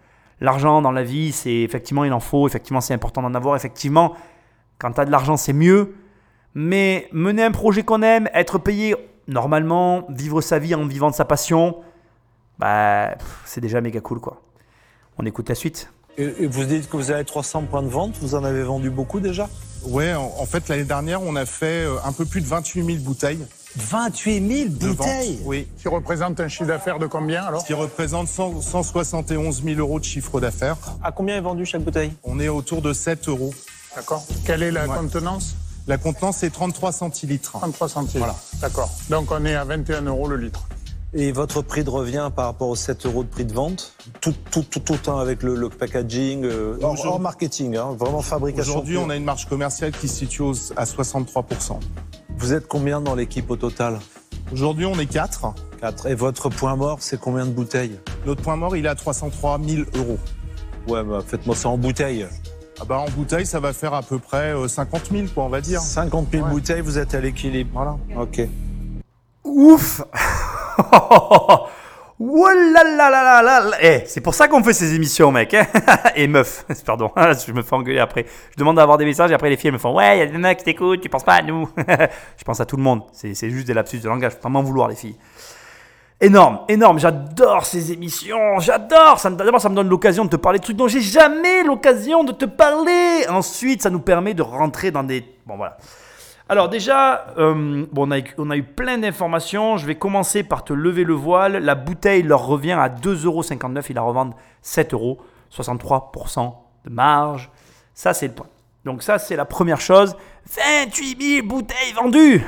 L'argent 0.40 0.80
dans 0.80 0.92
la 0.92 1.02
vie 1.02 1.32
c'est 1.32 1.60
effectivement 1.60 2.04
il 2.04 2.12
en 2.12 2.20
faut, 2.20 2.48
effectivement 2.48 2.80
c'est 2.80 2.94
important 2.94 3.20
d'en 3.20 3.34
avoir, 3.34 3.54
effectivement 3.54 4.14
quand 4.78 4.92
tu 4.92 5.00
as 5.00 5.04
de 5.04 5.10
l'argent 5.10 5.36
c'est 5.36 5.52
mieux 5.52 5.94
mais 6.58 7.08
mener 7.12 7.44
un 7.44 7.52
projet 7.52 7.84
qu'on 7.84 8.02
aime, 8.02 8.28
être 8.34 8.58
payé 8.58 8.96
normalement, 9.28 10.04
vivre 10.08 10.40
sa 10.40 10.58
vie 10.58 10.74
en 10.74 10.84
vivant 10.86 11.08
de 11.08 11.14
sa 11.14 11.24
passion, 11.24 11.76
bah, 12.58 13.16
c'est 13.44 13.60
déjà 13.60 13.80
méga 13.80 14.00
cool 14.00 14.18
quoi. 14.18 14.42
On 15.18 15.24
écoute 15.24 15.48
la 15.48 15.54
suite. 15.54 15.92
Et 16.16 16.48
vous 16.48 16.64
dites 16.64 16.90
que 16.90 16.96
vous 16.96 17.12
avez 17.12 17.24
300 17.24 17.62
points 17.70 17.84
de 17.84 17.88
vente, 17.88 18.16
vous 18.20 18.34
en 18.34 18.42
avez 18.42 18.64
vendu 18.64 18.90
beaucoup 18.90 19.20
déjà? 19.20 19.48
Ouais, 19.84 20.12
en, 20.14 20.46
fait 20.46 20.68
l'année 20.68 20.82
dernière 20.82 21.22
on 21.22 21.36
a 21.36 21.46
fait 21.46 21.84
euh, 21.84 21.94
un 22.04 22.10
peu 22.10 22.24
plus 22.24 22.40
de 22.40 22.46
28 22.46 22.84
000 22.84 22.98
bouteilles. 23.04 23.46
28 23.76 24.64
000 24.64 24.70
bouteilles 24.70 25.38
Oui. 25.44 25.68
Qui 25.78 25.86
représente 25.86 26.40
un 26.40 26.48
chiffre 26.48 26.66
d'affaires 26.66 26.98
de 26.98 27.06
combien 27.06 27.44
alors? 27.44 27.64
Qui 27.64 27.74
représente 27.74 28.26
171 28.26 29.62
000 29.62 29.78
euros 29.78 30.00
de 30.00 30.04
chiffre 30.04 30.40
d'affaires. 30.40 30.76
À 31.04 31.12
combien 31.12 31.36
est 31.36 31.40
vendu 31.40 31.64
chaque 31.64 31.82
bouteille? 31.82 32.14
On 32.24 32.40
est 32.40 32.48
autour 32.48 32.82
de 32.82 32.92
7 32.92 33.28
euros. 33.28 33.54
D'accord. 33.94 34.26
Quelle 34.44 34.64
est 34.64 34.72
la 34.72 34.88
contenance? 34.88 35.54
La 35.88 35.96
contenance 35.96 36.42
est 36.42 36.50
33 36.50 36.92
centilitres. 36.92 37.52
33 37.52 37.88
centilitres. 37.88 38.18
Voilà. 38.18 38.36
D'accord. 38.60 38.90
Donc 39.10 39.32
on 39.32 39.44
est 39.44 39.54
à 39.54 39.64
21 39.64 40.02
euros 40.02 40.28
le 40.28 40.36
litre. 40.36 40.68
Et 41.14 41.32
votre 41.32 41.62
prix 41.62 41.84
de 41.84 41.90
revient 41.90 42.30
par 42.36 42.44
rapport 42.44 42.68
aux 42.68 42.76
7 42.76 43.06
euros 43.06 43.24
de 43.24 43.28
prix 43.28 43.46
de 43.46 43.54
vente? 43.54 43.94
Tout, 44.20 44.34
tout, 44.50 44.62
tout, 44.62 44.80
tout 44.80 44.92
le 44.92 44.98
temps 44.98 45.18
avec 45.18 45.42
le, 45.42 45.70
packaging, 45.70 46.44
euh, 46.44 46.76
hors, 46.82 47.18
marketing, 47.18 47.76
hein, 47.76 47.96
vraiment 47.98 48.20
fabrication. 48.20 48.72
Aujourd'hui, 48.72 48.98
on 48.98 49.08
a 49.08 49.16
une 49.16 49.24
marge 49.24 49.48
commerciale 49.48 49.92
qui 49.92 50.06
se 50.06 50.16
situe 50.16 50.42
à 50.76 50.84
63%. 50.84 51.80
Vous 52.36 52.52
êtes 52.52 52.68
combien 52.68 53.00
dans 53.00 53.14
l'équipe 53.14 53.50
au 53.50 53.56
total? 53.56 53.98
Aujourd'hui, 54.52 54.84
on 54.84 54.98
est 54.98 55.06
4. 55.06 55.54
4. 55.80 56.06
Et 56.08 56.14
votre 56.14 56.50
point 56.50 56.76
mort, 56.76 56.98
c'est 57.00 57.18
combien 57.18 57.46
de 57.46 57.52
bouteilles? 57.52 57.98
Notre 58.26 58.42
point 58.42 58.56
mort, 58.56 58.76
il 58.76 58.84
est 58.84 58.90
à 58.90 58.94
303 58.94 59.58
000 59.66 59.84
euros. 59.94 60.18
Ouais, 60.86 61.02
bah 61.02 61.22
faites-moi 61.26 61.56
ça 61.56 61.70
en 61.70 61.78
bouteilles. 61.78 62.26
Ah 62.80 62.84
bah 62.84 62.98
en 62.98 63.10
bouteille, 63.10 63.44
ça 63.44 63.58
va 63.58 63.72
faire 63.72 63.92
à 63.92 64.02
peu 64.02 64.18
près 64.18 64.54
50 64.68 65.02
euh, 65.12 65.16
000, 65.16 65.28
quoi, 65.34 65.44
on 65.44 65.48
va 65.48 65.60
dire. 65.60 65.80
50 65.80 66.28
000 66.32 66.46
bouteilles, 66.46 66.80
vous 66.80 66.98
êtes 66.98 67.14
à 67.14 67.20
l'équilibre. 67.20 67.70
Voilà. 67.72 67.96
Ok. 68.16 68.40
Ouf 69.44 70.02
là 72.20 73.70
Eh, 73.82 74.02
c'est 74.06 74.20
pour 74.20 74.34
ça 74.34 74.48
qu'on 74.48 74.62
fait 74.62 74.72
ces 74.72 74.94
émissions, 74.94 75.32
mec. 75.32 75.54
Hein. 75.54 75.66
et 76.16 76.28
meuf, 76.28 76.64
pardon, 76.86 77.10
je 77.16 77.52
me 77.52 77.62
fais 77.62 77.74
engueuler 77.74 77.98
après. 78.00 78.26
Je 78.52 78.56
demande 78.56 78.76
d'avoir 78.76 78.98
des 78.98 79.04
messages 79.04 79.30
et 79.30 79.34
après 79.34 79.50
les 79.50 79.56
filles 79.56 79.72
me 79.72 79.78
font 79.78 79.94
Ouais, 79.96 80.16
il 80.16 80.20
y 80.20 80.22
a 80.22 80.26
des 80.26 80.38
mecs 80.38 80.58
qui 80.58 80.64
t'écoutent, 80.64 81.00
tu 81.00 81.08
penses 81.08 81.24
pas 81.24 81.34
à 81.34 81.42
nous? 81.42 81.68
je 81.76 82.44
pense 82.44 82.60
à 82.60 82.66
tout 82.66 82.76
le 82.76 82.82
monde. 82.82 83.02
C'est 83.12 83.50
juste 83.50 83.66
des 83.66 83.74
lapsus 83.74 83.98
de 83.98 84.08
langage. 84.08 84.32
Faut 84.32 84.38
pas 84.38 84.48
m'en 84.48 84.62
vouloir, 84.62 84.88
les 84.88 84.96
filles. 84.96 85.16
Énorme, 86.20 86.60
énorme. 86.68 86.98
J'adore 86.98 87.64
ces 87.64 87.92
émissions. 87.92 88.58
J'adore. 88.58 89.20
Ça 89.20 89.30
D'abord, 89.30 89.60
ça 89.60 89.68
me 89.68 89.76
donne 89.76 89.88
l'occasion 89.88 90.24
de 90.24 90.30
te 90.30 90.36
parler 90.36 90.58
de 90.58 90.64
trucs 90.64 90.76
dont 90.76 90.88
j'ai 90.88 91.00
jamais 91.00 91.62
l'occasion 91.62 92.24
de 92.24 92.32
te 92.32 92.44
parler. 92.44 93.24
Ensuite, 93.28 93.82
ça 93.82 93.90
nous 93.90 94.00
permet 94.00 94.34
de 94.34 94.42
rentrer 94.42 94.90
dans 94.90 95.04
des. 95.04 95.24
Bon, 95.46 95.56
voilà. 95.56 95.76
Alors, 96.48 96.68
déjà, 96.68 97.26
euh, 97.38 97.86
bon, 97.92 98.08
on, 98.38 98.50
a, 98.50 98.56
eu 98.56 98.62
plein 98.64 98.98
d'informations. 98.98 99.76
Je 99.76 99.86
vais 99.86 99.94
commencer 99.94 100.42
par 100.42 100.64
te 100.64 100.72
lever 100.72 101.04
le 101.04 101.14
voile. 101.14 101.58
La 101.58 101.76
bouteille 101.76 102.22
leur 102.22 102.46
revient 102.46 102.72
à 102.72 102.88
2,59€. 102.88 103.84
Ils 103.90 103.94
la 103.94 104.02
revendent 104.02 104.34
7 104.62 104.94
euros. 104.94 105.20
63% 105.54 106.52
de 106.84 106.90
marge. 106.90 107.48
Ça, 107.94 108.12
c'est 108.12 108.26
le 108.26 108.34
point. 108.34 108.48
Donc, 108.84 109.04
ça, 109.04 109.18
c'est 109.18 109.36
la 109.36 109.44
première 109.44 109.80
chose. 109.80 110.16
28 110.82 111.36
000 111.42 111.46
bouteilles 111.46 111.92
vendues. 111.94 112.44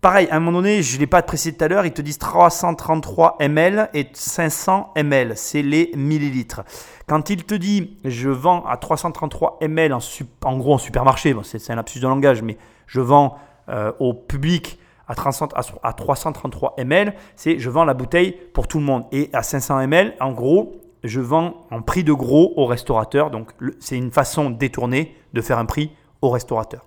Pareil, 0.00 0.28
à 0.30 0.36
un 0.36 0.40
moment 0.40 0.58
donné, 0.58 0.80
je 0.80 0.94
ne 0.94 1.00
l'ai 1.00 1.08
pas 1.08 1.22
précisé 1.22 1.56
tout 1.56 1.64
à 1.64 1.68
l'heure, 1.68 1.84
ils 1.84 1.92
te 1.92 2.02
disent 2.02 2.18
333 2.18 3.38
ml 3.40 3.90
et 3.94 4.06
500 4.12 4.92
ml, 4.94 5.32
c'est 5.36 5.62
les 5.62 5.90
millilitres. 5.96 6.62
Quand 7.08 7.30
il 7.30 7.42
te 7.44 7.56
dit 7.56 7.98
je 8.04 8.28
vends 8.28 8.64
à 8.66 8.76
333 8.76 9.58
ml 9.60 9.92
en, 9.92 10.56
gros 10.56 10.74
en 10.74 10.78
supermarché, 10.78 11.34
c'est 11.42 11.72
un 11.72 11.74
lapsus 11.74 11.98
de 11.98 12.06
langage, 12.06 12.42
mais 12.42 12.58
je 12.86 13.00
vends 13.00 13.38
euh, 13.70 13.90
au 13.98 14.14
public 14.14 14.78
à, 15.08 15.16
333 15.16 16.74
ml, 16.78 17.14
c'est 17.34 17.58
je 17.58 17.68
vends 17.68 17.84
la 17.84 17.94
bouteille 17.94 18.36
pour 18.52 18.68
tout 18.68 18.78
le 18.78 18.84
monde. 18.84 19.04
Et 19.10 19.30
à 19.32 19.42
500 19.42 19.80
ml, 19.80 20.14
en 20.20 20.30
gros, 20.30 20.76
je 21.02 21.20
vends 21.20 21.66
en 21.72 21.82
prix 21.82 22.04
de 22.04 22.12
gros 22.12 22.52
au 22.56 22.66
restaurateur. 22.66 23.32
Donc 23.32 23.50
c'est 23.80 23.96
une 23.96 24.12
façon 24.12 24.50
détournée 24.50 25.16
de 25.32 25.40
faire 25.40 25.58
un 25.58 25.66
prix 25.66 25.90
au 26.22 26.30
restaurateur. 26.30 26.84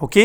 Ok? 0.00 0.18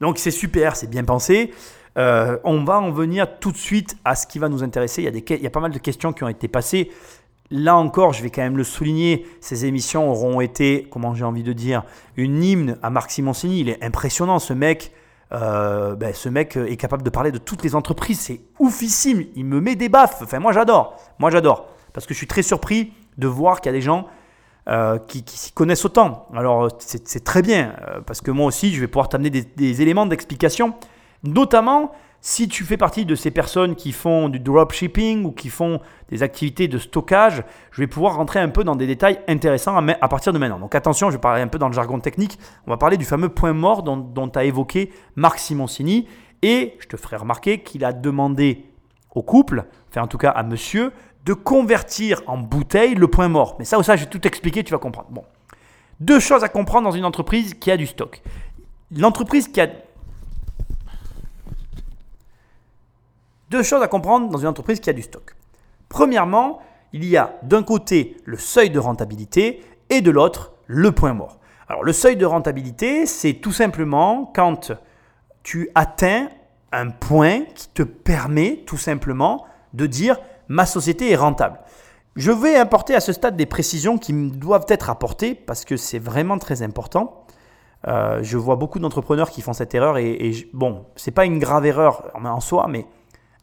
Donc 0.00 0.18
c'est 0.18 0.30
super, 0.30 0.76
c'est 0.76 0.88
bien 0.88 1.04
pensé. 1.04 1.52
Euh, 1.96 2.38
on 2.44 2.64
va 2.64 2.80
en 2.80 2.90
venir 2.90 3.38
tout 3.40 3.50
de 3.50 3.56
suite 3.56 3.96
à 4.04 4.14
ce 4.14 4.26
qui 4.26 4.38
va 4.38 4.48
nous 4.48 4.62
intéresser. 4.62 5.02
Il 5.02 5.42
y, 5.42 5.46
a 5.46 5.50
pas 5.50 5.60
mal 5.60 5.72
de 5.72 5.78
questions 5.78 6.12
qui 6.12 6.22
ont 6.22 6.28
été 6.28 6.46
passées. 6.46 6.90
Là 7.50 7.76
encore, 7.76 8.12
je 8.12 8.22
vais 8.22 8.30
quand 8.30 8.42
même 8.42 8.58
le 8.58 8.64
souligner, 8.64 9.26
ces 9.40 9.64
émissions 9.64 10.10
auront 10.10 10.40
été, 10.40 10.86
comment 10.90 11.14
j'ai 11.14 11.24
envie 11.24 11.42
de 11.42 11.54
dire, 11.54 11.82
une 12.16 12.44
hymne 12.44 12.78
à 12.82 12.90
Marc 12.90 13.10
Simoncini. 13.10 13.60
Il 13.60 13.68
est 13.68 13.82
impressionnant, 13.82 14.38
ce 14.38 14.52
mec. 14.52 14.92
Euh, 15.32 15.94
ben, 15.94 16.14
ce 16.14 16.28
mec 16.28 16.56
est 16.56 16.76
capable 16.76 17.02
de 17.02 17.10
parler 17.10 17.32
de 17.32 17.38
toutes 17.38 17.64
les 17.64 17.74
entreprises. 17.74 18.20
C'est 18.20 18.40
oufissime. 18.58 19.24
Il 19.34 19.46
me 19.46 19.60
met 19.60 19.76
des 19.76 19.88
baffes. 19.88 20.22
Enfin, 20.22 20.38
moi, 20.38 20.52
j'adore. 20.52 20.96
Moi, 21.18 21.30
j'adore. 21.30 21.68
Parce 21.92 22.06
que 22.06 22.14
je 22.14 22.18
suis 22.18 22.26
très 22.26 22.42
surpris 22.42 22.92
de 23.16 23.26
voir 23.26 23.60
qu'il 23.60 23.70
y 23.70 23.74
a 23.74 23.78
des 23.78 23.82
gens 23.82 24.06
euh, 24.68 24.98
qui, 24.98 25.24
s'y 25.26 25.52
connaissent 25.52 25.86
autant. 25.86 26.28
Alors 26.34 26.68
c'est 26.78 27.24
très 27.24 27.40
bien, 27.40 27.74
euh, 27.88 28.00
parce 28.04 28.20
que 28.20 28.30
moi 28.30 28.44
aussi, 28.46 28.74
je 28.74 28.80
vais 28.80 28.86
pouvoir 28.86 29.08
t'amener 29.08 29.30
des, 29.30 29.82
éléments 29.82 30.04
d'explication, 30.04 30.74
notamment 31.24 31.92
Si 32.20 32.48
tu 32.48 32.64
fais 32.64 32.76
partie 32.76 33.06
de 33.06 33.14
ces 33.14 33.30
personnes 33.30 33.76
qui 33.76 33.92
font 33.92 34.28
du 34.28 34.40
dropshipping 34.40 35.24
ou 35.24 35.30
qui 35.30 35.48
font 35.48 35.80
des 36.10 36.24
activités 36.24 36.66
de 36.66 36.76
stockage, 36.76 37.44
je 37.70 37.80
vais 37.80 37.86
pouvoir 37.86 38.16
rentrer 38.16 38.40
un 38.40 38.48
peu 38.48 38.64
dans 38.64 38.74
des 38.74 38.88
détails 38.88 39.20
intéressants 39.28 39.76
à 39.76 40.08
partir 40.08 40.32
de 40.32 40.38
maintenant. 40.38 40.58
Donc 40.58 40.74
attention, 40.74 41.10
je 41.10 41.14
vais 41.14 41.20
parler 41.20 41.42
un 41.42 41.46
peu 41.46 41.58
dans 41.58 41.68
le 41.68 41.74
jargon 41.74 42.00
technique. 42.00 42.36
On 42.66 42.70
va 42.70 42.76
parler 42.76 42.96
du 42.96 43.04
fameux 43.04 43.28
point 43.28 43.52
mort 43.52 43.84
dont, 43.84 43.96
dont 43.96 44.28
a 44.34 44.44
évoqué 44.44 44.90
Marc 45.14 45.38
Simoncini. 45.38 46.08
Et 46.42 46.76
je 46.80 46.88
te 46.88 46.96
ferai 46.96 47.16
remarquer 47.16 47.62
qu'il 47.62 47.84
a 47.84 47.92
demandé 47.92 48.64
au 49.14 49.22
couple, 49.22 49.64
enfin 49.88 50.02
en 50.02 50.08
tout 50.08 50.18
cas 50.18 50.30
à 50.30 50.42
monsieur, 50.42 50.92
convertir 51.32 52.22
en 52.26 52.38
bouteille 52.38 52.94
le 52.94 53.08
point 53.08 53.28
mort. 53.28 53.56
Mais 53.58 53.64
ça, 53.64 53.82
ça, 53.82 53.96
je 53.96 54.04
vais 54.04 54.10
tout 54.10 54.26
expliquer, 54.26 54.64
tu 54.64 54.72
vas 54.72 54.78
comprendre. 54.78 55.08
Bon. 55.10 55.24
Deux 56.00 56.20
choses 56.20 56.44
à 56.44 56.48
comprendre 56.48 56.84
dans 56.84 56.96
une 56.96 57.04
entreprise 57.04 57.54
qui 57.54 57.70
a 57.70 57.76
du 57.76 57.86
stock. 57.86 58.22
L'entreprise 58.96 59.48
qui 59.48 59.60
a 59.60 59.68
Deux 63.50 63.62
choses 63.62 63.82
à 63.82 63.88
comprendre 63.88 64.28
dans 64.28 64.38
une 64.38 64.46
entreprise 64.46 64.78
qui 64.78 64.90
a 64.90 64.92
du 64.92 65.02
stock. 65.02 65.34
Premièrement, 65.88 66.60
il 66.92 67.04
y 67.04 67.16
a 67.16 67.38
d'un 67.42 67.62
côté 67.62 68.16
le 68.24 68.36
seuil 68.36 68.68
de 68.70 68.78
rentabilité 68.78 69.62
et 69.88 70.02
de 70.02 70.10
l'autre 70.10 70.52
le 70.66 70.92
point 70.92 71.14
mort. 71.14 71.38
Alors 71.68 71.82
le 71.82 71.92
seuil 71.92 72.16
de 72.16 72.26
rentabilité, 72.26 73.06
c'est 73.06 73.34
tout 73.34 73.52
simplement 73.52 74.30
quand 74.34 74.72
tu 75.42 75.70
atteins 75.74 76.28
un 76.72 76.90
point 76.90 77.44
qui 77.54 77.68
te 77.68 77.82
permet 77.82 78.62
tout 78.66 78.76
simplement 78.76 79.46
de 79.72 79.86
dire 79.86 80.18
ma 80.48 80.66
société 80.66 81.10
est 81.10 81.16
rentable. 81.16 81.60
Je 82.16 82.32
vais 82.32 82.56
apporter 82.56 82.94
à 82.94 83.00
ce 83.00 83.12
stade 83.12 83.36
des 83.36 83.46
précisions 83.46 83.98
qui 83.98 84.12
doivent 84.12 84.66
être 84.68 84.90
apportées 84.90 85.34
parce 85.34 85.64
que 85.64 85.76
c'est 85.76 85.98
vraiment 85.98 86.38
très 86.38 86.62
important. 86.62 87.24
Euh, 87.86 88.20
je 88.22 88.36
vois 88.36 88.56
beaucoup 88.56 88.80
d'entrepreneurs 88.80 89.30
qui 89.30 89.40
font 89.40 89.52
cette 89.52 89.74
erreur 89.74 89.98
et, 89.98 90.10
et 90.10 90.50
bon, 90.52 90.86
c'est 90.96 91.12
pas 91.12 91.24
une 91.24 91.38
grave 91.38 91.64
erreur 91.64 92.10
en 92.14 92.40
soi, 92.40 92.66
mais 92.68 92.86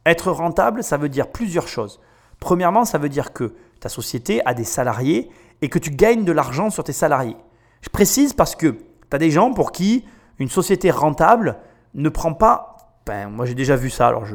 être 0.05 0.31
rentable, 0.31 0.83
ça 0.83 0.97
veut 0.97 1.09
dire 1.09 1.31
plusieurs 1.31 1.67
choses. 1.67 2.01
Premièrement, 2.39 2.85
ça 2.85 2.97
veut 2.97 3.09
dire 3.09 3.33
que 3.33 3.55
ta 3.79 3.89
société 3.89 4.45
a 4.45 4.53
des 4.53 4.63
salariés 4.65 5.29
et 5.61 5.69
que 5.69 5.79
tu 5.79 5.89
gagnes 5.89 6.25
de 6.25 6.31
l'argent 6.31 6.69
sur 6.69 6.83
tes 6.83 6.93
salariés. 6.93 7.37
Je 7.81 7.89
précise 7.89 8.33
parce 8.33 8.55
que 8.55 8.67
tu 8.67 9.15
as 9.15 9.17
des 9.17 9.31
gens 9.31 9.53
pour 9.53 9.71
qui 9.71 10.05
une 10.39 10.49
société 10.49 10.91
rentable 10.91 11.57
ne 11.93 12.09
prend 12.09 12.33
pas. 12.33 12.75
Ben, 13.05 13.29
moi, 13.29 13.45
j'ai 13.45 13.53
déjà 13.53 13.75
vu 13.75 13.89
ça. 13.89 14.07
Alors, 14.07 14.25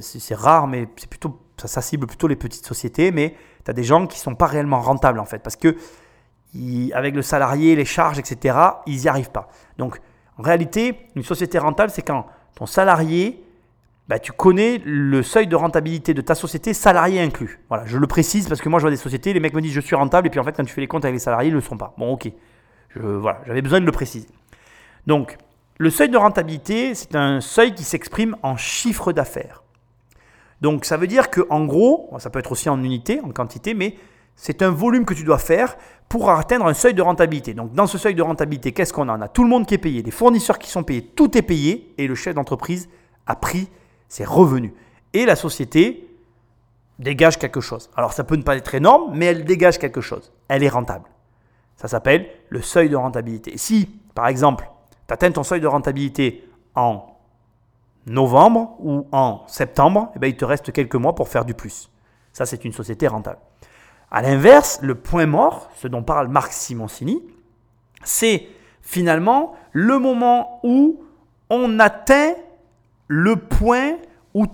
c'est 0.00 0.34
rare, 0.34 0.66
mais 0.66 0.88
c'est 0.96 1.08
plutôt 1.08 1.41
ça, 1.56 1.80
cible 1.80 2.06
plutôt 2.06 2.28
les 2.28 2.36
petites 2.36 2.66
sociétés. 2.66 3.10
Mais 3.12 3.34
tu 3.64 3.70
as 3.70 3.74
des 3.74 3.84
gens 3.84 4.06
qui 4.06 4.18
ne 4.18 4.22
sont 4.22 4.34
pas 4.34 4.46
réellement 4.46 4.80
rentables 4.80 5.18
en 5.18 5.24
fait 5.24 5.38
parce 5.38 5.56
que 5.56 5.76
avec 6.92 7.14
le 7.14 7.22
salarié, 7.22 7.74
les 7.76 7.84
charges, 7.84 8.18
etc., 8.18 8.56
ils 8.86 9.00
n'y 9.00 9.08
arrivent 9.08 9.30
pas. 9.30 9.48
Donc, 9.78 10.00
en 10.38 10.42
réalité, 10.42 10.98
une 11.16 11.22
société 11.22 11.58
rentable, 11.58 11.90
c'est 11.90 12.02
quand 12.02 12.26
ton 12.54 12.66
salarié 12.66 13.42
bah, 14.08 14.18
tu 14.18 14.32
connais 14.32 14.82
le 14.84 15.22
seuil 15.22 15.46
de 15.46 15.56
rentabilité 15.56 16.12
de 16.12 16.20
ta 16.20 16.34
société, 16.34 16.74
salarié 16.74 17.20
inclus. 17.20 17.60
Voilà, 17.68 17.86
je 17.86 17.96
le 17.96 18.06
précise 18.06 18.48
parce 18.48 18.60
que 18.60 18.68
moi 18.68 18.78
je 18.78 18.82
vois 18.82 18.90
des 18.90 18.96
sociétés, 18.96 19.32
les 19.32 19.40
mecs 19.40 19.54
me 19.54 19.60
disent 19.62 19.72
je 19.72 19.80
suis 19.80 19.96
rentable 19.96 20.26
et 20.26 20.30
puis 20.30 20.40
en 20.40 20.44
fait 20.44 20.52
quand 20.52 20.64
tu 20.64 20.74
fais 20.74 20.80
les 20.80 20.88
comptes 20.88 21.04
avec 21.04 21.14
les 21.14 21.20
salariés, 21.20 21.48
ils 21.48 21.52
ne 21.52 21.56
le 21.56 21.62
sont 21.62 21.76
pas. 21.76 21.94
Bon, 21.96 22.12
ok. 22.12 22.30
Je, 22.90 23.00
voilà, 23.00 23.40
j'avais 23.46 23.62
besoin 23.62 23.80
de 23.80 23.86
le 23.86 23.92
préciser. 23.92 24.28
Donc, 25.06 25.38
le 25.78 25.88
seuil 25.88 26.10
de 26.10 26.18
rentabilité, 26.18 26.94
c'est 26.94 27.16
un 27.16 27.40
seuil 27.40 27.74
qui 27.74 27.84
s'exprime 27.84 28.36
en 28.42 28.56
chiffre 28.56 29.12
d'affaires. 29.12 29.61
Donc, 30.62 30.86
ça 30.86 30.96
veut 30.96 31.08
dire 31.08 31.28
que 31.28 31.42
en 31.50 31.66
gros, 31.66 32.08
ça 32.18 32.30
peut 32.30 32.38
être 32.38 32.52
aussi 32.52 32.70
en 32.70 32.82
unité, 32.82 33.20
en 33.20 33.30
quantité, 33.30 33.74
mais 33.74 33.96
c'est 34.34 34.62
un 34.62 34.70
volume 34.70 35.04
que 35.04 35.12
tu 35.12 35.24
dois 35.24 35.38
faire 35.38 35.76
pour 36.08 36.30
atteindre 36.30 36.66
un 36.66 36.74
seuil 36.74 36.94
de 36.94 37.02
rentabilité. 37.02 37.52
Donc, 37.52 37.74
dans 37.74 37.86
ce 37.86 37.98
seuil 37.98 38.14
de 38.14 38.22
rentabilité, 38.22 38.72
qu'est-ce 38.72 38.92
qu'on 38.92 39.08
a? 39.08 39.18
On 39.18 39.20
a 39.20 39.28
tout 39.28 39.42
le 39.42 39.50
monde 39.50 39.66
qui 39.66 39.74
est 39.74 39.78
payé, 39.78 40.02
les 40.02 40.10
fournisseurs 40.10 40.58
qui 40.58 40.70
sont 40.70 40.84
payés, 40.84 41.02
tout 41.02 41.36
est 41.36 41.42
payé 41.42 41.92
et 41.98 42.06
le 42.06 42.14
chef 42.14 42.34
d'entreprise 42.34 42.88
a 43.26 43.36
pris 43.36 43.68
c'est 44.12 44.26
revenu. 44.26 44.74
Et 45.14 45.24
la 45.24 45.36
société 45.36 46.06
dégage 46.98 47.38
quelque 47.38 47.62
chose. 47.62 47.88
Alors 47.96 48.12
ça 48.12 48.24
peut 48.24 48.36
ne 48.36 48.42
pas 48.42 48.56
être 48.56 48.74
énorme, 48.74 49.12
mais 49.14 49.24
elle 49.26 49.44
dégage 49.44 49.78
quelque 49.78 50.02
chose. 50.02 50.32
Elle 50.48 50.62
est 50.62 50.68
rentable. 50.68 51.06
Ça 51.76 51.88
s'appelle 51.88 52.28
le 52.50 52.60
seuil 52.60 52.90
de 52.90 52.96
rentabilité. 52.96 53.56
Si, 53.56 53.88
par 54.14 54.28
exemple, 54.28 54.70
tu 55.08 55.14
atteins 55.14 55.32
ton 55.32 55.42
seuil 55.42 55.62
de 55.62 55.66
rentabilité 55.66 56.46
en 56.74 57.11
novembre 58.06 58.76
ou 58.80 59.06
en 59.12 59.42
septembre, 59.46 60.10
eh 60.16 60.18
bien, 60.18 60.28
il 60.28 60.36
te 60.36 60.44
reste 60.44 60.72
quelques 60.72 60.94
mois 60.94 61.14
pour 61.14 61.28
faire 61.28 61.44
du 61.44 61.54
plus. 61.54 61.90
Ça, 62.32 62.46
c'est 62.46 62.64
une 62.64 62.72
société 62.72 63.06
rentable. 63.06 63.38
À 64.10 64.22
l'inverse, 64.22 64.78
le 64.82 64.94
point 64.94 65.26
mort, 65.26 65.70
ce 65.76 65.88
dont 65.88 66.02
parle 66.02 66.28
Marc 66.28 66.52
Simoncini, 66.52 67.22
c'est 68.04 68.46
finalement 68.82 69.54
le 69.72 69.98
moment 69.98 70.60
où 70.64 71.02
on 71.48 71.78
atteint 71.78 72.34
le 73.06 73.36
point 73.36 73.96
où, 74.34 74.46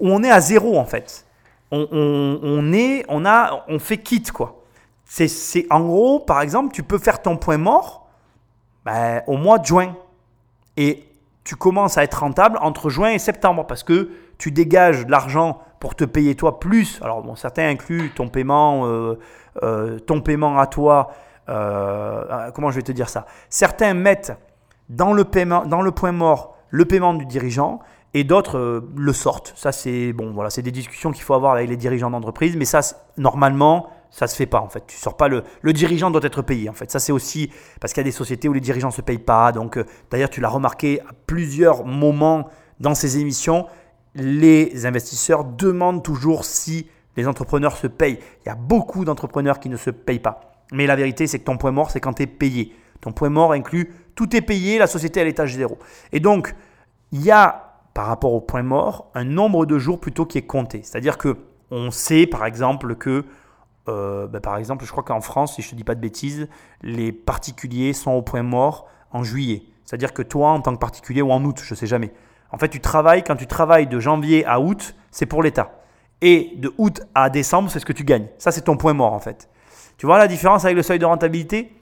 on 0.00 0.22
est 0.22 0.30
à 0.30 0.40
zéro 0.40 0.78
en 0.78 0.84
fait. 0.84 1.26
On, 1.70 2.72
est, 2.74 3.04
on, 3.08 3.24
a, 3.24 3.64
on 3.68 3.78
fait 3.78 3.96
quitte 3.96 4.30
quoi. 4.30 4.62
C'est, 5.04 5.66
en 5.70 5.80
gros, 5.80 6.20
par 6.20 6.42
exemple, 6.42 6.74
tu 6.74 6.82
peux 6.82 6.98
faire 6.98 7.22
ton 7.22 7.36
point 7.36 7.58
mort 7.58 8.08
ben, 8.84 9.22
au 9.26 9.36
mois 9.36 9.58
de 9.58 9.66
juin. 9.66 9.96
Et 10.76 11.04
tu 11.44 11.56
commences 11.56 11.98
à 11.98 12.04
être 12.04 12.20
rentable 12.20 12.58
entre 12.60 12.88
juin 12.88 13.10
et 13.10 13.18
septembre 13.18 13.66
parce 13.66 13.82
que 13.82 14.10
tu 14.38 14.50
dégages 14.50 15.06
de 15.06 15.10
l'argent 15.10 15.60
pour 15.80 15.94
te 15.94 16.04
payer 16.04 16.34
toi 16.34 16.60
plus. 16.60 17.00
Alors 17.02 17.22
bon, 17.22 17.34
certains 17.34 17.68
incluent 17.68 18.10
ton 18.14 18.28
paiement, 18.28 18.86
euh, 18.86 19.18
euh, 19.62 19.98
ton 19.98 20.20
paiement 20.20 20.58
à 20.58 20.66
toi. 20.66 21.10
Euh, 21.48 22.50
comment 22.52 22.70
je 22.70 22.76
vais 22.76 22.82
te 22.82 22.92
dire 22.92 23.08
ça? 23.08 23.26
Certains 23.48 23.94
mettent 23.94 24.32
dans 24.88 25.12
le 25.12 25.24
paiement, 25.24 25.64
dans 25.64 25.82
le 25.82 25.90
point 25.90 26.12
mort, 26.12 26.56
le 26.70 26.84
paiement 26.84 27.14
du 27.14 27.26
dirigeant 27.26 27.80
et 28.14 28.24
d'autres 28.24 28.84
le 28.94 29.12
sortent. 29.12 29.52
Ça, 29.56 29.72
c'est 29.72 30.12
bon, 30.12 30.32
voilà, 30.32 30.50
c'est 30.50 30.62
des 30.62 30.70
discussions 30.70 31.10
qu'il 31.12 31.22
faut 31.22 31.34
avoir 31.34 31.54
avec 31.54 31.68
les 31.68 31.76
dirigeants 31.76 32.10
d'entreprise, 32.10 32.56
mais 32.56 32.66
ça, 32.66 32.80
normalement, 33.16 33.88
ça 34.12 34.28
se 34.28 34.36
fait 34.36 34.46
pas 34.46 34.60
en 34.60 34.68
fait. 34.68 34.84
Tu 34.86 34.96
sors 34.96 35.16
pas 35.16 35.26
le, 35.26 35.42
le 35.62 35.72
dirigeant 35.72 36.10
doit 36.10 36.22
être 36.22 36.42
payé 36.42 36.68
en 36.68 36.74
fait. 36.74 36.90
Ça, 36.90 37.00
c'est 37.00 37.10
aussi 37.10 37.50
parce 37.80 37.92
qu'il 37.92 38.00
y 38.02 38.04
a 38.04 38.10
des 38.10 38.12
sociétés 38.12 38.48
où 38.48 38.52
les 38.52 38.60
dirigeants 38.60 38.92
se 38.92 39.00
payent 39.00 39.18
pas. 39.18 39.50
Donc, 39.50 39.76
euh, 39.76 39.84
d'ailleurs, 40.10 40.30
tu 40.30 40.40
l'as 40.40 40.48
remarqué 40.48 41.00
à 41.00 41.12
plusieurs 41.26 41.84
moments 41.84 42.48
dans 42.78 42.94
ces 42.94 43.18
émissions, 43.18 43.66
les 44.14 44.86
investisseurs 44.86 45.44
demandent 45.44 46.02
toujours 46.02 46.44
si 46.44 46.88
les 47.16 47.26
entrepreneurs 47.26 47.76
se 47.76 47.86
payent. 47.86 48.18
Il 48.44 48.48
y 48.48 48.52
a 48.52 48.54
beaucoup 48.54 49.04
d'entrepreneurs 49.04 49.58
qui 49.58 49.68
ne 49.68 49.76
se 49.76 49.90
payent 49.90 50.18
pas. 50.18 50.52
Mais 50.72 50.86
la 50.86 50.96
vérité, 50.96 51.26
c'est 51.26 51.38
que 51.38 51.44
ton 51.44 51.56
point 51.56 51.70
mort, 51.70 51.90
c'est 51.90 52.00
quand 52.00 52.14
tu 52.14 52.22
es 52.22 52.26
payé. 52.26 52.74
Ton 53.00 53.12
point 53.12 53.30
mort 53.30 53.52
inclut 53.52 53.92
tout 54.14 54.36
est 54.36 54.42
payé, 54.42 54.78
la 54.78 54.86
société 54.86 55.20
à 55.20 55.24
l'étage 55.24 55.54
zéro. 55.54 55.78
Et 56.12 56.20
donc, 56.20 56.54
il 57.12 57.22
y 57.22 57.30
a, 57.30 57.78
par 57.94 58.06
rapport 58.06 58.32
au 58.32 58.40
point 58.40 58.62
mort, 58.62 59.10
un 59.14 59.24
nombre 59.24 59.66
de 59.66 59.78
jours 59.78 60.00
plutôt 60.00 60.26
qui 60.26 60.38
est 60.38 60.46
compté. 60.46 60.82
C'est-à-dire 60.82 61.18
que 61.18 61.36
on 61.70 61.90
sait, 61.90 62.26
par 62.26 62.44
exemple, 62.44 62.94
que, 62.96 63.24
euh, 63.88 64.26
ben, 64.26 64.40
par 64.40 64.56
exemple, 64.56 64.84
je 64.84 64.90
crois 64.90 65.02
qu'en 65.02 65.20
France, 65.20 65.56
si 65.56 65.62
je 65.62 65.68
ne 65.68 65.70
te 65.72 65.76
dis 65.76 65.84
pas 65.84 65.94
de 65.94 66.00
bêtises, 66.00 66.48
les 66.82 67.12
particuliers 67.12 67.92
sont 67.92 68.12
au 68.12 68.22
point 68.22 68.42
mort 68.42 68.86
en 69.10 69.24
juillet. 69.24 69.62
C'est-à-dire 69.84 70.12
que 70.12 70.22
toi, 70.22 70.50
en 70.50 70.60
tant 70.60 70.72
que 70.72 70.78
particulier, 70.78 71.22
ou 71.22 71.32
en 71.32 71.44
août, 71.44 71.60
je 71.62 71.74
ne 71.74 71.76
sais 71.76 71.86
jamais. 71.86 72.12
En 72.50 72.58
fait, 72.58 72.68
tu 72.68 72.80
travailles, 72.80 73.24
quand 73.24 73.36
tu 73.36 73.46
travailles 73.46 73.86
de 73.86 73.98
janvier 73.98 74.44
à 74.46 74.60
août, 74.60 74.94
c'est 75.10 75.26
pour 75.26 75.42
l'État. 75.42 75.82
Et 76.20 76.52
de 76.56 76.72
août 76.78 77.02
à 77.14 77.30
décembre, 77.30 77.70
c'est 77.70 77.80
ce 77.80 77.86
que 77.86 77.92
tu 77.92 78.04
gagnes. 78.04 78.28
Ça, 78.38 78.52
c'est 78.52 78.62
ton 78.62 78.76
point 78.76 78.92
mort, 78.92 79.12
en 79.12 79.18
fait. 79.18 79.48
Tu 79.96 80.06
vois 80.06 80.18
la 80.18 80.28
différence 80.28 80.64
avec 80.64 80.76
le 80.76 80.82
seuil 80.82 80.98
de 80.98 81.04
rentabilité? 81.04 81.72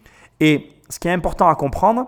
Et 0.40 0.70
ce 0.88 0.98
qui 0.98 1.08
est 1.08 1.12
important 1.12 1.48
à 1.48 1.54
comprendre, 1.54 2.06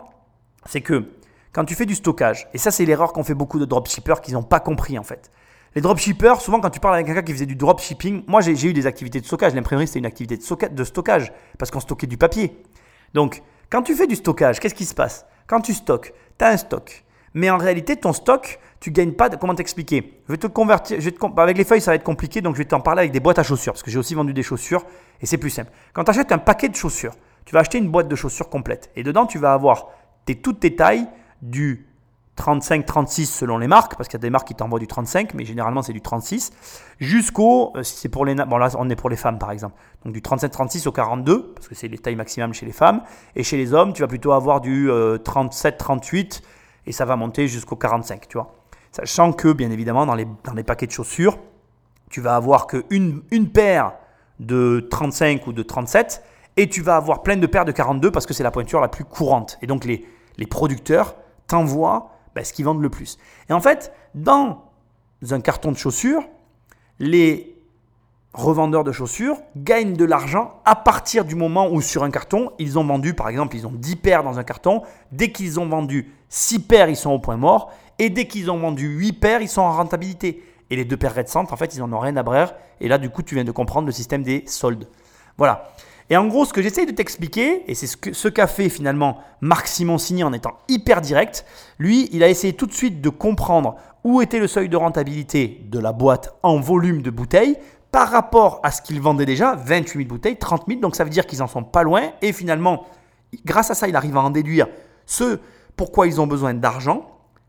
c'est 0.66 0.80
que 0.80 1.10
quand 1.52 1.64
tu 1.64 1.74
fais 1.74 1.86
du 1.86 1.94
stockage, 1.94 2.48
et 2.54 2.58
ça 2.58 2.70
c'est 2.70 2.84
l'erreur 2.84 3.12
qu'ont 3.12 3.24
fait 3.24 3.34
beaucoup 3.34 3.58
de 3.58 3.64
dropshippers 3.64 4.20
qu'ils 4.22 4.34
n'ont 4.34 4.42
pas 4.42 4.60
compris 4.60 4.98
en 4.98 5.02
fait. 5.02 5.30
Les 5.74 5.80
dropshippers, 5.80 6.40
souvent 6.40 6.60
quand 6.60 6.70
tu 6.70 6.80
parles 6.80 6.94
avec 6.94 7.06
quelqu'un 7.06 7.22
qui 7.22 7.32
faisait 7.32 7.46
du 7.46 7.56
dropshipping, 7.56 8.24
moi 8.26 8.40
j'ai 8.42 8.66
eu 8.66 8.72
des 8.72 8.86
activités 8.86 9.20
de 9.20 9.26
stockage, 9.26 9.54
l'imprimerie 9.54 9.86
c'était 9.86 10.00
une 10.00 10.06
activité 10.06 10.36
de 10.36 10.84
stockage, 10.84 11.32
parce 11.58 11.70
qu'on 11.70 11.80
stockait 11.80 12.06
du 12.06 12.18
papier. 12.18 12.62
Donc 13.14 13.42
quand 13.70 13.82
tu 13.82 13.94
fais 13.94 14.06
du 14.06 14.16
stockage, 14.16 14.60
qu'est-ce 14.60 14.74
qui 14.74 14.84
se 14.84 14.94
passe? 14.94 15.24
Quand 15.46 15.60
tu 15.60 15.72
stockes, 15.72 16.12
tu 16.38 16.44
as 16.44 16.48
un 16.48 16.56
stock. 16.56 17.04
Mais 17.34 17.48
en 17.48 17.56
réalité, 17.56 17.96
ton 17.96 18.12
stock, 18.12 18.58
tu 18.78 18.90
gagnes 18.90 19.12
pas. 19.12 19.30
De, 19.30 19.36
comment 19.36 19.54
t'expliquer? 19.54 20.20
Je 20.26 20.32
vais 20.32 20.38
te 20.38 20.46
convertir. 20.46 21.00
Je 21.00 21.08
avec 21.38 21.56
les 21.56 21.64
feuilles, 21.64 21.80
ça 21.80 21.92
va 21.92 21.94
être 21.94 22.04
compliqué, 22.04 22.42
donc 22.42 22.54
je 22.54 22.58
vais 22.58 22.66
t'en 22.66 22.80
parler 22.80 23.00
avec 23.00 23.12
des 23.12 23.20
boîtes 23.20 23.38
à 23.38 23.42
chaussures, 23.42 23.72
parce 23.72 23.82
que 23.82 23.90
j'ai 23.90 23.98
aussi 23.98 24.14
vendu 24.14 24.34
des 24.34 24.42
chaussures, 24.42 24.84
et 25.22 25.26
c'est 25.26 25.38
plus 25.38 25.50
simple. 25.50 25.70
Quand 25.94 26.04
tu 26.04 26.10
achètes 26.10 26.32
un 26.32 26.38
paquet 26.38 26.68
de 26.68 26.76
chaussures, 26.76 27.14
tu 27.46 27.54
vas 27.54 27.60
acheter 27.60 27.78
une 27.78 27.88
boîte 27.88 28.08
de 28.08 28.16
chaussures 28.16 28.50
complète, 28.50 28.90
et 28.94 29.02
dedans, 29.02 29.24
tu 29.24 29.38
vas 29.38 29.54
avoir 29.54 29.88
toutes 30.42 30.60
tes 30.60 30.76
tailles 30.76 31.06
du 31.40 31.86
35-36 32.36 33.26
selon 33.26 33.58
les 33.58 33.68
marques, 33.68 33.96
parce 33.96 34.08
qu'il 34.08 34.18
y 34.18 34.20
a 34.20 34.22
des 34.22 34.30
marques 34.30 34.48
qui 34.48 34.54
t'envoient 34.54 34.78
du 34.78 34.86
35, 34.86 35.34
mais 35.34 35.44
généralement 35.44 35.82
c'est 35.82 35.92
du 35.92 36.00
36, 36.00 36.50
jusqu'au, 36.98 37.72
euh, 37.76 37.82
c'est 37.82 38.08
pour 38.08 38.24
les, 38.24 38.34
bon 38.34 38.56
là 38.56 38.70
on 38.78 38.88
est 38.88 38.96
pour 38.96 39.10
les 39.10 39.16
femmes 39.16 39.38
par 39.38 39.50
exemple, 39.50 39.76
donc 40.04 40.14
du 40.14 40.20
37-36 40.20 40.88
au 40.88 40.92
42, 40.92 41.52
parce 41.54 41.68
que 41.68 41.74
c'est 41.74 41.88
les 41.88 41.98
tailles 41.98 42.16
maximales 42.16 42.54
chez 42.54 42.66
les 42.66 42.72
femmes, 42.72 43.02
et 43.36 43.42
chez 43.42 43.56
les 43.56 43.74
hommes 43.74 43.92
tu 43.92 44.02
vas 44.02 44.08
plutôt 44.08 44.32
avoir 44.32 44.60
du 44.60 44.88
37-38, 44.88 44.90
euh, 44.90 46.46
et 46.86 46.92
ça 46.92 47.04
va 47.04 47.16
monter 47.16 47.48
jusqu'au 47.48 47.76
45, 47.76 48.28
tu 48.28 48.38
vois. 48.38 48.54
Sachant 48.92 49.32
que 49.32 49.52
bien 49.52 49.70
évidemment 49.70 50.06
dans 50.06 50.14
les, 50.14 50.26
dans 50.44 50.54
les 50.54 50.64
paquets 50.64 50.86
de 50.86 50.92
chaussures, 50.92 51.38
tu 52.10 52.20
vas 52.20 52.36
avoir 52.36 52.66
qu'une 52.66 53.22
une 53.30 53.48
paire 53.50 53.92
de 54.40 54.86
35 54.90 55.46
ou 55.46 55.52
de 55.52 55.62
37, 55.62 56.22
et 56.56 56.68
tu 56.68 56.82
vas 56.82 56.96
avoir 56.96 57.22
plein 57.22 57.36
de 57.36 57.46
paires 57.46 57.64
de 57.64 57.72
42 57.72 58.10
parce 58.10 58.26
que 58.26 58.34
c'est 58.34 58.42
la 58.42 58.50
pointure 58.50 58.80
la 58.80 58.88
plus 58.88 59.04
courante. 59.04 59.58
Et 59.62 59.66
donc 59.66 59.84
les, 59.84 60.04
les 60.36 60.46
producteurs 60.46 61.14
t'envoient 61.46 62.10
bah, 62.34 62.44
ce 62.44 62.52
qu'ils 62.52 62.64
vendent 62.64 62.82
le 62.82 62.90
plus. 62.90 63.18
Et 63.48 63.52
en 63.52 63.60
fait, 63.60 63.92
dans 64.14 64.64
un 65.30 65.40
carton 65.40 65.72
de 65.72 65.76
chaussures, 65.76 66.22
les 66.98 67.56
revendeurs 68.34 68.84
de 68.84 68.92
chaussures 68.92 69.36
gagnent 69.56 69.94
de 69.94 70.04
l'argent 70.04 70.60
à 70.64 70.74
partir 70.74 71.24
du 71.24 71.34
moment 71.34 71.68
où 71.70 71.80
sur 71.80 72.02
un 72.02 72.10
carton, 72.10 72.50
ils 72.58 72.78
ont 72.78 72.84
vendu, 72.84 73.14
par 73.14 73.28
exemple, 73.28 73.56
ils 73.56 73.66
ont 73.66 73.72
10 73.72 73.96
paires 73.96 74.24
dans 74.24 74.38
un 74.38 74.44
carton. 74.44 74.82
Dès 75.10 75.30
qu'ils 75.30 75.60
ont 75.60 75.68
vendu 75.68 76.12
6 76.28 76.60
paires, 76.60 76.88
ils 76.88 76.96
sont 76.96 77.10
au 77.10 77.18
point 77.18 77.36
mort. 77.36 77.72
Et 77.98 78.08
dès 78.10 78.26
qu'ils 78.26 78.50
ont 78.50 78.58
vendu 78.58 78.88
8 78.88 79.12
paires, 79.12 79.42
ils 79.42 79.48
sont 79.48 79.60
en 79.60 79.72
rentabilité. 79.72 80.42
Et 80.70 80.76
les 80.76 80.84
deux 80.86 80.96
paires 80.96 81.14
récentes, 81.14 81.52
en 81.52 81.56
fait, 81.56 81.74
ils 81.74 81.80
n'en 81.80 81.92
ont 81.92 81.98
rien 81.98 82.16
à 82.16 82.22
brère. 82.22 82.54
Et 82.80 82.88
là, 82.88 82.96
du 82.96 83.10
coup, 83.10 83.22
tu 83.22 83.34
viens 83.34 83.44
de 83.44 83.52
comprendre 83.52 83.86
le 83.86 83.92
système 83.92 84.22
des 84.22 84.44
soldes. 84.46 84.88
Voilà. 85.36 85.70
Et 86.12 86.16
en 86.18 86.26
gros, 86.26 86.44
ce 86.44 86.52
que 86.52 86.60
j'essaye 86.60 86.84
de 86.84 86.92
t'expliquer, 86.92 87.64
et 87.70 87.74
c'est 87.74 87.86
ce 87.86 87.96
qu'a 87.96 88.12
ce 88.12 88.28
qu'a 88.28 88.46
fait 88.46 88.68
finalement 88.68 89.16
Marc 89.40 89.66
Simoncini 89.66 90.22
en 90.22 90.34
étant 90.34 90.58
hyper 90.68 91.00
direct, 91.00 91.46
lui, 91.78 92.10
il 92.12 92.22
a 92.22 92.28
essayé 92.28 92.52
tout 92.52 92.66
de 92.66 92.72
suite 92.74 93.00
de 93.00 93.08
comprendre 93.08 93.76
où 94.04 94.20
était 94.20 94.38
le 94.38 94.46
seuil 94.46 94.68
de 94.68 94.76
rentabilité 94.76 95.62
de 95.70 95.78
la 95.78 95.92
boîte 95.92 96.36
en 96.42 96.60
volume 96.60 97.00
de 97.00 97.08
bouteilles 97.08 97.56
par 97.92 98.10
rapport 98.10 98.60
à 98.62 98.70
ce 98.70 98.82
qu'il 98.82 99.00
vendait 99.00 99.24
déjà, 99.24 99.54
28 99.54 100.00
000 100.00 100.06
bouteilles, 100.06 100.36
30 100.36 100.64
000, 100.68 100.80
donc 100.82 100.96
ça 100.96 101.04
veut 101.04 101.08
dire 101.08 101.24
qu'ils 101.24 101.42
en 101.42 101.46
sont 101.46 101.64
pas 101.64 101.82
loin, 101.82 102.02
et 102.20 102.34
finalement, 102.34 102.84
grâce 103.46 103.70
à 103.70 103.74
ça, 103.74 103.88
il 103.88 103.96
arrive 103.96 104.18
à 104.18 104.20
en 104.20 104.28
déduire 104.28 104.66
ce 105.06 105.38
pourquoi 105.78 106.06
ils 106.06 106.20
ont 106.20 106.26
besoin 106.26 106.52
d'argent 106.52 107.06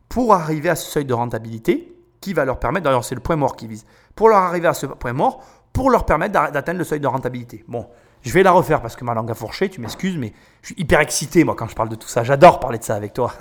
pour 0.08 0.34
arriver 0.34 0.70
à 0.70 0.76
ce 0.78 0.90
seuil 0.90 1.04
de 1.04 1.14
rentabilité 1.14 1.98
qui 2.22 2.32
va 2.34 2.46
leur 2.46 2.60
permettre, 2.60 2.86
d'ailleurs 2.86 3.04
c'est 3.04 3.16
le 3.16 3.20
point 3.20 3.36
mort 3.36 3.58
qui 3.58 3.68
vise, 3.68 3.86
pour 4.16 4.30
leur 4.30 4.38
arriver 4.38 4.70
à 4.70 4.74
ce 4.74 4.86
point 4.86 5.12
mort, 5.12 5.44
pour 5.74 5.90
leur 5.90 6.06
permettre 6.06 6.32
d'a- 6.32 6.50
d'atteindre 6.50 6.78
le 6.80 6.86
seuil 6.86 7.02
de 7.02 7.08
rentabilité. 7.08 7.66
Bon, 7.68 7.88
je 8.24 8.34
vais 8.34 8.44
la 8.44 8.52
refaire 8.52 8.82
parce 8.82 8.96
que 8.96 9.04
ma 9.04 9.14
langue 9.14 9.30
a 9.30 9.34
fourché, 9.34 9.70
tu 9.70 9.82
m'excuses, 9.82 10.18
mais 10.18 10.34
je 10.62 10.68
suis 10.68 10.76
hyper 10.82 11.00
excité 11.00 11.44
moi 11.44 11.56
quand 11.56 11.68
je 11.68 11.76
parle 11.76 11.90
de 11.90 11.96
tout 11.96 12.08
ça, 12.08 12.24
j'adore 12.24 12.60
parler 12.60 12.80
de 12.80 12.84
ça 12.84 12.96
avec 12.96 13.14
toi. 13.14 13.34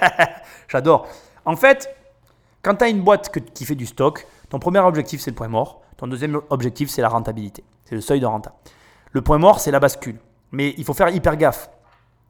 j'adore. 0.68 1.06
En 1.44 1.56
fait, 1.56 1.94
quand 2.62 2.76
tu 2.76 2.84
as 2.84 2.88
une 2.88 3.02
boîte 3.02 3.30
qui 3.52 3.64
fait 3.64 3.74
du 3.74 3.86
stock, 3.86 4.26
ton 4.48 4.58
premier 4.58 4.80
objectif 4.80 5.20
c'est 5.20 5.30
le 5.30 5.36
point 5.36 5.48
mort, 5.48 5.82
ton 5.96 6.06
deuxième 6.06 6.40
objectif 6.50 6.88
c'est 6.88 7.02
la 7.02 7.08
rentabilité, 7.08 7.62
c'est 7.84 7.94
le 7.94 8.00
seuil 8.00 8.20
de 8.20 8.26
renta. 8.26 8.54
Le 9.12 9.22
point 9.22 9.38
mort 9.38 9.60
c'est 9.60 9.70
la 9.70 9.80
bascule, 9.80 10.18
mais 10.52 10.74
il 10.78 10.84
faut 10.84 10.94
faire 10.94 11.10
hyper 11.10 11.36
gaffe. 11.36 11.70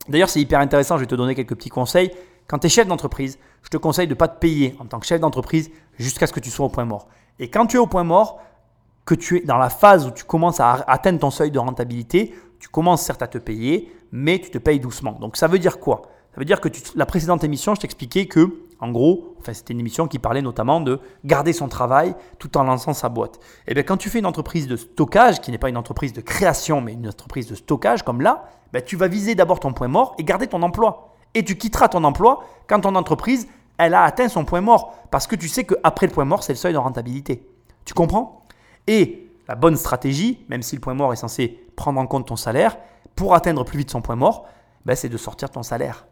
D'ailleurs, 0.09 0.28
c'est 0.28 0.40
hyper 0.40 0.61
intéressant, 0.61 0.97
je 0.97 1.01
vais 1.01 1.07
te 1.07 1.14
donner 1.14 1.34
quelques 1.34 1.55
petits 1.55 1.70
conseils. 1.70 2.11
Quand 2.47 2.59
tu 2.59 2.66
es 2.66 2.70
chef 2.70 2.86
d'entreprise, 2.86 3.38
je 3.62 3.70
te 3.70 3.78
conseille 3.78 4.07
de 4.07 4.12
ne 4.12 4.18
pas 4.18 4.28
te 4.28 4.38
payer 4.38 4.76
en 4.78 4.84
tant 4.84 5.01
que 5.01 5.07
chef 5.07 5.20
d'entreprise 5.20 5.70
jusqu'à 5.99 6.26
ce 6.26 6.32
que 6.32 6.40
tu 6.40 6.51
sois 6.51 6.66
au 6.66 6.68
point 6.68 6.84
mort. 6.84 7.09
Et 7.38 7.49
quand 7.49 7.66
tu 7.66 7.76
es 7.76 7.78
au 7.78 7.86
point 7.86 8.05
mort, 8.05 8.40
que 9.05 9.14
tu 9.14 9.38
es 9.38 9.40
dans 9.40 9.59
la 9.59 9.70
phase 9.70 10.07
où 10.07 10.11
tu 10.11 10.24
commences 10.24 10.61
à 10.61 10.72
atteindre 10.86 11.18
ton 11.18 11.30
seuil 11.30 11.50
de 11.50 11.59
rentabilité, 11.59 12.34
tu 12.59 12.68
commences 12.68 13.02
certes 13.02 13.22
à 13.22 13.26
te 13.26 13.38
payer, 13.38 13.92
mais 14.12 14.38
tu 14.38 14.50
te 14.50 14.59
payes 14.59 14.80
doucement. 14.80 15.12
Donc 15.20 15.36
ça 15.36 15.48
veut 15.48 15.59
dire 15.59 15.78
quoi? 15.78 16.02
Ça 16.34 16.40
veut 16.40 16.44
dire 16.44 16.61
que 16.61 16.68
la 16.96 17.07
précédente 17.07 17.44
émission, 17.44 17.74
je 17.74 17.80
t'expliquais 17.80 18.26
que, 18.26 18.62
en 18.80 18.90
gros, 18.90 19.36
enfin, 19.38 19.52
c'était 19.52 19.72
une 19.72 19.80
émission 19.80 20.09
qui 20.09 20.18
parlait 20.18 20.42
notamment 20.42 20.80
de 20.80 20.98
garder 21.24 21.52
son 21.52 21.68
travail 21.68 22.14
tout 22.38 22.57
en 22.57 22.64
lançant 22.64 22.92
sa 22.92 23.09
boîte. 23.09 23.38
Et 23.68 23.74
bien 23.74 23.84
quand 23.84 23.96
tu 23.96 24.11
fais 24.11 24.18
une 24.18 24.26
entreprise 24.26 24.66
de 24.66 24.76
stockage, 24.76 25.40
qui 25.40 25.52
n'est 25.52 25.59
pas 25.59 25.68
une 25.68 25.76
entreprise 25.76 26.12
de 26.12 26.20
création, 26.20 26.80
mais 26.80 26.94
une 26.94 27.07
entreprise 27.07 27.46
de 27.46 27.55
stockage 27.55 28.02
comme 28.02 28.20
là, 28.20 28.48
ben, 28.72 28.82
tu 28.82 28.96
vas 28.96 29.07
viser 29.07 29.36
d'abord 29.36 29.61
ton 29.61 29.72
point 29.72 29.86
mort 29.86 30.16
et 30.18 30.24
garder 30.24 30.48
ton 30.48 30.62
emploi. 30.62 31.14
Et 31.34 31.44
tu 31.44 31.57
quitteras 31.57 31.88
ton 31.88 32.02
emploi 32.02 32.44
quand 32.66 32.80
ton 32.80 32.96
entreprise, 32.96 33.46
elle 33.78 33.94
a 33.94 34.02
atteint 34.02 34.28
son 34.28 34.44
point 34.44 34.61
mort. 34.61 34.96
Parce 35.12 35.28
que 35.28 35.36
tu 35.36 35.48
sais 35.48 35.64
qu'après 35.64 36.07
le 36.07 36.12
point 36.12 36.24
mort, 36.24 36.42
c'est 36.42 36.52
le 36.52 36.59
seuil 36.59 36.72
de 36.72 36.78
rentabilité. 36.78 37.46
Tu 37.84 37.94
comprends? 37.94 38.43
Et 38.87 39.30
la 39.49 39.55
bonne 39.55 39.76
stratégie, 39.76 40.45
même 40.49 40.62
si 40.62 40.76
le 40.76 40.80
point 40.80 40.95
mort 40.95 41.12
est 41.12 41.16
censé 41.16 41.61
prendre 41.76 42.01
en 42.01 42.07
compte 42.07 42.26
ton 42.26 42.37
salaire, 42.37 42.76
pour 43.14 43.35
atteindre 43.35 43.64
plus 43.64 43.78
vite 43.78 43.91
son 43.91 44.01
point 44.01 44.16
mort, 44.16 44.47
ben, 44.85 44.97
c'est 44.97 45.09
de 45.09 45.16
sortir 45.16 45.51
ton 45.51 45.62
salaire. 45.62 46.07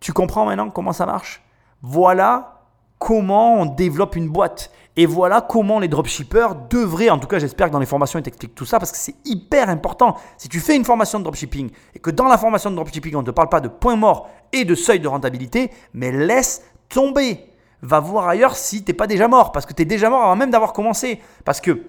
Tu 0.00 0.12
comprends 0.12 0.44
maintenant 0.44 0.70
comment 0.70 0.92
ça 0.92 1.06
marche? 1.06 1.42
Voilà 1.82 2.58
comment 2.98 3.60
on 3.60 3.66
développe 3.66 4.16
une 4.16 4.28
boîte. 4.28 4.70
Et 4.96 5.06
voilà 5.06 5.40
comment 5.40 5.78
les 5.78 5.86
dropshippers 5.86 6.56
devraient, 6.68 7.10
en 7.10 7.20
tout 7.20 7.28
cas 7.28 7.38
j'espère 7.38 7.68
que 7.68 7.72
dans 7.72 7.78
les 7.78 7.86
formations 7.86 8.18
ils 8.18 8.22
t'expliquent 8.22 8.56
tout 8.56 8.64
ça 8.64 8.80
parce 8.80 8.90
que 8.90 8.98
c'est 8.98 9.14
hyper 9.24 9.68
important. 9.68 10.16
Si 10.36 10.48
tu 10.48 10.58
fais 10.58 10.74
une 10.74 10.84
formation 10.84 11.20
de 11.20 11.24
dropshipping 11.24 11.70
et 11.94 12.00
que 12.00 12.10
dans 12.10 12.26
la 12.26 12.36
formation 12.36 12.70
de 12.70 12.74
dropshipping 12.74 13.14
on 13.14 13.20
ne 13.20 13.26
te 13.26 13.30
parle 13.30 13.48
pas 13.48 13.60
de 13.60 13.68
point 13.68 13.94
mort 13.94 14.28
et 14.52 14.64
de 14.64 14.74
seuil 14.74 14.98
de 14.98 15.06
rentabilité, 15.06 15.70
mais 15.94 16.10
laisse 16.10 16.64
tomber. 16.88 17.52
Va 17.80 18.00
voir 18.00 18.26
ailleurs 18.26 18.56
si 18.56 18.82
t'es 18.82 18.92
pas 18.92 19.06
déjà 19.06 19.28
mort 19.28 19.52
parce 19.52 19.66
que 19.66 19.72
tu 19.72 19.82
es 19.82 19.84
déjà 19.84 20.10
mort 20.10 20.24
avant 20.24 20.34
même 20.34 20.50
d'avoir 20.50 20.72
commencé. 20.72 21.20
Parce 21.44 21.60
que 21.60 21.80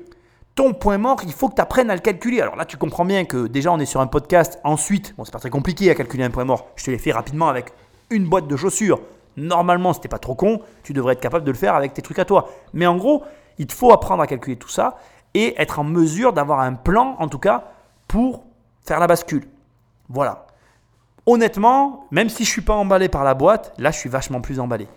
ton 0.60 0.74
point 0.74 0.98
mort, 0.98 1.22
il 1.24 1.32
faut 1.32 1.48
que 1.48 1.56
tu 1.56 1.62
apprennes 1.62 1.90
à 1.90 1.96
le 1.96 2.02
calculer. 2.02 2.42
Alors 2.42 2.58
là, 2.58 2.66
tu 2.66 2.76
comprends 2.76 3.06
bien 3.06 3.24
que 3.24 3.48
déjà, 3.48 3.72
on 3.72 3.80
est 3.80 3.86
sur 3.86 4.02
un 4.02 4.08
podcast. 4.08 4.60
Ensuite, 4.66 5.16
bon, 5.16 5.24
c'est 5.24 5.32
pas 5.32 5.40
très 5.40 5.50
compliqué 5.50 5.90
à 5.90 5.96
calculer 5.96 6.26
un 6.26 6.32
point 6.32 6.44
mort. 6.44 6.68
Je 6.76 6.84
te 6.84 6.92
l'ai 6.92 6.98
fait 6.98 7.14
rapidement 7.14 7.48
avec 7.48 7.72
une 8.10 8.28
boîte 8.28 8.46
de 8.46 8.58
chaussures. 8.58 9.00
Normalement, 9.38 9.94
t'es 9.94 10.10
pas 10.10 10.20
trop 10.20 10.36
con, 10.36 10.60
tu 10.84 10.92
devrais 10.92 11.14
être 11.14 11.22
capable 11.22 11.46
de 11.46 11.52
le 11.52 11.56
faire 11.56 11.76
avec 11.76 11.94
tes 11.94 12.02
trucs 12.02 12.20
à 12.20 12.26
toi. 12.26 12.50
Mais 12.74 12.86
en 12.86 12.98
gros, 12.98 13.24
il 13.58 13.68
te 13.68 13.74
faut 13.74 13.94
apprendre 13.94 14.22
à 14.22 14.28
calculer 14.28 14.58
tout 14.58 14.68
ça 14.68 14.98
et 15.34 15.56
être 15.62 15.80
en 15.80 15.86
mesure 15.86 16.34
d'avoir 16.34 16.60
un 16.60 16.74
plan, 16.74 17.16
en 17.20 17.30
tout 17.30 17.40
cas, 17.40 17.72
pour 18.10 18.44
faire 18.82 19.00
la 19.00 19.08
bascule. 19.08 19.48
Voilà. 20.10 20.46
Honnêtement, 21.26 22.06
même 22.12 22.28
si 22.28 22.44
je 22.44 22.50
suis 22.50 22.64
pas 22.64 22.76
emballé 22.76 23.08
par 23.08 23.24
la 23.24 23.34
boîte, 23.34 23.74
là, 23.78 23.92
je 23.92 23.98
suis 23.98 24.10
vachement 24.10 24.42
plus 24.42 24.60
emballé. 24.60 24.90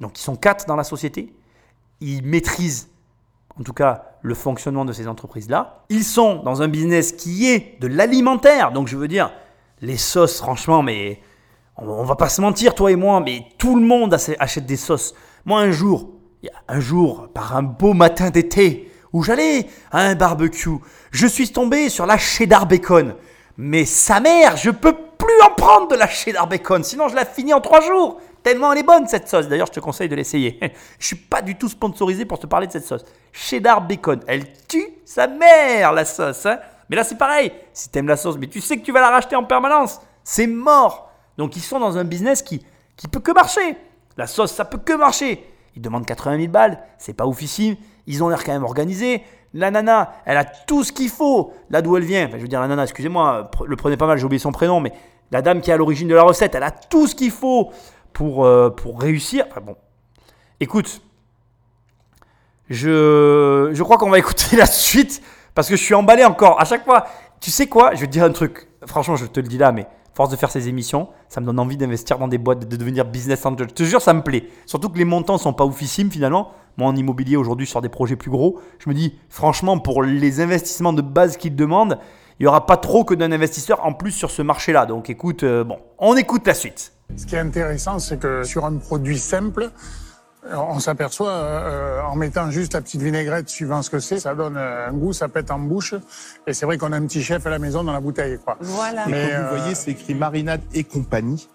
Donc, 0.00 0.18
ils 0.18 0.24
sont 0.24 0.34
quatre 0.34 0.66
dans 0.66 0.74
la 0.74 0.82
société. 0.82 1.32
Ils 2.00 2.24
maîtrisent 2.24 2.88
en 3.58 3.62
tout 3.62 3.72
cas 3.72 4.04
le 4.22 4.34
fonctionnement 4.34 4.84
de 4.84 4.92
ces 4.92 5.08
entreprises-là. 5.08 5.84
Ils 5.88 6.04
sont 6.04 6.42
dans 6.42 6.62
un 6.62 6.68
business 6.68 7.12
qui 7.12 7.50
est 7.50 7.80
de 7.80 7.86
l'alimentaire. 7.86 8.72
Donc 8.72 8.88
je 8.88 8.96
veux 8.96 9.08
dire, 9.08 9.32
les 9.80 9.96
sauces, 9.96 10.38
franchement, 10.38 10.82
mais 10.82 11.20
on, 11.76 12.04
va 12.04 12.16
pas 12.16 12.28
se 12.28 12.40
mentir, 12.40 12.74
toi 12.74 12.90
et 12.90 12.96
moi, 12.96 13.20
mais 13.20 13.46
tout 13.58 13.76
le 13.76 13.84
monde 13.86 14.14
ach- 14.14 14.36
achète 14.38 14.66
des 14.66 14.76
sauces. 14.76 15.14
Moi, 15.44 15.60
un 15.60 15.70
jour, 15.70 16.10
un 16.68 16.80
jour, 16.80 17.28
par 17.32 17.56
un 17.56 17.62
beau 17.62 17.94
matin 17.94 18.30
d'été, 18.30 18.90
où 19.12 19.22
j'allais 19.22 19.66
à 19.90 20.00
un 20.00 20.14
barbecue, 20.14 20.78
je 21.10 21.26
suis 21.26 21.50
tombé 21.50 21.88
sur 21.88 22.06
la 22.06 22.18
cheddar 22.18 22.66
bacon. 22.66 23.14
Mais 23.56 23.84
sa 23.84 24.20
mère, 24.20 24.56
je 24.56 24.70
peux 24.70 24.92
plus 24.92 25.42
en 25.44 25.54
prendre 25.54 25.88
de 25.88 25.96
la 25.96 26.06
cheddar 26.06 26.46
bacon, 26.46 26.84
sinon 26.84 27.08
je 27.08 27.14
la 27.16 27.24
finis 27.24 27.54
en 27.54 27.60
trois 27.60 27.80
jours. 27.80 28.20
Elle 28.50 28.78
est 28.78 28.82
bonne 28.82 29.06
cette 29.06 29.28
sauce. 29.28 29.48
D'ailleurs, 29.48 29.66
je 29.68 29.72
te 29.72 29.80
conseille 29.80 30.08
de 30.08 30.14
l'essayer. 30.16 30.58
Je 30.98 31.06
suis 31.06 31.16
pas 31.16 31.42
du 31.42 31.56
tout 31.56 31.68
sponsorisé 31.68 32.24
pour 32.24 32.38
te 32.38 32.46
parler 32.46 32.66
de 32.66 32.72
cette 32.72 32.84
sauce. 32.84 33.04
Cheddar 33.32 33.80
bacon, 33.82 34.20
elle 34.26 34.44
tue 34.66 34.86
sa 35.04 35.26
mère 35.26 35.92
la 35.92 36.04
sauce. 36.04 36.46
hein. 36.46 36.58
mais 36.88 36.96
là, 36.96 37.04
c'est 37.04 37.18
pareil. 37.18 37.52
Si 37.72 37.88
t'aimes 37.90 38.08
la 38.08 38.16
sauce, 38.16 38.36
mais 38.38 38.46
tu 38.46 38.60
sais 38.60 38.76
que 38.78 38.84
tu 38.84 38.92
vas 38.92 39.00
la 39.00 39.10
racheter 39.10 39.36
en 39.36 39.44
permanence, 39.44 40.00
c'est 40.24 40.46
mort. 40.46 41.10
Donc 41.36 41.56
ils 41.56 41.62
sont 41.62 41.78
dans 41.78 41.96
un 41.98 42.04
business 42.04 42.42
qui 42.42 42.64
qui 42.96 43.06
peut 43.06 43.20
que 43.20 43.30
marcher. 43.32 43.76
La 44.16 44.26
sauce, 44.26 44.52
ça 44.52 44.64
peut 44.64 44.78
que 44.78 44.92
marcher. 44.94 45.44
Ils 45.76 45.82
demandent 45.82 46.04
80 46.06 46.36
000 46.38 46.48
balles, 46.50 46.80
c'est 46.98 47.12
pas 47.12 47.26
oufissime. 47.26 47.76
Ils 48.08 48.24
ont 48.24 48.28
l'air 48.28 48.42
quand 48.42 48.52
même 48.52 48.64
organisés. 48.64 49.22
La 49.54 49.70
nana, 49.70 50.12
elle 50.26 50.36
a 50.36 50.44
tout 50.44 50.82
ce 50.82 50.90
qu'il 50.92 51.08
faut. 51.08 51.52
Là 51.70 51.80
d'où 51.80 51.96
elle 51.96 52.02
vient, 52.04 52.28
je 52.32 52.38
veux 52.38 52.48
dire 52.48 52.60
la 52.60 52.66
nana, 52.66 52.82
excusez-moi, 52.82 53.50
pre- 53.54 53.66
le 53.66 53.76
prenez 53.76 53.96
pas 53.96 54.06
mal, 54.06 54.18
j'ai 54.18 54.24
oublié 54.24 54.40
son 54.40 54.50
prénom, 54.52 54.80
mais 54.80 54.92
la 55.30 55.40
dame 55.42 55.60
qui 55.60 55.70
est 55.70 55.74
à 55.74 55.76
l'origine 55.76 56.08
de 56.08 56.14
la 56.14 56.22
recette, 56.22 56.54
elle 56.56 56.62
a 56.64 56.70
tout 56.72 57.06
ce 57.06 57.14
qu'il 57.14 57.30
faut 57.30 57.70
pour, 58.18 58.44
euh, 58.44 58.68
pour 58.68 59.00
réussir. 59.00 59.44
Enfin 59.48 59.60
bon, 59.60 59.76
écoute, 60.58 61.02
je, 62.68 63.70
je 63.72 63.82
crois 63.84 63.96
qu'on 63.96 64.10
va 64.10 64.18
écouter 64.18 64.56
la 64.56 64.66
suite 64.66 65.22
parce 65.54 65.68
que 65.68 65.76
je 65.76 65.82
suis 65.84 65.94
emballé 65.94 66.24
encore. 66.24 66.60
À 66.60 66.64
chaque 66.64 66.84
fois, 66.84 67.06
tu 67.40 67.52
sais 67.52 67.68
quoi? 67.68 67.94
Je 67.94 68.00
vais 68.00 68.08
te 68.08 68.12
dire 68.12 68.24
un 68.24 68.32
truc. 68.32 68.66
Franchement, 68.86 69.14
je 69.14 69.24
te 69.26 69.38
le 69.38 69.46
dis 69.46 69.56
là, 69.56 69.70
mais 69.70 69.86
force 70.14 70.30
de 70.30 70.36
faire 70.36 70.50
ces 70.50 70.66
émissions, 70.66 71.10
ça 71.28 71.40
me 71.40 71.46
donne 71.46 71.60
envie 71.60 71.76
d'investir 71.76 72.18
dans 72.18 72.26
des 72.26 72.38
boîtes, 72.38 72.66
de 72.68 72.76
devenir 72.76 73.04
business 73.04 73.46
angel. 73.46 73.68
Je 73.68 73.74
te 73.74 73.84
jure, 73.84 74.02
ça 74.02 74.12
me 74.12 74.22
plaît. 74.22 74.48
Surtout 74.66 74.88
que 74.88 74.98
les 74.98 75.04
montants 75.04 75.38
sont 75.38 75.52
pas 75.52 75.64
oufissimes 75.64 76.10
finalement. 76.10 76.50
Moi, 76.76 76.88
en 76.88 76.96
immobilier 76.96 77.36
aujourd'hui, 77.36 77.68
sur 77.68 77.80
des 77.82 77.88
projets 77.88 78.16
plus 78.16 78.32
gros, 78.32 78.58
je 78.80 78.88
me 78.88 78.94
dis, 78.94 79.16
franchement, 79.28 79.78
pour 79.78 80.02
les 80.02 80.40
investissements 80.40 80.92
de 80.92 81.02
base 81.02 81.36
qu'ils 81.36 81.54
demandent, 81.54 82.00
il 82.40 82.42
n'y 82.42 82.46
aura 82.48 82.66
pas 82.66 82.78
trop 82.78 83.04
que 83.04 83.14
d'un 83.14 83.30
investisseur 83.30 83.86
en 83.86 83.92
plus 83.92 84.10
sur 84.10 84.32
ce 84.32 84.42
marché-là. 84.42 84.86
Donc 84.86 85.08
écoute, 85.08 85.44
euh, 85.44 85.62
bon, 85.62 85.78
on 85.98 86.16
écoute 86.16 86.44
la 86.48 86.54
suite. 86.54 86.97
Ce 87.16 87.26
qui 87.26 87.34
est 87.34 87.40
intéressant, 87.40 87.98
c'est 87.98 88.18
que 88.18 88.44
sur 88.44 88.64
un 88.64 88.76
produit 88.76 89.18
simple, 89.18 89.70
on 90.50 90.78
s'aperçoit, 90.78 91.30
euh, 91.30 92.00
en 92.02 92.16
mettant 92.16 92.50
juste 92.50 92.74
la 92.74 92.80
petite 92.80 93.02
vinaigrette, 93.02 93.48
suivant 93.48 93.82
ce 93.82 93.90
que 93.90 93.98
c'est, 93.98 94.20
ça 94.20 94.34
donne 94.34 94.56
un 94.56 94.92
goût, 94.92 95.12
ça 95.12 95.28
pète 95.28 95.50
en 95.50 95.58
bouche. 95.58 95.94
Et 96.46 96.52
c'est 96.54 96.64
vrai 96.64 96.78
qu'on 96.78 96.92
a 96.92 96.96
un 96.96 97.06
petit 97.06 97.22
chef 97.22 97.46
à 97.46 97.50
la 97.50 97.58
maison 97.58 97.84
dans 97.84 97.92
la 97.92 98.00
bouteille. 98.00 98.38
Quoi. 98.44 98.56
Voilà. 98.60 99.06
Et 99.08 99.10
Mais, 99.10 99.30
comme 99.30 99.40
vous 99.40 99.54
euh, 99.54 99.58
voyez, 99.58 99.74
c'est 99.74 99.90
écrit 99.90 100.14
marinade 100.14 100.60
et 100.72 100.84
compagnie. 100.84 101.48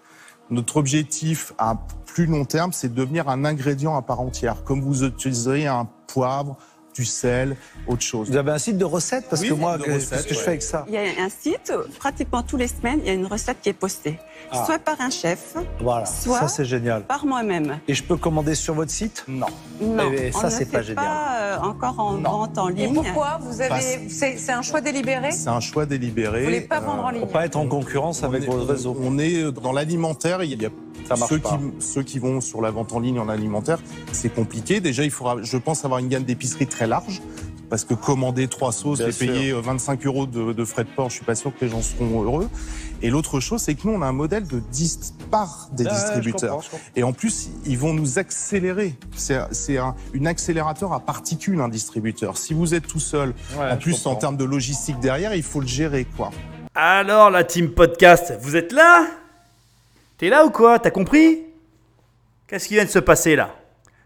Notre 0.50 0.76
objectif 0.76 1.52
à 1.58 1.76
plus 2.06 2.26
long 2.26 2.44
terme, 2.44 2.72
c'est 2.72 2.88
de 2.88 2.94
devenir 2.94 3.28
un 3.28 3.44
ingrédient 3.44 3.96
à 3.96 4.02
part 4.02 4.20
entière. 4.20 4.62
Comme 4.64 4.82
vous 4.82 5.04
utiliseriez 5.04 5.66
un 5.66 5.88
poivre, 6.06 6.56
du 6.94 7.04
sel, 7.04 7.56
autre 7.86 8.02
chose. 8.02 8.30
Vous 8.30 8.36
avez 8.36 8.52
un 8.52 8.58
site 8.58 8.78
de 8.78 8.84
recettes 8.84 9.26
Parce 9.28 9.42
Oui, 9.42 9.48
que 9.48 9.54
moi, 9.54 9.78
que- 9.78 9.84
qu'est-ce 9.84 10.26
que 10.26 10.34
je 10.34 10.38
fais 10.38 10.48
avec 10.50 10.62
ça? 10.62 10.84
Il 10.88 10.94
y 10.94 10.96
a 10.96 11.00
un 11.22 11.28
site, 11.28 11.72
pratiquement 11.98 12.42
tous 12.42 12.56
les 12.56 12.68
semaines, 12.68 13.00
il 13.02 13.06
y 13.06 13.10
a 13.10 13.14
une 13.14 13.26
recette 13.26 13.58
qui 13.60 13.68
est 13.70 13.72
postée. 13.74 14.18
Ah. 14.52 14.64
Soit 14.64 14.78
par 14.78 15.00
un 15.00 15.10
chef, 15.10 15.56
Voilà, 15.80 16.06
Soit- 16.06 16.38
ça 16.40 16.48
c'est 16.48 16.64
génial. 16.64 17.02
par 17.04 17.26
moi-même. 17.26 17.80
Et 17.88 17.94
je 17.94 18.02
peux 18.04 18.16
commander 18.16 18.54
sur 18.54 18.74
votre 18.74 18.90
site? 18.92 19.24
Non. 19.26 19.46
Non, 19.80 20.10
Eh, 20.12 20.30
ça, 20.30 20.38
on 20.38 20.44
ne 20.46 20.50
c'est 20.50 20.58
fait 20.58 20.64
pas 20.66 20.82
génial. 20.82 21.04
pas 21.04 21.36
euh, 21.40 21.58
encore 21.62 21.98
en 21.98 22.12
Non. 22.12 22.30
vente 22.30 22.58
en 22.58 22.68
Et 22.68 22.72
ligne. 22.74 22.94
pourquoi 22.94 23.38
Vous 23.42 23.60
avez, 23.60 24.08
c'est 24.08 24.50
un 24.52 24.62
choix 24.62 24.80
délibéré? 24.80 25.32
C'est 25.32 25.48
un 25.48 25.60
choix 25.60 25.86
délibéré. 25.86 26.40
Vous 26.40 26.44
voulez 26.46 26.60
pas 26.60 26.76
Euh, 26.78 26.80
vendre 26.80 27.04
en 27.04 27.10
ligne 27.10 27.22
Pour 27.22 27.32
pas 27.32 27.44
être 27.44 27.56
en 27.56 27.66
concurrence 27.66 28.22
on 28.22 28.26
avec 28.26 28.44
est- 28.44 28.46
vos 28.46 28.64
réseaux. 28.64 28.96
On 29.02 29.18
est 29.18 29.50
dans 29.52 29.72
l'alimentaire, 29.72 30.42
il 30.44 30.60
y 30.62 30.66
a 30.66 30.70
Ça 31.04 31.16
marche 31.16 31.30
ceux, 31.30 31.38
pas. 31.38 31.50
Qui, 31.58 31.84
ceux 31.84 32.02
qui 32.02 32.18
vont 32.18 32.40
sur 32.40 32.60
la 32.62 32.70
vente 32.70 32.92
en 32.92 33.00
ligne 33.00 33.18
en 33.18 33.28
alimentaire, 33.28 33.78
c'est 34.12 34.32
compliqué. 34.34 34.80
Déjà, 34.80 35.04
il 35.04 35.10
faudra, 35.10 35.36
je 35.42 35.56
pense, 35.56 35.84
avoir 35.84 36.00
une 36.00 36.08
gamme 36.08 36.24
d'épicerie 36.24 36.66
très 36.66 36.86
large. 36.86 37.20
Parce 37.70 37.84
que 37.84 37.94
commander 37.94 38.46
trois 38.46 38.72
sauces 38.72 38.98
Bien 38.98 39.08
et 39.08 39.12
sûr. 39.12 39.26
payer 39.32 39.50
euh, 39.50 39.60
25 39.60 40.04
euros 40.06 40.26
de, 40.26 40.52
de 40.52 40.64
frais 40.64 40.84
de 40.84 40.88
port, 40.90 41.08
je 41.08 41.14
suis 41.16 41.24
pas 41.24 41.34
sûr 41.34 41.50
que 41.58 41.64
les 41.64 41.70
gens 41.70 41.80
seront 41.82 42.22
heureux. 42.22 42.48
Et 43.02 43.08
l'autre 43.10 43.40
chose, 43.40 43.62
c'est 43.62 43.74
que 43.74 43.88
nous, 43.88 43.94
on 43.94 44.02
a 44.02 44.06
un 44.06 44.12
modèle 44.12 44.46
de 44.46 44.60
dis 44.70 44.96
par 45.30 45.70
des 45.72 45.84
je 45.84 45.88
distributeurs. 45.88 46.50
comprends, 46.50 46.60
je 46.60 46.70
comprends. 46.70 46.86
Et 46.94 47.02
en 47.02 47.12
plus, 47.12 47.48
ils 47.66 47.78
vont 47.78 47.92
nous 47.94 48.18
accélérer. 48.18 48.94
C'est 49.16 49.38
c'est 49.50 49.78
un 49.78 49.94
une 50.12 50.26
accélérateur 50.26 50.92
à 50.92 51.00
particules, 51.00 51.58
un 51.60 51.68
distributeur. 51.70 52.36
Si 52.36 52.52
vous 52.54 52.74
êtes 52.74 52.86
tout 52.86 53.00
seul, 53.00 53.34
Ouais, 53.58 53.70
en 53.72 53.76
plus 53.78 54.06
en 54.06 54.14
termes 54.14 54.36
de 54.36 54.44
logistique 54.44 55.00
derrière, 55.00 55.34
il 55.34 55.42
faut 55.42 55.60
le 55.60 55.66
gérer, 55.66 56.06
quoi. 56.16 56.30
Alors, 56.74 57.30
la 57.30 57.44
team 57.44 57.70
podcast, 57.70 58.34
vous 58.40 58.56
êtes 58.56 58.72
là? 58.72 59.06
T'es 60.18 60.28
là 60.28 60.44
ou 60.46 60.50
quoi? 60.50 60.78
T'as 60.78 60.90
compris? 60.90 61.44
Qu'est-ce 62.46 62.68
qui 62.68 62.74
vient 62.74 62.84
de 62.84 62.90
se 62.90 62.98
passer 62.98 63.36
là? 63.36 63.54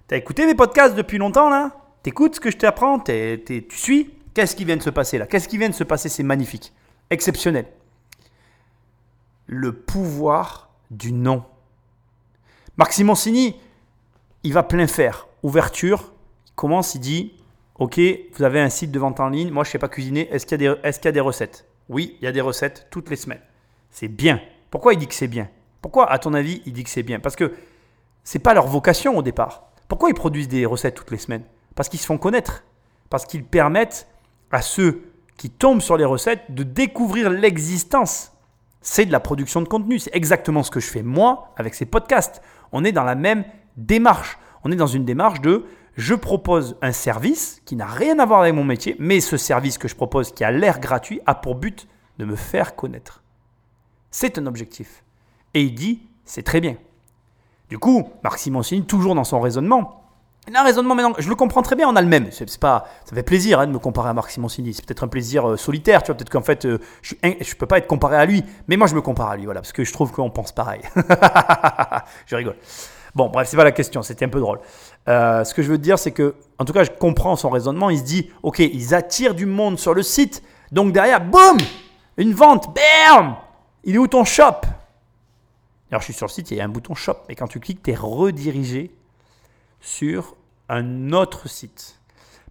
T'as 0.06 0.16
écouté 0.16 0.46
mes 0.46 0.54
podcasts 0.54 0.94
depuis 0.94 1.18
longtemps 1.18 1.50
là? 1.50 1.72
T'écoutes 2.02 2.36
ce 2.36 2.40
que 2.40 2.50
je 2.50 2.56
t'apprends? 2.56 2.98
T'es- 2.98 3.38
t'es- 3.44 3.66
Tu 3.68 3.76
suis? 3.76 4.14
Qu'est-ce 4.34 4.54
qui 4.56 4.64
vient 4.64 4.76
de 4.76 4.82
se 4.82 4.90
passer 4.90 5.18
là? 5.18 5.26
Qu'est-ce 5.26 5.48
qui 5.48 5.58
vient 5.58 5.68
de 5.68 5.74
se 5.74 5.84
passer 5.84 6.08
C'est 6.08 6.22
magnifique. 6.22 6.72
Exceptionnel. 7.10 7.66
Le 9.46 9.72
pouvoir 9.72 10.70
du 10.90 11.12
non. 11.12 11.44
Marc 12.76 12.92
Simoncini, 12.92 13.56
il 14.44 14.52
va 14.52 14.62
plein 14.62 14.86
faire. 14.86 15.26
Ouverture, 15.42 16.12
il 16.46 16.52
commence, 16.54 16.94
il 16.94 17.00
dit 17.00 17.32
Ok, 17.76 18.00
vous 18.34 18.42
avez 18.42 18.60
un 18.60 18.70
site 18.70 18.90
de 18.90 18.98
vente 18.98 19.20
en 19.20 19.28
ligne, 19.28 19.50
moi 19.50 19.62
je 19.64 19.68
ne 19.68 19.72
sais 19.72 19.78
pas 19.78 19.88
cuisiner, 19.88 20.28
est-ce 20.32 20.46
qu'il 20.46 20.60
y, 20.60 20.66
a 20.66 20.74
des- 20.74 20.80
est-ce 20.82 20.98
qu'il 20.98 21.06
y 21.06 21.10
a 21.10 21.12
des 21.12 21.20
recettes? 21.20 21.64
Oui, 21.88 22.16
il 22.20 22.24
y 22.24 22.26
a 22.28 22.32
des 22.32 22.40
recettes 22.40 22.88
toutes 22.90 23.08
les 23.08 23.16
semaines. 23.16 23.40
C'est 23.90 24.08
bien. 24.08 24.40
Pourquoi 24.70 24.92
il 24.94 24.98
dit 24.98 25.06
que 25.06 25.14
c'est 25.14 25.28
bien? 25.28 25.48
Pourquoi, 25.80 26.10
à 26.10 26.18
ton 26.18 26.34
avis, 26.34 26.62
il 26.66 26.72
dit 26.72 26.84
que 26.84 26.90
c'est 26.90 27.02
bien? 27.02 27.20
Parce 27.20 27.36
que 27.36 27.54
c'est 28.24 28.38
pas 28.38 28.54
leur 28.54 28.66
vocation 28.66 29.16
au 29.16 29.22
départ. 29.22 29.70
Pourquoi 29.88 30.10
ils 30.10 30.14
produisent 30.14 30.48
des 30.48 30.66
recettes 30.66 30.94
toutes 30.94 31.10
les 31.10 31.18
semaines? 31.18 31.44
Parce 31.74 31.88
qu'ils 31.88 32.00
se 32.00 32.06
font 32.06 32.18
connaître. 32.18 32.64
Parce 33.10 33.24
qu'ils 33.24 33.44
permettent 33.44 34.08
à 34.50 34.60
ceux 34.60 35.12
qui 35.36 35.50
tombent 35.50 35.80
sur 35.80 35.96
les 35.96 36.04
recettes 36.04 36.42
de 36.50 36.62
découvrir 36.62 37.30
l'existence. 37.30 38.32
C'est 38.80 39.06
de 39.06 39.12
la 39.12 39.20
production 39.20 39.62
de 39.62 39.68
contenu. 39.68 39.98
C'est 39.98 40.14
exactement 40.14 40.62
ce 40.62 40.70
que 40.70 40.80
je 40.80 40.88
fais 40.88 41.02
moi 41.02 41.52
avec 41.56 41.74
ces 41.74 41.86
podcasts. 41.86 42.42
On 42.72 42.84
est 42.84 42.92
dans 42.92 43.04
la 43.04 43.14
même 43.14 43.44
démarche. 43.76 44.38
On 44.64 44.72
est 44.72 44.76
dans 44.76 44.86
une 44.86 45.04
démarche 45.04 45.40
de 45.40 45.64
je 45.96 46.14
propose 46.14 46.76
un 46.80 46.92
service 46.92 47.60
qui 47.64 47.74
n'a 47.74 47.86
rien 47.86 48.20
à 48.20 48.26
voir 48.26 48.40
avec 48.42 48.54
mon 48.54 48.62
métier, 48.62 48.94
mais 49.00 49.20
ce 49.20 49.36
service 49.36 49.78
que 49.78 49.88
je 49.88 49.96
propose 49.96 50.32
qui 50.32 50.44
a 50.44 50.52
l'air 50.52 50.78
gratuit 50.78 51.20
a 51.26 51.34
pour 51.34 51.56
but 51.56 51.88
de 52.18 52.24
me 52.24 52.36
faire 52.36 52.76
connaître. 52.76 53.24
C'est 54.10 54.38
un 54.38 54.46
objectif. 54.46 55.02
Et 55.54 55.62
il 55.62 55.74
dit, 55.74 56.00
c'est 56.24 56.42
très 56.42 56.60
bien. 56.60 56.76
Du 57.68 57.78
coup, 57.78 58.08
Marc 58.22 58.38
Simoncini, 58.38 58.84
toujours 58.84 59.14
dans 59.14 59.24
son 59.24 59.40
raisonnement, 59.40 59.98
il 60.48 60.56
a 60.56 60.62
un 60.62 60.64
raisonnement 60.64 60.94
maintenant, 60.94 61.14
je 61.18 61.28
le 61.28 61.34
comprends 61.34 61.60
très 61.60 61.76
bien, 61.76 61.86
on 61.88 61.94
a 61.94 62.00
le 62.00 62.08
même. 62.08 62.28
C'est, 62.30 62.58
pas, 62.58 62.86
ça 63.04 63.14
fait 63.14 63.22
plaisir 63.22 63.60
hein, 63.60 63.66
de 63.66 63.72
me 63.72 63.78
comparer 63.78 64.08
à 64.08 64.14
Marc 64.14 64.30
Simoncini. 64.30 64.72
C'est 64.72 64.84
peut-être 64.84 65.04
un 65.04 65.08
plaisir 65.08 65.46
euh, 65.46 65.56
solitaire, 65.58 66.02
tu 66.02 66.06
vois. 66.06 66.16
Peut-être 66.16 66.30
qu'en 66.30 66.42
fait, 66.42 66.64
euh, 66.64 66.78
je 67.02 67.14
ne 67.22 67.54
peux 67.58 67.66
pas 67.66 67.76
être 67.76 67.86
comparé 67.86 68.16
à 68.16 68.24
lui, 68.24 68.42
mais 68.66 68.78
moi 68.78 68.86
je 68.86 68.94
me 68.94 69.02
compare 69.02 69.28
à 69.28 69.36
lui, 69.36 69.44
voilà, 69.44 69.60
parce 69.60 69.72
que 69.72 69.84
je 69.84 69.92
trouve 69.92 70.10
qu'on 70.10 70.30
pense 70.30 70.52
pareil. 70.52 70.80
je 72.26 72.34
rigole. 72.34 72.56
Bon, 73.14 73.28
bref, 73.28 73.48
c'est 73.48 73.58
pas 73.58 73.64
la 73.64 73.72
question, 73.72 74.00
c'était 74.00 74.24
un 74.24 74.30
peu 74.30 74.40
drôle. 74.40 74.60
Euh, 75.08 75.44
ce 75.44 75.52
que 75.52 75.62
je 75.62 75.70
veux 75.70 75.76
dire, 75.76 75.98
c'est 75.98 76.12
que, 76.12 76.34
en 76.58 76.64
tout 76.64 76.72
cas, 76.72 76.84
je 76.84 76.90
comprends 76.90 77.36
son 77.36 77.50
raisonnement. 77.50 77.90
Il 77.90 77.98
se 77.98 78.04
dit, 78.04 78.30
ok, 78.42 78.60
ils 78.60 78.94
attirent 78.94 79.34
du 79.34 79.44
monde 79.44 79.78
sur 79.78 79.92
le 79.92 80.02
site, 80.02 80.42
donc 80.72 80.92
derrière, 80.92 81.20
boum, 81.20 81.58
une 82.16 82.32
vente, 82.32 82.74
bam, 82.74 83.34
il 83.84 83.96
est 83.96 83.98
où 83.98 84.06
ton 84.06 84.24
shop? 84.24 84.62
Alors, 85.90 86.00
je 86.02 86.06
suis 86.06 86.14
sur 86.14 86.26
le 86.26 86.32
site, 86.32 86.50
il 86.50 86.56
y 86.56 86.60
a 86.60 86.64
un 86.64 86.68
bouton 86.68 86.94
shop, 86.94 87.16
et 87.28 87.34
quand 87.34 87.48
tu 87.48 87.60
cliques, 87.60 87.82
tu 87.82 87.90
es 87.92 87.94
redirigé 87.94 88.90
sur 89.80 90.36
un 90.68 91.12
autre 91.12 91.48
site. 91.48 91.98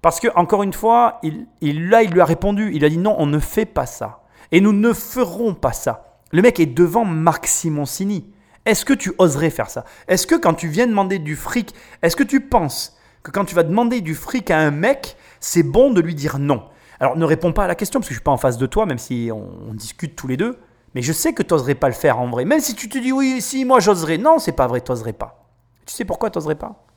Parce 0.02 0.20
que, 0.20 0.28
encore 0.36 0.64
une 0.64 0.74
fois, 0.74 1.20
il, 1.24 1.90
là, 1.90 2.04
il 2.04 2.12
lui 2.12 2.22
a 2.22 2.26
répondu. 2.26 2.72
Il 2.74 2.86
a 2.86 2.90
dit 2.90 2.98
non, 2.98 3.16
on 3.18 3.26
ne 3.26 3.40
fait 3.40 3.66
pas 3.66 3.86
ça. 3.86 4.24
Et 4.52 4.62
nous 4.62 4.74
ne 4.74 4.94
ferons 4.94 5.54
pas 5.54 5.74
ça. 5.74 6.20
Le 6.32 6.42
mec 6.42 6.60
est 6.60 6.66
devant 6.66 7.06
Marc 7.06 7.48
Simoncini. 7.48 8.32
Est-ce 8.66 8.86
que 8.86 8.94
tu 8.94 9.14
oserais 9.18 9.50
faire 9.50 9.70
ça? 9.70 9.86
Est-ce 10.08 10.28
que 10.28 10.36
quand 10.36 10.54
tu 10.54 10.68
viens 10.68 10.88
demander 10.88 11.20
du 11.20 11.36
fric, 11.36 11.74
est-ce 12.02 12.16
que 12.16 12.24
tu 12.24 12.42
penses 12.42 12.98
que 13.24 13.32
quand 13.32 13.46
tu 13.46 13.56
vas 13.56 13.64
demander 13.64 14.02
du 14.02 14.14
fric 14.14 14.52
à 14.52 14.60
un 14.60 14.72
mec, 14.72 15.16
c'est 15.40 15.64
bon 15.64 15.92
de 15.92 16.02
lui 16.02 16.16
dire 16.16 16.38
non? 16.38 16.64
Alors 17.00 17.16
ne 17.16 17.26
réponds 17.26 17.54
pas 17.54 17.66
à 17.66 17.68
la 17.68 17.76
question 17.76 18.00
parce 18.00 18.10
que 18.10 18.14
je 18.14 18.20
suis 18.20 18.24
pas 18.24 18.32
en 18.32 18.38
face 18.38 18.58
de 18.58 18.66
toi, 18.66 18.86
même 18.86 18.98
si 18.98 19.30
on 19.34 19.74
discute 19.74 20.16
tous 20.16 20.28
les 20.28 20.38
deux. 20.38 20.58
Mais 20.98 21.04
je 21.04 21.14
sais 21.14 21.32
que 21.32 21.44
tu 21.44 21.54
n'oserais 21.54 21.76
pas 21.76 21.90
le 21.90 21.94
faire 21.94 22.18
en 22.18 22.28
vrai. 22.28 22.44
Même 22.44 22.60
si 22.60 22.74
tu 22.74 22.90
te 22.90 22.98
dis 22.98 23.12
oui, 23.12 23.40
si, 23.40 23.66
moi 23.66 23.80
j'oserais. 23.80 24.18
Non, 24.18 24.40
c'est 24.40 24.52
pas 24.52 24.66
vrai, 24.66 24.82
tu 24.82 24.92
n'oserais 24.92 25.14
pas. 25.14 25.46
Tu 25.86 25.94
sais 25.94 26.06
pourquoi 26.06 26.32
tu 26.32 26.40
n'oserais 26.40 26.56
pas? 26.56 26.88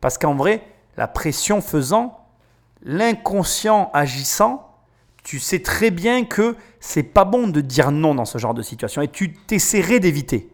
Parce 0.00 0.16
qu'en 0.16 0.34
vrai, 0.34 0.66
la 0.96 1.08
pression 1.08 1.60
faisant, 1.60 2.24
l'inconscient 2.80 3.90
agissant, 3.92 4.74
tu 5.24 5.38
sais 5.40 5.58
très 5.58 5.90
bien 5.90 6.24
que 6.24 6.56
c'est 6.80 7.02
pas 7.02 7.26
bon 7.26 7.46
de 7.46 7.60
dire 7.60 7.90
non 7.90 8.14
dans 8.14 8.24
ce 8.24 8.38
genre 8.38 8.54
de 8.54 8.62
situation 8.62 9.02
et 9.02 9.08
tu 9.08 9.34
t'essaierais 9.34 10.00
d'éviter. 10.00 10.50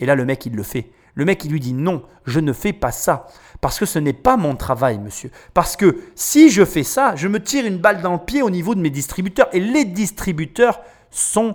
Et 0.00 0.04
là, 0.04 0.16
le 0.16 0.24
mec, 0.24 0.44
il 0.44 0.56
le 0.56 0.64
fait. 0.64 0.90
Le 1.14 1.24
mec, 1.24 1.44
il 1.44 1.52
lui 1.52 1.60
dit 1.60 1.74
non, 1.74 2.02
je 2.24 2.40
ne 2.40 2.52
fais 2.52 2.72
pas 2.72 2.90
ça. 2.90 3.28
Parce 3.60 3.78
que 3.78 3.86
ce 3.86 4.00
n'est 4.00 4.12
pas 4.12 4.36
mon 4.36 4.56
travail, 4.56 4.98
monsieur. 4.98 5.30
Parce 5.54 5.76
que 5.76 5.96
si 6.16 6.50
je 6.50 6.64
fais 6.64 6.82
ça, 6.82 7.14
je 7.14 7.28
me 7.28 7.40
tire 7.40 7.66
une 7.66 7.78
balle 7.78 8.02
dans 8.02 8.14
le 8.14 8.18
pied 8.18 8.42
au 8.42 8.50
niveau 8.50 8.74
de 8.74 8.80
mes 8.80 8.90
distributeurs. 8.90 9.46
Et 9.52 9.60
les 9.60 9.84
distributeurs 9.84 10.80
sont 11.12 11.54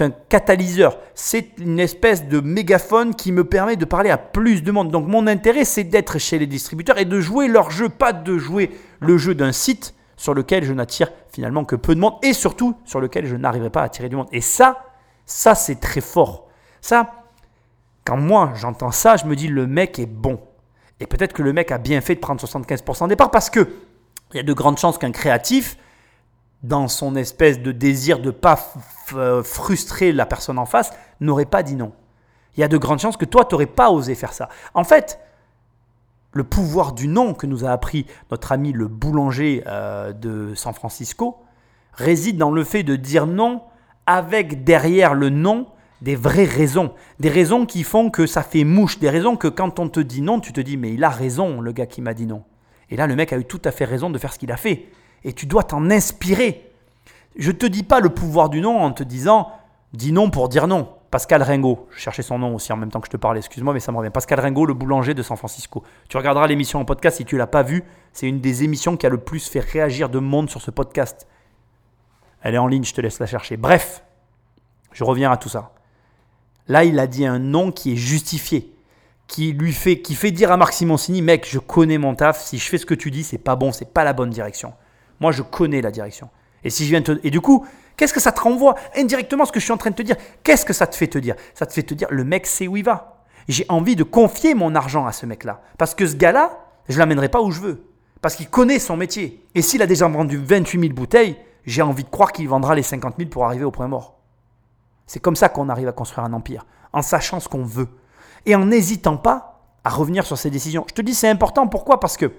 un 0.00 0.10
catalyseur. 0.10 0.98
C'est 1.14 1.58
une 1.58 1.80
espèce 1.80 2.28
de 2.28 2.40
mégaphone 2.40 3.14
qui 3.14 3.32
me 3.32 3.44
permet 3.44 3.76
de 3.76 3.84
parler 3.84 4.10
à 4.10 4.18
plus 4.18 4.62
de 4.62 4.70
monde. 4.70 4.90
Donc 4.90 5.06
mon 5.06 5.26
intérêt, 5.26 5.64
c'est 5.64 5.84
d'être 5.84 6.18
chez 6.18 6.38
les 6.38 6.46
distributeurs 6.46 6.98
et 6.98 7.04
de 7.04 7.20
jouer 7.20 7.48
leur 7.48 7.70
jeu, 7.70 7.88
pas 7.88 8.12
de 8.12 8.36
jouer 8.38 8.70
le 9.00 9.16
jeu 9.16 9.34
d'un 9.34 9.52
site 9.52 9.94
sur 10.16 10.34
lequel 10.34 10.64
je 10.64 10.72
n'attire 10.72 11.10
finalement 11.30 11.64
que 11.64 11.76
peu 11.76 11.94
de 11.94 12.00
monde 12.00 12.14
et 12.22 12.32
surtout 12.32 12.76
sur 12.84 13.00
lequel 13.00 13.26
je 13.26 13.36
n'arriverai 13.36 13.70
pas 13.70 13.82
à 13.82 13.84
attirer 13.84 14.08
du 14.08 14.16
monde. 14.16 14.28
Et 14.32 14.40
ça, 14.40 14.84
ça 15.24 15.54
c'est 15.54 15.80
très 15.80 16.00
fort. 16.00 16.48
Ça, 16.80 17.24
quand 18.04 18.16
moi 18.16 18.52
j'entends 18.54 18.92
ça, 18.92 19.16
je 19.16 19.24
me 19.26 19.36
dis 19.36 19.48
le 19.48 19.66
mec 19.66 19.98
est 19.98 20.06
bon. 20.06 20.40
Et 21.00 21.06
peut-être 21.06 21.32
que 21.32 21.42
le 21.42 21.52
mec 21.52 21.70
a 21.72 21.78
bien 21.78 22.00
fait 22.00 22.14
de 22.14 22.20
prendre 22.20 22.40
75% 22.40 23.04
au 23.04 23.08
départ 23.08 23.30
parce 23.30 23.50
que 23.50 23.68
il 24.32 24.38
y 24.38 24.40
a 24.40 24.42
de 24.42 24.52
grandes 24.52 24.78
chances 24.78 24.98
qu'un 24.98 25.12
créatif, 25.12 25.76
dans 26.62 26.88
son 26.88 27.16
espèce 27.16 27.60
de 27.60 27.72
désir 27.72 28.18
de 28.18 28.26
ne 28.26 28.30
pas 28.30 28.58
f- 29.08 29.42
frustrer 29.42 30.12
la 30.12 30.26
personne 30.26 30.58
en 30.58 30.66
face, 30.66 30.92
n'aurait 31.20 31.44
pas 31.44 31.62
dit 31.62 31.76
non. 31.76 31.92
Il 32.56 32.60
y 32.60 32.64
a 32.64 32.68
de 32.68 32.78
grandes 32.78 32.98
chances 33.00 33.16
que 33.16 33.24
toi, 33.26 33.44
tu 33.44 33.54
n'aurais 33.54 33.66
pas 33.66 33.90
osé 33.90 34.14
faire 34.14 34.32
ça. 34.32 34.48
En 34.74 34.82
fait, 34.84 35.20
le 36.32 36.44
pouvoir 36.44 36.92
du 36.92 37.08
non 37.08 37.34
que 37.34 37.46
nous 37.46 37.64
a 37.64 37.70
appris 37.70 38.06
notre 38.30 38.52
ami 38.52 38.72
le 38.72 38.88
boulanger 38.88 39.62
euh, 39.66 40.12
de 40.12 40.54
San 40.54 40.74
Francisco 40.74 41.38
réside 41.92 42.36
dans 42.36 42.50
le 42.50 42.64
fait 42.64 42.82
de 42.82 42.96
dire 42.96 43.26
non 43.26 43.62
avec 44.06 44.64
derrière 44.64 45.14
le 45.14 45.30
non 45.30 45.66
des 46.02 46.14
vraies 46.14 46.44
raisons. 46.44 46.92
Des 47.20 47.30
raisons 47.30 47.64
qui 47.64 47.82
font 47.84 48.10
que 48.10 48.26
ça 48.26 48.42
fait 48.42 48.64
mouche. 48.64 48.98
Des 48.98 49.08
raisons 49.08 49.36
que 49.36 49.48
quand 49.48 49.78
on 49.78 49.88
te 49.88 50.00
dit 50.00 50.20
non, 50.20 50.40
tu 50.40 50.52
te 50.52 50.60
dis 50.60 50.76
mais 50.76 50.92
il 50.92 51.04
a 51.04 51.08
raison 51.08 51.60
le 51.60 51.72
gars 51.72 51.86
qui 51.86 52.02
m'a 52.02 52.12
dit 52.14 52.26
non. 52.26 52.42
Et 52.90 52.96
là, 52.96 53.06
le 53.06 53.16
mec 53.16 53.32
a 53.32 53.38
eu 53.38 53.44
tout 53.44 53.62
à 53.64 53.70
fait 53.70 53.84
raison 53.86 54.10
de 54.10 54.18
faire 54.18 54.32
ce 54.32 54.38
qu'il 54.38 54.52
a 54.52 54.56
fait. 54.56 54.86
Et 55.24 55.32
tu 55.32 55.46
dois 55.46 55.64
t'en 55.64 55.90
inspirer. 55.90 56.72
Je 57.36 57.50
te 57.50 57.66
dis 57.66 57.82
pas 57.82 58.00
le 58.00 58.08
pouvoir 58.08 58.48
du 58.48 58.60
non 58.60 58.78
en 58.78 58.92
te 58.92 59.02
disant 59.02 59.50
dis 59.92 60.12
non 60.12 60.30
pour 60.30 60.48
dire 60.48 60.66
non. 60.66 60.88
Pascal 61.10 61.42
Ringo, 61.42 61.86
je 61.90 61.98
cherchais 61.98 62.22
son 62.22 62.38
nom 62.38 62.54
aussi 62.54 62.72
en 62.72 62.76
même 62.76 62.90
temps 62.90 63.00
que 63.00 63.06
je 63.06 63.12
te 63.12 63.16
parlais, 63.16 63.38
excuse-moi, 63.38 63.72
mais 63.72 63.80
ça 63.80 63.92
me 63.92 63.96
revient. 63.96 64.10
Pascal 64.10 64.40
Ringo, 64.40 64.66
le 64.66 64.74
boulanger 64.74 65.14
de 65.14 65.22
San 65.22 65.36
Francisco. 65.36 65.82
Tu 66.08 66.16
regarderas 66.16 66.46
l'émission 66.46 66.80
en 66.80 66.84
podcast 66.84 67.18
si 67.18 67.24
tu 67.24 67.36
l'as 67.36 67.46
pas 67.46 67.62
vue. 67.62 67.84
C'est 68.12 68.28
une 68.28 68.40
des 68.40 68.64
émissions 68.64 68.96
qui 68.96 69.06
a 69.06 69.08
le 69.08 69.18
plus 69.18 69.48
fait 69.48 69.60
réagir 69.60 70.08
de 70.08 70.18
monde 70.18 70.50
sur 70.50 70.60
ce 70.60 70.70
podcast. 70.70 71.26
Elle 72.42 72.54
est 72.54 72.58
en 72.58 72.66
ligne, 72.66 72.84
je 72.84 72.92
te 72.92 73.00
laisse 73.00 73.18
la 73.18 73.26
chercher. 73.26 73.56
Bref, 73.56 74.02
je 74.92 75.04
reviens 75.04 75.30
à 75.30 75.36
tout 75.36 75.48
ça. 75.48 75.72
Là, 76.68 76.84
il 76.84 76.98
a 76.98 77.06
dit 77.06 77.24
un 77.24 77.38
nom 77.38 77.70
qui 77.70 77.92
est 77.92 77.96
justifié, 77.96 78.74
qui 79.28 79.52
lui 79.52 79.72
fait, 79.72 80.00
qui 80.00 80.14
fait 80.16 80.32
dire 80.32 80.50
à 80.50 80.56
Marc 80.56 80.72
Simoncini, 80.72 81.22
mec, 81.22 81.46
je 81.48 81.60
connais 81.60 81.98
mon 81.98 82.14
taf. 82.14 82.42
Si 82.42 82.58
je 82.58 82.68
fais 82.68 82.78
ce 82.78 82.86
que 82.86 82.94
tu 82.94 83.10
dis, 83.10 83.22
c'est 83.22 83.38
pas 83.38 83.56
bon, 83.56 83.72
c'est 83.72 83.92
pas 83.92 84.04
la 84.04 84.12
bonne 84.12 84.30
direction. 84.30 84.74
Moi, 85.20 85.32
je 85.32 85.42
connais 85.42 85.80
la 85.80 85.90
direction. 85.90 86.28
Et 86.64 86.70
si 86.70 86.84
je 86.84 86.90
viens 86.90 87.02
te, 87.02 87.18
et 87.22 87.30
du 87.30 87.40
coup, 87.40 87.66
qu'est-ce 87.96 88.12
que 88.12 88.20
ça 88.20 88.32
te 88.32 88.40
renvoie? 88.40 88.74
Indirectement 88.96 89.44
ce 89.44 89.52
que 89.52 89.60
je 89.60 89.64
suis 89.64 89.72
en 89.72 89.76
train 89.76 89.90
de 89.90 89.94
te 89.94 90.02
dire 90.02 90.16
Qu'est-ce 90.42 90.64
que 90.64 90.72
ça 90.72 90.86
te 90.86 90.96
fait 90.96 91.06
te 91.06 91.18
dire? 91.18 91.36
Ça 91.54 91.66
te 91.66 91.72
fait 91.72 91.82
te 91.82 91.94
dire, 91.94 92.08
le 92.10 92.24
mec 92.24 92.46
sait 92.46 92.66
où 92.66 92.76
il 92.76 92.84
va. 92.84 93.24
J'ai 93.48 93.64
envie 93.68 93.96
de 93.96 94.02
confier 94.02 94.54
mon 94.54 94.74
argent 94.74 95.06
à 95.06 95.12
ce 95.12 95.26
mec-là, 95.26 95.62
parce 95.78 95.94
que 95.94 96.06
ce 96.06 96.16
gars-là, 96.16 96.58
je 96.88 96.98
l'amènerai 96.98 97.28
pas 97.28 97.40
où 97.40 97.50
je 97.50 97.60
veux, 97.60 97.84
parce 98.20 98.34
qu'il 98.34 98.48
connaît 98.48 98.78
son 98.78 98.96
métier. 98.96 99.46
Et 99.54 99.62
s'il 99.62 99.82
a 99.82 99.86
déjà 99.86 100.08
vendu 100.08 100.36
28 100.36 100.80
000 100.80 100.92
bouteilles, 100.92 101.36
j'ai 101.64 101.82
envie 101.82 102.04
de 102.04 102.08
croire 102.08 102.32
qu'il 102.32 102.48
vendra 102.48 102.74
les 102.74 102.82
50 102.82 103.14
000 103.18 103.30
pour 103.30 103.44
arriver 103.44 103.64
au 103.64 103.70
point 103.70 103.88
mort. 103.88 104.18
C'est 105.06 105.20
comme 105.20 105.36
ça 105.36 105.48
qu'on 105.48 105.68
arrive 105.68 105.88
à 105.88 105.92
construire 105.92 106.26
un 106.26 106.32
empire, 106.32 106.66
en 106.92 107.02
sachant 107.02 107.38
ce 107.38 107.48
qu'on 107.48 107.64
veut 107.64 107.88
et 108.46 108.54
en 108.54 108.66
n'hésitant 108.66 109.16
pas 109.16 109.60
à 109.84 109.90
revenir 109.90 110.26
sur 110.26 110.38
ses 110.38 110.50
décisions. 110.50 110.84
Je 110.88 110.94
te 110.94 111.02
dis 111.02 111.14
c'est 111.14 111.28
important, 111.28 111.68
pourquoi? 111.68 112.00
Parce 112.00 112.16
que 112.16 112.32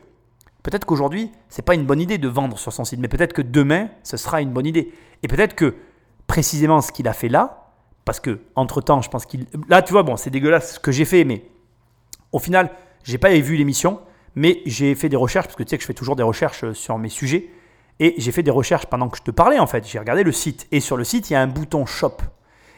peut-être 0.70 0.86
qu'aujourd'hui, 0.86 1.32
c'est 1.47 1.61
pas 1.61 1.76
une 1.76 1.86
bonne 1.86 2.01
idée 2.01 2.18
de 2.18 2.28
vendre 2.28 2.57
sur 2.57 2.74
son 2.74 2.84
site, 2.84 2.99
mais 2.99 3.07
peut-être 3.07 3.34
que 3.34 3.41
demain, 3.41 3.88
ce 4.03 4.18
sera 4.18 4.41
une 4.41 4.51
bonne 4.51 4.65
idée. 4.65 4.91
Et 5.24 5.28
peut-être 5.28 5.55
que 5.55 5.76
précisément 6.28 6.82
ce 6.82 6.91
qu'il 6.91 7.07
a 7.07 7.13
fait 7.13 7.30
là 7.30 7.68
parce 8.07 8.22
que 8.22 8.39
entre 8.55 8.80
temps, 8.80 9.01
je 9.01 9.09
pense 9.09 9.26
qu'il. 9.26 9.47
Là, 9.68 9.82
tu 9.82 9.91
vois, 9.91 10.01
bon, 10.01 10.15
c'est 10.15 10.30
dégueulasse 10.30 10.76
ce 10.76 10.80
que 10.80 10.93
j'ai 10.93 11.03
fait, 11.03 11.26
mais 11.26 11.43
au 12.32 12.39
final, 12.39 12.72
j'ai 13.03 13.18
pas 13.18 13.38
vu 13.38 13.57
l'émission, 13.57 13.99
mais 14.34 14.61
j'ai 14.65 14.95
fait 14.95 15.09
des 15.09 15.18
recherches, 15.18 15.47
parce 15.47 15.57
que 15.57 15.63
tu 15.63 15.72
sais 15.72 15.78
que 15.78 15.82
je 15.82 15.88
fais 15.88 15.93
toujours 15.93 16.15
des 16.15 16.24
recherches 16.24 16.63
euh, 16.63 16.74
sur 16.74 16.97
mes 16.97 17.09
sujets. 17.09 17.49
Et 17.99 18.15
j'ai 18.18 18.32
fait 18.32 18.43
des 18.43 18.51
recherches 18.51 18.86
pendant 18.86 19.09
que 19.09 19.18
je 19.18 19.24
te 19.24 19.32
parlais, 19.32 19.59
en 19.59 19.68
fait. 19.68 19.86
J'ai 19.86 19.99
regardé 19.99 20.24
le 20.24 20.32
site. 20.32 20.68
Et 20.72 20.80
sur 20.80 20.95
le 20.95 21.03
site, 21.03 21.30
il 21.30 21.34
y 21.34 21.36
a 21.36 21.41
un 21.41 21.47
bouton 21.47 21.86
shop. 21.86 22.18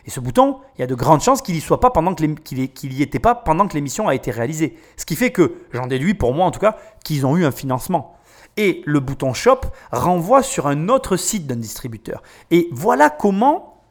Et 0.05 0.09
ce 0.09 0.19
bouton, 0.19 0.59
il 0.75 0.81
y 0.81 0.83
a 0.83 0.87
de 0.87 0.95
grandes 0.95 1.21
chances 1.21 1.41
qu'il 1.41 1.55
n'y 1.55 1.61
soit 1.61 1.79
pas 1.79 1.89
pendant 1.89 2.13
que 2.13 2.23
qu'il 2.25 2.93
y 2.93 3.01
était 3.01 3.19
pas 3.19 3.35
pendant 3.35 3.67
que 3.67 3.73
l'émission 3.73 4.07
a 4.07 4.15
été 4.15 4.31
réalisée. 4.31 4.77
Ce 4.97 5.05
qui 5.05 5.15
fait 5.15 5.31
que, 5.31 5.55
j'en 5.73 5.87
déduis 5.87 6.13
pour 6.13 6.33
moi 6.33 6.45
en 6.45 6.51
tout 6.51 6.59
cas, 6.59 6.77
qu'ils 7.03 7.25
ont 7.25 7.37
eu 7.37 7.45
un 7.45 7.51
financement. 7.51 8.15
Et 8.57 8.81
le 8.85 8.99
bouton 8.99 9.33
shop 9.33 9.61
renvoie 9.91 10.43
sur 10.43 10.67
un 10.67 10.89
autre 10.89 11.17
site 11.17 11.47
d'un 11.47 11.55
distributeur. 11.55 12.23
Et 12.51 12.67
voilà 12.71 13.09
comment, 13.09 13.81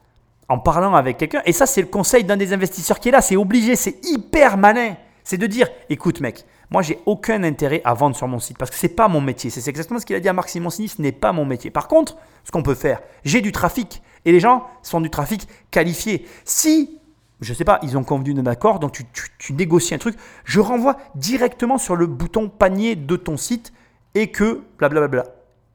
en 0.48 0.58
parlant 0.58 0.94
avec 0.94 1.18
quelqu'un, 1.18 1.42
et 1.44 1.52
ça 1.52 1.66
c'est 1.66 1.80
le 1.80 1.88
conseil 1.88 2.24
d'un 2.24 2.36
des 2.36 2.52
investisseurs 2.52 3.00
qui 3.00 3.08
est 3.08 3.12
là, 3.12 3.20
c'est 3.20 3.36
obligé, 3.36 3.76
c'est 3.76 4.04
hyper 4.04 4.56
malin, 4.56 4.96
c'est 5.24 5.38
de 5.38 5.46
dire, 5.46 5.68
écoute 5.88 6.20
mec, 6.20 6.44
moi, 6.70 6.82
j'ai 6.82 6.98
aucun 7.06 7.42
intérêt 7.44 7.80
à 7.84 7.94
vendre 7.94 8.14
sur 8.14 8.28
mon 8.28 8.38
site 8.38 8.58
parce 8.58 8.70
que 8.70 8.76
ce 8.76 8.86
n'est 8.86 8.92
pas 8.92 9.08
mon 9.08 9.20
métier. 9.20 9.48
C'est 9.48 9.66
exactement 9.68 9.98
ce 9.98 10.04
qu'il 10.04 10.16
a 10.16 10.20
dit 10.20 10.28
à 10.28 10.34
Marc 10.34 10.50
Simoncini, 10.50 10.88
ce 10.88 11.00
n'est 11.00 11.12
pas 11.12 11.32
mon 11.32 11.46
métier. 11.46 11.70
Par 11.70 11.88
contre, 11.88 12.16
ce 12.44 12.50
qu'on 12.50 12.62
peut 12.62 12.74
faire, 12.74 13.00
j'ai 13.24 13.40
du 13.40 13.52
trafic 13.52 14.02
et 14.24 14.32
les 14.32 14.40
gens 14.40 14.66
sont 14.82 15.00
du 15.00 15.10
trafic 15.10 15.48
qualifié. 15.70 16.26
Si, 16.44 16.98
je 17.40 17.52
ne 17.52 17.56
sais 17.56 17.64
pas, 17.64 17.78
ils 17.82 17.96
ont 17.96 18.04
convenu 18.04 18.34
d'un 18.34 18.46
accord, 18.46 18.78
donc 18.78 18.98
tu, 19.38 19.52
négocies 19.52 19.94
un 19.94 19.98
truc, 19.98 20.16
je 20.44 20.60
renvoie 20.60 20.96
directement 21.14 21.78
sur 21.78 21.96
le 21.96 22.06
bouton 22.06 22.48
panier 22.48 22.96
de 22.96 23.16
ton 23.16 23.36
site 23.36 23.72
et 24.14 24.30
que 24.30 24.62
blablabla. 24.78 25.24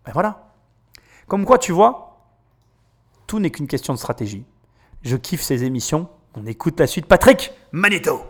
Ben 0.05 0.11
voilà. 0.13 0.51
Comme 1.27 1.45
quoi, 1.45 1.57
tu 1.57 1.71
vois, 1.71 2.27
tout 3.27 3.39
n'est 3.39 3.49
qu'une 3.49 3.67
question 3.67 3.93
de 3.93 3.99
stratégie. 3.99 4.45
Je 5.01 5.15
kiffe 5.15 5.41
ces 5.41 5.63
émissions. 5.63 6.09
On 6.35 6.45
écoute 6.45 6.79
la 6.79 6.87
suite. 6.87 7.05
Patrick 7.05 7.51
Magneto. 7.71 8.21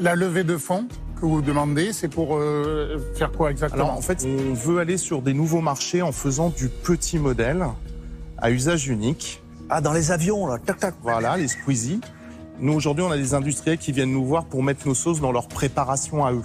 La 0.00 0.14
levée 0.14 0.44
de 0.44 0.56
fonds 0.56 0.88
que 1.20 1.26
vous 1.26 1.42
demandez, 1.42 1.92
c'est 1.92 2.08
pour 2.08 2.36
euh, 2.36 2.98
faire 3.14 3.30
quoi 3.30 3.50
exactement? 3.50 3.84
Alors 3.84 3.96
en 3.96 4.00
fait, 4.00 4.26
on 4.26 4.54
veut 4.54 4.78
aller 4.78 4.96
sur 4.96 5.20
des 5.20 5.34
nouveaux 5.34 5.60
marchés 5.60 6.00
en 6.02 6.12
faisant 6.12 6.48
du 6.48 6.68
petit 6.68 7.18
modèle 7.18 7.66
à 8.38 8.50
usage 8.50 8.88
unique. 8.88 9.41
Ah, 9.74 9.80
dans 9.80 9.94
les 9.94 10.12
avions, 10.12 10.46
là, 10.46 10.58
tac, 10.58 10.78
tac. 10.78 10.94
Voilà, 11.00 11.38
les 11.38 11.48
squeezies. 11.48 12.02
Nous, 12.58 12.74
aujourd'hui, 12.74 13.02
on 13.02 13.10
a 13.10 13.16
des 13.16 13.32
industriels 13.32 13.78
qui 13.78 13.90
viennent 13.90 14.12
nous 14.12 14.26
voir 14.26 14.44
pour 14.44 14.62
mettre 14.62 14.86
nos 14.86 14.94
sauces 14.94 15.22
dans 15.22 15.32
leur 15.32 15.48
préparation 15.48 16.26
à 16.26 16.32
eux. 16.34 16.44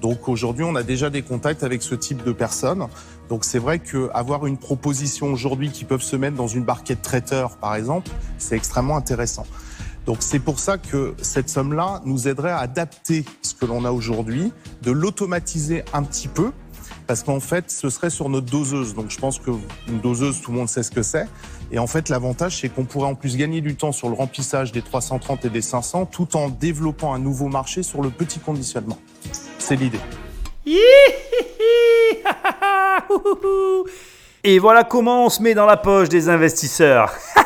Donc 0.00 0.26
aujourd'hui, 0.26 0.64
on 0.64 0.74
a 0.74 0.82
déjà 0.82 1.10
des 1.10 1.20
contacts 1.20 1.62
avec 1.62 1.82
ce 1.82 1.94
type 1.94 2.24
de 2.24 2.32
personnes. 2.32 2.86
Donc 3.28 3.44
c'est 3.44 3.58
vrai 3.58 3.78
qu'avoir 3.78 4.46
une 4.46 4.56
proposition 4.56 5.34
aujourd'hui 5.34 5.70
qui 5.70 5.84
peuvent 5.84 6.02
se 6.02 6.16
mettre 6.16 6.34
dans 6.34 6.46
une 6.46 6.64
barquette 6.64 7.02
traiteur, 7.02 7.58
par 7.58 7.74
exemple, 7.74 8.10
c'est 8.38 8.56
extrêmement 8.56 8.96
intéressant. 8.96 9.44
Donc 10.06 10.18
c'est 10.20 10.38
pour 10.38 10.60
ça 10.60 10.78
que 10.78 11.14
cette 11.20 11.50
somme-là 11.50 12.00
nous 12.06 12.26
aiderait 12.26 12.52
à 12.52 12.60
adapter 12.60 13.26
ce 13.42 13.52
que 13.52 13.66
l'on 13.66 13.84
a 13.84 13.90
aujourd'hui, 13.90 14.50
de 14.80 14.92
l'automatiser 14.92 15.84
un 15.92 16.02
petit 16.02 16.28
peu, 16.28 16.52
parce 17.06 17.22
qu'en 17.22 17.40
fait, 17.40 17.70
ce 17.70 17.90
serait 17.90 18.10
sur 18.10 18.28
notre 18.28 18.50
doseuse. 18.50 18.94
Donc 18.94 19.10
je 19.10 19.18
pense 19.18 19.38
que 19.38 19.50
une 19.88 20.00
doseuse, 20.00 20.40
tout 20.40 20.50
le 20.52 20.58
monde 20.58 20.68
sait 20.68 20.82
ce 20.82 20.90
que 20.90 21.02
c'est. 21.02 21.26
Et 21.70 21.78
en 21.78 21.86
fait, 21.86 22.08
l'avantage, 22.08 22.60
c'est 22.60 22.68
qu'on 22.68 22.84
pourrait 22.84 23.08
en 23.08 23.14
plus 23.14 23.36
gagner 23.36 23.60
du 23.60 23.76
temps 23.76 23.92
sur 23.92 24.08
le 24.08 24.14
remplissage 24.14 24.72
des 24.72 24.82
330 24.82 25.44
et 25.44 25.50
des 25.50 25.62
500, 25.62 26.06
tout 26.06 26.36
en 26.36 26.48
développant 26.48 27.14
un 27.14 27.18
nouveau 27.18 27.48
marché 27.48 27.82
sur 27.82 28.02
le 28.02 28.10
petit 28.10 28.38
conditionnement. 28.38 28.98
C'est 29.58 29.76
l'idée. 29.76 30.00
Et 34.46 34.58
voilà 34.58 34.84
comment 34.84 35.26
on 35.26 35.30
se 35.30 35.42
met 35.42 35.54
dans 35.54 35.66
la 35.66 35.76
poche 35.76 36.08
des 36.08 36.28
investisseurs. 36.28 37.12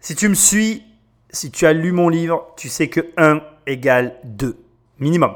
Si 0.00 0.14
tu 0.14 0.28
me 0.28 0.34
suis, 0.34 0.82
si 1.30 1.50
tu 1.50 1.64
as 1.64 1.72
lu 1.72 1.90
mon 1.90 2.10
livre, 2.10 2.48
tu 2.58 2.68
sais 2.68 2.88
que 2.88 3.00
1 3.16 3.40
égale 3.66 4.16
2, 4.24 4.54
minimum. 4.98 5.32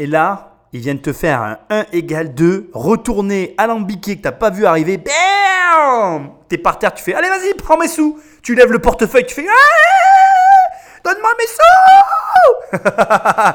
Et 0.00 0.06
là, 0.08 0.53
ils 0.74 0.80
viennent 0.80 1.00
te 1.00 1.12
faire 1.12 1.40
un 1.40 1.58
1 1.70 1.86
égale 1.92 2.34
2, 2.34 2.70
retourné, 2.72 3.54
alambiqué, 3.58 4.16
que 4.16 4.22
tu 4.22 4.26
n'as 4.26 4.32
pas 4.32 4.50
vu 4.50 4.66
arriver, 4.66 4.98
bam 4.98 6.32
es 6.50 6.58
par 6.58 6.78
terre, 6.80 6.92
tu 6.92 7.02
fais, 7.02 7.14
allez 7.14 7.28
vas-y, 7.28 7.54
prends 7.54 7.78
mes 7.78 7.88
sous. 7.88 8.20
Tu 8.42 8.54
lèves 8.54 8.72
le 8.72 8.80
portefeuille, 8.80 9.24
tu 9.24 9.34
fais, 9.34 9.46
ah, 9.48 10.74
donne-moi 11.04 11.30
mes 11.38 11.46
sous 11.46 12.82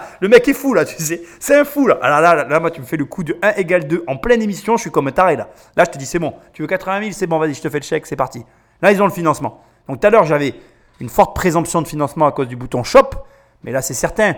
Le 0.21 0.29
mec 0.29 0.47
est 0.47 0.53
fou 0.53 0.73
là, 0.73 0.85
tu 0.85 0.95
sais, 1.01 1.21
c'est 1.39 1.59
un 1.59 1.65
fou 1.65 1.87
là. 1.87 1.97
Alors 2.01 2.21
là, 2.21 2.45
là, 2.45 2.59
moi 2.61 2.71
tu 2.71 2.79
me 2.79 2.85
fais 2.85 2.95
le 2.95 3.03
coup 3.03 3.23
de 3.23 3.37
1 3.41 3.51
égale 3.55 3.85
2 3.85 4.05
en 4.07 4.15
pleine 4.15 4.41
émission, 4.41 4.77
je 4.77 4.81
suis 4.83 4.91
comme 4.91 5.09
un 5.09 5.11
taré 5.11 5.35
là. 5.35 5.49
Là, 5.75 5.83
je 5.85 5.91
te 5.91 5.97
dis, 5.97 6.05
c'est 6.05 6.19
bon, 6.19 6.33
tu 6.53 6.61
veux 6.61 6.69
80 6.69 7.01
000, 7.01 7.11
c'est 7.11 7.27
bon, 7.27 7.37
vas-y, 7.37 7.53
je 7.53 7.61
te 7.61 7.69
fais 7.69 7.79
le 7.79 7.85
chèque, 7.85 8.05
c'est 8.05 8.15
parti. 8.15 8.45
Là, 8.81 8.93
ils 8.93 9.01
ont 9.01 9.07
le 9.07 9.11
financement. 9.11 9.61
Donc 9.89 9.99
tout 9.99 10.07
à 10.07 10.09
l'heure, 10.09 10.23
j'avais 10.23 10.55
une 11.01 11.09
forte 11.09 11.35
présomption 11.35 11.81
de 11.81 11.87
financement 11.87 12.27
à 12.27 12.31
cause 12.31 12.47
du 12.47 12.55
bouton 12.55 12.83
shop, 12.83 13.09
mais 13.63 13.73
là, 13.73 13.81
c'est 13.81 13.93
certain. 13.93 14.35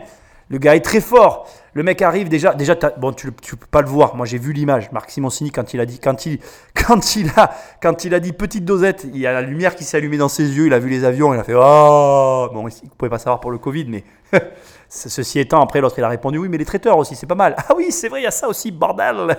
Le 0.52 0.58
gars 0.58 0.76
est 0.76 0.82
très 0.82 1.00
fort. 1.00 1.48
Le 1.74 1.82
mec 1.82 2.02
arrive 2.02 2.28
déjà. 2.28 2.54
Déjà, 2.54 2.76
bon, 2.98 3.14
tu 3.14 3.28
ne 3.28 3.32
peux 3.32 3.68
pas 3.72 3.82
le 3.82 3.88
voir. 3.88 4.18
Moi, 4.18 4.26
j'ai 4.26 4.38
vu 4.38 4.52
l'image. 4.52 4.92
Marc 4.92 5.10
Simoncini, 5.10 5.50
quand 5.50 5.74
il 5.74 5.80
a 5.80 5.86
dit, 5.86 5.98
quand 5.98 6.26
il, 6.26 6.40
quand 6.76 7.16
il 7.16 7.32
a, 7.38 7.54
quand 7.82 8.04
il 8.04 8.14
a 8.14 8.20
dit 8.20 8.34
petite 8.34 8.66
dosette, 8.66 9.06
il 9.14 9.18
y 9.18 9.26
a 9.26 9.32
la 9.32 9.42
lumière 9.42 9.76
qui 9.76 9.86
s'est 9.86 9.96
allumée 9.96 10.18
dans 10.18 10.28
ses 10.28 10.44
yeux. 10.44 10.68
Il 10.68 10.74
a 10.74 10.80
vu 10.80 10.90
les 10.90 11.06
avions. 11.06 11.34
Il 11.34 11.40
a 11.40 11.46
fait 11.46 11.56
oh. 11.56 12.50
Bon, 12.54 12.68
il 12.68 12.90
pouvait 12.90 13.10
pas 13.10 13.18
savoir 13.18 13.40
pour 13.40 13.52
le 13.52 13.60
Covid, 13.60 13.86
mais 13.86 14.04
ceci 14.90 15.40
étant, 15.40 15.62
après 15.62 15.80
l'autre, 15.80 15.96
il 15.98 16.04
a 16.04 16.10
répondu 16.10 16.38
oui, 16.38 16.50
mais 16.50 16.58
les 16.58 16.66
traiteurs 16.66 16.98
aussi, 16.98 17.16
c'est 17.16 17.28
pas 17.28 17.36
mal. 17.36 17.56
Ah 17.58 17.74
oui, 17.78 17.90
c'est 17.92 18.10
vrai, 18.10 18.20
il 18.20 18.24
y 18.26 18.28
a 18.28 18.32
ça 18.32 18.50
aussi, 18.50 18.72
bordel. 18.72 19.38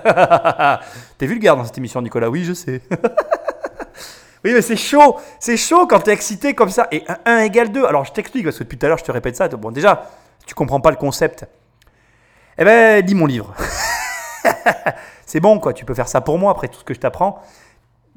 T'es 1.19 1.27
vulgaire 1.27 1.59
dans 1.59 1.65
cette 1.67 1.77
émission, 1.77 2.01
Nicolas. 2.01 2.31
Oui, 2.31 2.43
je 2.45 2.55
sais. 2.55 2.81
Oui, 4.45 4.53
mais 4.55 4.63
c'est 4.63 4.77
chaud. 4.77 5.19
C'est 5.39 5.57
chaud 5.57 5.87
quand 5.87 6.01
tu 6.01 6.11
es 6.11 6.13
excité 6.13 6.55
comme 6.55 6.71
ça. 6.71 6.89
Et 6.91 7.05
1, 7.27 7.41
égale 7.41 7.71
2. 7.71 7.85
Alors, 7.85 8.05
je 8.05 8.13
t'explique 8.13 8.45
parce 8.45 8.59
que 8.59 8.65
depuis 8.65 8.79
tout 8.79 8.87
à 8.87 8.89
l'heure, 8.89 8.99
je 8.99 9.05
te 9.05 9.13
répète 9.13 9.37
ça. 9.37 9.47
Bon, 9.49 9.71
déjà, 9.71 10.09
tu 10.47 10.55
comprends 10.55 10.81
pas 10.81 10.91
le 10.91 10.97
concept. 10.97 11.47
Eh 12.59 12.65
ben, 12.65 13.05
lis 13.05 13.15
mon 13.15 13.27
livre. 13.27 13.55
c'est 15.27 15.41
bon, 15.41 15.59
quoi. 15.59 15.73
Tu 15.73 15.85
peux 15.85 15.95
faire 15.95 16.09
ça 16.09 16.21
pour 16.21 16.39
moi 16.39 16.53
après 16.53 16.69
tout 16.69 16.81
ce 16.81 16.85
que 16.85 16.95
je 16.95 17.01
t'apprends. 17.01 17.41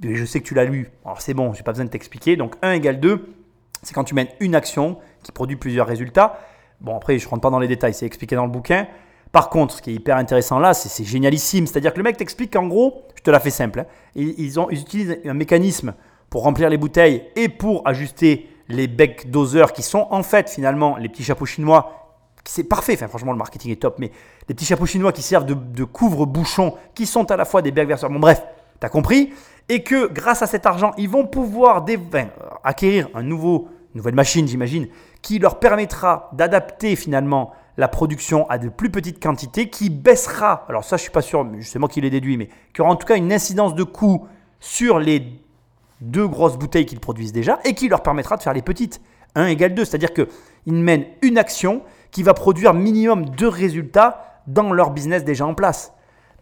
Je 0.03 0.25
sais 0.25 0.41
que 0.41 0.45
tu 0.45 0.53
l'as 0.53 0.65
lu. 0.65 0.91
Alors, 1.05 1.21
c'est 1.21 1.33
bon, 1.33 1.53
j'ai 1.53 1.63
pas 1.63 1.71
besoin 1.71 1.85
de 1.85 1.89
t'expliquer. 1.89 2.35
Donc, 2.35 2.55
1 2.61 2.73
égale 2.73 2.99
2, 2.99 3.33
c'est 3.81 3.93
quand 3.93 4.03
tu 4.03 4.13
mènes 4.13 4.27
une 4.39 4.55
action 4.55 4.97
qui 5.23 5.31
produit 5.31 5.55
plusieurs 5.55 5.87
résultats. 5.87 6.39
Bon, 6.81 6.95
après, 6.95 7.17
je 7.17 7.27
rentre 7.27 7.41
pas 7.41 7.49
dans 7.49 7.59
les 7.59 7.67
détails, 7.67 7.93
c'est 7.93 8.05
expliqué 8.05 8.35
dans 8.35 8.45
le 8.45 8.51
bouquin. 8.51 8.87
Par 9.31 9.49
contre, 9.49 9.75
ce 9.75 9.81
qui 9.81 9.91
est 9.91 9.93
hyper 9.93 10.17
intéressant 10.17 10.59
là, 10.59 10.73
c'est 10.73 11.03
génialissime. 11.03 11.67
C'est-à-dire 11.67 11.91
que 11.93 11.97
le 11.97 12.03
mec 12.03 12.17
t'explique 12.17 12.53
qu'en 12.53 12.67
gros, 12.67 13.03
je 13.15 13.21
te 13.21 13.31
la 13.31 13.39
fais 13.39 13.49
simple, 13.49 13.81
hein, 13.81 13.85
ils, 14.15 14.39
ils 14.39 14.79
utilisent 14.79 15.19
un 15.25 15.33
mécanisme 15.33 15.93
pour 16.29 16.43
remplir 16.43 16.69
les 16.69 16.77
bouteilles 16.77 17.23
et 17.35 17.49
pour 17.49 17.85
ajuster 17.87 18.49
les 18.69 18.87
becs 18.87 19.29
doseurs 19.29 19.73
qui 19.73 19.81
sont 19.81 20.07
en 20.09 20.23
fait 20.23 20.49
finalement 20.49 20.97
les 20.97 21.09
petits 21.09 21.23
chapeaux 21.23 21.45
chinois. 21.45 22.04
C'est 22.47 22.63
parfait, 22.63 22.95
franchement 22.95 23.31
le 23.31 23.37
marketing 23.37 23.71
est 23.71 23.81
top, 23.81 23.95
mais 23.97 24.11
les 24.47 24.55
petits 24.55 24.65
chapeaux 24.65 24.85
chinois 24.85 25.11
qui 25.11 25.21
servent 25.21 25.45
de, 25.45 25.83
couvre-bouchons, 25.83 26.75
qui 26.93 27.05
sont 27.05 27.29
à 27.31 27.37
la 27.37 27.45
fois 27.45 27.61
des 27.61 27.71
becs 27.71 27.87
verseurs. 27.87 28.09
Bon 28.09 28.19
bref, 28.19 28.43
t'as 28.79 28.89
compris 28.89 29.33
Et 29.67 29.83
que 29.83 30.07
grâce 30.07 30.41
à 30.41 30.47
cet 30.47 30.65
argent, 30.65 30.91
ils 30.97 31.09
vont 31.09 31.25
pouvoir 31.25 31.85
acquérir 32.63 33.09
une 33.15 33.29
nouvelle 33.29 34.15
machine, 34.15 34.47
j'imagine, 34.47 34.87
qui 35.21 35.39
leur 35.39 35.59
permettra 35.59 36.29
d'adapter 36.33 36.95
finalement 36.95 37.53
la 37.77 37.87
production 37.87 38.49
à 38.49 38.57
de 38.57 38.69
plus 38.69 38.89
petites 38.89 39.21
quantités, 39.21 39.69
qui 39.69 39.89
baissera, 39.89 40.65
alors 40.69 40.83
ça 40.83 40.97
je 40.97 41.01
suis 41.01 41.11
pas 41.11 41.21
sûr, 41.21 41.45
c'est 41.61 41.79
moi 41.79 41.89
qui 41.89 41.99
déduit, 41.99 42.37
mais 42.37 42.49
qui 42.73 42.81
aura 42.81 42.91
en 42.91 42.95
tout 42.95 43.07
cas 43.07 43.17
une 43.17 43.33
incidence 43.33 43.75
de 43.75 43.83
coût 43.83 44.27
sur 44.59 44.99
les 44.99 45.39
deux 46.01 46.27
grosses 46.27 46.57
bouteilles 46.57 46.85
qu'ils 46.85 46.99
produisent 46.99 47.33
déjà 47.33 47.59
et 47.65 47.73
qui 47.73 47.89
leur 47.89 48.01
permettra 48.01 48.37
de 48.37 48.43
faire 48.43 48.53
les 48.53 48.61
petites. 48.61 49.01
1 49.35 49.47
égale 49.47 49.73
2, 49.73 49.83
c'est-à-dire 49.83 50.13
qu'ils 50.13 50.73
mènent 50.73 51.05
une 51.21 51.37
action 51.37 51.81
qui 52.15 52.23
va 52.23 52.33
produire 52.33 52.73
minimum 52.73 53.25
deux 53.25 53.49
résultats 53.49 54.39
dans 54.47 54.71
leur 54.71 54.91
business 54.91 55.25
déjà 55.25 55.45
en 55.45 55.53
place. 55.53 55.91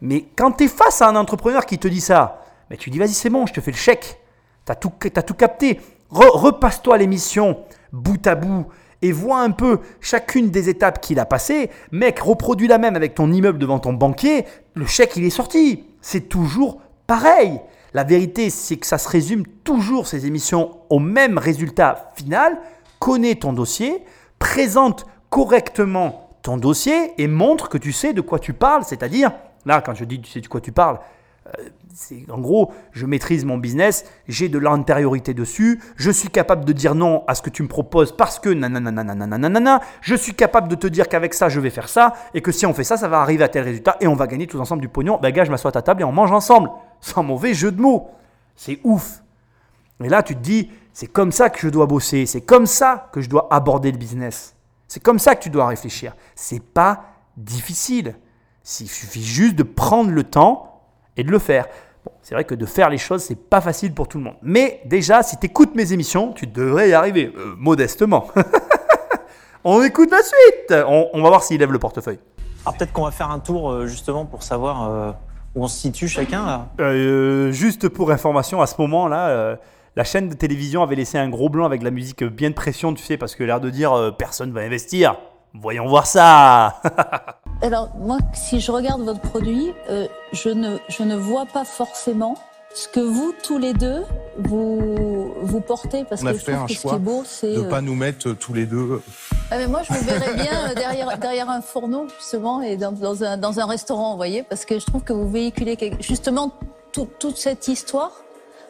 Mais 0.01 0.23
quand 0.35 0.51
tu 0.51 0.65
es 0.65 0.67
face 0.67 1.01
à 1.01 1.07
un 1.07 1.15
entrepreneur 1.15 1.65
qui 1.65 1.79
te 1.79 1.87
dit 1.87 1.99
ça, 1.99 2.43
mais 2.69 2.77
tu 2.77 2.91
dis 2.91 2.99
vas-y 2.99 3.15
c'est 3.15 3.31
bon, 3.31 3.47
je 3.47 3.53
te 3.53 3.59
fais 3.59 3.71
le 3.71 3.77
chèque. 3.77 4.21
Tu 4.67 4.71
as 4.71 4.75
tout, 4.75 5.33
capté. 5.33 5.81
repasse-toi 6.11 6.99
l'émission 6.99 7.57
bout 7.91 8.27
à 8.27 8.35
bout 8.35 8.67
et 9.01 9.11
vois 9.11 9.39
un 9.39 9.49
peu 9.49 9.79
chacune 9.99 10.51
des 10.51 10.69
étapes 10.69 11.01
qu'il 11.01 11.17
a 11.17 11.25
passées. 11.25 11.71
Mec, 11.91 12.19
reproduis 12.19 12.67
la 12.67 12.77
même 12.77 12.95
avec 12.95 13.15
ton 13.15 13.31
immeuble 13.31 13.57
devant 13.57 13.79
ton 13.79 13.93
banquier. 13.93 14.45
Le 14.75 14.85
chèque, 14.85 15.15
il 15.15 15.23
est 15.23 15.31
sorti. 15.31 15.85
C'est 16.01 16.29
toujours 16.29 16.81
pareil. 17.07 17.59
La 17.95 18.03
vérité, 18.03 18.51
c'est 18.51 18.77
que 18.77 18.85
ça 18.85 18.99
se 18.99 19.09
résume 19.09 19.47
toujours 19.63 20.05
ces 20.05 20.27
émissions 20.27 20.77
au 20.91 20.99
même 20.99 21.39
résultat 21.39 22.11
final. 22.15 22.59
Connais 22.99 23.33
ton 23.33 23.53
dossier, 23.53 24.03
présente 24.37 25.07
correctement 25.33 26.29
ton 26.43 26.57
dossier 26.57 27.11
et 27.17 27.27
montre 27.27 27.67
que 27.67 27.79
tu 27.79 27.91
sais 27.91 28.13
de 28.13 28.21
quoi 28.21 28.37
tu 28.37 28.53
parles. 28.53 28.83
C'est-à-dire, 28.83 29.31
là, 29.65 29.81
quand 29.81 29.95
je 29.95 30.05
dis 30.05 30.21
tu 30.21 30.29
sais 30.29 30.41
de 30.41 30.47
quoi 30.47 30.61
tu 30.61 30.71
parles, 30.71 30.99
euh, 31.47 31.69
c'est 31.91 32.29
en 32.29 32.37
gros, 32.37 32.71
je 32.91 33.07
maîtrise 33.07 33.43
mon 33.43 33.57
business, 33.57 34.05
j'ai 34.27 34.47
de 34.47 34.59
l'antériorité 34.59 35.33
dessus, 35.33 35.81
je 35.95 36.11
suis 36.11 36.29
capable 36.29 36.65
de 36.65 36.71
dire 36.71 36.93
non 36.93 37.23
à 37.25 37.33
ce 37.33 37.41
que 37.41 37.49
tu 37.49 37.63
me 37.63 37.67
proposes 37.67 38.15
parce 38.15 38.37
que 38.37 38.49
nanana, 38.49 39.81
je 40.01 40.13
suis 40.13 40.35
capable 40.35 40.67
de 40.67 40.75
te 40.75 40.85
dire 40.85 41.09
qu'avec 41.09 41.33
ça, 41.33 41.49
je 41.49 41.59
vais 41.59 41.71
faire 41.71 41.89
ça, 41.89 42.13
et 42.35 42.41
que 42.41 42.51
si 42.51 42.67
on 42.67 42.73
fait 42.75 42.83
ça, 42.83 42.95
ça 42.95 43.07
va 43.07 43.19
arriver 43.19 43.43
à 43.43 43.47
tel 43.47 43.63
résultat, 43.63 43.97
et 44.01 44.07
on 44.07 44.13
va 44.13 44.27
gagner 44.27 44.45
tous 44.45 44.59
ensemble 44.59 44.83
du 44.83 44.87
pognon. 44.89 45.17
Ben 45.19 45.31
gars, 45.31 45.45
je 45.45 45.51
m'assois 45.51 45.69
à 45.69 45.71
ta 45.71 45.81
table 45.81 46.01
et 46.01 46.05
on 46.05 46.11
mange 46.11 46.31
ensemble, 46.31 46.69
sans 47.01 47.23
mauvais 47.23 47.55
jeu 47.55 47.71
de 47.71 47.81
mots. 47.81 48.11
C'est 48.55 48.79
ouf. 48.83 49.23
Et 50.03 50.09
là, 50.09 50.21
tu 50.21 50.35
te 50.35 50.41
dis, 50.41 50.69
c'est 50.93 51.07
comme 51.07 51.31
ça 51.31 51.49
que 51.49 51.59
je 51.59 51.69
dois 51.69 51.87
bosser, 51.87 52.27
c'est 52.27 52.41
comme 52.41 52.67
ça 52.67 53.09
que 53.11 53.19
je 53.19 53.29
dois 53.29 53.47
aborder 53.49 53.91
le 53.91 53.97
business. 53.97 54.53
C'est 54.87 55.01
comme 55.01 55.19
ça 55.19 55.35
que 55.35 55.43
tu 55.43 55.49
dois 55.49 55.67
réfléchir. 55.67 56.15
C'est 56.35 56.61
pas 56.61 57.05
difficile. 57.37 58.15
Il 58.79 58.87
suffit 58.87 59.23
juste 59.23 59.55
de 59.55 59.63
prendre 59.63 60.11
le 60.11 60.23
temps 60.23 60.81
et 61.17 61.23
de 61.23 61.31
le 61.31 61.39
faire. 61.39 61.67
Bon, 62.05 62.11
c'est 62.21 62.35
vrai 62.35 62.43
que 62.43 62.55
de 62.55 62.65
faire 62.65 62.89
les 62.89 62.97
choses, 62.97 63.23
c'est 63.23 63.35
pas 63.35 63.61
facile 63.61 63.93
pour 63.93 64.07
tout 64.07 64.17
le 64.17 64.25
monde. 64.25 64.35
Mais 64.41 64.81
déjà, 64.85 65.23
si 65.23 65.37
tu 65.37 65.45
écoutes 65.47 65.75
mes 65.75 65.93
émissions, 65.93 66.33
tu 66.33 66.47
devrais 66.47 66.89
y 66.89 66.93
arriver, 66.93 67.33
euh, 67.35 67.55
modestement. 67.57 68.27
on 69.63 69.81
écoute 69.83 70.11
la 70.11 70.21
suite. 70.21 70.85
On, 70.87 71.09
on 71.13 71.21
va 71.21 71.29
voir 71.29 71.43
s'il 71.43 71.59
lève 71.59 71.71
le 71.71 71.79
portefeuille. 71.79 72.19
Alors 72.65 72.77
peut-être 72.77 72.93
qu'on 72.93 73.03
va 73.03 73.11
faire 73.11 73.31
un 73.31 73.39
tour 73.39 73.71
euh, 73.71 73.87
justement 73.87 74.25
pour 74.25 74.43
savoir 74.43 74.89
euh, 74.89 75.11
où 75.55 75.63
on 75.63 75.67
se 75.67 75.77
situe 75.77 76.07
chacun 76.07 76.45
là. 76.45 77.51
Juste 77.51 77.89
pour 77.89 78.11
information, 78.11 78.61
à 78.61 78.67
ce 78.67 78.75
moment-là, 78.79 79.57
la 79.95 80.03
chaîne 80.03 80.29
de 80.29 80.33
télévision 80.33 80.81
avait 80.83 80.95
laissé 80.95 81.17
un 81.17 81.29
gros 81.29 81.49
blanc 81.49 81.65
avec 81.65 81.83
la 81.83 81.91
musique 81.91 82.23
bien 82.23 82.49
de 82.49 82.55
pression, 82.55 82.93
tu 82.93 83.03
sais, 83.03 83.17
parce 83.17 83.35
que 83.35 83.43
l'air 83.43 83.59
de 83.61 83.69
dire 83.69 83.93
euh, 83.93 84.11
personne 84.11 84.51
va 84.51 84.61
investir. 84.61 85.15
Voyons 85.53 85.87
voir 85.87 86.07
ça. 86.07 86.81
Alors, 87.61 87.89
moi, 87.99 88.17
si 88.33 88.59
je 88.59 88.71
regarde 88.71 89.01
votre 89.03 89.21
produit, 89.21 89.71
euh, 89.89 90.07
je, 90.31 90.49
ne, 90.49 90.77
je 90.89 91.03
ne 91.03 91.15
vois 91.15 91.45
pas 91.45 91.63
forcément 91.63 92.35
ce 92.73 92.87
que 92.87 92.99
vous, 92.99 93.35
tous 93.43 93.59
les 93.59 93.73
deux, 93.73 94.03
vous, 94.39 95.31
vous 95.43 95.59
portez. 95.61 96.05
Parce 96.05 96.23
On 96.23 96.25
a 96.25 96.33
que 96.33 96.39
je 96.39 96.43
fait 96.43 96.51
trouve 96.53 96.63
un 96.63 96.67
que 96.67 96.73
ce 96.73 96.81
qui 96.87 96.95
est 96.95 96.97
beau, 96.99 97.21
c'est. 97.23 97.53
De 97.53 97.61
euh, 97.61 97.69
pas 97.69 97.81
nous 97.81 97.93
mettre 97.93 98.29
euh, 98.29 98.33
tous 98.33 98.53
les 98.55 98.65
deux. 98.65 98.99
ah, 99.51 99.57
mais 99.59 99.67
moi, 99.67 99.81
je 99.87 99.93
me 99.93 99.99
verrais 99.99 100.33
bien 100.33 100.73
derrière, 100.73 101.17
derrière 101.19 101.49
un 101.51 101.61
fourneau, 101.61 102.07
justement, 102.17 102.63
et 102.63 102.75
dans, 102.75 102.91
dans, 102.91 103.23
un, 103.23 103.37
dans 103.37 103.59
un 103.59 103.67
restaurant, 103.67 104.11
vous 104.11 104.17
voyez, 104.17 104.41
parce 104.41 104.65
que 104.65 104.79
je 104.79 104.85
trouve 104.87 105.03
que 105.03 105.13
vous 105.13 105.29
véhiculez 105.29 105.75
quelque- 105.75 106.01
justement 106.01 106.51
tout- 106.91 107.07
toute 107.19 107.37
cette 107.37 107.67
histoire. 107.67 108.11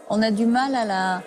On 0.09 0.21
a 0.21 0.31
du 0.31 0.45
mal 0.45 0.75
à 0.75 0.85
la, 0.85 1.21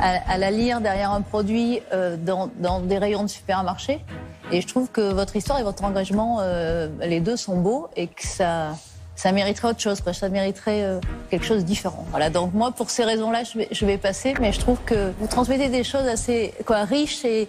à, 0.00 0.32
à 0.32 0.38
la 0.38 0.50
lire 0.50 0.80
derrière 0.80 1.10
un 1.12 1.22
produit 1.22 1.80
euh, 1.92 2.16
dans, 2.16 2.50
dans 2.58 2.80
des 2.80 2.98
rayons 2.98 3.22
de 3.22 3.28
supermarché. 3.28 4.04
Et 4.52 4.60
je 4.60 4.66
trouve 4.66 4.88
que 4.90 5.12
votre 5.12 5.36
histoire 5.36 5.58
et 5.58 5.62
votre 5.62 5.84
engagement, 5.84 6.38
euh, 6.40 6.88
les 7.00 7.20
deux 7.20 7.36
sont 7.36 7.56
beaux 7.56 7.88
et 7.96 8.08
que 8.08 8.26
ça, 8.26 8.76
ça 9.14 9.32
mériterait 9.32 9.68
autre 9.68 9.80
chose. 9.80 10.00
Quoi. 10.00 10.12
Ça 10.12 10.28
mériterait 10.28 10.82
euh, 10.82 11.00
quelque 11.30 11.44
chose 11.46 11.58
de 11.58 11.66
différent. 11.66 12.04
Voilà. 12.10 12.30
Donc 12.30 12.52
moi, 12.52 12.72
pour 12.72 12.90
ces 12.90 13.04
raisons-là, 13.04 13.44
je 13.44 13.58
vais, 13.58 13.68
je 13.70 13.86
vais 13.86 13.98
passer. 13.98 14.34
Mais 14.40 14.52
je 14.52 14.60
trouve 14.60 14.78
que 14.84 15.12
vous 15.18 15.26
transmettez 15.26 15.68
des 15.68 15.84
choses 15.84 16.06
assez 16.06 16.52
quoi, 16.66 16.84
riches 16.84 17.24
et, 17.24 17.48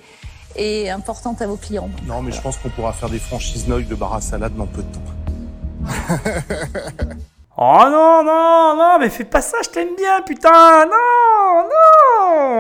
et 0.56 0.90
importantes 0.92 1.42
à 1.42 1.48
vos 1.48 1.58
clients. 1.58 1.90
Non, 2.06 2.22
mais 2.22 2.32
je 2.32 2.42
pense 2.42 2.58
qu'on 2.58 2.70
pourra 2.70 2.94
faire 2.94 3.10
des 3.10 3.20
franchises 3.20 3.68
Noy 3.68 3.84
de 3.84 3.96
bar 3.96 4.14
à 4.14 4.22
salade 4.22 4.56
dans 4.56 4.68
peu 4.68 4.84
de 4.84 4.88
temps. 4.94 5.02
oh 7.58 7.84
non, 7.90 8.24
non, 8.24 8.76
non, 8.78 8.98
mais 9.00 9.10
fais 9.10 9.24
pas 9.26 9.42
ça, 9.42 9.58
je 9.64 9.70
t'aime 9.70 9.96
bien, 9.96 10.22
putain. 10.22 10.86
Non, 10.86 11.68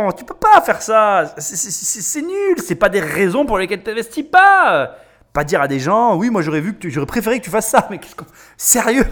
non, 0.05 0.11
tu 0.11 0.23
peux 0.25 0.33
pas 0.35 0.61
faire 0.61 0.81
ça. 0.81 1.33
C'est- 1.37 2.21
nul, 2.21 2.55
c'est 2.63 2.75
pas 2.75 2.89
des 2.89 2.99
raisons 2.99 3.45
pour 3.45 3.57
lesquelles 3.57 3.83
t'investis 3.83 4.25
pas. 4.29 4.95
Pas 5.33 5.43
dire 5.43 5.61
à 5.61 5.67
des 5.67 5.79
gens, 5.79 6.15
oui, 6.17 6.29
moi 6.29 6.41
j'aurais 6.41 6.59
vu 6.61 6.73
que 6.73 6.79
tu- 6.79 6.91
j'aurais 6.91 7.05
préféré 7.05 7.39
que 7.39 7.45
tu 7.45 7.49
fasses 7.49 7.69
ça, 7.69 7.87
mais 7.89 7.99
qu'est-ce 7.99 8.15
qu'on- 8.15 8.25
sérieux, 8.57 9.05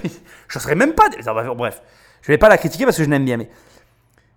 je 0.48 0.60
serais 0.60 0.76
même 0.76 0.94
pas. 0.94 1.06
Va, 1.24 1.54
Bref, 1.54 1.82
je 2.22 2.28
vais 2.32 2.38
pas 2.38 2.50
la 2.50 2.58
critiquer 2.58 2.84
parce 2.86 2.98
que 2.98 3.04
je 3.06 3.10
l'aime 3.10 3.24
bien, 3.26 3.38
mais 3.38 3.50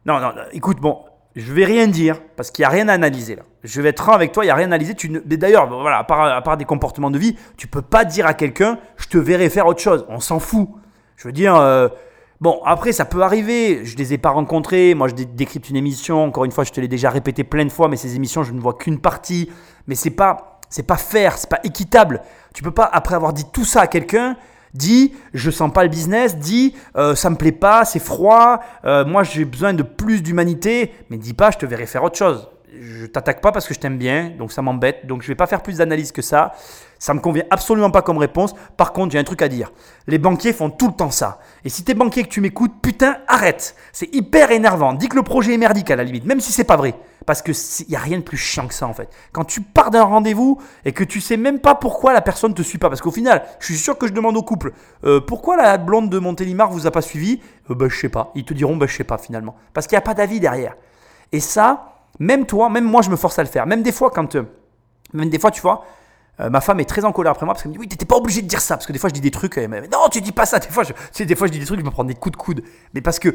non, 0.07 0.21
non, 0.21 0.33
écoute, 0.53 0.79
bon, 0.79 1.05
je 1.35 1.53
vais 1.53 1.65
rien 1.65 1.89
dire 1.89 2.21
parce 2.37 2.51
qu'il 2.53 2.63
n'y 2.63 2.67
a 2.67 2.71
rien 2.71 2.89
à 2.89 2.93
analyser 2.93 3.35
là. 3.35 3.43
Je 3.65 3.81
vais 3.83 3.89
être 3.89 4.03
franc 4.03 4.13
avec 4.13 4.31
toi, 4.33 4.45
il 4.45 4.47
n'y 4.47 4.51
a 4.53 4.55
rien 4.55 4.67
à 4.67 4.75
analyser. 4.75 4.95
Tu 4.95 5.09
D'ailleurs, 5.09 5.67
voilà, 5.69 5.99
à 5.99 6.05
part, 6.05 6.21
à 6.23 6.41
part 6.43 6.57
des 6.57 6.65
comportements 6.65 7.11
de 7.11 7.19
vie, 7.19 7.37
tu 7.57 7.67
peux 7.67 7.83
pas 7.83 8.05
dire 8.05 8.27
à 8.27 8.35
quelqu'un, 8.35 8.79
je 8.97 9.09
te 9.09 9.19
verrai 9.19 9.49
faire 9.51 9.67
autre 9.67 9.81
chose. 9.81 10.05
On 10.09 10.21
s'en 10.21 10.39
fout. 10.39 10.69
Je 11.17 11.29
veux 11.29 11.33
dire, 11.33 11.55
euh, 11.57 11.89
bon, 12.41 12.61
après, 12.65 12.93
ça 12.93 13.05
peut 13.05 13.23
arriver. 13.23 13.85
Je 13.85 13.97
les 13.97 14.13
ai 14.13 14.19
pas 14.19 14.31
rencontrés. 14.31 14.95
Moi, 14.95 15.09
je 15.09 15.15
dé- 15.15 15.25
décrypte 15.25 15.71
une 15.71 15.77
émission. 15.77 16.25
Encore 16.25 16.45
une 16.45 16.53
fois, 16.53 16.65
je 16.65 16.73
te 16.73 16.81
l'ai 16.81 16.89
déjà 16.89 17.11
répété 17.11 17.45
plein 17.45 17.65
de 17.65 17.71
fois, 17.73 17.89
mais 17.89 17.97
ces 17.97 18.17
émissions, 18.17 18.43
je 18.43 18.53
ne 18.53 18.61
vois 18.61 18.75
qu'une 18.75 18.99
partie. 18.99 19.51
Mais 19.87 19.95
c'est 19.95 20.11
pas, 20.11 20.61
c'est 20.69 20.87
pas 20.87 20.97
fair, 20.97 21.39
c'est 21.39 21.51
pas 21.51 21.61
équitable. 21.65 22.23
Tu 22.55 22.63
peux 22.63 22.71
pas, 22.71 22.89
après 22.93 23.15
avoir 23.15 23.33
dit 23.33 23.45
tout 23.53 23.65
ça 23.65 23.83
à 23.83 23.87
quelqu'un, 23.87 24.37
Dis, 24.75 25.13
je 25.35 25.51
sens 25.51 25.71
pas 25.71 25.83
le 25.83 25.91
business. 25.91 26.39
Dis, 26.39 26.75
euh, 26.97 27.15
ça 27.15 27.29
me 27.29 27.37
plaît 27.37 27.53
pas, 27.53 27.85
c'est 27.85 27.99
froid. 27.99 28.61
euh, 28.87 29.05
moi, 29.05 29.23
j'ai 29.23 29.45
besoin 29.45 29.75
de 29.75 29.83
plus 29.83 30.23
d'humanité. 30.23 30.95
Mais 31.11 31.19
dis 31.19 31.35
pas, 31.35 31.51
je 31.51 31.59
te 31.59 31.67
verrai 31.67 31.85
faire 31.85 32.03
autre 32.03 32.17
chose. 32.17 32.49
Je 32.85 33.07
t'attaque 33.07 33.41
pas 33.41 33.53
parce 33.53 33.69
que 33.69 33.75
je 33.75 33.79
t'aime 33.79 33.97
bien, 33.97 34.31
donc 34.37 34.51
ça 34.51 34.61
m'embête. 34.61 35.07
Donc 35.07 35.23
je 35.23 35.29
vais 35.29 35.37
pas 35.37 35.47
faire 35.47 35.63
plus 35.63 35.79
d'analyse 35.79 36.11
que 36.11 36.21
ça. 36.21 36.53
Ça 36.99 37.15
me 37.15 37.21
convient 37.21 37.45
absolument 37.51 37.93
pas 37.93 38.03
comme 38.03 38.19
réponse. 38.19 38.55
Par 38.77 38.93
contre, 38.93 39.13
j'ai 39.13 39.21
un 39.21 39.25
truc 39.25 39.41
à 39.41 39.49
dire. 39.49 39.71
Les 40.09 40.19
banquiers 40.19 40.53
font 40.53 40.69
tout 40.69 40.89
le 40.89 40.95
temps 40.95 41.13
ça. 41.13 41.39
Et 41.65 41.69
si 41.69 41.85
t'es 41.85 41.95
banquier 41.95 42.23
et 42.23 42.25
que 42.25 42.29
tu 42.29 42.41
m'écoutes, 42.41 42.73
putain, 42.83 43.19
arrête. 43.29 43.77
C'est 43.93 44.13
hyper 44.13 44.51
énervant. 44.51 44.95
Dis 44.95 45.09
que 45.09 45.15
le 45.15 45.23
projet 45.23 45.55
est 45.55 45.59
merdique 45.59 45.93
à 45.93 45.97
la 45.97 46.03
limite, 46.03 46.25
même 46.25 46.41
si 46.41 46.51
c'est 46.51 46.65
pas 46.65 46.77
vrai. 46.77 46.95
Parce 47.25 47.41
que 47.41 47.53
y 47.89 47.95
a 47.95 48.01
rien 48.01 48.19
de 48.19 48.25
plus 48.25 48.37
chiant 48.37 48.67
que 48.67 48.75
ça 48.75 48.89
en 48.89 48.95
fait. 48.95 49.09
Quand 49.31 49.45
tu 49.45 49.61
pars 49.61 49.93
d'un 49.93 50.03
rendez-vous 50.03 50.61
et 50.85 50.91
que 50.91 51.05
tu 51.05 51.21
sais 51.21 51.37
même 51.37 51.61
pas 51.61 51.77
pourquoi 51.77 52.13
la 52.13 52.21
personne 52.21 52.53
te 52.53 52.63
suit 52.63 52.79
pas, 52.79 52.89
parce 52.89 53.01
qu'au 53.01 53.13
final, 53.13 53.45
je 53.61 53.67
suis 53.67 53.77
sûr 53.77 53.97
que 53.97 54.09
je 54.09 54.13
demande 54.13 54.37
au 54.37 54.43
couple, 54.43 54.73
euh, 55.05 55.21
pourquoi 55.21 55.57
la 55.57 55.79
blonde 55.79 56.11
de 56.11 56.19
Montélimar 56.19 56.73
vous 56.73 56.89
a 56.89 56.91
pas 56.91 57.03
suivi? 57.03 57.41
Euh, 57.71 57.77
Bah 57.77 57.87
je 57.89 57.97
sais 57.97 58.09
pas. 58.09 58.33
Ils 58.35 58.45
te 58.45 58.55
diront 58.55 58.77
bah 58.77 58.87
je 58.89 58.97
sais 58.97 59.05
pas 59.05 59.19
finalement, 59.19 59.55
parce 59.73 59.87
qu'il 59.87 59.95
n'y 59.95 60.01
a 60.01 60.03
pas 60.03 60.15
d'avis 60.15 60.41
derrière. 60.41 60.75
Et 61.31 61.39
ça, 61.39 61.93
même 62.23 62.47
toi, 62.47 62.71
même 62.71 62.85
moi, 62.85 63.03
je 63.03 63.11
me 63.11 63.17
force 63.17 63.39
à 63.39 63.43
le 63.43 63.49
faire. 63.49 63.67
Même 63.67 63.83
des 63.83 63.93
fois 63.93 64.11
quand, 64.11 64.37
euh, 64.37 64.45
même 65.13 65.29
des 65.29 65.39
fois, 65.39 65.51
tu 65.51 65.61
vois. 65.61 65.85
euh, 66.41 66.49
ma 66.49 66.61
femme 66.61 66.81
est 66.81 66.89
très 66.89 67.05
en 67.05 67.13
colère 67.13 67.33
après 67.33 67.45
moi 67.45 67.55
parce 67.55 67.63
qu'elle 67.63 67.73
me 67.73 67.77
dit 67.77 67.81
oui 67.81 67.89
t'étais 67.89 68.07
pas 68.07 68.17
obligé 68.17 68.41
de 68.41 68.47
dire 68.47 68.61
ça 68.61 68.77
parce 68.77 68.87
que 68.87 68.93
des 68.93 68.99
fois 68.99 69.11
je 69.11 69.15
dis 69.15 69.21
des 69.21 69.31
trucs 69.31 69.59
elle 69.59 69.69
me 69.69 69.83
dit, 69.83 69.89
non 69.93 70.09
tu 70.11 70.23
dis 70.23 70.33
pas 70.33 70.47
ça 70.47 70.59
des 70.59 70.69
fois 70.69 70.83
je, 70.83 70.93
tu 70.95 70.99
sais, 71.13 71.27
des 71.27 71.37
fois 71.37 71.47
je 71.47 71.53
dis 71.53 71.59
des 71.59 71.67
trucs 71.67 71.81
je 71.81 71.85
me 71.85 71.91
prends 71.91 72.05
des 72.05 72.15
coups 72.15 72.33
de 72.33 72.43
coude 72.43 72.63
mais 72.95 73.03
parce 73.03 73.19
que 73.19 73.35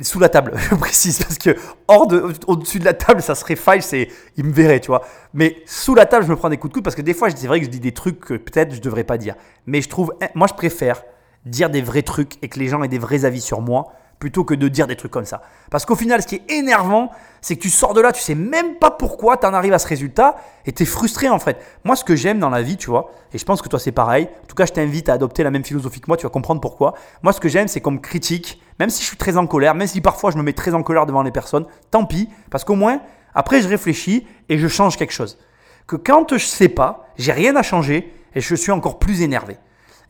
sous 0.00 0.18
la 0.18 0.28
table, 0.28 0.52
je 0.70 0.74
précise, 0.74 1.18
parce 1.22 1.38
que 1.38 1.56
hors 1.88 2.06
de, 2.06 2.32
au-dessus 2.46 2.78
de 2.78 2.84
la 2.84 2.94
table, 2.94 3.22
ça 3.22 3.34
serait 3.34 3.56
faille, 3.56 3.82
c'est, 3.82 4.08
il 4.36 4.44
me 4.44 4.52
verrait, 4.52 4.80
tu 4.80 4.86
vois. 4.88 5.02
Mais 5.34 5.56
sous 5.66 5.94
la 5.94 6.06
table, 6.06 6.24
je 6.24 6.30
me 6.30 6.36
prends 6.36 6.48
des 6.48 6.56
coups 6.56 6.70
de 6.70 6.74
coude 6.74 6.84
parce 6.84 6.96
que 6.96 7.02
des 7.02 7.14
fois, 7.14 7.28
c'est 7.30 7.46
vrai 7.46 7.60
que 7.60 7.66
je 7.66 7.70
dis 7.70 7.80
des 7.80 7.92
trucs 7.92 8.20
que 8.20 8.34
peut-être 8.34 8.74
je 8.74 8.80
devrais 8.80 9.04
pas 9.04 9.18
dire. 9.18 9.34
Mais 9.66 9.82
je 9.82 9.88
trouve, 9.88 10.14
moi, 10.34 10.46
je 10.48 10.54
préfère 10.54 11.02
dire 11.44 11.68
des 11.68 11.82
vrais 11.82 12.02
trucs 12.02 12.42
et 12.42 12.48
que 12.48 12.58
les 12.58 12.68
gens 12.68 12.82
aient 12.82 12.88
des 12.88 12.98
vrais 12.98 13.24
avis 13.26 13.42
sur 13.42 13.60
moi 13.60 13.92
plutôt 14.18 14.44
que 14.44 14.54
de 14.54 14.68
dire 14.68 14.86
des 14.86 14.96
trucs 14.96 15.10
comme 15.10 15.24
ça. 15.24 15.42
Parce 15.70 15.84
qu'au 15.84 15.96
final, 15.96 16.22
ce 16.22 16.26
qui 16.26 16.36
est 16.36 16.50
énervant, 16.52 17.10
c'est 17.40 17.56
que 17.56 17.60
tu 17.60 17.70
sors 17.70 17.94
de 17.94 18.00
là, 18.00 18.12
tu 18.12 18.22
sais 18.22 18.34
même 18.34 18.76
pas 18.76 18.90
pourquoi 18.90 19.36
tu 19.36 19.46
en 19.46 19.52
arrives 19.52 19.72
à 19.72 19.78
ce 19.78 19.86
résultat 19.86 20.36
et 20.64 20.72
tu 20.72 20.82
es 20.82 20.86
frustré 20.86 21.28
en 21.28 21.38
fait. 21.38 21.58
Moi, 21.84 21.96
ce 21.96 22.04
que 22.04 22.16
j'aime 22.16 22.38
dans 22.38 22.50
la 22.50 22.62
vie, 22.62 22.76
tu 22.76 22.88
vois, 22.88 23.10
et 23.32 23.38
je 23.38 23.44
pense 23.44 23.60
que 23.60 23.68
toi 23.68 23.78
c'est 23.78 23.92
pareil, 23.92 24.28
en 24.42 24.46
tout 24.46 24.54
cas, 24.54 24.66
je 24.66 24.72
t'invite 24.72 25.08
à 25.08 25.14
adopter 25.14 25.42
la 25.42 25.50
même 25.50 25.64
philosophie 25.64 26.00
que 26.00 26.06
moi, 26.08 26.16
tu 26.16 26.24
vas 26.24 26.30
comprendre 26.30 26.60
pourquoi. 26.60 26.94
Moi, 27.22 27.32
ce 27.32 27.40
que 27.40 27.48
j'aime, 27.48 27.68
c'est 27.68 27.80
qu'on 27.80 27.92
me 27.92 27.98
critique, 27.98 28.62
même 28.78 28.90
si 28.90 29.02
je 29.02 29.08
suis 29.08 29.16
très 29.16 29.36
en 29.36 29.46
colère, 29.46 29.74
même 29.74 29.88
si 29.88 30.00
parfois 30.00 30.30
je 30.30 30.38
me 30.38 30.42
mets 30.42 30.52
très 30.52 30.74
en 30.74 30.82
colère 30.82 31.06
devant 31.06 31.22
les 31.22 31.32
personnes, 31.32 31.66
tant 31.90 32.04
pis, 32.04 32.28
parce 32.50 32.64
qu'au 32.64 32.76
moins, 32.76 33.00
après, 33.34 33.60
je 33.60 33.68
réfléchis 33.68 34.26
et 34.48 34.58
je 34.58 34.68
change 34.68 34.96
quelque 34.96 35.12
chose. 35.12 35.38
Que 35.86 35.96
quand 35.96 36.36
je 36.36 36.44
sais 36.44 36.68
pas, 36.68 37.08
j'ai 37.18 37.32
rien 37.32 37.56
à 37.56 37.62
changer 37.62 38.12
et 38.34 38.40
je 38.40 38.54
suis 38.54 38.72
encore 38.72 38.98
plus 38.98 39.22
énervé. 39.22 39.58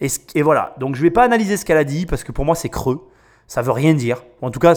Et, 0.00 0.08
et 0.34 0.42
voilà, 0.42 0.74
donc 0.78 0.94
je 0.94 1.02
vais 1.02 1.10
pas 1.10 1.24
analyser 1.24 1.56
ce 1.56 1.64
qu'elle 1.64 1.78
a 1.78 1.84
dit 1.84 2.06
parce 2.06 2.24
que 2.24 2.32
pour 2.32 2.44
moi 2.44 2.54
c'est 2.54 2.68
creux, 2.68 3.08
ça 3.46 3.62
veut 3.62 3.72
rien 3.72 3.94
dire. 3.94 4.22
En 4.42 4.50
tout 4.50 4.60
cas, 4.60 4.74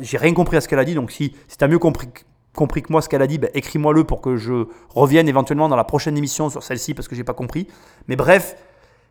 j'ai 0.00 0.18
rien 0.18 0.34
compris 0.34 0.56
à 0.56 0.60
ce 0.60 0.68
qu'elle 0.68 0.78
a 0.78 0.84
dit. 0.84 0.94
Donc 0.94 1.10
si, 1.10 1.34
si 1.48 1.56
tu 1.56 1.64
as 1.64 1.68
mieux 1.68 1.78
compris, 1.78 2.08
compris 2.54 2.82
que 2.82 2.92
moi 2.92 3.02
ce 3.02 3.08
qu'elle 3.08 3.22
a 3.22 3.26
dit, 3.26 3.38
ben, 3.38 3.50
écris-moi-le 3.54 4.04
pour 4.04 4.20
que 4.20 4.36
je 4.36 4.66
revienne 4.94 5.28
éventuellement 5.28 5.68
dans 5.68 5.76
la 5.76 5.84
prochaine 5.84 6.16
émission 6.16 6.50
sur 6.50 6.62
celle-ci 6.62 6.94
parce 6.94 7.08
que 7.08 7.14
j'ai 7.14 7.24
pas 7.24 7.34
compris. 7.34 7.68
Mais 8.08 8.16
bref, 8.16 8.56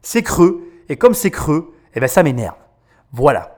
c'est 0.02 0.24
creux 0.24 0.64
et 0.90 0.98
comme 0.98 1.14
c'est 1.14 1.32
creux, 1.32 1.74
eh 1.96 2.00
ben 2.00 2.08
ça 2.08 2.24
m'énerve. 2.24 2.56
Voilà. 3.12 3.58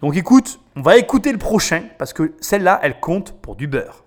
Donc 0.00 0.16
écoute, 0.16 0.60
on 0.74 0.82
va 0.82 0.96
écouter 0.96 1.32
le 1.32 1.38
prochain 1.38 1.84
parce 1.98 2.12
que 2.12 2.34
celle-là, 2.40 2.80
elle 2.82 3.00
compte 3.00 3.32
pour 3.40 3.56
du 3.56 3.66
beurre. 3.66 4.05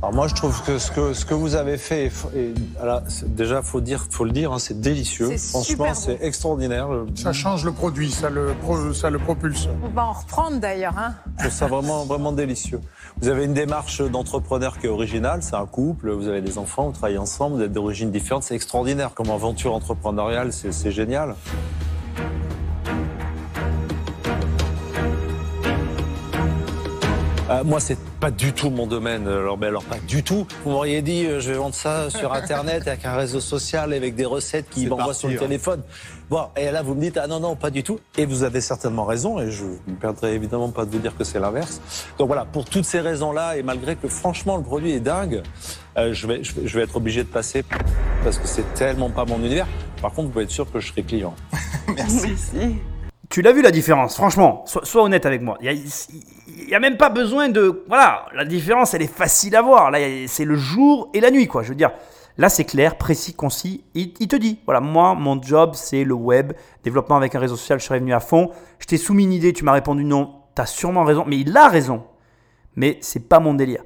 Alors 0.00 0.14
moi, 0.14 0.28
je 0.28 0.34
trouve 0.34 0.62
que 0.62 0.78
ce 0.78 0.92
que, 0.92 1.12
ce 1.12 1.24
que 1.24 1.34
vous 1.34 1.56
avez 1.56 1.76
fait, 1.76 2.06
est 2.06 2.54
alors, 2.80 3.02
déjà, 3.26 3.62
faut 3.62 3.80
dire, 3.80 4.06
faut 4.10 4.24
le 4.24 4.30
dire, 4.30 4.52
hein, 4.52 4.60
c'est 4.60 4.80
délicieux. 4.80 5.36
Franchement, 5.36 5.88
bon. 5.88 5.94
c'est 5.94 6.18
extraordinaire. 6.22 6.88
Je 7.16 7.20
Ça 7.20 7.32
change 7.32 7.64
le 7.64 7.72
produit, 7.72 8.12
ça 8.12 8.30
le, 8.30 8.54
ça 8.94 9.10
le 9.10 9.18
propulse. 9.18 9.68
On 9.82 9.88
va 9.88 10.06
en 10.06 10.12
reprendre 10.12 10.60
d'ailleurs. 10.60 10.96
Hein. 10.96 11.14
trouve 11.40 11.50
ça 11.50 11.66
vraiment, 11.66 12.04
vraiment 12.04 12.30
délicieux. 12.30 12.80
Vous 13.20 13.28
avez 13.28 13.44
une 13.44 13.54
démarche 13.54 14.00
d'entrepreneur 14.00 14.78
qui 14.78 14.86
est 14.86 14.90
originale. 14.90 15.42
C'est 15.42 15.56
un 15.56 15.66
couple, 15.66 16.10
vous 16.10 16.28
avez 16.28 16.42
des 16.42 16.58
enfants, 16.58 16.86
vous 16.86 16.92
travaillez 16.92 17.18
ensemble, 17.18 17.56
vous 17.56 17.62
êtes 17.62 17.72
d'origines 17.72 18.12
différentes. 18.12 18.44
C'est 18.44 18.54
extraordinaire. 18.54 19.14
Comme 19.14 19.30
aventure 19.30 19.74
entrepreneuriale, 19.74 20.52
c'est 20.52 20.92
génial. 20.92 21.34
Euh, 27.50 27.64
moi, 27.64 27.80
c'est 27.80 27.98
pas 28.20 28.30
du 28.30 28.52
tout 28.52 28.68
mon 28.68 28.86
domaine. 28.86 29.26
Alors, 29.26 29.56
mais 29.56 29.68
alors 29.68 29.84
pas 29.84 29.98
du 30.06 30.22
tout. 30.22 30.46
Vous 30.64 30.70
m'auriez 30.70 31.00
dit, 31.00 31.24
euh, 31.24 31.40
je 31.40 31.50
vais 31.50 31.56
vendre 31.56 31.74
ça 31.74 32.10
sur 32.10 32.32
Internet 32.32 32.86
avec 32.86 33.04
un 33.06 33.16
réseau 33.16 33.40
social, 33.40 33.92
avec 33.92 34.14
des 34.14 34.26
recettes 34.26 34.68
qui 34.68 34.86
m'envoient 34.86 35.14
sur 35.14 35.28
le 35.28 35.34
ouais. 35.34 35.40
téléphone. 35.40 35.82
Bon, 36.28 36.48
et 36.56 36.70
là, 36.70 36.82
vous 36.82 36.94
me 36.94 37.00
dites, 37.00 37.16
ah 37.16 37.26
non, 37.26 37.40
non, 37.40 37.56
pas 37.56 37.70
du 37.70 37.82
tout. 37.82 38.00
Et 38.18 38.26
vous 38.26 38.42
avez 38.42 38.60
certainement 38.60 39.06
raison, 39.06 39.40
et 39.40 39.50
je 39.50 39.64
ne 39.86 39.94
perdrai 39.94 40.34
évidemment 40.34 40.68
pas 40.68 40.84
de 40.84 40.90
vous 40.90 40.98
dire 40.98 41.16
que 41.16 41.24
c'est 41.24 41.40
l'inverse. 41.40 41.80
Donc 42.18 42.26
voilà, 42.26 42.44
pour 42.44 42.66
toutes 42.66 42.84
ces 42.84 43.00
raisons-là, 43.00 43.56
et 43.56 43.62
malgré 43.62 43.96
que 43.96 44.08
franchement 44.08 44.58
le 44.58 44.62
produit 44.62 44.92
est 44.92 45.00
dingue, 45.00 45.42
euh, 45.96 46.12
je, 46.12 46.26
vais, 46.26 46.44
je, 46.44 46.52
vais, 46.52 46.66
je 46.66 46.76
vais 46.76 46.84
être 46.84 46.96
obligé 46.96 47.22
de 47.22 47.28
passer 47.28 47.64
parce 48.24 48.38
que 48.38 48.46
c'est 48.46 48.74
tellement 48.74 49.08
pas 49.08 49.24
mon 49.24 49.38
univers. 49.38 49.66
Par 50.02 50.12
contre, 50.12 50.26
vous 50.26 50.32
pouvez 50.32 50.44
être 50.44 50.50
sûr 50.50 50.70
que 50.70 50.80
je 50.80 50.88
serai 50.88 51.02
client. 51.02 51.34
Merci. 51.96 52.34
Tu 52.52 52.97
Tu 53.38 53.42
l'as 53.42 53.52
vu 53.52 53.62
la 53.62 53.70
différence, 53.70 54.16
franchement, 54.16 54.64
sois, 54.66 55.00
honnête 55.00 55.24
avec 55.24 55.42
moi. 55.42 55.56
Il 55.60 55.80
n'y 56.66 56.74
a, 56.74 56.80
même 56.80 56.96
pas 56.96 57.08
besoin 57.08 57.48
de... 57.48 57.84
Voilà, 57.86 58.26
la 58.34 58.44
différence, 58.44 58.94
elle 58.94 59.02
est 59.02 59.06
facile 59.06 59.54
à 59.54 59.62
voir. 59.62 59.92
Là, 59.92 60.00
c'est 60.26 60.44
le 60.44 60.56
jour 60.56 61.08
et 61.14 61.20
la 61.20 61.30
nuit, 61.30 61.46
quoi. 61.46 61.62
Je 61.62 61.68
veux 61.68 61.76
dire, 61.76 61.92
là, 62.36 62.48
c'est 62.48 62.64
clair, 62.64 62.96
précis, 62.98 63.34
concis. 63.34 63.84
Il, 63.94 64.12
il, 64.18 64.26
te 64.26 64.34
dit, 64.34 64.58
voilà, 64.64 64.80
moi, 64.80 65.14
mon 65.14 65.40
job, 65.40 65.74
c'est 65.74 66.02
le 66.02 66.14
web, 66.14 66.52
développement 66.82 67.14
avec 67.14 67.36
un 67.36 67.38
réseau 67.38 67.54
social, 67.54 67.78
je 67.78 67.84
serais 67.84 68.00
venu 68.00 68.12
à 68.12 68.18
fond. 68.18 68.50
Je 68.80 68.86
t'ai 68.86 68.96
soumis 68.96 69.22
une 69.22 69.32
idée, 69.32 69.52
tu 69.52 69.64
m'as 69.64 69.70
répondu 69.70 70.02
non. 70.02 70.34
Tu 70.56 70.62
as 70.62 70.66
sûrement 70.66 71.04
raison, 71.04 71.22
mais 71.24 71.38
il 71.38 71.56
a 71.56 71.68
raison. 71.68 72.02
Mais 72.74 72.98
c'est 73.02 73.28
pas 73.28 73.38
mon 73.38 73.54
délire. 73.54 73.84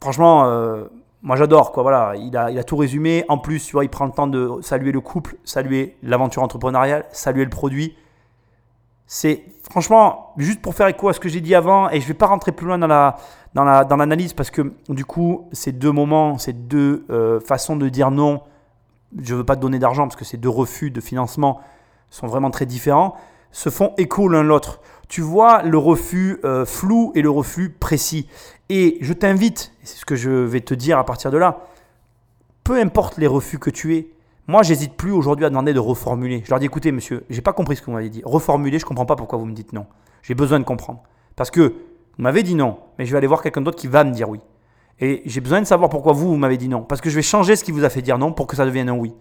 Franchement, 0.00 0.44
euh, 0.44 0.84
moi 1.20 1.34
j'adore 1.34 1.72
quoi. 1.72 1.82
Voilà, 1.82 2.12
il 2.14 2.36
a, 2.36 2.52
il 2.52 2.60
a 2.60 2.62
tout 2.62 2.76
résumé. 2.76 3.24
En 3.26 3.38
plus, 3.38 3.66
tu 3.66 3.72
vois, 3.72 3.82
il 3.82 3.90
prend 3.90 4.06
le 4.06 4.12
temps 4.12 4.28
de 4.28 4.60
saluer 4.62 4.92
le 4.92 5.00
couple, 5.00 5.34
saluer 5.42 5.96
l'aventure 6.04 6.44
entrepreneuriale, 6.44 7.06
saluer 7.10 7.42
le 7.42 7.50
produit. 7.50 7.96
C'est 9.06 9.44
franchement 9.70 10.32
juste 10.36 10.60
pour 10.60 10.74
faire 10.74 10.88
écho 10.88 11.08
à 11.08 11.12
ce 11.12 11.20
que 11.20 11.28
j'ai 11.28 11.40
dit 11.40 11.54
avant, 11.54 11.88
et 11.90 12.00
je 12.00 12.06
vais 12.06 12.14
pas 12.14 12.26
rentrer 12.26 12.52
plus 12.52 12.66
loin 12.66 12.78
dans 12.78 12.86
la 12.86 13.16
dans 13.54 13.64
la 13.64 13.84
dans 13.84 13.96
l'analyse 13.96 14.32
parce 14.32 14.50
que 14.50 14.72
du 14.88 15.04
coup, 15.04 15.48
ces 15.52 15.72
deux 15.72 15.92
moments, 15.92 16.38
ces 16.38 16.52
deux 16.52 17.06
euh, 17.10 17.40
façons 17.40 17.76
de 17.76 17.88
dire 17.88 18.10
non. 18.10 18.42
Je 19.18 19.34
veux 19.34 19.44
pas 19.44 19.56
te 19.56 19.60
donner 19.60 19.78
d'argent 19.78 20.02
parce 20.02 20.16
que 20.16 20.24
ces 20.24 20.36
deux 20.36 20.48
refus 20.48 20.90
de 20.90 21.00
financement 21.00 21.60
sont 22.10 22.26
vraiment 22.26 22.50
très 22.50 22.66
différents. 22.66 23.16
Se 23.52 23.70
font 23.70 23.94
écho 23.96 24.28
l'un 24.28 24.42
l'autre. 24.42 24.80
Tu 25.08 25.20
vois 25.20 25.62
le 25.62 25.78
refus 25.78 26.40
euh, 26.44 26.66
flou 26.66 27.12
et 27.14 27.22
le 27.22 27.30
refus 27.30 27.70
précis. 27.70 28.28
Et 28.68 28.98
je 29.00 29.12
t'invite, 29.12 29.72
c'est 29.84 29.98
ce 29.98 30.04
que 30.04 30.16
je 30.16 30.30
vais 30.30 30.60
te 30.60 30.74
dire 30.74 30.98
à 30.98 31.04
partir 31.04 31.30
de 31.30 31.38
là, 31.38 31.60
peu 32.64 32.80
importe 32.80 33.16
les 33.16 33.28
refus 33.28 33.60
que 33.60 33.70
tu 33.70 33.94
aies, 33.96 34.08
moi 34.46 34.62
j'hésite 34.62 34.94
plus 34.94 35.12
aujourd'hui 35.12 35.44
à 35.44 35.50
demander 35.50 35.72
de 35.72 35.78
reformuler. 35.78 36.42
Je 36.44 36.50
leur 36.50 36.58
dis 36.58 36.66
écoutez 36.66 36.92
monsieur, 36.92 37.24
j'ai 37.30 37.42
pas 37.42 37.52
compris 37.52 37.76
ce 37.76 37.80
que 37.80 37.86
vous 37.86 37.92
m'avez 37.92 38.10
dit. 38.10 38.22
Reformuler, 38.24 38.78
je 38.78 38.84
comprends 38.84 39.06
pas 39.06 39.16
pourquoi 39.16 39.38
vous 39.38 39.46
me 39.46 39.54
dites 39.54 39.72
non. 39.72 39.86
J'ai 40.22 40.34
besoin 40.34 40.58
de 40.58 40.64
comprendre. 40.64 41.02
Parce 41.34 41.50
que 41.50 41.60
vous 41.60 42.22
m'avez 42.22 42.42
dit 42.42 42.54
non, 42.54 42.78
mais 42.98 43.06
je 43.06 43.12
vais 43.12 43.18
aller 43.18 43.26
voir 43.26 43.42
quelqu'un 43.42 43.60
d'autre 43.60 43.78
qui 43.78 43.88
va 43.88 44.04
me 44.04 44.12
dire 44.12 44.28
oui. 44.28 44.40
Et 45.00 45.22
j'ai 45.26 45.40
besoin 45.40 45.60
de 45.60 45.66
savoir 45.66 45.90
pourquoi 45.90 46.12
vous, 46.12 46.28
vous 46.28 46.36
m'avez 46.36 46.56
dit 46.56 46.68
non. 46.68 46.82
Parce 46.82 47.00
que 47.00 47.10
je 47.10 47.16
vais 47.16 47.22
changer 47.22 47.56
ce 47.56 47.64
qui 47.64 47.72
vous 47.72 47.84
a 47.84 47.90
fait 47.90 48.02
dire 48.02 48.18
non 48.18 48.32
pour 48.32 48.46
que 48.46 48.56
ça 48.56 48.64
devienne 48.64 48.88
un 48.88 48.96
oui. 48.96 49.12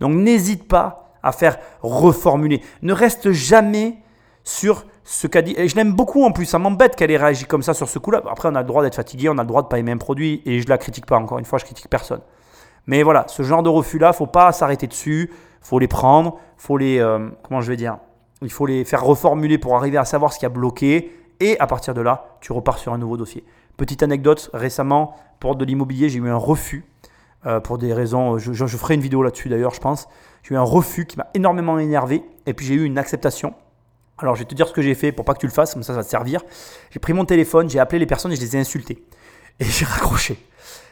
Donc 0.00 0.14
n'hésite 0.14 0.68
pas 0.68 1.14
à 1.22 1.32
faire 1.32 1.58
reformuler. 1.82 2.60
Ne 2.82 2.92
reste 2.92 3.32
jamais 3.32 3.96
sur 4.44 4.84
ce 5.04 5.26
qu'a 5.26 5.42
dit. 5.42 5.54
Et 5.56 5.68
je 5.68 5.76
l'aime 5.76 5.92
beaucoup 5.92 6.24
en 6.24 6.32
plus, 6.32 6.44
ça 6.46 6.58
m'embête 6.58 6.96
qu'elle 6.96 7.10
ait 7.10 7.16
réagi 7.16 7.46
comme 7.46 7.62
ça 7.62 7.74
sur 7.74 7.88
ce 7.88 7.98
coup-là. 7.98 8.22
Après, 8.30 8.48
on 8.48 8.54
a 8.54 8.60
le 8.60 8.66
droit 8.66 8.82
d'être 8.82 8.94
fatigué, 8.94 9.28
on 9.28 9.38
a 9.38 9.42
le 9.42 9.48
droit 9.48 9.62
de 9.62 9.68
pas 9.68 9.78
aimer 9.78 9.92
un 9.92 9.98
produit 9.98 10.42
et 10.44 10.60
je 10.60 10.68
la 10.68 10.78
critique 10.78 11.06
pas, 11.06 11.16
encore 11.16 11.38
une 11.38 11.44
fois, 11.44 11.58
je 11.58 11.64
critique 11.64 11.88
personne. 11.88 12.20
Mais 12.86 13.02
voilà, 13.02 13.24
ce 13.28 13.42
genre 13.42 13.62
de 13.62 13.68
refus-là, 13.68 14.12
faut 14.12 14.26
pas 14.26 14.52
s'arrêter 14.52 14.86
dessus, 14.86 15.30
faut 15.60 15.78
les 15.78 15.88
prendre, 15.88 16.38
faut 16.56 16.76
les. 16.76 16.98
Euh, 16.98 17.28
comment 17.42 17.60
je 17.60 17.70
vais 17.70 17.76
dire? 17.76 17.98
Il 18.42 18.50
faut 18.50 18.66
les 18.66 18.84
faire 18.84 19.02
reformuler 19.02 19.58
pour 19.58 19.76
arriver 19.76 19.96
à 19.96 20.04
savoir 20.04 20.32
ce 20.32 20.38
qui 20.38 20.46
a 20.46 20.50
bloqué 20.50 21.12
et 21.40 21.58
à 21.60 21.66
partir 21.66 21.94
de 21.94 22.00
là, 22.00 22.36
tu 22.40 22.52
repars 22.52 22.78
sur 22.78 22.92
un 22.92 22.98
nouveau 22.98 23.16
dossier. 23.16 23.44
Petite 23.76 24.02
anecdote, 24.02 24.50
récemment, 24.52 25.14
pour 25.40 25.56
de 25.56 25.64
l'immobilier, 25.64 26.08
j'ai 26.08 26.18
eu 26.18 26.28
un 26.28 26.36
refus. 26.36 26.84
Euh, 27.46 27.60
pour 27.60 27.76
des 27.76 27.92
raisons, 27.92 28.38
je, 28.38 28.66
ferai 28.66 28.94
une 28.94 29.02
vidéo 29.02 29.22
là-dessus 29.22 29.48
d'ailleurs, 29.48 29.74
je 29.74 29.80
pense. 29.80 30.08
J'ai 30.42 30.54
eu 30.54 30.58
un 30.58 30.62
refus 30.62 31.04
qui 31.04 31.18
m'a 31.18 31.26
énormément 31.34 31.78
énervé 31.78 32.22
et 32.46 32.54
puis 32.54 32.64
j'ai 32.64 32.74
eu 32.74 32.84
une 32.84 32.96
acceptation 32.96 33.54
alors, 34.18 34.36
je 34.36 34.40
vais 34.40 34.46
te 34.46 34.54
dire 34.54 34.68
ce 34.68 34.72
que 34.72 34.82
j'ai 34.82 34.94
fait 34.94 35.12
pour 35.12 35.24
pas 35.24 35.34
que 35.34 35.40
tu 35.40 35.46
le 35.46 35.52
fasses, 35.52 35.74
comme 35.74 35.82
ça, 35.82 35.92
ça 35.92 35.98
va 35.98 36.04
te 36.04 36.08
servir. 36.08 36.40
J'ai 36.90 37.00
pris 37.00 37.12
mon 37.12 37.24
téléphone, 37.24 37.68
j'ai 37.68 37.80
appelé 37.80 37.98
les 37.98 38.06
personnes 38.06 38.32
et 38.32 38.36
je 38.36 38.40
les 38.40 38.56
ai 38.56 38.60
insultées. 38.60 39.02
Et 39.58 39.64
j'ai 39.64 39.84
raccroché. 39.84 40.38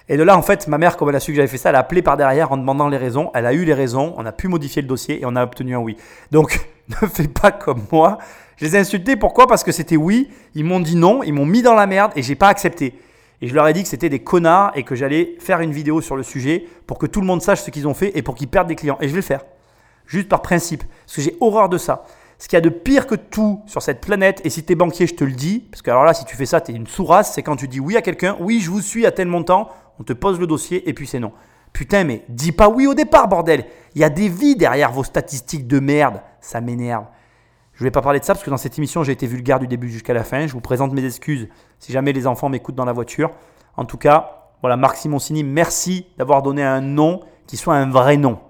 Et 0.09 0.17
de 0.17 0.23
là, 0.23 0.37
en 0.37 0.43
fait, 0.43 0.69
ma 0.69 0.79
mère, 0.79 0.97
comme 0.97 1.09
elle 1.09 1.17
a 1.17 1.21
su 1.21 1.33
que 1.33 1.37
j'avais 1.37 1.49
fait 1.49 1.59
ça, 1.59 1.71
elle 1.71 1.77
a 1.77 1.81
appelé 1.81 2.03
par 2.03 2.17
derrière 2.17 2.53
en 2.53 2.57
demandant 2.57 2.89
les 2.89 2.97
raisons. 2.97 3.31
Elle 3.35 3.47
a 3.47 3.53
eu 3.53 3.65
les 3.65 3.75
raisons, 3.75 4.15
on 4.17 4.27
a 4.27 4.33
pu 4.33 4.49
modifier 4.49 4.83
le 4.83 4.89
dossier 4.89 5.21
et 5.21 5.27
on 5.27 5.37
a 5.37 5.43
obtenu 5.43 5.75
un 5.75 5.79
oui. 5.79 5.97
Donc, 6.31 6.59
ne 7.03 7.07
fais 7.07 7.29
pas 7.29 7.53
comme 7.53 7.83
moi. 7.93 8.19
Je 8.57 8.65
les 8.65 8.77
ai 8.77 8.79
insultés. 8.81 9.17
Pourquoi? 9.17 9.47
Parce 9.47 9.65
que 9.65 9.73
c'était 9.73 9.97
oui. 9.97 10.29
Ils 10.55 10.65
m'ont 10.65 10.81
dit 10.81 10.97
non, 10.97 11.23
ils 11.23 11.33
m'ont 11.33 11.47
mis 11.47 11.63
dans 11.63 11.75
la 11.75 11.87
merde 11.87 12.13
et 12.17 12.23
j'ai 12.23 12.35
pas 12.35 12.49
accepté. 12.49 12.99
Et 13.41 13.49
je 13.49 13.55
leur 13.55 13.67
ai 13.67 13.73
dit 13.73 13.83
que 13.83 13.89
c'était 13.89 14.09
des 14.09 14.23
connards 14.23 14.73
et 14.77 14.85
que 14.85 14.95
j'allais 14.95 15.37
faire 15.41 15.61
une 15.61 15.73
vidéo 15.73 16.01
sur 16.01 16.17
le 16.17 16.23
sujet 16.23 16.67
pour 16.87 16.99
que 16.99 17.07
tout 17.07 17.21
le 17.21 17.27
monde 17.27 17.43
sache 17.43 17.61
ce 17.61 17.71
qu'ils 17.71 17.89
ont 17.89 17.95
fait 17.95 18.17
et 18.17 18.23
pour 18.23 18.35
qu'ils 18.35 18.49
perdent 18.49 18.69
des 18.69 18.77
clients. 18.77 18.99
Et 19.01 19.09
je 19.09 19.13
vais 19.13 19.21
le 19.21 19.23
faire. 19.23 19.45
Juste 20.07 20.29
par 20.29 20.43
principe. 20.43 20.85
Parce 21.07 21.17
que 21.17 21.23
j'ai 21.23 21.37
horreur 21.41 21.69
de 21.69 21.79
ça 21.79 22.05
ce 22.43 22.49
qu'il 22.49 22.57
y 22.57 22.59
a 22.59 22.61
de 22.61 22.71
pire 22.71 23.07
que 23.07 23.15
tout 23.15 23.63
sur 23.67 23.83
cette 23.83 24.01
planète, 24.01 24.41
et 24.43 24.51
si 24.51 24.65
tu 24.65 24.73
es 24.73 24.75
banquier, 24.75 25.07
je 25.07 25.15
te 25.15 25.23
le 25.23 25.31
dis, 25.31 25.61
parce 25.71 25.81
que 25.81 25.93
alors 25.93 26.03
là, 26.03 26.13
si 26.13 26.25
tu 26.25 26.35
fais 26.35 26.45
ça, 26.45 26.61
tu 26.61 26.73
es 26.73 26.75
une 26.75 26.89
sourasse, 26.89 27.35
c'est 27.35 27.45
quand 27.45 27.55
tu 27.55 27.69
dis 27.69 27.79
oui 27.79 27.97
à 27.97 28.03
quelqu'un, 28.03 28.37
oui, 28.41 28.59
je 28.59 28.69
vous 28.69 28.81
suis 28.81 29.07
à 29.07 29.13
tel 29.13 29.29
montant, 29.29 29.69
on 30.03 30.05
te 30.05 30.13
pose 30.13 30.41
le 30.41 30.49
dossier, 30.49 30.89
et 30.89 30.95
puis 30.95 31.07
c'est 31.07 31.21
non. 31.21 31.33
Putain, 31.73 32.03
mais 32.03 32.25
dis 32.29 32.51
pas 32.51 32.69
oui 32.69 32.89
au 32.89 32.95
départ, 32.95 33.29
bordel. 33.29 33.65
Il 33.95 34.01
y 34.01 34.05
a 34.05 34.11
des 34.11 34.29
vies 34.29 34.57
derrière 34.57 34.91
vos 34.91 35.05
statistiques 35.05 35.69
de 35.69 35.79
merde. 35.79 36.21
Ça 36.41 36.61
m'énerve. 36.61 37.05
Je 37.73 37.85
ne 37.85 37.87
vais 37.87 37.93
pas 37.93 38.03
parler 38.03 38.19
de 38.19 38.25
ça 38.25 38.35
parce 38.35 38.45
que 38.45 38.51
dans 38.51 38.57
cette 38.57 38.77
émission, 38.79 39.05
j'ai 39.05 39.13
été 39.13 39.29
vulgaire 39.29 39.61
du 39.61 39.69
début 39.69 39.89
jusqu'à 39.89 40.13
la 40.13 40.25
fin. 40.25 40.49
Je 40.49 40.53
vous 40.53 40.61
présente 40.61 40.93
mes 40.93 41.05
excuses 41.05 41.49
si 41.79 41.93
jamais 41.93 42.13
les 42.13 42.27
enfants 42.27 42.49
m'écoutent 42.49 42.75
dans 42.75 42.85
la 42.85 42.93
voiture. 42.93 43.31
En 43.77 43.85
tout 43.85 43.97
cas, 43.97 44.51
voilà, 44.61 44.77
Marc 44.77 44.97
Simoncini, 44.97 45.45
merci 45.45 46.07
d'avoir 46.19 46.43
donné 46.43 46.65
un 46.65 46.81
nom 46.81 47.21
qui 47.47 47.57
soit 47.57 47.77
un 47.77 47.89
vrai 47.89 48.17
nom. 48.17 48.41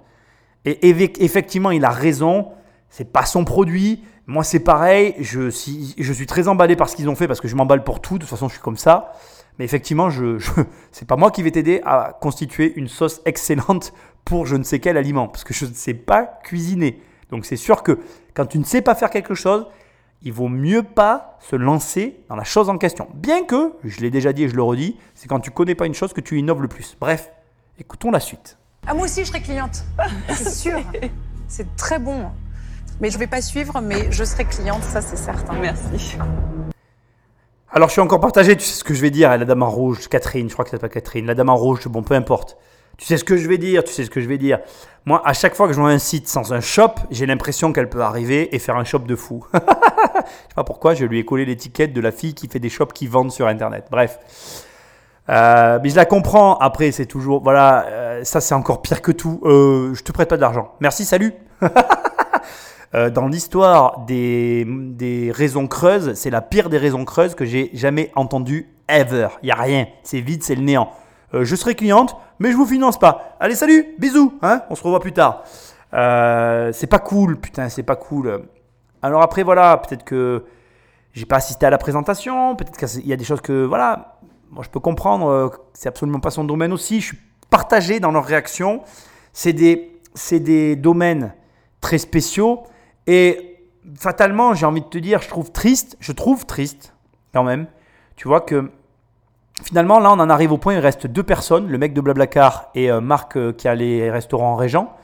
Et 0.65 0.89
effectivement, 0.89 1.71
il 1.71 1.85
a 1.85 1.91
raison 1.91 2.49
c'est 2.93 3.11
pas 3.11 3.25
son 3.25 3.45
produit. 3.45 4.05
Moi, 4.27 4.45
c'est 4.45 4.61
pareil. 4.61 5.15
Je, 5.19 5.49
je 5.49 6.13
suis 6.13 6.27
très 6.27 6.47
emballé 6.47 6.77
par 6.77 6.91
ce 6.91 6.95
qu'ils 6.95 7.09
ont 7.09 7.15
fait 7.15 7.27
parce 7.27 7.41
que 7.41 7.49
je 7.49 7.57
m'emballe 7.57 7.85
pour 7.85 8.01
tout. 8.01 8.15
De 8.15 8.19
toute 8.21 8.29
façon, 8.29 8.49
je 8.49 8.53
suis 8.53 8.63
comme 8.63 8.77
ça. 8.77 9.13
Mais 9.63 9.67
effectivement, 9.67 10.11
je, 10.11 10.41
je 10.41 10.51
c'est 10.91 11.07
pas 11.07 11.15
moi 11.15 11.31
qui 11.31 11.41
vais 11.45 11.53
t'aider 11.53 11.81
à 11.85 12.19
constituer 12.21 12.73
une 12.75 12.89
sauce 12.89 13.21
excellente 13.27 13.93
pour 14.25 14.45
je 14.45 14.57
ne 14.57 14.65
sais 14.65 14.81
quel 14.81 14.97
aliment 14.97 15.29
parce 15.29 15.45
que 15.45 15.55
je 15.55 15.67
ne 15.67 15.73
sais 15.73 15.95
pas 15.95 16.41
cuisiner. 16.43 17.01
Donc, 17.31 17.47
c'est 17.47 17.55
sûr 17.55 17.85
que 17.85 18.01
quand 18.35 18.47
tu 18.47 18.59
ne 18.59 18.65
sais 18.65 18.83
pas 18.83 18.97
faire 18.97 19.09
quelque 19.09 19.35
chose, 19.35 19.69
il 20.23 20.33
vaut 20.33 20.49
mieux 20.49 20.83
pas 20.83 21.39
se 21.39 21.55
lancer 21.55 22.25
dans 22.29 22.35
la 22.35 22.43
chose 22.43 22.69
en 22.71 22.77
question. 22.77 23.07
Bien 23.15 23.45
que, 23.45 23.75
je 23.85 24.01
l'ai 24.01 24.11
déjà 24.11 24.33
dit 24.33 24.43
et 24.43 24.49
je 24.49 24.57
le 24.57 24.65
redis, 24.65 24.99
c'est 25.15 25.29
quand 25.29 25.39
tu 25.39 25.53
connais 25.53 25.77
pas 25.77 25.87
une 25.87 25.95
chose 25.95 26.13
que 26.13 26.21
tu 26.21 26.41
innoves 26.41 26.61
le 26.63 26.67
plus. 26.67 26.97
Bref, 27.01 27.31
écoutons 27.79 28.11
la 28.11 28.19
suite. 28.19 28.59
Ah, 28.85 28.95
moi 28.95 29.05
aussi, 29.05 29.21
je 29.21 29.29
serai 29.29 29.43
cliente. 29.43 29.85
C'est 30.35 30.51
sûr. 30.51 30.81
C'est 31.47 31.77
très 31.77 32.01
bon. 32.01 32.33
Mais 33.01 33.11
je 33.11 33.15
ne 33.15 33.21
vais 33.21 33.29
pas 33.29 33.41
suivre, 33.41 33.81
mais 33.81 34.11
je 34.11 34.25
serai 34.25 34.45
cliente, 34.45 34.83
ça 34.83 35.01
c'est 35.01 35.17
certain. 35.17 35.55
Merci. 35.55 36.19
Alors 37.75 37.89
je 37.89 37.93
suis 37.93 38.03
encore 38.03 38.21
partagé, 38.21 38.55
tu 38.55 38.65
sais 38.65 38.79
ce 38.79 38.85
que 38.85 38.93
je 38.93 39.01
vais 39.01 39.11
dire, 39.11 39.31
la 39.31 39.47
dame 39.47 39.63
en 39.63 39.71
rouge, 39.71 40.07
Catherine, 40.09 40.47
je 40.47 40.53
crois 40.53 40.63
que 40.63 40.71
c'est 40.71 40.79
pas 40.79 40.91
Catherine, 40.91 41.25
la 41.25 41.35
dame 41.35 41.49
en 41.49 41.57
rouge, 41.57 41.89
bon 41.89 42.03
peu 42.03 42.15
importe. 42.15 42.59
Tu 42.99 43.07
sais 43.07 43.17
ce 43.17 43.25
que 43.25 43.39
je 43.39 43.49
vais 43.49 43.57
dire, 43.57 43.83
tu 43.83 43.95
sais 43.95 44.05
ce 44.05 44.11
que 44.11 44.21
je 44.21 44.29
vais 44.29 44.37
dire. 44.37 44.59
Moi, 45.07 45.23
à 45.25 45.33
chaque 45.33 45.55
fois 45.55 45.69
que 45.69 45.73
je 45.73 45.81
vois 45.81 45.89
un 45.89 45.99
site 45.99 46.29
sans 46.29 46.53
un 46.53 46.61
shop, 46.61 46.93
j'ai 47.11 47.25
l'impression 47.25 47.73
qu'elle 47.73 47.89
peut 47.89 48.03
arriver 48.03 48.55
et 48.55 48.59
faire 48.59 48.77
un 48.77 48.85
shop 48.85 49.01
de 49.01 49.17
fou. 49.17 49.47
je 49.55 49.59
sais 49.59 50.55
pas 50.55 50.65
pourquoi, 50.65 50.93
je 50.93 51.07
lui 51.07 51.19
ai 51.19 51.25
collé 51.25 51.47
l'étiquette 51.47 51.95
de 51.95 52.01
la 52.03 52.13
fille 52.13 52.35
qui 52.35 52.47
fait 52.47 52.59
des 52.59 52.69
shops 52.69 52.93
qui 52.93 53.07
vendent 53.07 53.33
sur 53.33 53.47
Internet. 53.47 53.87
Bref. 53.91 54.19
Euh, 55.31 55.79
mais 55.83 55.89
je 55.89 55.97
la 55.97 56.05
comprends. 56.05 56.59
Après, 56.59 56.93
c'est 56.93 57.07
toujours. 57.07 57.43
Voilà, 57.43 57.87
euh, 57.87 58.25
ça 58.25 58.43
c'est 58.43 58.55
encore 58.55 58.83
pire 58.83 59.01
que 59.01 59.13
tout. 59.13 59.41
Euh, 59.45 59.95
je 59.95 60.03
te 60.03 60.13
prête 60.13 60.29
pas 60.29 60.37
d'argent. 60.37 60.75
Merci, 60.81 61.07
salut. 61.07 61.33
Euh, 62.95 63.09
dans 63.09 63.27
l'histoire 63.27 64.01
des, 64.01 64.67
des 64.69 65.33
raisons 65.33 65.67
creuses, 65.67 66.13
c'est 66.15 66.29
la 66.29 66.43
pire 66.43 66.69
des 66.69 66.77
raisons 66.77 67.05
creuses 67.05 67.35
que 67.35 67.47
j'ai 67.47 67.71
jamais 67.73 68.13
entendu 68.15 68.69
ever. 68.89 69.29
Il 69.43 69.49
y 69.49 69.53
a 69.53 69.55
rien, 69.55 69.87
c'est 70.03 70.21
vide, 70.21 70.43
c'est 70.43 70.55
le 70.55 70.63
néant. 70.63 70.91
Euh, 71.33 71.45
je 71.45 71.57
serai 71.57 71.75
cliente, 71.75 72.17
mais 72.39 72.53
je 72.53 72.57
vous 72.57 72.67
finance 72.67 72.99
pas. 72.99 73.37
Allez, 73.41 73.55
salut, 73.55 73.95
bisous, 73.99 74.39
hein, 74.43 74.63
on 74.69 74.75
se 74.75 74.83
revoit 74.83 75.01
plus 75.01 75.13
tard. 75.13 75.45
Euh, 75.95 76.71
c'est 76.75 76.87
pas 76.87 76.99
cool, 76.99 77.41
putain, 77.41 77.71
c'est 77.71 77.83
pas 77.83 77.97
cool. 77.97 78.43
Alors 79.01 79.23
après, 79.23 79.43
voilà, 79.43 79.79
peut-être 79.79 80.05
que 80.05 80.45
j'ai 81.15 81.25
pas 81.25 81.37
assisté 81.37 81.65
à 81.65 81.71
la 81.71 81.79
présentation, 81.79 82.57
peut-être 82.57 82.77
qu'il 82.77 83.07
y 83.07 83.13
a 83.13 83.17
des 83.17 83.25
choses 83.25 83.41
que, 83.41 83.65
voilà, 83.65 84.19
moi 84.51 84.63
je 84.63 84.69
peux 84.69 84.81
comprendre, 84.81 85.51
c'est 85.73 85.89
absolument 85.89 86.21
pas 86.21 86.31
son 86.31 86.45
domaine 86.45 86.73
aussi. 86.75 87.01
Je 87.01 87.07
suis 87.07 87.19
partagé 87.49 88.01
dans 88.01 88.13
leurs 88.13 88.25
réactions. 88.25 88.83
C'est 89.33 89.55
des, 89.55 89.99
c'est 90.15 90.41
des 90.41 90.77
domaines 90.77 91.33
très 91.81 91.97
spéciaux 91.97 92.65
et 93.07 93.53
fatalement, 93.99 94.55
j'ai 94.55 94.67
envie 94.67 94.81
de 94.81 94.87
te 94.87 94.99
dire, 94.99 95.23
je 95.23 95.29
trouve 95.29 95.51
triste, 95.51 95.97
je 96.01 96.13
trouve 96.13 96.47
triste 96.47 96.95
quand 97.33 97.43
même. 97.43 97.67
Tu 98.17 98.29
vois 98.29 98.41
que 98.41 98.71
finalement, 99.63 99.99
là, 99.99 100.11
on 100.13 100.21
en 100.21 100.31
arrive 100.31 100.53
au 100.53 100.59
point, 100.59 100.75
il 100.75 100.81
reste 100.81 101.07
deux 101.07 101.23
personnes, 101.23 101.69
le 101.69 101.79
mec 101.79 101.93
de 101.93 102.01
Blablacar 102.01 102.71
et 102.75 102.91
euh, 102.91 103.01
Marc 103.01 103.37
euh, 103.37 103.53
qui 103.53 103.69
a 103.69 103.75
les 103.75 104.11
restaurants 104.11 104.57
Régent. 104.57 104.95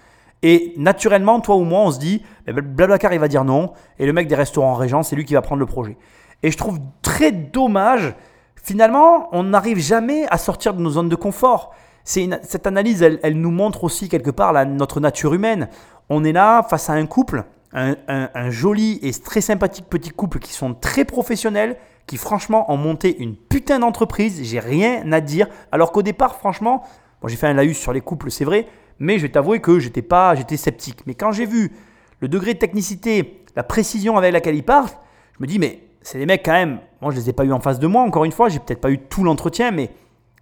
Et 0.43 0.75
naturellement, 0.77 1.41
toi 1.41 1.57
ou 1.57 1.65
moi, 1.65 1.81
on 1.81 1.91
se 1.91 1.99
dit, 1.99 2.23
eh 2.47 2.53
ben, 2.53 2.65
Blablacar, 2.65 3.13
il 3.13 3.19
va 3.19 3.29
dire 3.29 3.45
non. 3.45 3.73
Et 3.99 4.07
le 4.07 4.13
mec 4.13 4.29
des 4.29 4.37
restaurants 4.37 4.75
Régent, 4.75 5.03
c'est 5.03 5.17
lui 5.17 5.25
qui 5.25 5.35
va 5.35 5.43
prendre 5.43 5.61
le 5.61 5.67
projet. 5.67 5.97
Et 6.43 6.51
je 6.53 6.57
trouve 6.57 6.79
très 7.03 7.33
dommage, 7.33 8.15
finalement, 8.55 9.29
on 9.33 9.43
n'arrive 9.43 9.79
jamais 9.79 10.27
à 10.31 10.39
sortir 10.39 10.75
de 10.75 10.81
nos 10.81 10.91
zones 10.91 11.09
de 11.09 11.17
confort. 11.17 11.75
cette 12.05 12.67
analyse, 12.69 13.03
elle, 13.03 13.19
elle, 13.25 13.41
nous 13.41 13.51
montre 13.51 13.83
aussi 13.83 14.09
quelque 14.09 14.31
part 14.31 14.53
la, 14.53 14.65
notre 14.65 15.01
nature 15.01 15.35
humaine. 15.35 15.69
On 16.09 16.23
est 16.23 16.33
là 16.33 16.63
face 16.63 16.89
à 16.89 16.93
un 16.93 17.07
couple 17.07 17.45
un, 17.73 18.51
joli 18.51 18.99
et 19.03 19.13
très 19.13 19.41
sympathique 19.41 19.87
petit 19.89 20.11
couple 20.11 20.39
qui 20.39 20.53
sont 20.53 20.75
très 20.75 21.05
professionnels, 21.05 21.77
qui 22.07 22.17
franchement 22.17 22.71
ont 22.73 22.77
monté 22.77 23.21
une 23.21 23.37
putain 23.37 23.79
d'entreprise. 23.79 24.41
J'ai 24.43 24.61
rien 24.61 25.11
à 25.13 25.21
dire. 25.21 25.49
Alors 25.73 25.93
qu'au 25.93 26.03
départ, 26.03 26.37
franchement, 26.37 26.83
j'ai 27.27 27.37
fait 27.37 27.47
un 27.47 27.55
laïus 27.55 27.79
sur 27.79 27.93
les 27.93 28.01
couples, 28.01 28.31
c'est 28.31 28.45
vrai, 28.45 28.67
mais 28.99 29.19
je 29.19 29.23
vais 29.23 29.33
t'avouer 29.33 29.61
que 29.61 29.79
j'étais 29.79 30.03
pas, 30.03 30.35
j'étais 30.35 30.57
sceptique. 30.57 31.07
Mais 31.07 31.15
quand 31.15 31.33
j'ai 31.33 31.47
vu 31.47 31.73
le 32.21 32.29
degré 32.29 32.55
de 32.55 32.59
technicité 32.59 33.45
la 33.57 33.63
précision 33.65 34.17
avec 34.17 34.33
laquelle 34.33 34.55
ils 34.55 34.65
parlent, 34.65 34.89
je 35.37 35.43
me 35.43 35.47
dis, 35.47 35.59
mais 35.59 35.81
c'est 36.03 36.19
des 36.19 36.27
mecs 36.27 36.45
quand 36.45 36.53
même, 36.53 36.81
moi 37.01 37.11
je 37.11 37.17
les 37.17 37.29
ai 37.29 37.33
pas 37.33 37.45
eu 37.45 37.53
en 37.53 37.61
face 37.61 37.79
de 37.79 37.87
moi, 37.87 38.03
encore 38.03 38.25
une 38.25 38.33
fois, 38.33 38.49
j'ai 38.49 38.61
peut-être 38.61 38.81
pas 38.81 38.91
eu 38.91 38.99
tout 38.99 39.25
l'entretien, 39.25 39.73
mais 39.73 39.91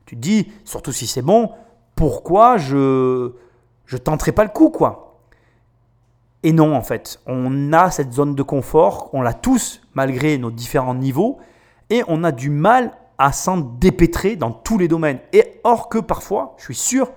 tu 0.04 0.16
te 0.16 0.20
dis, 0.20 0.52
surtout 0.64 0.92
si 0.92 1.06
c'est 1.06 1.22
bon, 1.22 1.50
pourquoi 1.94 2.58
je 2.58 3.32
je 3.86 3.96
tenterai 3.96 4.32
pas 4.32 4.42
le 4.42 4.50
coup, 4.50 4.70
quoi? 4.70 5.05
Et 6.46 6.52
non, 6.52 6.76
en 6.76 6.80
fait, 6.80 7.18
on 7.26 7.72
a 7.72 7.90
cette 7.90 8.12
zone 8.12 8.36
de 8.36 8.42
confort, 8.44 9.10
on 9.12 9.20
l'a 9.20 9.34
tous, 9.34 9.82
malgré 9.94 10.38
nos 10.38 10.52
différents 10.52 10.94
niveaux, 10.94 11.38
et 11.90 12.04
on 12.06 12.22
a 12.22 12.30
du 12.30 12.50
mal 12.50 12.92
à 13.18 13.32
s'en 13.32 13.56
dépêtrer 13.56 14.36
dans 14.36 14.52
tous 14.52 14.78
les 14.78 14.86
domaines. 14.86 15.18
Et 15.32 15.60
or 15.64 15.88
que 15.88 15.98
parfois, 15.98 16.54
je 16.58 16.66
suis 16.66 16.76
sûr 16.76 17.10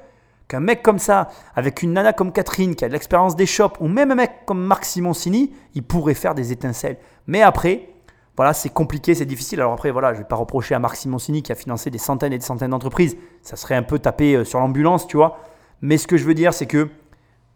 qu'un 0.47 0.61
mec 0.61 0.81
comme 0.81 0.97
ça, 0.97 1.27
avec 1.55 1.83
une 1.83 1.93
nana 1.93 2.11
comme 2.11 2.31
Catherine, 2.31 2.73
qui 2.73 2.83
a 2.83 2.87
de 2.87 2.93
l'expérience 2.93 3.35
des 3.35 3.45
shops, 3.45 3.79
ou 3.79 3.87
même 3.87 4.09
un 4.09 4.15
mec 4.15 4.31
comme 4.47 4.65
Marc 4.65 4.83
Simoncini, 4.83 5.53
il 5.75 5.83
pourrait 5.83 6.15
faire 6.15 6.33
des 6.33 6.51
étincelles. 6.51 6.97
Mais 7.27 7.43
après, 7.43 7.89
voilà, 8.35 8.53
c'est 8.53 8.69
compliqué, 8.69 9.13
c'est 9.13 9.27
difficile. 9.27 9.59
Alors 9.59 9.73
après, 9.73 9.91
voilà, 9.91 10.13
je 10.13 10.17
ne 10.17 10.23
vais 10.23 10.27
pas 10.27 10.37
reprocher 10.37 10.73
à 10.73 10.79
Marc 10.79 10.95
Simoncini 10.95 11.43
qui 11.43 11.51
a 11.51 11.55
financé 11.55 11.91
des 11.91 11.99
centaines 11.99 12.33
et 12.33 12.39
des 12.39 12.45
centaines 12.45 12.71
d'entreprises. 12.71 13.15
Ça 13.43 13.57
serait 13.57 13.75
un 13.75 13.83
peu 13.83 13.99
tapé 13.99 14.33
euh, 14.33 14.43
sur 14.43 14.57
l'ambulance, 14.57 15.05
tu 15.05 15.17
vois. 15.17 15.37
Mais 15.83 15.99
ce 15.99 16.07
que 16.07 16.17
je 16.17 16.25
veux 16.25 16.33
dire, 16.33 16.51
c'est 16.51 16.65
que 16.65 16.89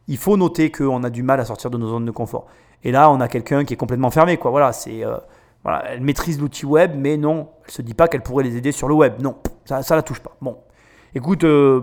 il 0.08 0.18
faut 0.18 0.38
noter 0.38 0.72
qu'on 0.72 1.04
a 1.04 1.10
du 1.10 1.24
mal 1.24 1.40
à 1.40 1.46
sortir 1.46 1.70
de 1.70 1.78
nos 1.78 1.90
zones 1.90 2.06
de 2.06 2.12
confort. 2.12 2.48
Et 2.84 2.92
là, 2.92 3.10
on 3.10 3.20
a 3.22 3.28
quelqu'un 3.28 3.64
qui 3.64 3.74
est 3.74 3.78
complètement 3.78 4.12
fermé, 4.12 4.38
quoi. 4.38 4.52
Voilà, 4.52 4.74
c'est, 4.74 5.06
euh, 5.06 5.18
voilà, 5.64 5.84
elle 5.90 6.02
maîtrise 6.02 6.40
l'outil 6.40 6.66
web, 6.66 6.92
mais 6.98 7.18
non, 7.18 7.50
elle 7.66 7.72
se 7.72 7.82
dit 7.82 7.94
pas 7.94 8.08
qu'elle 8.08 8.24
pourrait 8.24 8.44
les 8.44 8.58
aider 8.58 8.72
sur 8.72 8.88
le 8.88 8.94
web. 8.94 9.22
Non, 9.22 9.38
ça, 9.66 9.82
ça 9.84 9.96
la 9.96 10.02
touche 10.02 10.20
pas. 10.20 10.36
Bon, 10.42 10.58
écoute, 11.16 11.46
euh, 11.46 11.82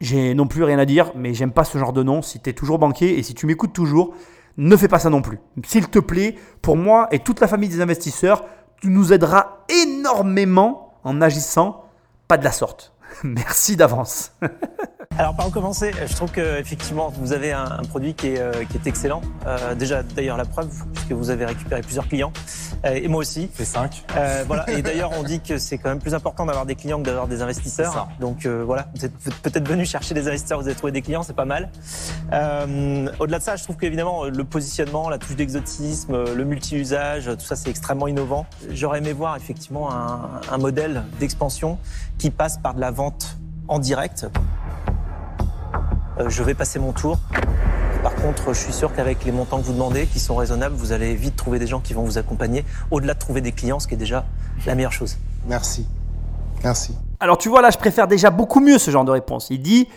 j'ai 0.00 0.34
non 0.34 0.46
plus 0.46 0.62
rien 0.62 0.78
à 0.78 0.84
dire, 0.84 1.10
mais 1.16 1.34
j'aime 1.34 1.50
pas 1.50 1.64
ce 1.64 1.78
genre 1.78 1.92
de 1.92 2.02
nom. 2.02 2.22
Si 2.22 2.40
tu 2.40 2.50
es 2.50 2.52
toujours 2.52 2.78
banquier 2.78 3.18
et 3.18 3.22
si 3.22 3.34
tu 3.34 3.46
m'écoutes 3.46 3.72
toujours, 3.72 4.14
ne 4.56 4.76
fais 4.76 4.88
pas 4.88 5.00
ça 5.00 5.10
non 5.10 5.22
plus. 5.22 5.40
S'il 5.64 5.88
te 5.88 5.98
plaît, 5.98 6.36
pour 6.62 6.76
moi 6.76 7.08
et 7.10 7.18
toute 7.18 7.40
la 7.40 7.48
famille 7.48 7.68
des 7.68 7.80
investisseurs, 7.80 8.44
tu 8.80 8.88
nous 8.90 9.12
aideras 9.12 9.58
énormément 9.68 10.94
en 11.02 11.20
agissant 11.20 11.84
pas 12.28 12.36
de 12.36 12.44
la 12.44 12.52
sorte. 12.52 12.92
Merci 13.24 13.76
d'avance. 13.76 14.32
Alors 15.16 15.34
par 15.34 15.48
où 15.48 15.50
commencer? 15.50 15.90
Je 16.06 16.14
trouve 16.14 16.30
que 16.30 16.60
effectivement 16.60 17.12
vous 17.18 17.32
avez 17.32 17.50
un, 17.52 17.64
un 17.64 17.82
produit 17.82 18.14
qui 18.14 18.28
est, 18.28 18.38
euh, 18.38 18.52
qui 18.70 18.76
est 18.76 18.86
excellent. 18.86 19.20
Euh, 19.46 19.74
déjà 19.74 20.04
d'ailleurs 20.04 20.36
la 20.36 20.44
preuve 20.44 20.70
puisque 20.94 21.10
vous 21.10 21.30
avez 21.30 21.44
récupéré 21.44 21.80
plusieurs 21.80 22.06
clients 22.06 22.32
Euh, 22.84 22.94
et 22.94 23.08
moi 23.08 23.20
aussi. 23.22 23.50
C'est 23.54 23.64
5. 23.64 24.04
Euh, 24.16 24.44
voilà. 24.46 24.70
Et 24.70 24.80
d'ailleurs 24.82 25.10
on 25.18 25.24
dit 25.24 25.40
que 25.40 25.58
c'est 25.58 25.76
quand 25.78 25.88
même 25.88 25.98
plus 25.98 26.14
important 26.14 26.46
d'avoir 26.46 26.66
des 26.66 26.76
clients 26.76 26.98
que 27.00 27.06
d'avoir 27.06 27.26
des 27.26 27.42
investisseurs. 27.42 28.08
Donc 28.20 28.46
euh, 28.46 28.62
voilà, 28.64 28.86
vous 28.94 29.04
êtes 29.04 29.16
peut-être 29.42 29.66
venu 29.66 29.84
chercher 29.84 30.14
des 30.14 30.28
investisseurs, 30.28 30.60
vous 30.60 30.66
avez 30.68 30.76
trouvé 30.76 30.92
des 30.92 31.02
clients, 31.02 31.24
c'est 31.24 31.34
pas 31.34 31.44
mal. 31.44 31.70
Euh, 32.32 33.08
Au-delà 33.18 33.38
de 33.38 33.42
ça, 33.42 33.56
je 33.56 33.64
trouve 33.64 33.76
qu'évidemment 33.76 34.24
le 34.26 34.44
positionnement, 34.44 35.08
la 35.08 35.18
touche 35.18 35.34
d'exotisme, 35.34 36.32
le 36.32 36.44
multi-usage, 36.44 37.24
tout 37.24 37.44
ça 37.44 37.56
c'est 37.56 37.70
extrêmement 37.70 38.06
innovant. 38.06 38.46
J'aurais 38.70 38.98
aimé 38.98 39.12
voir 39.12 39.34
effectivement 39.34 39.90
un, 39.92 40.40
un 40.48 40.58
modèle 40.58 41.02
d'expansion 41.18 41.76
qui 42.18 42.30
passe 42.30 42.58
par 42.58 42.74
de 42.74 42.80
la 42.80 42.92
vente 42.92 43.36
en 43.66 43.80
direct. 43.80 44.26
Euh, 46.18 46.28
je 46.28 46.42
vais 46.42 46.54
passer 46.54 46.78
mon 46.78 46.92
tour. 46.92 47.18
Par 48.02 48.14
contre, 48.14 48.52
je 48.52 48.58
suis 48.58 48.72
sûr 48.72 48.92
qu'avec 48.92 49.24
les 49.24 49.32
montants 49.32 49.58
que 49.58 49.64
vous 49.64 49.72
demandez, 49.72 50.06
qui 50.06 50.20
sont 50.20 50.34
raisonnables, 50.36 50.74
vous 50.74 50.92
allez 50.92 51.14
vite 51.14 51.36
trouver 51.36 51.58
des 51.58 51.66
gens 51.66 51.80
qui 51.80 51.94
vont 51.94 52.02
vous 52.02 52.18
accompagner, 52.18 52.64
au-delà 52.90 53.14
de 53.14 53.18
trouver 53.18 53.40
des 53.40 53.52
clients, 53.52 53.78
ce 53.78 53.86
qui 53.86 53.94
est 53.94 53.98
déjà 53.98 54.24
la 54.66 54.74
meilleure 54.74 54.92
chose. 54.92 55.16
Merci. 55.46 55.86
Merci. 56.64 56.96
Alors 57.20 57.38
tu 57.38 57.48
vois 57.48 57.62
là, 57.62 57.70
je 57.70 57.78
préfère 57.78 58.08
déjà 58.08 58.30
beaucoup 58.30 58.60
mieux 58.60 58.78
ce 58.78 58.90
genre 58.90 59.04
de 59.04 59.10
réponse. 59.10 59.48
Il 59.50 59.62
dit, 59.62 59.88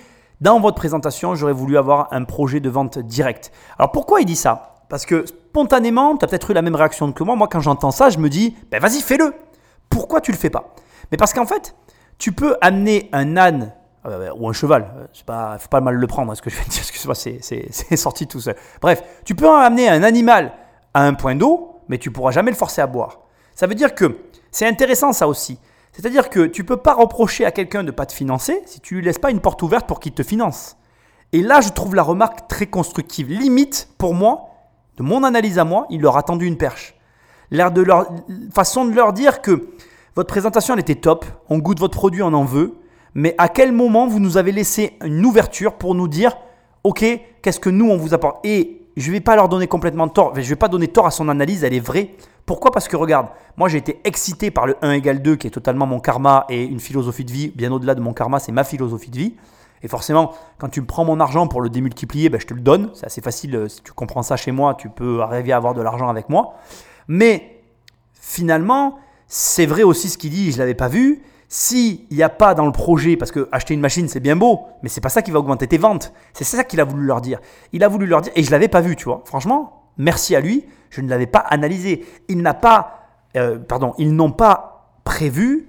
dans 0.41 0.59
votre 0.59 0.75
présentation, 0.75 1.35
j'aurais 1.35 1.53
voulu 1.53 1.77
avoir 1.77 2.07
un 2.11 2.23
projet 2.23 2.59
de 2.59 2.69
vente 2.69 2.99
direct. 2.99 3.51
Alors 3.77 3.91
pourquoi 3.91 4.21
il 4.21 4.25
dit 4.25 4.35
ça? 4.35 4.85
Parce 4.89 5.05
que 5.05 5.25
spontanément, 5.25 6.17
tu 6.17 6.25
as 6.25 6.27
peut-être 6.27 6.51
eu 6.51 6.53
la 6.53 6.61
même 6.61 6.75
réaction 6.75 7.11
que 7.11 7.23
moi. 7.23 7.35
Moi, 7.35 7.47
quand 7.47 7.61
j'entends 7.61 7.91
ça, 7.91 8.09
je 8.09 8.17
me 8.17 8.29
dis, 8.29 8.55
ben 8.71 8.79
vas-y, 8.79 9.01
fais-le. 9.01 9.33
Pourquoi 9.89 10.21
tu 10.21 10.31
le 10.31 10.37
fais 10.37 10.49
pas? 10.49 10.73
Mais 11.11 11.17
parce 11.17 11.33
qu'en 11.33 11.45
fait, 11.45 11.75
tu 12.17 12.31
peux 12.31 12.57
amener 12.61 13.09
un 13.13 13.37
âne 13.37 13.71
euh, 14.05 14.31
ou 14.35 14.49
un 14.49 14.53
cheval. 14.53 14.91
euh, 14.97 15.05
C'est 15.13 15.25
pas, 15.25 15.57
faut 15.59 15.67
pas 15.67 15.81
mal 15.81 15.95
le 15.95 16.07
prendre, 16.07 16.31
hein, 16.31 16.35
ce 16.35 16.41
que 16.41 16.49
je 16.49 16.57
te 16.57 16.69
dire, 16.69 16.79
excuse-moi, 16.81 17.15
c'est, 17.15 17.97
sorti 17.97 18.27
tout 18.27 18.41
seul. 18.41 18.55
Bref, 18.81 19.03
tu 19.25 19.35
peux 19.35 19.49
amener 19.49 19.89
un 19.89 20.03
animal 20.03 20.53
à 20.93 21.05
un 21.05 21.13
point 21.13 21.35
d'eau, 21.35 21.81
mais 21.87 21.97
tu 21.97 22.11
pourras 22.11 22.31
jamais 22.31 22.51
le 22.51 22.57
forcer 22.57 22.81
à 22.81 22.87
boire. 22.87 23.19
Ça 23.55 23.67
veut 23.67 23.75
dire 23.75 23.93
que 23.93 24.17
c'est 24.51 24.67
intéressant 24.67 25.13
ça 25.13 25.27
aussi. 25.27 25.59
C'est-à-dire 25.91 26.29
que 26.29 26.45
tu 26.45 26.63
peux 26.63 26.77
pas 26.77 26.93
reprocher 26.93 27.45
à 27.45 27.51
quelqu'un 27.51 27.83
de 27.83 27.91
pas 27.91 28.05
te 28.05 28.13
financer 28.13 28.61
si 28.65 28.79
tu 28.79 28.95
lui 28.95 29.01
laisses 29.01 29.19
pas 29.19 29.29
une 29.29 29.41
porte 29.41 29.61
ouverte 29.61 29.87
pour 29.87 29.99
qu'il 29.99 30.13
te 30.13 30.23
finance. 30.23 30.77
Et 31.33 31.41
là, 31.41 31.61
je 31.61 31.69
trouve 31.69 31.95
la 31.95 32.03
remarque 32.03 32.47
très 32.47 32.65
constructive. 32.65 33.29
Limite, 33.29 33.89
pour 33.97 34.13
moi, 34.13 34.49
de 34.97 35.03
mon 35.03 35.23
analyse 35.23 35.59
à 35.59 35.63
moi, 35.63 35.85
il 35.89 36.01
leur 36.01 36.17
a 36.17 36.23
tendu 36.23 36.45
une 36.45 36.57
perche. 36.57 36.95
L'air 37.51 37.71
de 37.71 37.81
leur 37.81 38.07
façon 38.53 38.85
de 38.85 38.95
leur 38.95 39.13
dire 39.13 39.41
que 39.41 39.69
votre 40.15 40.27
présentation 40.27 40.73
elle 40.73 40.79
était 40.81 40.95
top, 40.95 41.25
on 41.49 41.59
goûte 41.59 41.79
votre 41.79 41.97
produit, 41.97 42.21
on 42.21 42.33
en 42.33 42.43
veut, 42.43 42.75
mais 43.13 43.35
à 43.37 43.49
quel 43.49 43.71
moment 43.71 44.07
vous 44.07 44.19
nous 44.19 44.37
avez 44.37 44.51
laissé 44.51 44.97
une 45.03 45.25
ouverture 45.25 45.73
pour 45.73 45.95
nous 45.95 46.07
dire 46.07 46.37
OK, 46.83 47.05
qu'est-ce 47.41 47.59
que 47.59 47.69
nous 47.69 47.89
on 47.89 47.97
vous 47.97 48.13
apporte? 48.13 48.45
Et 48.45 48.81
je 48.97 49.07
ne 49.07 49.13
vais 49.13 49.21
pas 49.21 49.35
leur 49.35 49.49
donner 49.49 49.67
complètement 49.67 50.07
tort, 50.07 50.33
je 50.35 50.41
ne 50.41 50.45
vais 50.45 50.55
pas 50.55 50.67
donner 50.67 50.87
tort 50.87 51.05
à 51.05 51.11
son 51.11 51.29
analyse, 51.29 51.63
elle 51.63 51.73
est 51.73 51.79
vraie. 51.79 52.15
Pourquoi? 52.45 52.71
Parce 52.71 52.87
que 52.87 52.95
regarde, 52.95 53.27
moi 53.55 53.69
j'ai 53.69 53.77
été 53.77 53.99
excité 54.03 54.51
par 54.51 54.65
le 54.65 54.75
1 54.81 54.93
égale 54.93 55.21
2 55.21 55.35
qui 55.35 55.47
est 55.47 55.51
totalement 55.51 55.85
mon 55.85 55.99
karma 55.99 56.45
et 56.49 56.63
une 56.63 56.79
philosophie 56.79 57.23
de 57.23 57.31
vie, 57.31 57.51
bien 57.55 57.71
au-delà 57.71 57.95
de 57.95 58.01
mon 58.01 58.13
karma, 58.13 58.39
c'est 58.39 58.51
ma 58.51 58.63
philosophie 58.63 59.11
de 59.11 59.17
vie. 59.17 59.35
Et 59.83 59.87
forcément, 59.87 60.33
quand 60.59 60.69
tu 60.69 60.81
me 60.81 60.85
prends 60.85 61.05
mon 61.05 61.19
argent 61.19 61.47
pour 61.47 61.59
le 61.61 61.69
démultiplier, 61.69 62.29
ben, 62.29 62.39
je 62.39 62.45
te 62.45 62.53
le 62.53 62.61
donne. 62.61 62.91
C'est 62.93 63.07
assez 63.07 63.21
facile. 63.21 63.55
euh, 63.55 63.67
Si 63.67 63.81
tu 63.81 63.91
comprends 63.93 64.21
ça 64.21 64.37
chez 64.37 64.51
moi, 64.51 64.75
tu 64.75 64.89
peux 64.89 65.21
arriver 65.21 65.53
à 65.53 65.57
avoir 65.57 65.73
de 65.73 65.81
l'argent 65.81 66.07
avec 66.07 66.29
moi. 66.29 66.53
Mais 67.07 67.63
finalement, 68.13 68.99
c'est 69.27 69.65
vrai 69.65 69.81
aussi 69.83 70.09
ce 70.09 70.19
qu'il 70.19 70.29
dit, 70.29 70.51
je 70.51 70.57
ne 70.57 70.59
l'avais 70.59 70.75
pas 70.75 70.87
vu. 70.87 71.23
S'il 71.53 72.05
n'y 72.09 72.23
a 72.23 72.29
pas 72.29 72.53
dans 72.53 72.65
le 72.65 72.71
projet, 72.71 73.17
parce 73.17 73.29
que 73.29 73.49
acheter 73.51 73.73
une 73.73 73.81
machine 73.81 74.07
c'est 74.07 74.21
bien 74.21 74.37
beau, 74.37 74.67
mais 74.81 74.87
c'est 74.87 75.01
pas 75.01 75.09
ça 75.09 75.21
qui 75.21 75.31
va 75.31 75.39
augmenter 75.39 75.67
tes 75.67 75.77
ventes. 75.77 76.13
C'est 76.31 76.45
ça 76.45 76.63
qu'il 76.63 76.79
a 76.79 76.85
voulu 76.85 77.05
leur 77.05 77.19
dire. 77.19 77.41
Il 77.73 77.83
a 77.83 77.89
voulu 77.89 78.05
leur 78.05 78.21
dire, 78.21 78.31
et 78.37 78.43
je 78.43 78.51
l'avais 78.51 78.69
pas 78.69 78.79
vu, 78.79 78.95
tu 78.95 79.03
vois. 79.03 79.21
Franchement, 79.25 79.91
merci 79.97 80.33
à 80.33 80.39
lui, 80.39 80.65
je 80.89 81.01
ne 81.01 81.09
l'avais 81.09 81.27
pas 81.27 81.39
analysé. 81.39 82.05
Il 82.29 82.37
n'a 82.37 82.53
pas, 82.53 83.01
euh, 83.35 83.59
ils 83.97 84.15
n'ont 84.15 84.31
pas 84.31 84.93
prévu 85.03 85.67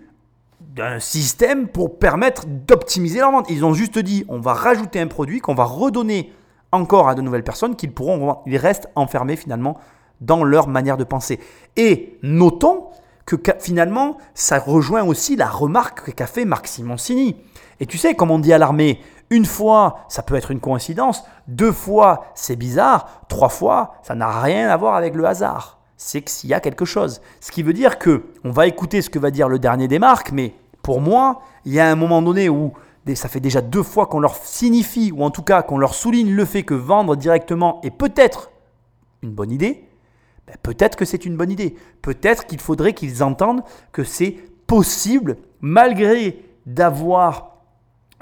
d'un 0.60 1.00
système 1.00 1.66
pour 1.66 1.98
permettre 1.98 2.46
d'optimiser 2.46 3.18
leur 3.18 3.32
vente. 3.32 3.50
Ils 3.50 3.64
ont 3.64 3.74
juste 3.74 3.98
dit, 3.98 4.24
on 4.28 4.38
va 4.38 4.54
rajouter 4.54 5.00
un 5.00 5.08
produit 5.08 5.40
qu'on 5.40 5.54
va 5.54 5.64
redonner 5.64 6.32
encore 6.70 7.08
à 7.08 7.16
de 7.16 7.22
nouvelles 7.22 7.42
personnes 7.42 7.74
qu'ils 7.74 7.92
pourront 7.92 8.20
revendre. 8.20 8.42
Ils 8.46 8.56
restent 8.56 8.88
enfermés 8.94 9.34
finalement 9.34 9.78
dans 10.20 10.44
leur 10.44 10.68
manière 10.68 10.96
de 10.96 11.02
penser. 11.02 11.40
Et 11.76 12.20
notons 12.22 12.84
que 13.26 13.36
finalement, 13.60 14.18
ça 14.34 14.58
rejoint 14.58 15.04
aussi 15.04 15.36
la 15.36 15.48
remarque 15.48 16.14
qu'a 16.14 16.26
fait 16.26 16.44
Marc 16.44 16.66
Simoncini. 16.66 17.36
Et 17.80 17.86
tu 17.86 17.98
sais, 17.98 18.14
comme 18.14 18.30
on 18.30 18.38
dit 18.38 18.52
à 18.52 18.58
l'armée, 18.58 19.00
une 19.30 19.46
fois, 19.46 20.00
ça 20.08 20.22
peut 20.22 20.34
être 20.34 20.50
une 20.50 20.60
coïncidence, 20.60 21.24
deux 21.48 21.72
fois, 21.72 22.26
c'est 22.34 22.56
bizarre, 22.56 23.22
trois 23.28 23.48
fois, 23.48 23.94
ça 24.02 24.14
n'a 24.14 24.40
rien 24.40 24.68
à 24.68 24.76
voir 24.76 24.94
avec 24.94 25.14
le 25.14 25.24
hasard. 25.24 25.78
C'est 25.96 26.22
qu'il 26.22 26.50
y 26.50 26.54
a 26.54 26.60
quelque 26.60 26.84
chose. 26.84 27.20
Ce 27.40 27.50
qui 27.52 27.62
veut 27.62 27.72
dire 27.72 27.98
que 27.98 28.24
on 28.44 28.50
va 28.50 28.66
écouter 28.66 29.02
ce 29.02 29.10
que 29.10 29.18
va 29.18 29.30
dire 29.30 29.48
le 29.48 29.58
dernier 29.58 29.88
des 29.88 29.98
marques, 29.98 30.32
mais 30.32 30.54
pour 30.82 31.00
moi, 31.00 31.40
il 31.64 31.72
y 31.72 31.80
a 31.80 31.88
un 31.88 31.94
moment 31.94 32.22
donné 32.22 32.48
où 32.48 32.72
ça 33.14 33.28
fait 33.28 33.40
déjà 33.40 33.60
deux 33.60 33.82
fois 33.82 34.06
qu'on 34.06 34.20
leur 34.20 34.36
signifie, 34.36 35.12
ou 35.12 35.24
en 35.24 35.30
tout 35.30 35.42
cas 35.42 35.62
qu'on 35.62 35.78
leur 35.78 35.94
souligne 35.94 36.32
le 36.32 36.44
fait 36.44 36.62
que 36.62 36.74
vendre 36.74 37.16
directement 37.16 37.80
est 37.82 37.90
peut-être 37.90 38.50
une 39.22 39.30
bonne 39.30 39.50
idée, 39.50 39.88
ben, 40.46 40.56
peut-être 40.62 40.96
que 40.96 41.04
c'est 41.04 41.24
une 41.24 41.36
bonne 41.36 41.50
idée. 41.50 41.76
Peut-être 42.02 42.46
qu'il 42.46 42.60
faudrait 42.60 42.94
qu'ils 42.94 43.22
entendent 43.22 43.62
que 43.92 44.04
c'est 44.04 44.36
possible, 44.66 45.36
malgré 45.60 46.44
d'avoir 46.66 47.52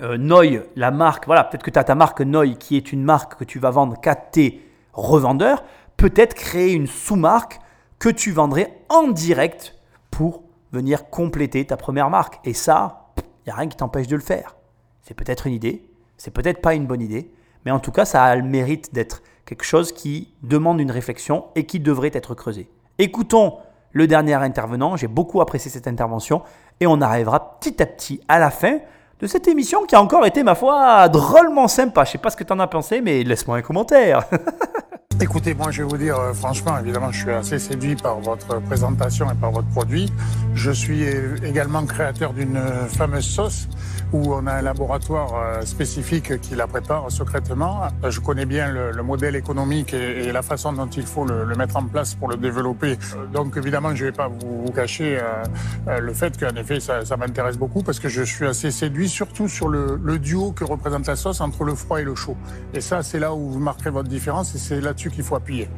euh, 0.02 0.16
Noy, 0.16 0.62
la 0.76 0.90
marque, 0.90 1.26
voilà, 1.26 1.44
peut-être 1.44 1.62
que 1.62 1.70
tu 1.70 1.78
as 1.78 1.84
ta 1.84 1.94
marque 1.94 2.20
Noy 2.20 2.56
qui 2.56 2.76
est 2.76 2.92
une 2.92 3.02
marque 3.02 3.38
que 3.38 3.44
tu 3.44 3.58
vas 3.58 3.70
vendre 3.70 4.00
qu'à 4.00 4.14
tes 4.14 4.62
revendeurs, 4.92 5.62
peut-être 5.96 6.34
créer 6.34 6.72
une 6.72 6.86
sous-marque 6.86 7.60
que 7.98 8.08
tu 8.08 8.32
vendrais 8.32 8.78
en 8.88 9.08
direct 9.08 9.76
pour 10.10 10.42
venir 10.72 11.10
compléter 11.10 11.66
ta 11.66 11.76
première 11.76 12.10
marque. 12.10 12.40
Et 12.44 12.54
ça, 12.54 13.12
il 13.18 13.48
n'y 13.48 13.52
a 13.52 13.56
rien 13.56 13.68
qui 13.68 13.76
t'empêche 13.76 14.06
de 14.06 14.16
le 14.16 14.22
faire. 14.22 14.56
C'est 15.02 15.14
peut-être 15.14 15.46
une 15.46 15.52
idée, 15.52 15.88
c'est 16.16 16.30
peut-être 16.30 16.60
pas 16.60 16.74
une 16.74 16.86
bonne 16.86 17.02
idée, 17.02 17.30
mais 17.64 17.70
en 17.70 17.80
tout 17.80 17.92
cas, 17.92 18.04
ça 18.04 18.24
a 18.24 18.36
le 18.36 18.42
mérite 18.42 18.94
d'être 18.94 19.22
quelque 19.50 19.64
chose 19.64 19.90
qui 19.90 20.28
demande 20.44 20.80
une 20.80 20.92
réflexion 20.92 21.46
et 21.56 21.66
qui 21.66 21.80
devrait 21.80 22.12
être 22.14 22.36
creusé. 22.36 22.70
Écoutons 22.98 23.56
le 23.90 24.06
dernier 24.06 24.34
intervenant, 24.34 24.96
j'ai 24.96 25.08
beaucoup 25.08 25.40
apprécié 25.40 25.72
cette 25.72 25.88
intervention 25.88 26.42
et 26.78 26.86
on 26.86 27.00
arrivera 27.00 27.58
petit 27.58 27.82
à 27.82 27.86
petit 27.86 28.20
à 28.28 28.38
la 28.38 28.52
fin 28.52 28.78
de 29.18 29.26
cette 29.26 29.48
émission 29.48 29.86
qui 29.86 29.96
a 29.96 30.00
encore 30.00 30.24
été, 30.24 30.44
ma 30.44 30.54
foi, 30.54 31.08
drôlement 31.08 31.66
sympa. 31.66 32.04
Je 32.04 32.12
sais 32.12 32.18
pas 32.18 32.30
ce 32.30 32.36
que 32.36 32.44
tu 32.44 32.52
en 32.52 32.60
as 32.60 32.68
pensé, 32.68 33.00
mais 33.00 33.24
laisse-moi 33.24 33.56
un 33.56 33.62
commentaire. 33.62 34.22
Écoutez, 35.20 35.52
moi 35.52 35.72
je 35.72 35.82
vais 35.82 35.88
vous 35.88 35.98
dire 35.98 36.18
euh, 36.18 36.32
franchement, 36.32 36.78
évidemment, 36.78 37.10
je 37.10 37.18
suis 37.18 37.32
assez 37.32 37.58
séduit 37.58 37.96
par 37.96 38.20
votre 38.20 38.60
présentation 38.62 39.28
et 39.32 39.34
par 39.34 39.50
votre 39.50 39.68
produit. 39.68 40.12
Je 40.54 40.70
suis 40.70 41.02
également 41.44 41.84
créateur 41.84 42.32
d'une 42.32 42.56
euh, 42.56 42.86
fameuse 42.86 43.26
sauce 43.26 43.68
où 44.12 44.34
on 44.34 44.46
a 44.46 44.54
un 44.54 44.62
laboratoire 44.62 45.34
euh, 45.34 45.62
spécifique 45.62 46.40
qui 46.40 46.54
la 46.54 46.66
prépare 46.66 47.10
secrètement. 47.10 47.82
Euh, 48.04 48.10
Je 48.10 48.20
connais 48.20 48.46
bien 48.46 48.70
le, 48.70 48.90
le 48.92 49.02
modèle 49.02 49.36
économique 49.36 49.94
et, 49.94 50.24
et 50.24 50.32
la 50.32 50.42
façon 50.42 50.72
dont 50.72 50.86
il 50.88 51.04
faut 51.06 51.24
le, 51.24 51.44
le 51.44 51.54
mettre 51.54 51.76
en 51.76 51.84
place 51.84 52.14
pour 52.14 52.28
le 52.28 52.36
développer. 52.36 52.92
Euh, 53.16 53.26
Donc 53.32 53.56
évidemment, 53.56 53.94
je 53.94 54.04
ne 54.04 54.10
vais 54.10 54.16
pas 54.16 54.28
vous, 54.28 54.64
vous 54.66 54.72
cacher 54.72 55.18
euh, 55.20 56.00
le 56.00 56.12
fait 56.14 56.38
qu'en 56.38 56.54
effet, 56.56 56.80
ça, 56.80 57.04
ça 57.04 57.16
m'intéresse 57.16 57.56
beaucoup 57.56 57.82
parce 57.82 58.00
que 58.00 58.08
je 58.08 58.22
suis 58.22 58.46
assez 58.46 58.70
séduit, 58.70 59.08
surtout 59.08 59.48
sur 59.48 59.68
le, 59.68 59.98
le 60.02 60.18
duo 60.18 60.52
que 60.52 60.64
représente 60.64 61.06
la 61.06 61.16
sauce 61.16 61.40
entre 61.40 61.64
le 61.64 61.74
froid 61.74 62.00
et 62.00 62.04
le 62.04 62.14
chaud. 62.14 62.36
Et 62.74 62.80
ça, 62.80 63.02
c'est 63.02 63.18
là 63.18 63.32
où 63.34 63.50
vous 63.50 63.60
marquerez 63.60 63.90
votre 63.90 64.08
différence 64.08 64.54
et 64.54 64.58
c'est 64.58 64.80
là-dessus 64.80 65.10
qu'il 65.10 65.24
faut 65.24 65.36
appuyer. 65.36 65.68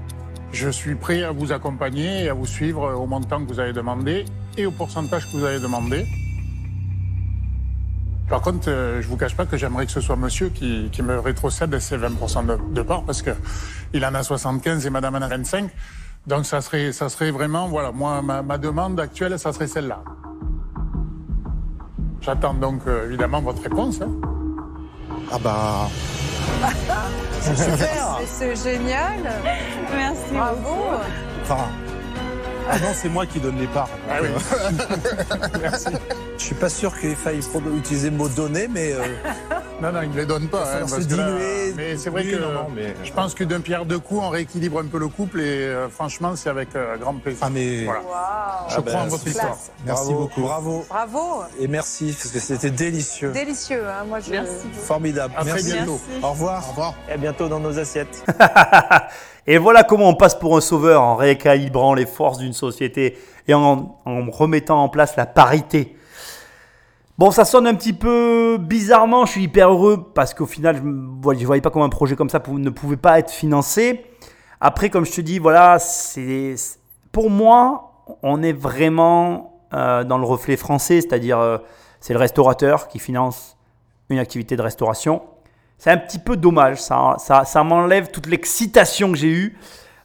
Je 0.53 0.69
suis 0.69 0.95
prêt 0.95 1.23
à 1.23 1.33
vous 1.33 1.51
accompagner 1.53 2.25
et 2.25 2.29
à 2.29 2.35
vous 2.35 2.47
suivre 2.47 2.93
au 2.95 3.07
montant 3.07 3.43
que 3.43 3.49
vous 3.51 3.59
avez 3.61 3.73
demandé 3.73 4.27
et 4.59 4.67
au 4.67 4.71
pourcentage 4.71 5.27
que 5.31 5.37
vous 5.39 5.45
avez 5.45 5.61
demandé. 5.61 6.07
Par 8.33 8.41
contre, 8.41 8.71
euh, 8.71 9.03
je 9.03 9.09
vous 9.09 9.19
cache 9.19 9.37
pas 9.37 9.45
que 9.45 9.59
j'aimerais 9.59 9.85
que 9.85 9.93
ce 9.93 10.01
soit 10.01 10.17
monsieur 10.17 10.49
qui, 10.49 10.89
qui 10.91 11.03
me 11.03 11.19
rétrocède 11.21 11.79
ces 11.79 11.99
20% 11.99 12.47
de, 12.47 12.57
de 12.73 12.81
part 12.81 13.03
parce 13.03 13.21
que 13.21 13.33
il 13.93 14.03
en 14.07 14.15
a 14.15 14.23
75 14.23 14.87
et 14.87 14.89
madame 14.89 15.17
en 15.17 15.21
a 15.21 15.29
25. 15.29 15.69
Donc 16.27 16.47
ça 16.47 16.63
serait, 16.63 16.93
ça 16.93 17.11
serait 17.11 17.31
vraiment, 17.31 17.69
voilà, 17.69 17.93
moi, 17.93 18.23
ma, 18.23 18.41
ma 18.41 18.57
demande 18.57 18.99
actuelle, 18.99 19.39
ça 19.39 19.53
serait 19.53 19.67
celle-là. 19.67 20.03
J'attends 22.23 22.55
donc 22.55 22.81
euh, 22.87 23.05
évidemment 23.05 23.43
votre 23.43 23.63
réponse. 23.63 24.01
hein. 24.01 24.09
Ah 25.31 25.39
bah. 25.39 25.91
C'est 27.41 27.55
super. 27.55 28.19
C'est 28.25 28.57
génial. 28.57 29.21
Merci. 29.95 30.33
Bravo. 30.33 30.77
Enfin. 31.43 31.65
Ah 32.71 32.79
non, 32.79 32.89
c'est 32.95 33.09
moi 33.09 33.27
qui 33.27 33.39
donne 33.41 33.59
les 33.59 33.67
parts. 33.67 33.89
Ah 34.11 34.17
oui. 34.23 34.29
Merci. 35.61 35.89
Je 36.39 36.43
suis 36.45 36.55
pas 36.55 36.69
sûr 36.69 36.99
qu'il 36.99 37.15
faille 37.17 37.41
utiliser 37.77 38.11
le 38.11 38.17
mot 38.17 38.29
donner, 38.29 38.69
mais 38.69 38.93
euh, 38.93 39.03
Non, 39.81 39.93
non, 39.93 40.03
il 40.03 40.11
ne 40.11 40.17
les 40.17 40.27
donne 40.27 40.49
pas. 40.49 40.65
parce 40.81 40.93
se 41.03 41.07
que 41.09 41.15
là- 41.15 41.31
diluer. 41.31 41.75
mais 41.77 41.97
c'est 41.97 42.11
vrai 42.11 42.25
que 42.25 42.37
non, 42.37 42.53
non, 42.53 42.67
mais- 42.75 42.95
je 43.05 43.13
pense 43.13 43.35
que 43.35 43.45
d'un 43.45 43.61
pierre 43.61 43.85
deux 43.85 43.99
coups, 43.99 44.21
on 44.25 44.29
rééquilibre 44.31 44.79
un 44.81 44.87
peu 44.87 44.99
le 44.99 45.09
couple 45.09 45.41
et 45.41 45.67
euh, 45.67 45.89
franchement, 45.89 46.35
c'est 46.37 46.49
avec 46.51 46.75
euh, 46.75 46.97
grand 46.97 47.15
plaisir. 47.15 47.41
Ah 47.43 47.51
mais. 47.51 47.85
Voilà. 47.85 48.67
Je 48.69 48.75
Ah 48.77 48.81
crois 48.81 48.93
ben, 48.93 48.99
en 49.01 49.07
votre 49.09 49.27
histoire. 49.27 49.57
Merci 49.87 50.05
bravo, 50.05 50.19
beaucoup. 50.21 50.41
Bravo 50.43 50.85
Bravo. 50.89 51.43
et 51.61 51.69
merci 51.69 52.17
parce 52.19 52.33
que 52.33 52.39
c'était 52.41 52.71
délicieux, 52.71 53.31
Délicieux. 53.33 53.85
Hein. 53.87 54.05
Moi, 54.09 54.21
je... 54.21 54.31
Merci. 54.31 54.53
formidable. 54.85 55.35
À 55.37 55.43
très 55.43 55.53
Merci. 55.55 55.73
bientôt. 55.73 56.01
Au 56.23 56.31
revoir. 56.31 56.65
Au 56.67 56.71
revoir. 56.71 56.95
Et 57.09 57.13
à 57.13 57.17
bientôt 57.17 57.49
dans 57.49 57.61
nos 57.61 57.79
assiettes. 57.79 58.25
Et 59.47 59.59
voilà 59.59 59.83
comment 59.83 60.09
on 60.09 60.15
passe 60.15 60.37
pour 60.37 60.57
un 60.57 60.61
sauveur 60.61 61.03
en 61.03 61.17
rééquilibrant 61.17 61.95
les 61.95 62.07
forces 62.07 62.39
d'une 62.39 62.53
société 62.53 63.19
et 63.49 63.55
en, 63.55 63.99
remettant 64.05 64.83
en 64.83 64.89
place 64.89 65.17
la 65.17 65.27
parité. 65.27 65.97
Bon, 67.19 67.31
ça 67.31 67.45
sonne 67.45 67.67
un 67.67 67.75
petit 67.75 67.93
peu 67.93 68.57
bizarrement, 68.61 69.27
je 69.27 69.33
suis 69.33 69.43
hyper 69.43 69.71
heureux 69.71 70.11
parce 70.15 70.33
qu'au 70.33 70.47
final, 70.47 70.77
je 70.77 70.83
ne 70.83 71.45
voyais 71.45 71.61
pas 71.61 71.71
comment 71.71 71.85
un 71.85 71.91
projet 71.91 72.17
comme 72.17 72.31
ça 72.31 72.41
ne 72.49 72.71
pouvait 72.71 72.97
pas 72.97 73.19
être 73.19 73.31
financé. 73.31 74.07
Après, 74.61 74.91
comme 74.91 75.05
je 75.05 75.13
te 75.13 75.21
dis, 75.21 75.39
voilà, 75.39 75.79
c'est 75.81 76.55
pour 77.11 77.29
moi, 77.29 78.05
on 78.23 78.43
est 78.43 78.53
vraiment 78.53 79.61
euh, 79.75 80.05
dans 80.05 80.19
le 80.19 80.25
reflet 80.25 80.57
français, 80.57 81.01
c'est-à-dire 81.01 81.39
euh, 81.39 81.59
c'est 82.01 82.13
le 82.13 82.19
restaurateur 82.19 82.89
qui 82.89 82.99
finance 82.99 83.57
une 84.09 84.19
activité 84.19 84.57
de 84.57 84.63
restauration. 84.63 85.23
C'est 85.83 85.91
un 85.91 85.97
petit 85.97 86.21
peu 86.21 86.37
dommage, 86.37 86.81
ça, 86.81 87.17
ça, 87.19 87.45
ça 87.45 87.65
m'enlève 87.65 88.13
toute 88.13 88.29
l'excitation 88.29 89.11
que 89.11 89.19
j'ai 89.19 89.33
eue, 89.33 89.59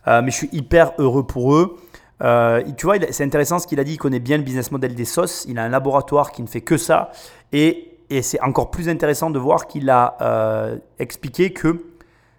euh, 0.07 0.23
mais 0.23 0.31
je 0.31 0.37
suis 0.37 0.49
hyper 0.51 0.93
heureux 0.97 1.27
pour 1.27 1.53
eux. 1.53 1.77
Euh, 2.23 2.63
tu 2.75 2.87
vois, 2.87 2.95
c'est 3.11 3.23
intéressant 3.23 3.59
ce 3.59 3.67
qu'il 3.67 3.79
a 3.79 3.83
dit, 3.83 3.91
il 3.91 3.97
connaît 3.99 4.19
bien 4.19 4.37
le 4.37 4.43
business 4.43 4.71
model 4.71 4.95
des 4.95 5.05
sauces, 5.05 5.45
il 5.47 5.59
a 5.59 5.63
un 5.63 5.69
laboratoire 5.69 6.31
qui 6.31 6.41
ne 6.41 6.47
fait 6.47 6.61
que 6.61 6.77
ça, 6.77 7.11
et, 7.53 7.93
c'est 8.23 8.41
encore 8.41 8.71
plus 8.71 8.89
intéressant 8.89 9.29
de 9.29 9.37
voir 9.37 9.67
qu'il 9.67 9.91
a 9.91 10.17
euh, 10.19 10.77
expliqué 10.97 11.53
que 11.53 11.85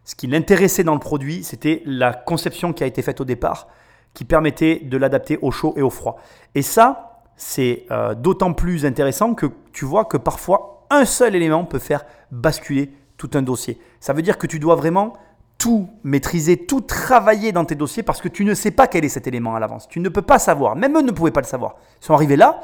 ce 0.03 0.17
qui 0.17 0.27
l'intéressait 0.27 0.83
dans 0.83 0.95
le 0.95 0.99
produit, 0.99 1.45
c'était 1.45 1.85
la 1.87 2.15
conception 2.15 2.73
qui 2.73 2.83
a 2.83 2.89
été 2.89 3.03
faite 3.03 3.21
au 3.21 3.25
départ, 3.25 3.69
qui 4.15 4.25
permettait 4.25 4.81
de 4.83 4.97
l'adapter 4.97 5.39
au 5.43 5.53
chaud 5.53 5.75
et 5.77 5.83
au 5.83 5.91
froid. 5.91 6.19
Et 6.57 6.63
ça, 6.63 7.23
c'est 7.37 7.87
d'autant 8.17 8.53
plus 8.53 8.85
intéressant 8.85 9.35
que 9.35 9.47
tu 9.73 9.85
vois 9.85 10.07
que 10.07 10.17
parfois, 10.17 10.87
un 10.91 11.05
seul 11.05 11.37
élément 11.37 11.65
peut 11.65 11.79
faire 11.79 12.05
basculer 12.33 12.91
tout 13.19 13.31
un 13.35 13.43
dossier. 13.43 13.79
Ça 14.01 14.15
veut 14.15 14.23
dire 14.23 14.39
que 14.39 14.47
tu 14.47 14.59
dois 14.59 14.75
vraiment 14.77 15.13
tout 15.59 15.91
maîtriser, 16.05 16.57
tout 16.57 16.81
travailler 16.81 17.51
dans 17.53 17.65
tes 17.65 17.75
dossiers 17.75 18.03
parce 18.05 18.21
que 18.23 18.29
tu 18.29 18.45
ne 18.45 18.55
sais 18.55 18.71
pas 18.71 18.87
quel 18.87 19.05
est 19.05 19.09
cet 19.11 19.27
élément 19.27 19.55
à 19.57 19.61
l'avance. 19.61 19.89
Tu 19.89 19.99
ne 20.01 20.09
peux 20.09 20.23
pas 20.23 20.39
savoir. 20.39 20.77
Même 20.77 20.97
eux 20.97 21.03
ne 21.03 21.11
pouvaient 21.11 21.33
pas 21.33 21.41
le 21.41 21.47
savoir. 21.47 21.75
Ils 22.01 22.07
sont 22.07 22.15
arrivés 22.15 22.37
là, 22.37 22.63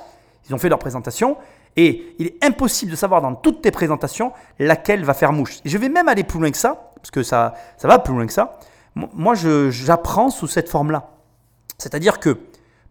ils 0.48 0.54
ont 0.54 0.58
fait 0.58 0.68
leur 0.68 0.78
présentation 0.78 1.36
et 1.76 2.14
il 2.20 2.28
est 2.28 2.44
impossible 2.44 2.92
de 2.92 2.96
savoir 2.96 3.20
dans 3.20 3.34
toutes 3.34 3.62
tes 3.62 3.72
présentations 3.72 4.32
laquelle 4.60 5.04
va 5.04 5.12
faire 5.12 5.32
mouche. 5.32 5.58
Et 5.64 5.68
je 5.68 5.76
vais 5.76 5.88
même 5.88 6.06
aller 6.08 6.22
plus 6.22 6.38
loin 6.38 6.52
que 6.52 6.56
ça, 6.56 6.92
parce 6.94 7.10
que 7.10 7.24
ça, 7.24 7.54
ça 7.76 7.88
va 7.88 7.98
plus 7.98 8.14
loin 8.14 8.26
que 8.26 8.32
ça. 8.32 8.60
Mo- 8.94 9.10
Moi, 9.12 9.34
j'apprends 9.34 10.30
sous 10.30 10.46
cette 10.46 10.68
forme-là. 10.68 11.10
C'est-à-dire 11.78 12.20
que 12.20 12.38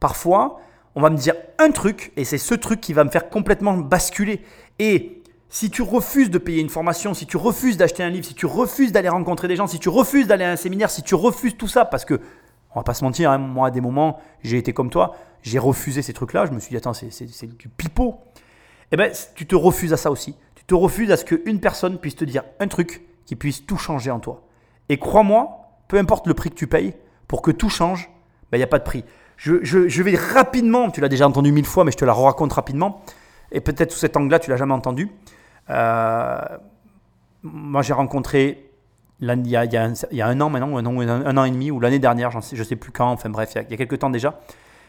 parfois, 0.02 0.60
on 0.95 1.02
va 1.02 1.10
me 1.10 1.15
dire 1.15 1.35
un 1.60 1.72
truc 1.72 2.11
et 2.18 2.26
c'est 2.26 2.38
ce 2.38 2.53
truc 2.56 2.81
qui 2.81 2.91
va 2.91 3.06
me 3.06 3.10
faire 3.10 3.30
complètement 3.30 3.73
basculer. 3.77 4.44
Et 4.80 5.23
si 5.53 5.69
tu 5.69 5.84
refuses 5.84 6.31
de 6.31 6.39
payer 6.39 6.61
une 6.61 6.69
formation, 6.69 7.13
si 7.13 7.27
tu 7.27 7.38
refuses 7.38 7.77
d'acheter 7.77 8.01
un 8.01 8.09
livre, 8.09 8.25
si 8.25 8.34
tu 8.34 8.47
refuses 8.47 8.91
d'aller 8.91 9.07
rencontrer 9.09 9.47
des 9.47 9.55
gens, 9.55 9.67
si 9.67 9.77
tu 9.77 9.88
refuses 9.88 10.25
d'aller 10.25 10.43
à 10.45 10.49
un 10.51 10.55
séminaire, 10.55 10.89
si 10.89 11.03
tu 11.03 11.13
refuses 11.13 11.55
tout 11.55 11.67
ça, 11.67 11.85
parce 11.85 12.05
que, 12.05 12.19
on 12.73 12.80
va 12.80 12.84
pas 12.84 12.95
se 12.95 13.03
mentir, 13.03 13.30
hein, 13.30 13.38
moi 13.38 13.67
à 13.67 13.69
des 13.71 13.80
moments, 13.80 14.19
j'ai 14.41 14.57
été 14.57 14.73
comme 14.73 14.89
toi, 14.89 15.15
j'ai 15.43 15.59
refusé 15.59 16.01
ces 16.01 16.11
trucs-là, 16.11 16.47
je 16.47 16.53
me 16.53 16.59
suis 16.59 16.71
dit, 16.71 16.77
attends, 16.77 16.93
c'est 16.95 17.45
du 17.55 17.69
pipeau. 17.69 18.15
Eh 18.91 18.97
ben, 18.97 19.11
tu 19.35 19.45
te 19.45 19.55
refuses 19.55 19.93
à 19.93 19.97
ça 19.97 20.09
aussi. 20.09 20.35
Tu 20.55 20.63
te 20.65 20.73
refuses 20.73 21.11
à 21.11 21.17
ce 21.17 21.23
qu'une 21.23 21.59
personne 21.59 21.99
puisse 21.99 22.15
te 22.15 22.25
dire 22.25 22.41
un 22.59 22.67
truc 22.67 23.03
qui 23.27 23.35
puisse 23.35 23.63
tout 23.63 23.77
changer 23.77 24.09
en 24.09 24.19
toi. 24.19 24.41
Et 24.89 24.97
crois-moi, 24.97 25.69
peu 25.88 25.97
importe 25.99 26.25
le 26.25 26.34
prix 26.34 26.49
que 26.49 26.55
tu 26.55 26.65
payes, 26.65 26.95
pour 27.27 27.43
que 27.43 27.51
tout 27.51 27.69
change, 27.69 28.09
ben, 28.51 28.57
il 28.57 28.59
n'y 28.59 28.63
a 28.63 28.67
pas 28.67 28.80
de 28.80 28.84
prix. 28.85 29.05
Je, 29.38 29.63
je- 29.63 29.88
je 29.88 30.01
vais 30.01 30.15
rapidement, 30.15 30.89
tu 30.89 30.99
l'as 30.99 31.09
déjà 31.09 31.27
entendu 31.27 31.51
mille 31.51 31.65
fois, 31.67 31.84
mais 31.84 31.91
je 31.91 31.97
te 31.97 32.05
la 32.05 32.13
raconte 32.13 32.53
rapidement, 32.53 33.01
et 33.51 33.61
peut-être 33.61 33.91
sous 33.91 33.99
cet 33.99 34.17
angle-là, 34.17 34.39
tu 34.39 34.49
l'as 34.49 34.57
jamais 34.57 34.73
entendu. 34.73 35.09
Euh, 35.69 36.41
moi, 37.44 37.81
j'ai 37.81 37.94
rencontré, 37.94 38.69
il 39.22 39.48
y, 39.48 39.56
a, 39.56 39.61
un, 39.61 40.41
an 40.41 40.49
maintenant, 40.49 40.72
ou 40.72 40.77
un 40.77 40.85
an, 41.38 41.44
et 41.44 41.52
demi, 41.52 41.72
ou 41.72 41.80
l'année 41.80 41.99
dernière, 41.99 42.31
je 42.31 42.57
ne 42.57 42.64
sais 42.64 42.76
plus 42.76 42.91
quand, 42.91 43.11
enfin 43.11 43.30
bref, 43.30 43.52
il 43.53 43.56
y 43.56 43.60
a, 43.60 43.65
il 43.69 43.77
quelques 43.77 43.99
temps 43.99 44.10
déjà, 44.10 44.40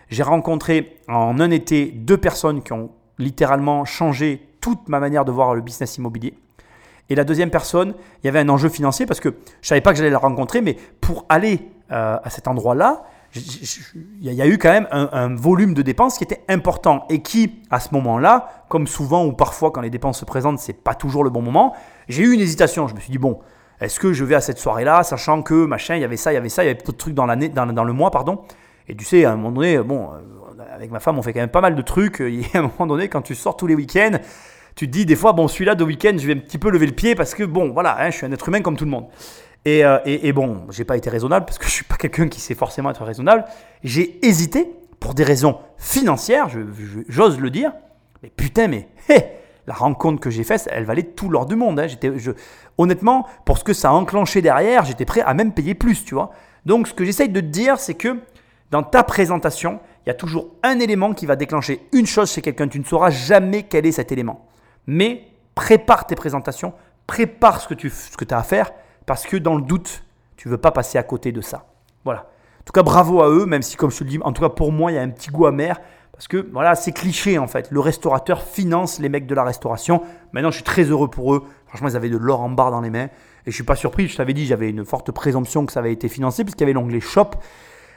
j'ai 0.09 0.22
rencontré 0.22 0.98
en 1.09 1.40
un 1.40 1.51
été 1.51 1.86
deux 1.86 2.18
personnes 2.18 2.62
qui 2.62 2.72
ont 2.72 2.90
littéralement 3.18 3.84
changé 3.84 4.48
toute 4.60 4.88
ma 4.88 5.01
manière 5.01 5.24
de 5.24 5.32
voir 5.32 5.55
le 5.55 5.60
business 5.60 5.96
immobilier. 5.98 6.34
Et 7.10 7.14
la 7.14 7.24
deuxième 7.24 7.51
personne, 7.51 7.94
il 8.22 8.26
y 8.26 8.28
avait 8.28 8.40
un 8.40 8.48
enjeu 8.48 8.68
financier 8.68 9.06
parce 9.06 9.20
que 9.20 9.28
je 9.28 9.34
ne 9.34 9.66
savais 9.66 9.80
pas 9.80 9.92
que 9.92 9.98
j'allais 9.98 10.10
la 10.10 10.18
rencontrer, 10.18 10.62
mais 10.62 10.76
pour 11.01 11.26
aller 11.28 11.68
euh, 11.92 12.16
à 12.22 12.30
cet 12.30 12.48
endroit-là, 12.48 13.05
il 13.35 14.32
y, 14.32 14.43
a- 14.43 14.47
eu 14.47 14.59
quand 14.59 14.70
même 14.70 14.86
un, 14.90 15.35
volume 15.35 15.74
de 15.74 15.82
dépenses 15.82 16.19
qui 16.19 16.24
était 16.24 16.43
important 16.48 17.05
et 17.11 17.23
qui, 17.23 17.62
à 17.70 17.81
ce 17.81 17.89
moment-là, 17.94 18.65
comme 18.69 18.86
souvent 18.86 19.24
ou 19.24 19.32
parfois 19.32 19.70
quand 19.70 19.81
les 19.81 19.90
dépenses 19.90 20.20
se 20.20 20.24
présentent, 20.24 20.59
c'est 20.59 20.73
pas 20.85 20.94
toujours 20.94 21.24
le 21.24 21.31
bon 21.31 21.43
moment, 21.43 21.74
j'ai 22.09 22.23
eu 22.23 22.32
une 22.32 22.40
hésitation. 22.40 22.86
Je 22.86 22.94
me 22.94 23.01
suis 23.01 23.11
dit, 23.11 23.19
bon, 23.19 23.40
est-ce 23.81 23.98
que 23.98 24.12
je 24.12 24.24
vais 24.24 24.35
à 24.35 24.40
cette 24.40 24.59
soirée-là, 24.59 25.02
sachant 25.02 25.43
que 25.43 25.66
machin, 25.66 25.97
il 25.97 26.01
y 26.02 26.05
avait 26.05 26.16
ça, 26.16 26.32
il 26.32 26.35
y 26.35 26.39
avait 26.39 26.48
ça, 26.48 26.62
il 26.62 26.66
y 26.69 26.70
avait 26.70 26.78
d'autres 26.78 26.98
trucs 26.98 27.15
dans, 27.15 27.27
l'année, 27.27 27.48
dans, 27.48 27.66
dans 27.66 27.85
le 27.85 27.93
mois, 27.93 28.11
pardon. 28.11 28.43
Et 28.89 28.94
tu 28.94 29.05
sais, 29.05 29.24
à 29.24 29.32
un 29.32 29.36
moment 29.36 29.52
donné, 29.52 29.78
bon, 29.78 30.11
euh, 30.12 30.62
avec 30.73 30.90
ma 30.90 31.01
femme, 31.01 31.19
on 31.19 31.23
fait 31.23 31.32
quand 31.32 31.40
même 31.40 31.48
pas 31.48 31.61
mal 31.61 31.74
de 31.74 31.82
trucs. 31.82 32.20
Et 32.20 32.43
à 32.55 32.59
un 32.59 32.62
moment 32.62 32.86
donné, 32.86 33.09
quand 33.09 33.23
tu 33.23 33.35
sors 33.35 33.56
tous 33.56 33.66
les 33.66 33.74
week-ends, 33.74 34.19
tu 34.77 34.86
te 34.86 34.93
dis 34.93 35.06
des 35.06 35.16
fois, 35.16 35.32
bon, 35.32 35.48
celui-là 35.48 35.74
de 35.74 35.85
week-end, 35.85 36.15
je 36.19 36.27
vais 36.27 36.35
un 36.35 36.39
petit 36.39 36.59
peu 36.59 36.70
lever 36.70 36.86
le 36.86 36.93
pied 36.93 37.15
parce 37.15 37.35
que, 37.35 37.44
bon, 37.44 37.73
voilà, 37.73 37.97
hein, 37.98 38.11
je 38.11 38.16
suis 38.16 38.27
un 38.27 38.32
être 38.32 38.48
humain 38.48 38.61
comme 38.61 38.77
tout 38.77 38.85
le 38.85 38.90
monde. 38.90 39.06
Et, 39.64 39.84
euh, 39.84 39.98
et, 40.04 40.28
et 40.28 40.32
bon, 40.32 40.66
j'ai 40.70 40.84
pas 40.84 40.96
été 40.96 41.10
raisonnable 41.10 41.46
parce 41.46 41.58
que 41.58 41.64
je 41.68 41.70
suis 41.70 41.84
pas 41.84 41.96
quelqu'un 41.96 42.28
qui 42.28 42.40
sait 42.40 42.54
forcément 42.54 42.90
être 42.90 43.04
raisonnable. 43.04 43.44
J'ai 43.82 44.24
hésité 44.26 44.70
pour 45.00 45.14
des 45.14 45.24
raisons 45.24 45.58
financières, 45.76 46.48
j'ose 47.08 47.38
le 47.38 47.50
dire. 47.50 47.72
Mais 48.22 48.30
putain, 48.30 48.68
mais 48.68 48.88
la 49.66 49.74
rencontre 49.74 50.20
que 50.20 50.30
j'ai 50.30 50.44
faite, 50.44 50.68
elle 50.72 50.84
valait 50.84 51.02
tout 51.02 51.28
l'or 51.28 51.46
du 51.46 51.56
monde. 51.56 51.78
hein. 51.80 51.86
J'étais, 51.86 52.10
honnêtement, 52.78 53.26
pour 53.44 53.58
ce 53.58 53.64
que 53.64 53.72
ça 53.74 53.90
a 53.90 53.92
enclenché 53.92 54.40
derrière, 54.40 54.84
j'étais 54.84 55.04
prêt 55.04 55.20
à 55.20 55.34
même 55.34 55.52
payer 55.52 55.74
plus, 55.74 56.04
tu 56.04 56.14
vois. 56.14 56.30
Donc, 56.64 56.88
ce 56.88 56.94
que 56.94 57.04
j'essaye 57.04 57.28
de 57.28 57.40
te 57.40 57.46
dire, 57.46 57.78
c'est 57.78 57.94
que 57.94 58.18
dans 58.70 58.82
ta 58.82 59.02
présentation, 59.02 59.80
il 60.04 60.08
y 60.08 60.10
a 60.10 60.14
toujours 60.14 60.54
un 60.62 60.80
élément 60.80 61.12
qui 61.12 61.26
va 61.26 61.36
déclencher 61.36 61.86
une 61.92 62.06
chose 62.06 62.32
chez 62.32 62.40
quelqu'un. 62.40 62.68
Tu 62.68 62.78
ne 62.78 62.84
sauras 62.84 63.10
jamais 63.10 63.64
quel 63.64 63.86
est 63.86 63.92
cet 63.92 64.10
élément. 64.10 64.46
Mais 64.86 65.28
prépare 65.54 66.06
tes 66.06 66.14
présentations, 66.14 66.72
prépare 67.06 67.60
ce 67.60 67.68
que 67.68 67.74
tu 67.74 67.90
ce 67.90 68.16
que 68.16 68.24
as 68.32 68.38
à 68.38 68.42
faire, 68.42 68.72
parce 69.06 69.24
que 69.26 69.36
dans 69.36 69.56
le 69.56 69.62
doute, 69.62 70.05
tu 70.36 70.48
ne 70.48 70.52
veux 70.52 70.59
pas 70.59 70.72
passer 70.72 70.98
à 70.98 71.02
côté 71.02 71.32
de 71.32 71.40
ça. 71.40 71.66
Voilà. 72.05 72.20
En 72.60 72.64
tout 72.64 72.72
cas, 72.72 72.82
bravo 72.82 73.22
à 73.22 73.28
eux, 73.28 73.47
même 73.47 73.62
si, 73.62 73.76
comme 73.76 73.90
je 73.90 73.98
te 73.98 74.05
le 74.05 74.10
dis, 74.10 74.18
en 74.22 74.32
tout 74.32 74.43
cas 74.43 74.48
pour 74.48 74.72
moi, 74.72 74.90
il 74.90 74.94
y 74.94 74.98
a 74.98 75.02
un 75.02 75.10
petit 75.10 75.31
goût 75.31 75.47
amer. 75.47 75.81
Parce 76.12 76.28
que 76.28 76.48
voilà, 76.52 76.76
c'est 76.76 76.93
cliché 76.93 77.39
en 77.39 77.48
fait. 77.48 77.70
Le 77.70 77.81
restaurateur 77.81 78.43
finance 78.43 79.01
les 79.01 79.09
mecs 79.09 79.26
de 79.26 79.35
la 79.35 79.43
restauration. 79.43 80.02
Maintenant, 80.32 80.51
je 80.51 80.56
suis 80.56 80.64
très 80.64 80.85
heureux 80.85 81.09
pour 81.09 81.35
eux. 81.35 81.44
Franchement, 81.66 81.89
ils 81.89 81.97
avaient 81.97 82.09
de 82.09 82.16
l'or 82.16 82.40
en 82.40 82.51
barre 82.51 82.70
dans 82.70 82.81
les 82.81 82.90
mains. 82.90 83.09
Et 83.47 83.51
je 83.51 83.55
suis 83.55 83.64
pas 83.64 83.74
surpris. 83.74 84.06
Je 84.06 84.16
t'avais 84.16 84.32
dit, 84.32 84.47
j'avais 84.47 84.70
une 84.70 84.85
forte 84.85 85.10
présomption 85.10 85.66
que 85.66 85.72
ça 85.72 85.81
avait 85.81 85.93
été 85.93 86.09
financé 86.09 86.44
puisqu'il 86.44 86.62
y 86.62 86.64
avait 86.64 86.72
l'onglet 86.72 87.01
shop. 87.01 87.31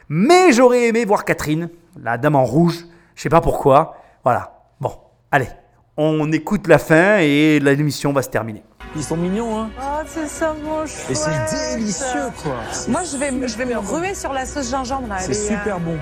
Mais 0.10 0.52
j'aurais 0.52 0.88
aimé 0.88 1.06
voir 1.06 1.26
Catherine, 1.26 1.70
la 2.02 2.18
dame 2.18 2.36
en 2.36 2.44
rouge. 2.44 2.86
Je 3.14 3.22
sais 3.22 3.30
pas 3.30 3.42
pourquoi. 3.42 3.98
Voilà. 4.24 4.64
Bon, 4.82 4.94
allez, 5.32 5.50
on 5.96 6.32
écoute 6.32 6.68
la 6.68 6.80
fin 6.80 7.20
et 7.20 7.60
l'émission 7.60 8.14
va 8.14 8.24
se 8.24 8.30
terminer. 8.30 8.64
Ils 8.96 9.04
sont 9.04 9.18
mignons, 9.18 9.60
hein 9.60 9.70
Oh, 9.80 10.04
c'est 10.08 10.28
ça, 10.28 10.56
mon 10.64 10.84
Et 10.86 11.16
c'est 11.16 11.76
délicieux, 11.76 12.32
quoi. 12.42 12.56
Moi, 12.88 13.02
je 13.04 13.18
vais, 13.18 13.48
je 13.48 13.58
vais 13.58 13.66
me 13.66 13.78
ruer 13.78 14.16
sur 14.16 14.34
la 14.34 14.46
sauce 14.46 14.70
gingembre. 14.72 15.10
là. 15.10 15.18
C'est 15.20 15.32
Elle 15.32 15.38
est, 15.38 15.40
euh, 15.42 15.58
super 15.60 15.80
bon. 15.80 15.98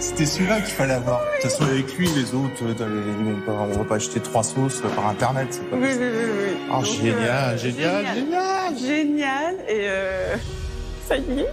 C'était 0.00 0.26
celui-là 0.26 0.60
qu'il 0.60 0.74
fallait 0.74 0.94
avoir. 0.94 1.20
De 1.20 1.24
toute 1.42 1.50
façon, 1.50 1.64
avec 1.64 1.96
lui, 1.96 2.08
les 2.08 2.34
autres, 2.34 2.62
euh, 2.62 3.48
on 3.48 3.78
va 3.78 3.84
pas 3.84 3.96
acheter 3.96 4.20
trois 4.20 4.42
sauces 4.42 4.82
euh, 4.84 4.88
par 4.94 5.06
internet. 5.08 5.48
c'est 5.50 5.68
pas 5.68 5.76
Oui, 5.76 5.88
oui, 5.90 5.96
oui, 5.98 6.30
oui. 6.38 6.56
Ah, 6.70 6.74
Donc, 6.76 6.84
génial, 6.84 7.58
génial, 7.58 8.06
génial. 8.14 8.78
Génial. 8.78 9.54
Et 9.66 9.86
euh, 9.88 10.36
ça 11.08 11.16
y 11.16 11.40
est. 11.40 11.48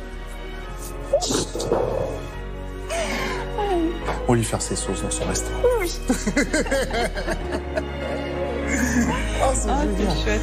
On 4.27 4.33
va 4.33 4.37
lui 4.37 4.43
faire 4.45 4.61
ses 4.61 4.75
sauces 4.75 5.01
dans 5.01 5.11
son 5.11 5.25
restaurant. 5.25 5.59
Oui. 5.79 5.91
Ah, 9.43 9.49
c'est 9.53 9.69
Ah, 9.69 9.81
chouette. 10.23 10.41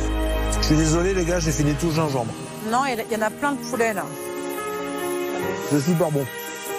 Je 0.60 0.66
suis 0.66 0.76
désolé, 0.76 1.14
les 1.14 1.24
gars, 1.24 1.38
j'ai 1.38 1.52
fini 1.52 1.72
tout 1.74 1.86
le 1.86 1.92
gingembre. 1.92 2.32
Non, 2.70 2.80
il 2.86 3.12
y 3.12 3.16
en 3.16 3.22
a 3.26 3.30
plein 3.30 3.52
de 3.52 3.58
poulets 3.58 3.94
là. 3.94 4.04
C'est 5.70 5.80
super 5.80 6.10
bon. 6.10 6.24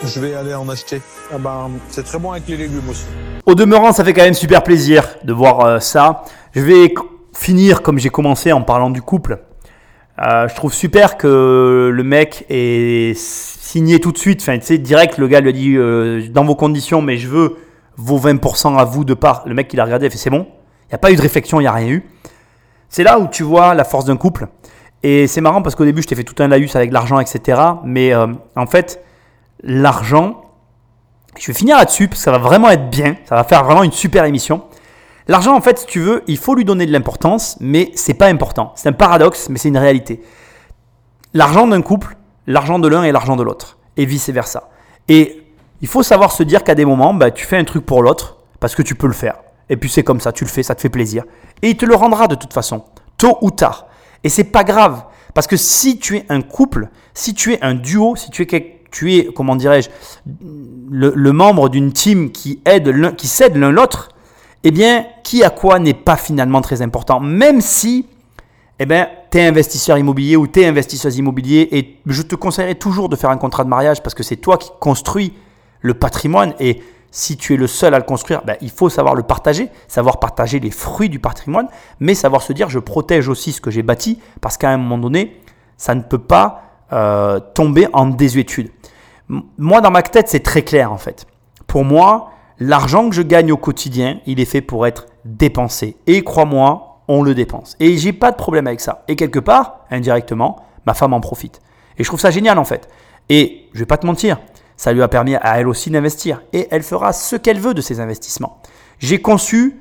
Je 0.05 0.19
vais 0.19 0.35
aller 0.35 0.53
en 0.53 0.67
acheter. 0.69 1.01
Ah 1.33 1.37
ben, 1.37 1.71
c'est 1.89 2.03
très 2.03 2.19
bon 2.19 2.31
avec 2.31 2.47
les 2.47 2.57
légumes 2.57 2.87
aussi. 2.89 3.05
Au 3.45 3.55
demeurant, 3.55 3.91
ça 3.93 4.03
fait 4.03 4.13
quand 4.13 4.23
même 4.23 4.33
super 4.33 4.63
plaisir 4.63 5.03
de 5.23 5.33
voir 5.33 5.61
euh, 5.61 5.79
ça. 5.79 6.23
Je 6.53 6.61
vais 6.61 6.93
finir 7.33 7.81
comme 7.81 7.97
j'ai 7.97 8.09
commencé 8.09 8.51
en 8.51 8.61
parlant 8.61 8.89
du 8.89 9.01
couple. 9.01 9.39
Euh, 10.21 10.47
je 10.47 10.55
trouve 10.55 10.73
super 10.73 11.17
que 11.17 11.89
le 11.93 12.03
mec 12.03 12.45
ait 12.49 13.13
signé 13.15 13.99
tout 13.99 14.11
de 14.11 14.17
suite. 14.17 14.41
Enfin, 14.41 14.57
tu 14.57 14.65
sais, 14.65 14.77
direct, 14.77 15.17
le 15.17 15.27
gars 15.27 15.39
lui 15.39 15.49
a 15.49 15.53
dit 15.53 15.75
euh, 15.75 16.27
dans 16.29 16.43
vos 16.43 16.55
conditions, 16.55 17.01
mais 17.01 17.17
je 17.17 17.27
veux 17.27 17.57
vos 17.95 18.19
20% 18.19 18.77
à 18.77 18.83
vous 18.83 19.05
de 19.05 19.13
part. 19.13 19.43
Le 19.45 19.53
mec, 19.53 19.71
il 19.73 19.79
a 19.79 19.85
regardé, 19.85 20.05
il 20.05 20.07
a 20.07 20.11
fait 20.11 20.17
c'est 20.17 20.29
bon. 20.29 20.47
Il 20.87 20.91
n'y 20.91 20.95
a 20.95 20.97
pas 20.97 21.11
eu 21.11 21.15
de 21.15 21.21
réflexion, 21.21 21.59
il 21.59 21.63
n'y 21.63 21.67
a 21.67 21.71
rien 21.71 21.87
eu. 21.87 22.03
C'est 22.89 23.03
là 23.03 23.19
où 23.19 23.27
tu 23.27 23.43
vois 23.43 23.73
la 23.73 23.83
force 23.83 24.05
d'un 24.05 24.17
couple. 24.17 24.47
Et 25.03 25.27
c'est 25.27 25.41
marrant 25.41 25.61
parce 25.61 25.75
qu'au 25.75 25.85
début, 25.85 26.01
je 26.01 26.07
t'ai 26.07 26.15
fait 26.15 26.23
tout 26.23 26.41
un 26.43 26.47
laïus 26.47 26.75
avec 26.75 26.91
l'argent, 26.91 27.19
etc. 27.19 27.61
Mais 27.85 28.13
euh, 28.13 28.27
en 28.55 28.65
fait, 28.65 29.01
l'argent, 29.63 30.41
je 31.37 31.47
vais 31.47 31.53
finir 31.53 31.77
là-dessus 31.77 32.07
parce 32.07 32.19
que 32.19 32.23
ça 32.25 32.31
va 32.31 32.39
vraiment 32.39 32.69
être 32.69 32.89
bien. 32.89 33.15
Ça 33.25 33.35
va 33.35 33.43
faire 33.43 33.63
vraiment 33.63 33.83
une 33.83 33.91
super 33.91 34.25
émission. 34.25 34.63
L'argent, 35.29 35.55
en 35.55 35.61
fait, 35.61 35.77
si 35.77 35.85
tu 35.85 35.99
veux, 35.99 36.23
il 36.25 36.39
faut 36.39 36.55
lui 36.55 36.65
donner 36.65 36.87
de 36.87 36.91
l'importance, 36.91 37.55
mais 37.59 37.91
c'est 37.93 38.15
pas 38.15 38.25
important. 38.25 38.73
C'est 38.75 38.89
un 38.89 38.93
paradoxe, 38.93 39.47
mais 39.49 39.59
c'est 39.59 39.67
une 39.67 39.77
réalité. 39.77 40.23
L'argent 41.35 41.67
d'un 41.67 41.83
couple, 41.83 42.17
l'argent 42.47 42.79
de 42.79 42.87
l'un 42.87 43.03
et 43.03 43.11
l'argent 43.11 43.35
de 43.35 43.43
l'autre, 43.43 43.77
et 43.95 44.07
vice 44.07 44.31
versa. 44.31 44.69
Et 45.07 45.43
il 45.81 45.87
faut 45.87 46.01
savoir 46.01 46.31
se 46.31 46.41
dire 46.41 46.63
qu'à 46.63 46.73
des 46.73 46.83
moments, 46.83 47.13
bah, 47.13 47.29
tu 47.29 47.45
fais 47.45 47.57
un 47.57 47.63
truc 47.63 47.85
pour 47.85 48.01
l'autre 48.01 48.37
parce 48.59 48.73
que 48.73 48.81
tu 48.81 48.95
peux 48.95 49.05
le 49.05 49.13
faire. 49.13 49.35
Et 49.69 49.77
puis 49.77 49.87
c'est 49.87 50.01
comme 50.01 50.19
ça, 50.19 50.31
tu 50.31 50.45
le 50.45 50.49
fais, 50.49 50.63
ça 50.63 50.73
te 50.73 50.81
fait 50.81 50.89
plaisir. 50.89 51.25
Et 51.61 51.69
il 51.69 51.77
te 51.77 51.85
le 51.85 51.93
rendra 51.93 52.27
de 52.27 52.33
toute 52.33 52.51
façon, 52.51 52.85
tôt 53.17 53.37
ou 53.41 53.51
tard. 53.51 53.85
Et 54.23 54.29
c'est 54.29 54.45
pas 54.45 54.63
grave, 54.63 55.03
parce 55.35 55.45
que 55.45 55.57
si 55.57 55.99
tu 55.99 56.17
es 56.17 56.25
un 56.29 56.41
couple, 56.41 56.89
si 57.13 57.35
tu 57.35 57.53
es 57.53 57.63
un 57.63 57.75
duo, 57.75 58.15
si 58.15 58.31
tu 58.31 58.47
es, 58.51 58.81
tu 58.89 59.13
es 59.13 59.29
comment 59.31 59.55
dirais-je, 59.55 59.89
le, 60.89 61.13
le 61.15 61.31
membre 61.33 61.69
d'une 61.69 61.93
team 61.93 62.31
qui 62.31 62.63
aide 62.65 63.15
qui 63.15 63.27
s'aide 63.27 63.55
l'un 63.57 63.69
l'autre, 63.69 64.09
eh 64.63 64.71
bien, 64.71 65.05
qui 65.23 65.43
à 65.43 65.49
quoi 65.49 65.79
n'est 65.79 65.93
pas 65.93 66.17
finalement 66.17 66.61
très 66.61 66.81
important, 66.81 67.19
même 67.19 67.61
si 67.61 68.07
eh 68.79 68.85
ben, 68.85 69.07
tu 69.29 69.37
es 69.37 69.45
investisseur 69.45 69.97
immobilier 69.97 70.35
ou 70.37 70.47
tu 70.47 70.61
es 70.61 70.65
investisseuse 70.65 71.17
immobilier 71.17 71.67
et 71.71 71.97
je 72.05 72.21
te 72.21 72.35
conseillerais 72.35 72.75
toujours 72.75 73.09
de 73.09 73.15
faire 73.15 73.29
un 73.29 73.37
contrat 73.37 73.63
de 73.63 73.69
mariage 73.69 74.01
parce 74.01 74.15
que 74.15 74.23
c'est 74.23 74.37
toi 74.37 74.57
qui 74.57 74.69
construis 74.79 75.33
le 75.81 75.93
patrimoine 75.93 76.53
et 76.59 76.81
si 77.11 77.37
tu 77.37 77.53
es 77.55 77.57
le 77.57 77.67
seul 77.67 77.93
à 77.93 77.97
le 77.97 78.03
construire, 78.03 78.41
ben, 78.45 78.55
il 78.61 78.69
faut 78.69 78.89
savoir 78.89 79.15
le 79.15 79.23
partager, 79.23 79.69
savoir 79.87 80.19
partager 80.19 80.59
les 80.59 80.71
fruits 80.71 81.09
du 81.09 81.19
patrimoine, 81.19 81.67
mais 81.99 82.13
savoir 82.13 82.41
se 82.41 82.53
dire 82.53 82.69
je 82.69 82.79
protège 82.79 83.27
aussi 83.27 83.51
ce 83.51 83.61
que 83.61 83.71
j'ai 83.71 83.83
bâti 83.83 84.19
parce 84.41 84.57
qu'à 84.57 84.69
un 84.69 84.77
moment 84.77 84.97
donné, 84.97 85.41
ça 85.75 85.95
ne 85.95 86.01
peut 86.01 86.19
pas 86.19 86.63
euh, 86.93 87.39
tomber 87.39 87.87
en 87.93 88.05
désuétude. 88.05 88.71
Moi, 89.57 89.81
dans 89.81 89.91
ma 89.91 90.01
tête, 90.01 90.27
c'est 90.29 90.39
très 90.41 90.63
clair 90.63 90.91
en 90.91 90.97
fait. 90.97 91.25
Pour 91.67 91.83
moi, 91.83 92.31
l'argent 92.59 93.09
que 93.09 93.15
je 93.15 93.21
gagne 93.21 93.51
au 93.51 93.57
quotidien, 93.57 94.19
il 94.25 94.39
est 94.39 94.45
fait 94.45 94.61
pour 94.61 94.85
être 94.85 95.05
dépensé. 95.25 95.97
Et 96.07 96.23
crois-moi, 96.23 97.01
on 97.07 97.23
le 97.23 97.33
dépense. 97.33 97.75
Et 97.79 97.97
j'ai 97.97 98.13
pas 98.13 98.31
de 98.31 98.37
problème 98.37 98.67
avec 98.67 98.81
ça. 98.81 99.03
Et 99.07 99.15
quelque 99.15 99.39
part, 99.39 99.85
indirectement, 99.89 100.57
ma 100.85 100.93
femme 100.93 101.13
en 101.13 101.21
profite. 101.21 101.61
Et 101.97 102.03
je 102.03 102.09
trouve 102.09 102.19
ça 102.19 102.31
génial 102.31 102.57
en 102.59 102.65
fait. 102.65 102.87
Et 103.29 103.67
je 103.73 103.79
vais 103.79 103.85
pas 103.85 103.97
te 103.97 104.05
mentir, 104.05 104.39
ça 104.77 104.93
lui 104.93 105.01
a 105.01 105.07
permis 105.07 105.35
à 105.35 105.59
elle 105.59 105.67
aussi 105.67 105.89
d'investir. 105.89 106.41
Et 106.53 106.67
elle 106.71 106.83
fera 106.83 107.13
ce 107.13 107.35
qu'elle 107.35 107.59
veut 107.59 107.73
de 107.73 107.81
ses 107.81 107.99
investissements. 107.99 108.61
J'ai 108.99 109.21
conçu 109.21 109.79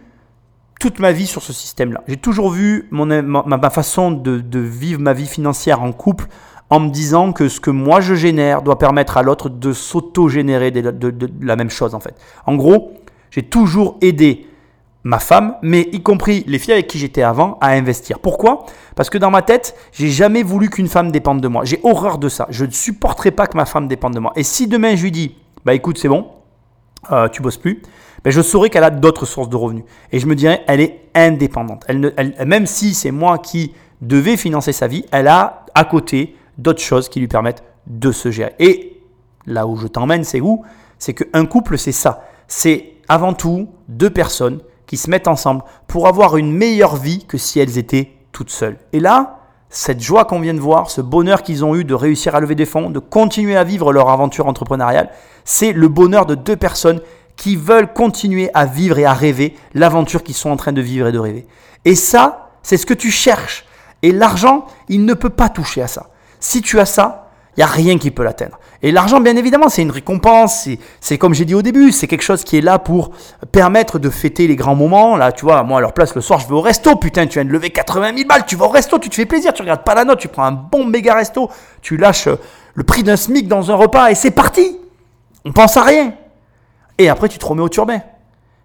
toute 0.81 1.01
ma 1.01 1.13
vie 1.13 1.27
sur 1.27 1.43
ce 1.43 1.53
système-là. 1.53 2.03
J'ai 2.07 2.17
toujours 2.17 2.51
vu 2.51 2.89
mon, 2.91 3.07
ma, 3.07 3.71
façon 3.71 4.11
de, 4.11 4.41
de 4.41 4.59
vivre 4.61 5.01
ma 5.01 5.13
vie 5.13 5.27
financière 5.27 5.83
en 5.83 5.93
couple 5.93 6.27
en 6.71 6.81
me 6.81 6.91
disant 6.91 7.33
que 7.33 7.49
ce 7.49 7.61
que 7.61 7.71
moi 7.71 8.01
je 8.01 8.15
génère 8.15 8.63
doit 8.63 8.79
permettre 8.79 9.17
à 9.17 9.23
l'autre 9.23 9.49
de 9.49 9.73
s'auto-générer 9.73 10.71
de, 10.71 11.31
la 11.41 11.57
même 11.57 11.71
chose 11.71 11.95
en 11.95 12.01
fait. 12.01 12.15
En 12.47 12.57
gros, 12.57 12.93
j'ai 13.31 13.43
toujours 13.43 13.97
aidé 14.01 14.47
ma 15.05 15.19
femme, 15.19 15.55
mais 15.63 15.89
y 15.93 16.03
compris 16.03 16.45
les 16.47 16.59
filles 16.59 16.75
avec 16.75 16.87
qui 16.87 16.99
j'étais 16.99 17.23
avant, 17.23 17.57
à 17.61 17.69
investir. 17.71 18.19
Pourquoi? 18.19 18.67
Parce 18.95 19.09
que 19.09 19.17
dans 19.17 19.31
ma 19.31 19.43
tête, 19.43 19.75
j'ai 19.93 20.09
jamais 20.09 20.43
voulu 20.43 20.69
qu'une 20.69 20.89
femme 20.89 21.11
dépende 21.11 21.41
de 21.41 21.49
moi. 21.49 21.65
J'ai 21.65 21.81
horreur 21.83 22.19
de 22.19 22.29
ça. 22.29 22.47
Je 22.51 22.65
ne 22.65 22.71
supporterai 22.71 23.31
pas 23.31 23.47
que 23.47 23.57
ma 23.57 23.65
femme 23.65 23.89
dépende 23.89 24.15
de 24.15 24.21
moi. 24.21 24.33
Et 24.37 24.43
si 24.43 24.67
demain 24.67 24.97
je 24.97 25.05
lui 25.05 25.13
dis, 25.13 25.37
bah 25.65 25.73
écoute, 25.73 25.99
c'est 25.99 26.09
bon, 26.09 26.27
euh, 27.11 27.29
tu 27.29 27.41
bosses 27.43 27.57
plus, 27.57 27.81
ben 28.25 28.31
je 28.31 28.43
saurais 28.43 28.69
qu'elle 28.69 28.85
a 28.85 28.91
d'autres 28.91 29.25
sources 29.25 29.49
de 29.49 29.57
revenus. 29.57 29.85
Et 30.13 30.19
je 30.19 30.27
me 30.27 30.35
dirais, 30.35 30.65
elle 30.67 30.81
est 30.81 31.01
indépendante. 31.15 31.85
Elle 31.89 32.01
ne- 32.01 32.45
même 32.45 32.67
si 32.67 32.93
c'est 32.93 33.13
moi 33.13 33.39
qui 33.39 33.73
devais 34.03 34.37
financer 34.37 34.73
sa 34.73 34.89
vie, 34.89 35.05
elle 35.11 35.29
a 35.29 35.65
à 35.75 35.85
côté 35.85 36.37
d'autres 36.59 36.83
choses 36.83 37.09
qui 37.09 37.21
lui 37.21 37.29
permettent 37.29 37.63
de 37.87 38.13
se 38.13 38.31
gérer. 38.31 38.55
Et 38.59 39.01
là 39.47 39.67
où 39.67 39.77
je 39.77 39.87
t'emmène, 39.87 40.25
c'est 40.25 40.41
où? 40.41 40.65
C'est 40.99 41.15
qu'un 41.15 41.47
couple, 41.47 41.79
c'est 41.79 41.93
ça. 41.93 42.25
C'est 42.49 42.95
avant 43.09 43.33
tout 43.33 43.69
deux 43.89 44.11
personnes 44.11 44.61
qui 44.87 44.97
se 44.97 45.09
mettent 45.11 45.29
ensemble 45.29 45.63
pour 45.87 46.09
avoir 46.09 46.37
une 46.37 46.53
meilleure 46.53 46.97
vie 46.97 47.25
que 47.27 47.39
si 47.39 47.61
elles 47.61 47.79
étaient 47.79 48.13
toutes 48.33 48.51
seules. 48.51 48.79
Et 48.93 49.01
là, 49.01 49.39
cette 49.71 50.01
joie 50.01 50.25
qu'on 50.25 50.41
vient 50.41 50.55
de 50.55 50.61
voir, 50.61 50.91
ce 50.91 51.01
bonheur 51.01 51.43
qu'ils 51.43 51.65
ont 51.65 51.77
eu 51.77 51.85
de 51.85 51.95
réussir 51.95 52.35
à 52.35 52.41
lever 52.41 52.55
des 52.55 52.65
fonds, 52.65 52.91
de 52.91 52.99
continuer 52.99 53.57
à 53.57 53.65
vivre 53.65 53.93
leur 53.93 54.09
aventure 54.09 54.47
entrepreneuriale, 54.47 55.11
c'est 55.45 55.73
le 55.73 55.89
bonheur 55.89 56.27
de 56.27 56.35
deux 56.35 56.57
personnes 56.57 57.01
qui 57.37 57.55
veulent 57.55 57.93
continuer 57.93 58.51
à 58.55 58.65
vivre 58.65 58.99
et 58.99 59.05
à 59.05 59.13
rêver 59.13 59.55
l'aventure 59.75 60.23
qu'ils 60.23 60.35
sont 60.35 60.51
en 60.51 60.57
train 60.57 60.73
de 60.73 60.81
vivre 60.81 61.07
et 61.07 61.13
de 61.13 61.19
rêver. 61.19 61.47
Et 61.85 61.95
ça, 61.95 62.51
c'est 62.63 62.77
ce 62.77 62.87
que 62.87 62.95
tu 62.95 63.11
cherches. 63.11 63.67
Et 64.03 64.11
l'argent, 64.11 64.67
il 64.89 65.05
ne 65.05 65.15
peut 65.15 65.31
pas 65.31 65.49
toucher 65.49 65.83
à 65.83 65.87
ça. 65.87 66.09
Si 66.41 66.63
tu 66.63 66.79
as 66.81 66.87
ça, 66.87 67.31
il 67.57 67.61
n'y 67.61 67.65
a 67.65 67.67
rien 67.67 67.99
qui 67.99 68.11
peut 68.13 68.23
l'atteindre. 68.23 68.59
Et 68.83 68.93
l'argent, 68.93 69.19
bien 69.21 69.35
évidemment, 69.35 69.69
c'est 69.69 69.83
une 69.83 69.91
récompense. 69.91 70.69
c'est- 71.01 71.19
comme 71.19 71.35
j'ai 71.35 71.45
dit 71.45 71.55
au 71.57 71.63
début, 71.63 71.91
c'est 71.91 72.07
quelque 72.07 72.23
chose 72.23 72.45
qui 72.45 72.57
est 72.57 72.61
là 72.61 72.79
pour 72.79 73.11
permettre 73.51 73.99
de 73.99 74.09
fêter 74.11 74.47
les 74.47 74.55
grands 74.55 74.77
moments. 74.77 75.17
Là, 75.17 75.33
tu 75.33 75.45
vois, 75.45 75.65
moi, 75.65 75.79
à 75.79 75.81
leur 75.81 75.93
place, 75.93 76.15
le 76.15 76.21
soir, 76.21 76.39
je 76.39 76.47
vais 76.47 76.55
au 76.55 76.61
resto. 76.61 76.95
Putain, 76.95 77.27
tu 77.27 77.35
viens 77.35 77.45
de 77.45 77.51
lever 77.51 77.71
80 77.71 78.15
000 78.15 78.29
balles. 78.29 78.47
Tu 78.47 78.55
vas 78.55 78.67
au 78.67 78.69
resto, 78.69 78.99
tu 79.01 79.09
te 79.11 79.17
fais 79.17 79.27
plaisir. 79.27 79.53
Tu 79.53 79.63
regardes 79.63 79.83
pas 79.83 79.97
la 79.97 80.05
note, 80.05 80.21
tu 80.21 80.29
prends 80.29 80.45
un 80.45 80.53
bon 80.53 80.85
méga 80.87 81.15
resto. 81.15 81.51
Tu 81.83 81.97
lâches 81.97 82.29
euh, 82.29 82.37
le 82.75 82.85
prix 82.85 83.03
d'un 83.03 83.17
SMIC 83.17 83.49
dans 83.49 83.73
un 83.73 83.75
repas 83.75 84.11
et 84.11 84.15
c'est 84.15 84.31
parti. 84.31 84.79
On 85.45 85.51
pense 85.53 85.77
à 85.77 85.83
rien. 85.83 86.13
Et 86.99 87.09
après, 87.09 87.29
tu 87.29 87.39
te 87.39 87.47
remets 87.47 87.63
au 87.63 87.69
turbin. 87.69 88.01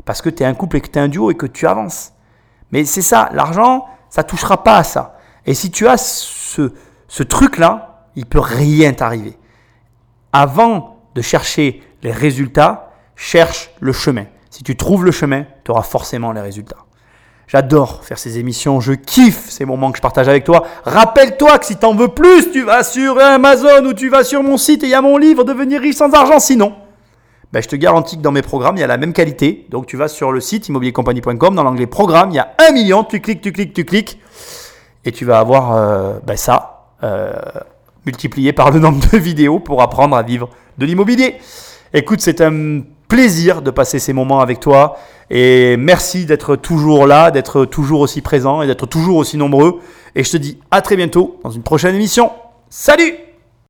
Parce 0.05 0.21
que 0.21 0.29
tu 0.29 0.43
es 0.43 0.45
un 0.45 0.53
couple 0.53 0.77
et 0.77 0.81
que 0.81 0.87
tu 0.89 0.99
es 0.99 1.01
un 1.01 1.07
duo 1.07 1.31
et 1.31 1.35
que 1.35 1.47
tu 1.47 1.65
avances. 1.65 2.11
Mais 2.71 2.85
c'est 2.85 3.01
ça, 3.01 3.29
l'argent, 3.33 3.85
ça 4.11 4.23
touchera 4.23 4.63
pas 4.63 4.77
à 4.77 4.83
ça. 4.83 5.17
Et 5.47 5.53
si 5.55 5.71
tu 5.71 5.87
as 5.87 5.97
ce, 5.97 6.71
ce 7.13 7.21
truc-là, 7.21 8.07
il 8.15 8.25
peut 8.25 8.39
rien 8.39 8.91
t'arriver. 8.91 9.37
Avant 10.31 10.97
de 11.13 11.21
chercher 11.21 11.83
les 12.01 12.11
résultats, 12.11 12.91
cherche 13.15 13.69
le 13.81 13.93
chemin. 13.93 14.25
Si 14.49 14.63
tu 14.63 14.75
trouves 14.75 15.05
le 15.05 15.11
chemin, 15.11 15.45
tu 15.63 15.69
auras 15.69 15.83
forcément 15.83 16.31
les 16.31 16.41
résultats. 16.41 16.87
J'adore 17.45 18.03
faire 18.03 18.17
ces 18.17 18.39
émissions, 18.39 18.79
je 18.79 18.93
kiffe 18.93 19.47
ces 19.47 19.63
moments 19.63 19.91
que 19.91 19.97
je 19.97 20.01
partage 20.01 20.27
avec 20.27 20.43
toi. 20.43 20.63
Rappelle-toi 20.85 21.59
que 21.59 21.67
si 21.67 21.75
t'en 21.75 21.93
veux 21.93 22.07
plus, 22.07 22.49
tu 22.51 22.63
vas 22.63 22.81
sur 22.81 23.19
Amazon 23.19 23.85
ou 23.85 23.93
tu 23.93 24.09
vas 24.09 24.23
sur 24.23 24.41
mon 24.41 24.57
site 24.57 24.81
et 24.81 24.87
il 24.87 24.89
y 24.89 24.95
a 24.95 25.01
mon 25.03 25.17
livre 25.17 25.43
Devenir 25.43 25.81
riche 25.81 25.97
sans 25.97 26.11
argent. 26.13 26.39
Sinon, 26.39 26.73
ben, 27.51 27.61
je 27.61 27.67
te 27.67 27.75
garantis 27.75 28.17
que 28.17 28.23
dans 28.23 28.31
mes 28.31 28.41
programmes, 28.41 28.77
il 28.77 28.79
y 28.79 28.83
a 28.83 28.87
la 28.87 28.97
même 28.97 29.13
qualité. 29.13 29.67
Donc 29.69 29.85
tu 29.85 29.97
vas 29.97 30.07
sur 30.07 30.31
le 30.31 30.39
site 30.39 30.67
immobiliercompagnie.com, 30.67 31.53
dans 31.53 31.63
l'onglet 31.63 31.85
programme, 31.85 32.31
il 32.31 32.37
y 32.37 32.39
a 32.39 32.55
un 32.67 32.71
million, 32.71 33.03
tu 33.03 33.21
cliques, 33.21 33.41
tu 33.41 33.51
cliques, 33.51 33.73
tu 33.73 33.85
cliques, 33.85 34.19
et 35.05 35.11
tu 35.11 35.25
vas 35.25 35.37
avoir 35.37 35.75
euh, 35.75 36.17
ben, 36.25 36.37
ça, 36.37 36.72
multiplié 38.05 38.53
par 38.53 38.71
le 38.71 38.79
nombre 38.79 38.99
de 39.11 39.17
vidéos 39.17 39.59
pour 39.59 39.81
apprendre 39.81 40.15
à 40.15 40.23
vivre 40.23 40.49
de 40.77 40.85
l'immobilier. 40.85 41.35
Écoute, 41.93 42.21
c'est 42.21 42.41
un 42.41 42.81
plaisir 43.07 43.61
de 43.61 43.71
passer 43.71 43.99
ces 43.99 44.13
moments 44.13 44.39
avec 44.39 44.59
toi. 44.59 44.97
Et 45.29 45.77
merci 45.77 46.25
d'être 46.25 46.55
toujours 46.55 47.07
là, 47.07 47.31
d'être 47.31 47.65
toujours 47.65 48.01
aussi 48.01 48.21
présent 48.21 48.61
et 48.61 48.67
d'être 48.67 48.85
toujours 48.85 49.17
aussi 49.17 49.37
nombreux. 49.37 49.79
Et 50.15 50.23
je 50.23 50.31
te 50.31 50.37
dis 50.37 50.59
à 50.71 50.81
très 50.81 50.95
bientôt 50.95 51.39
dans 51.43 51.51
une 51.51 51.63
prochaine 51.63 51.95
émission. 51.95 52.31
Salut 52.69 53.32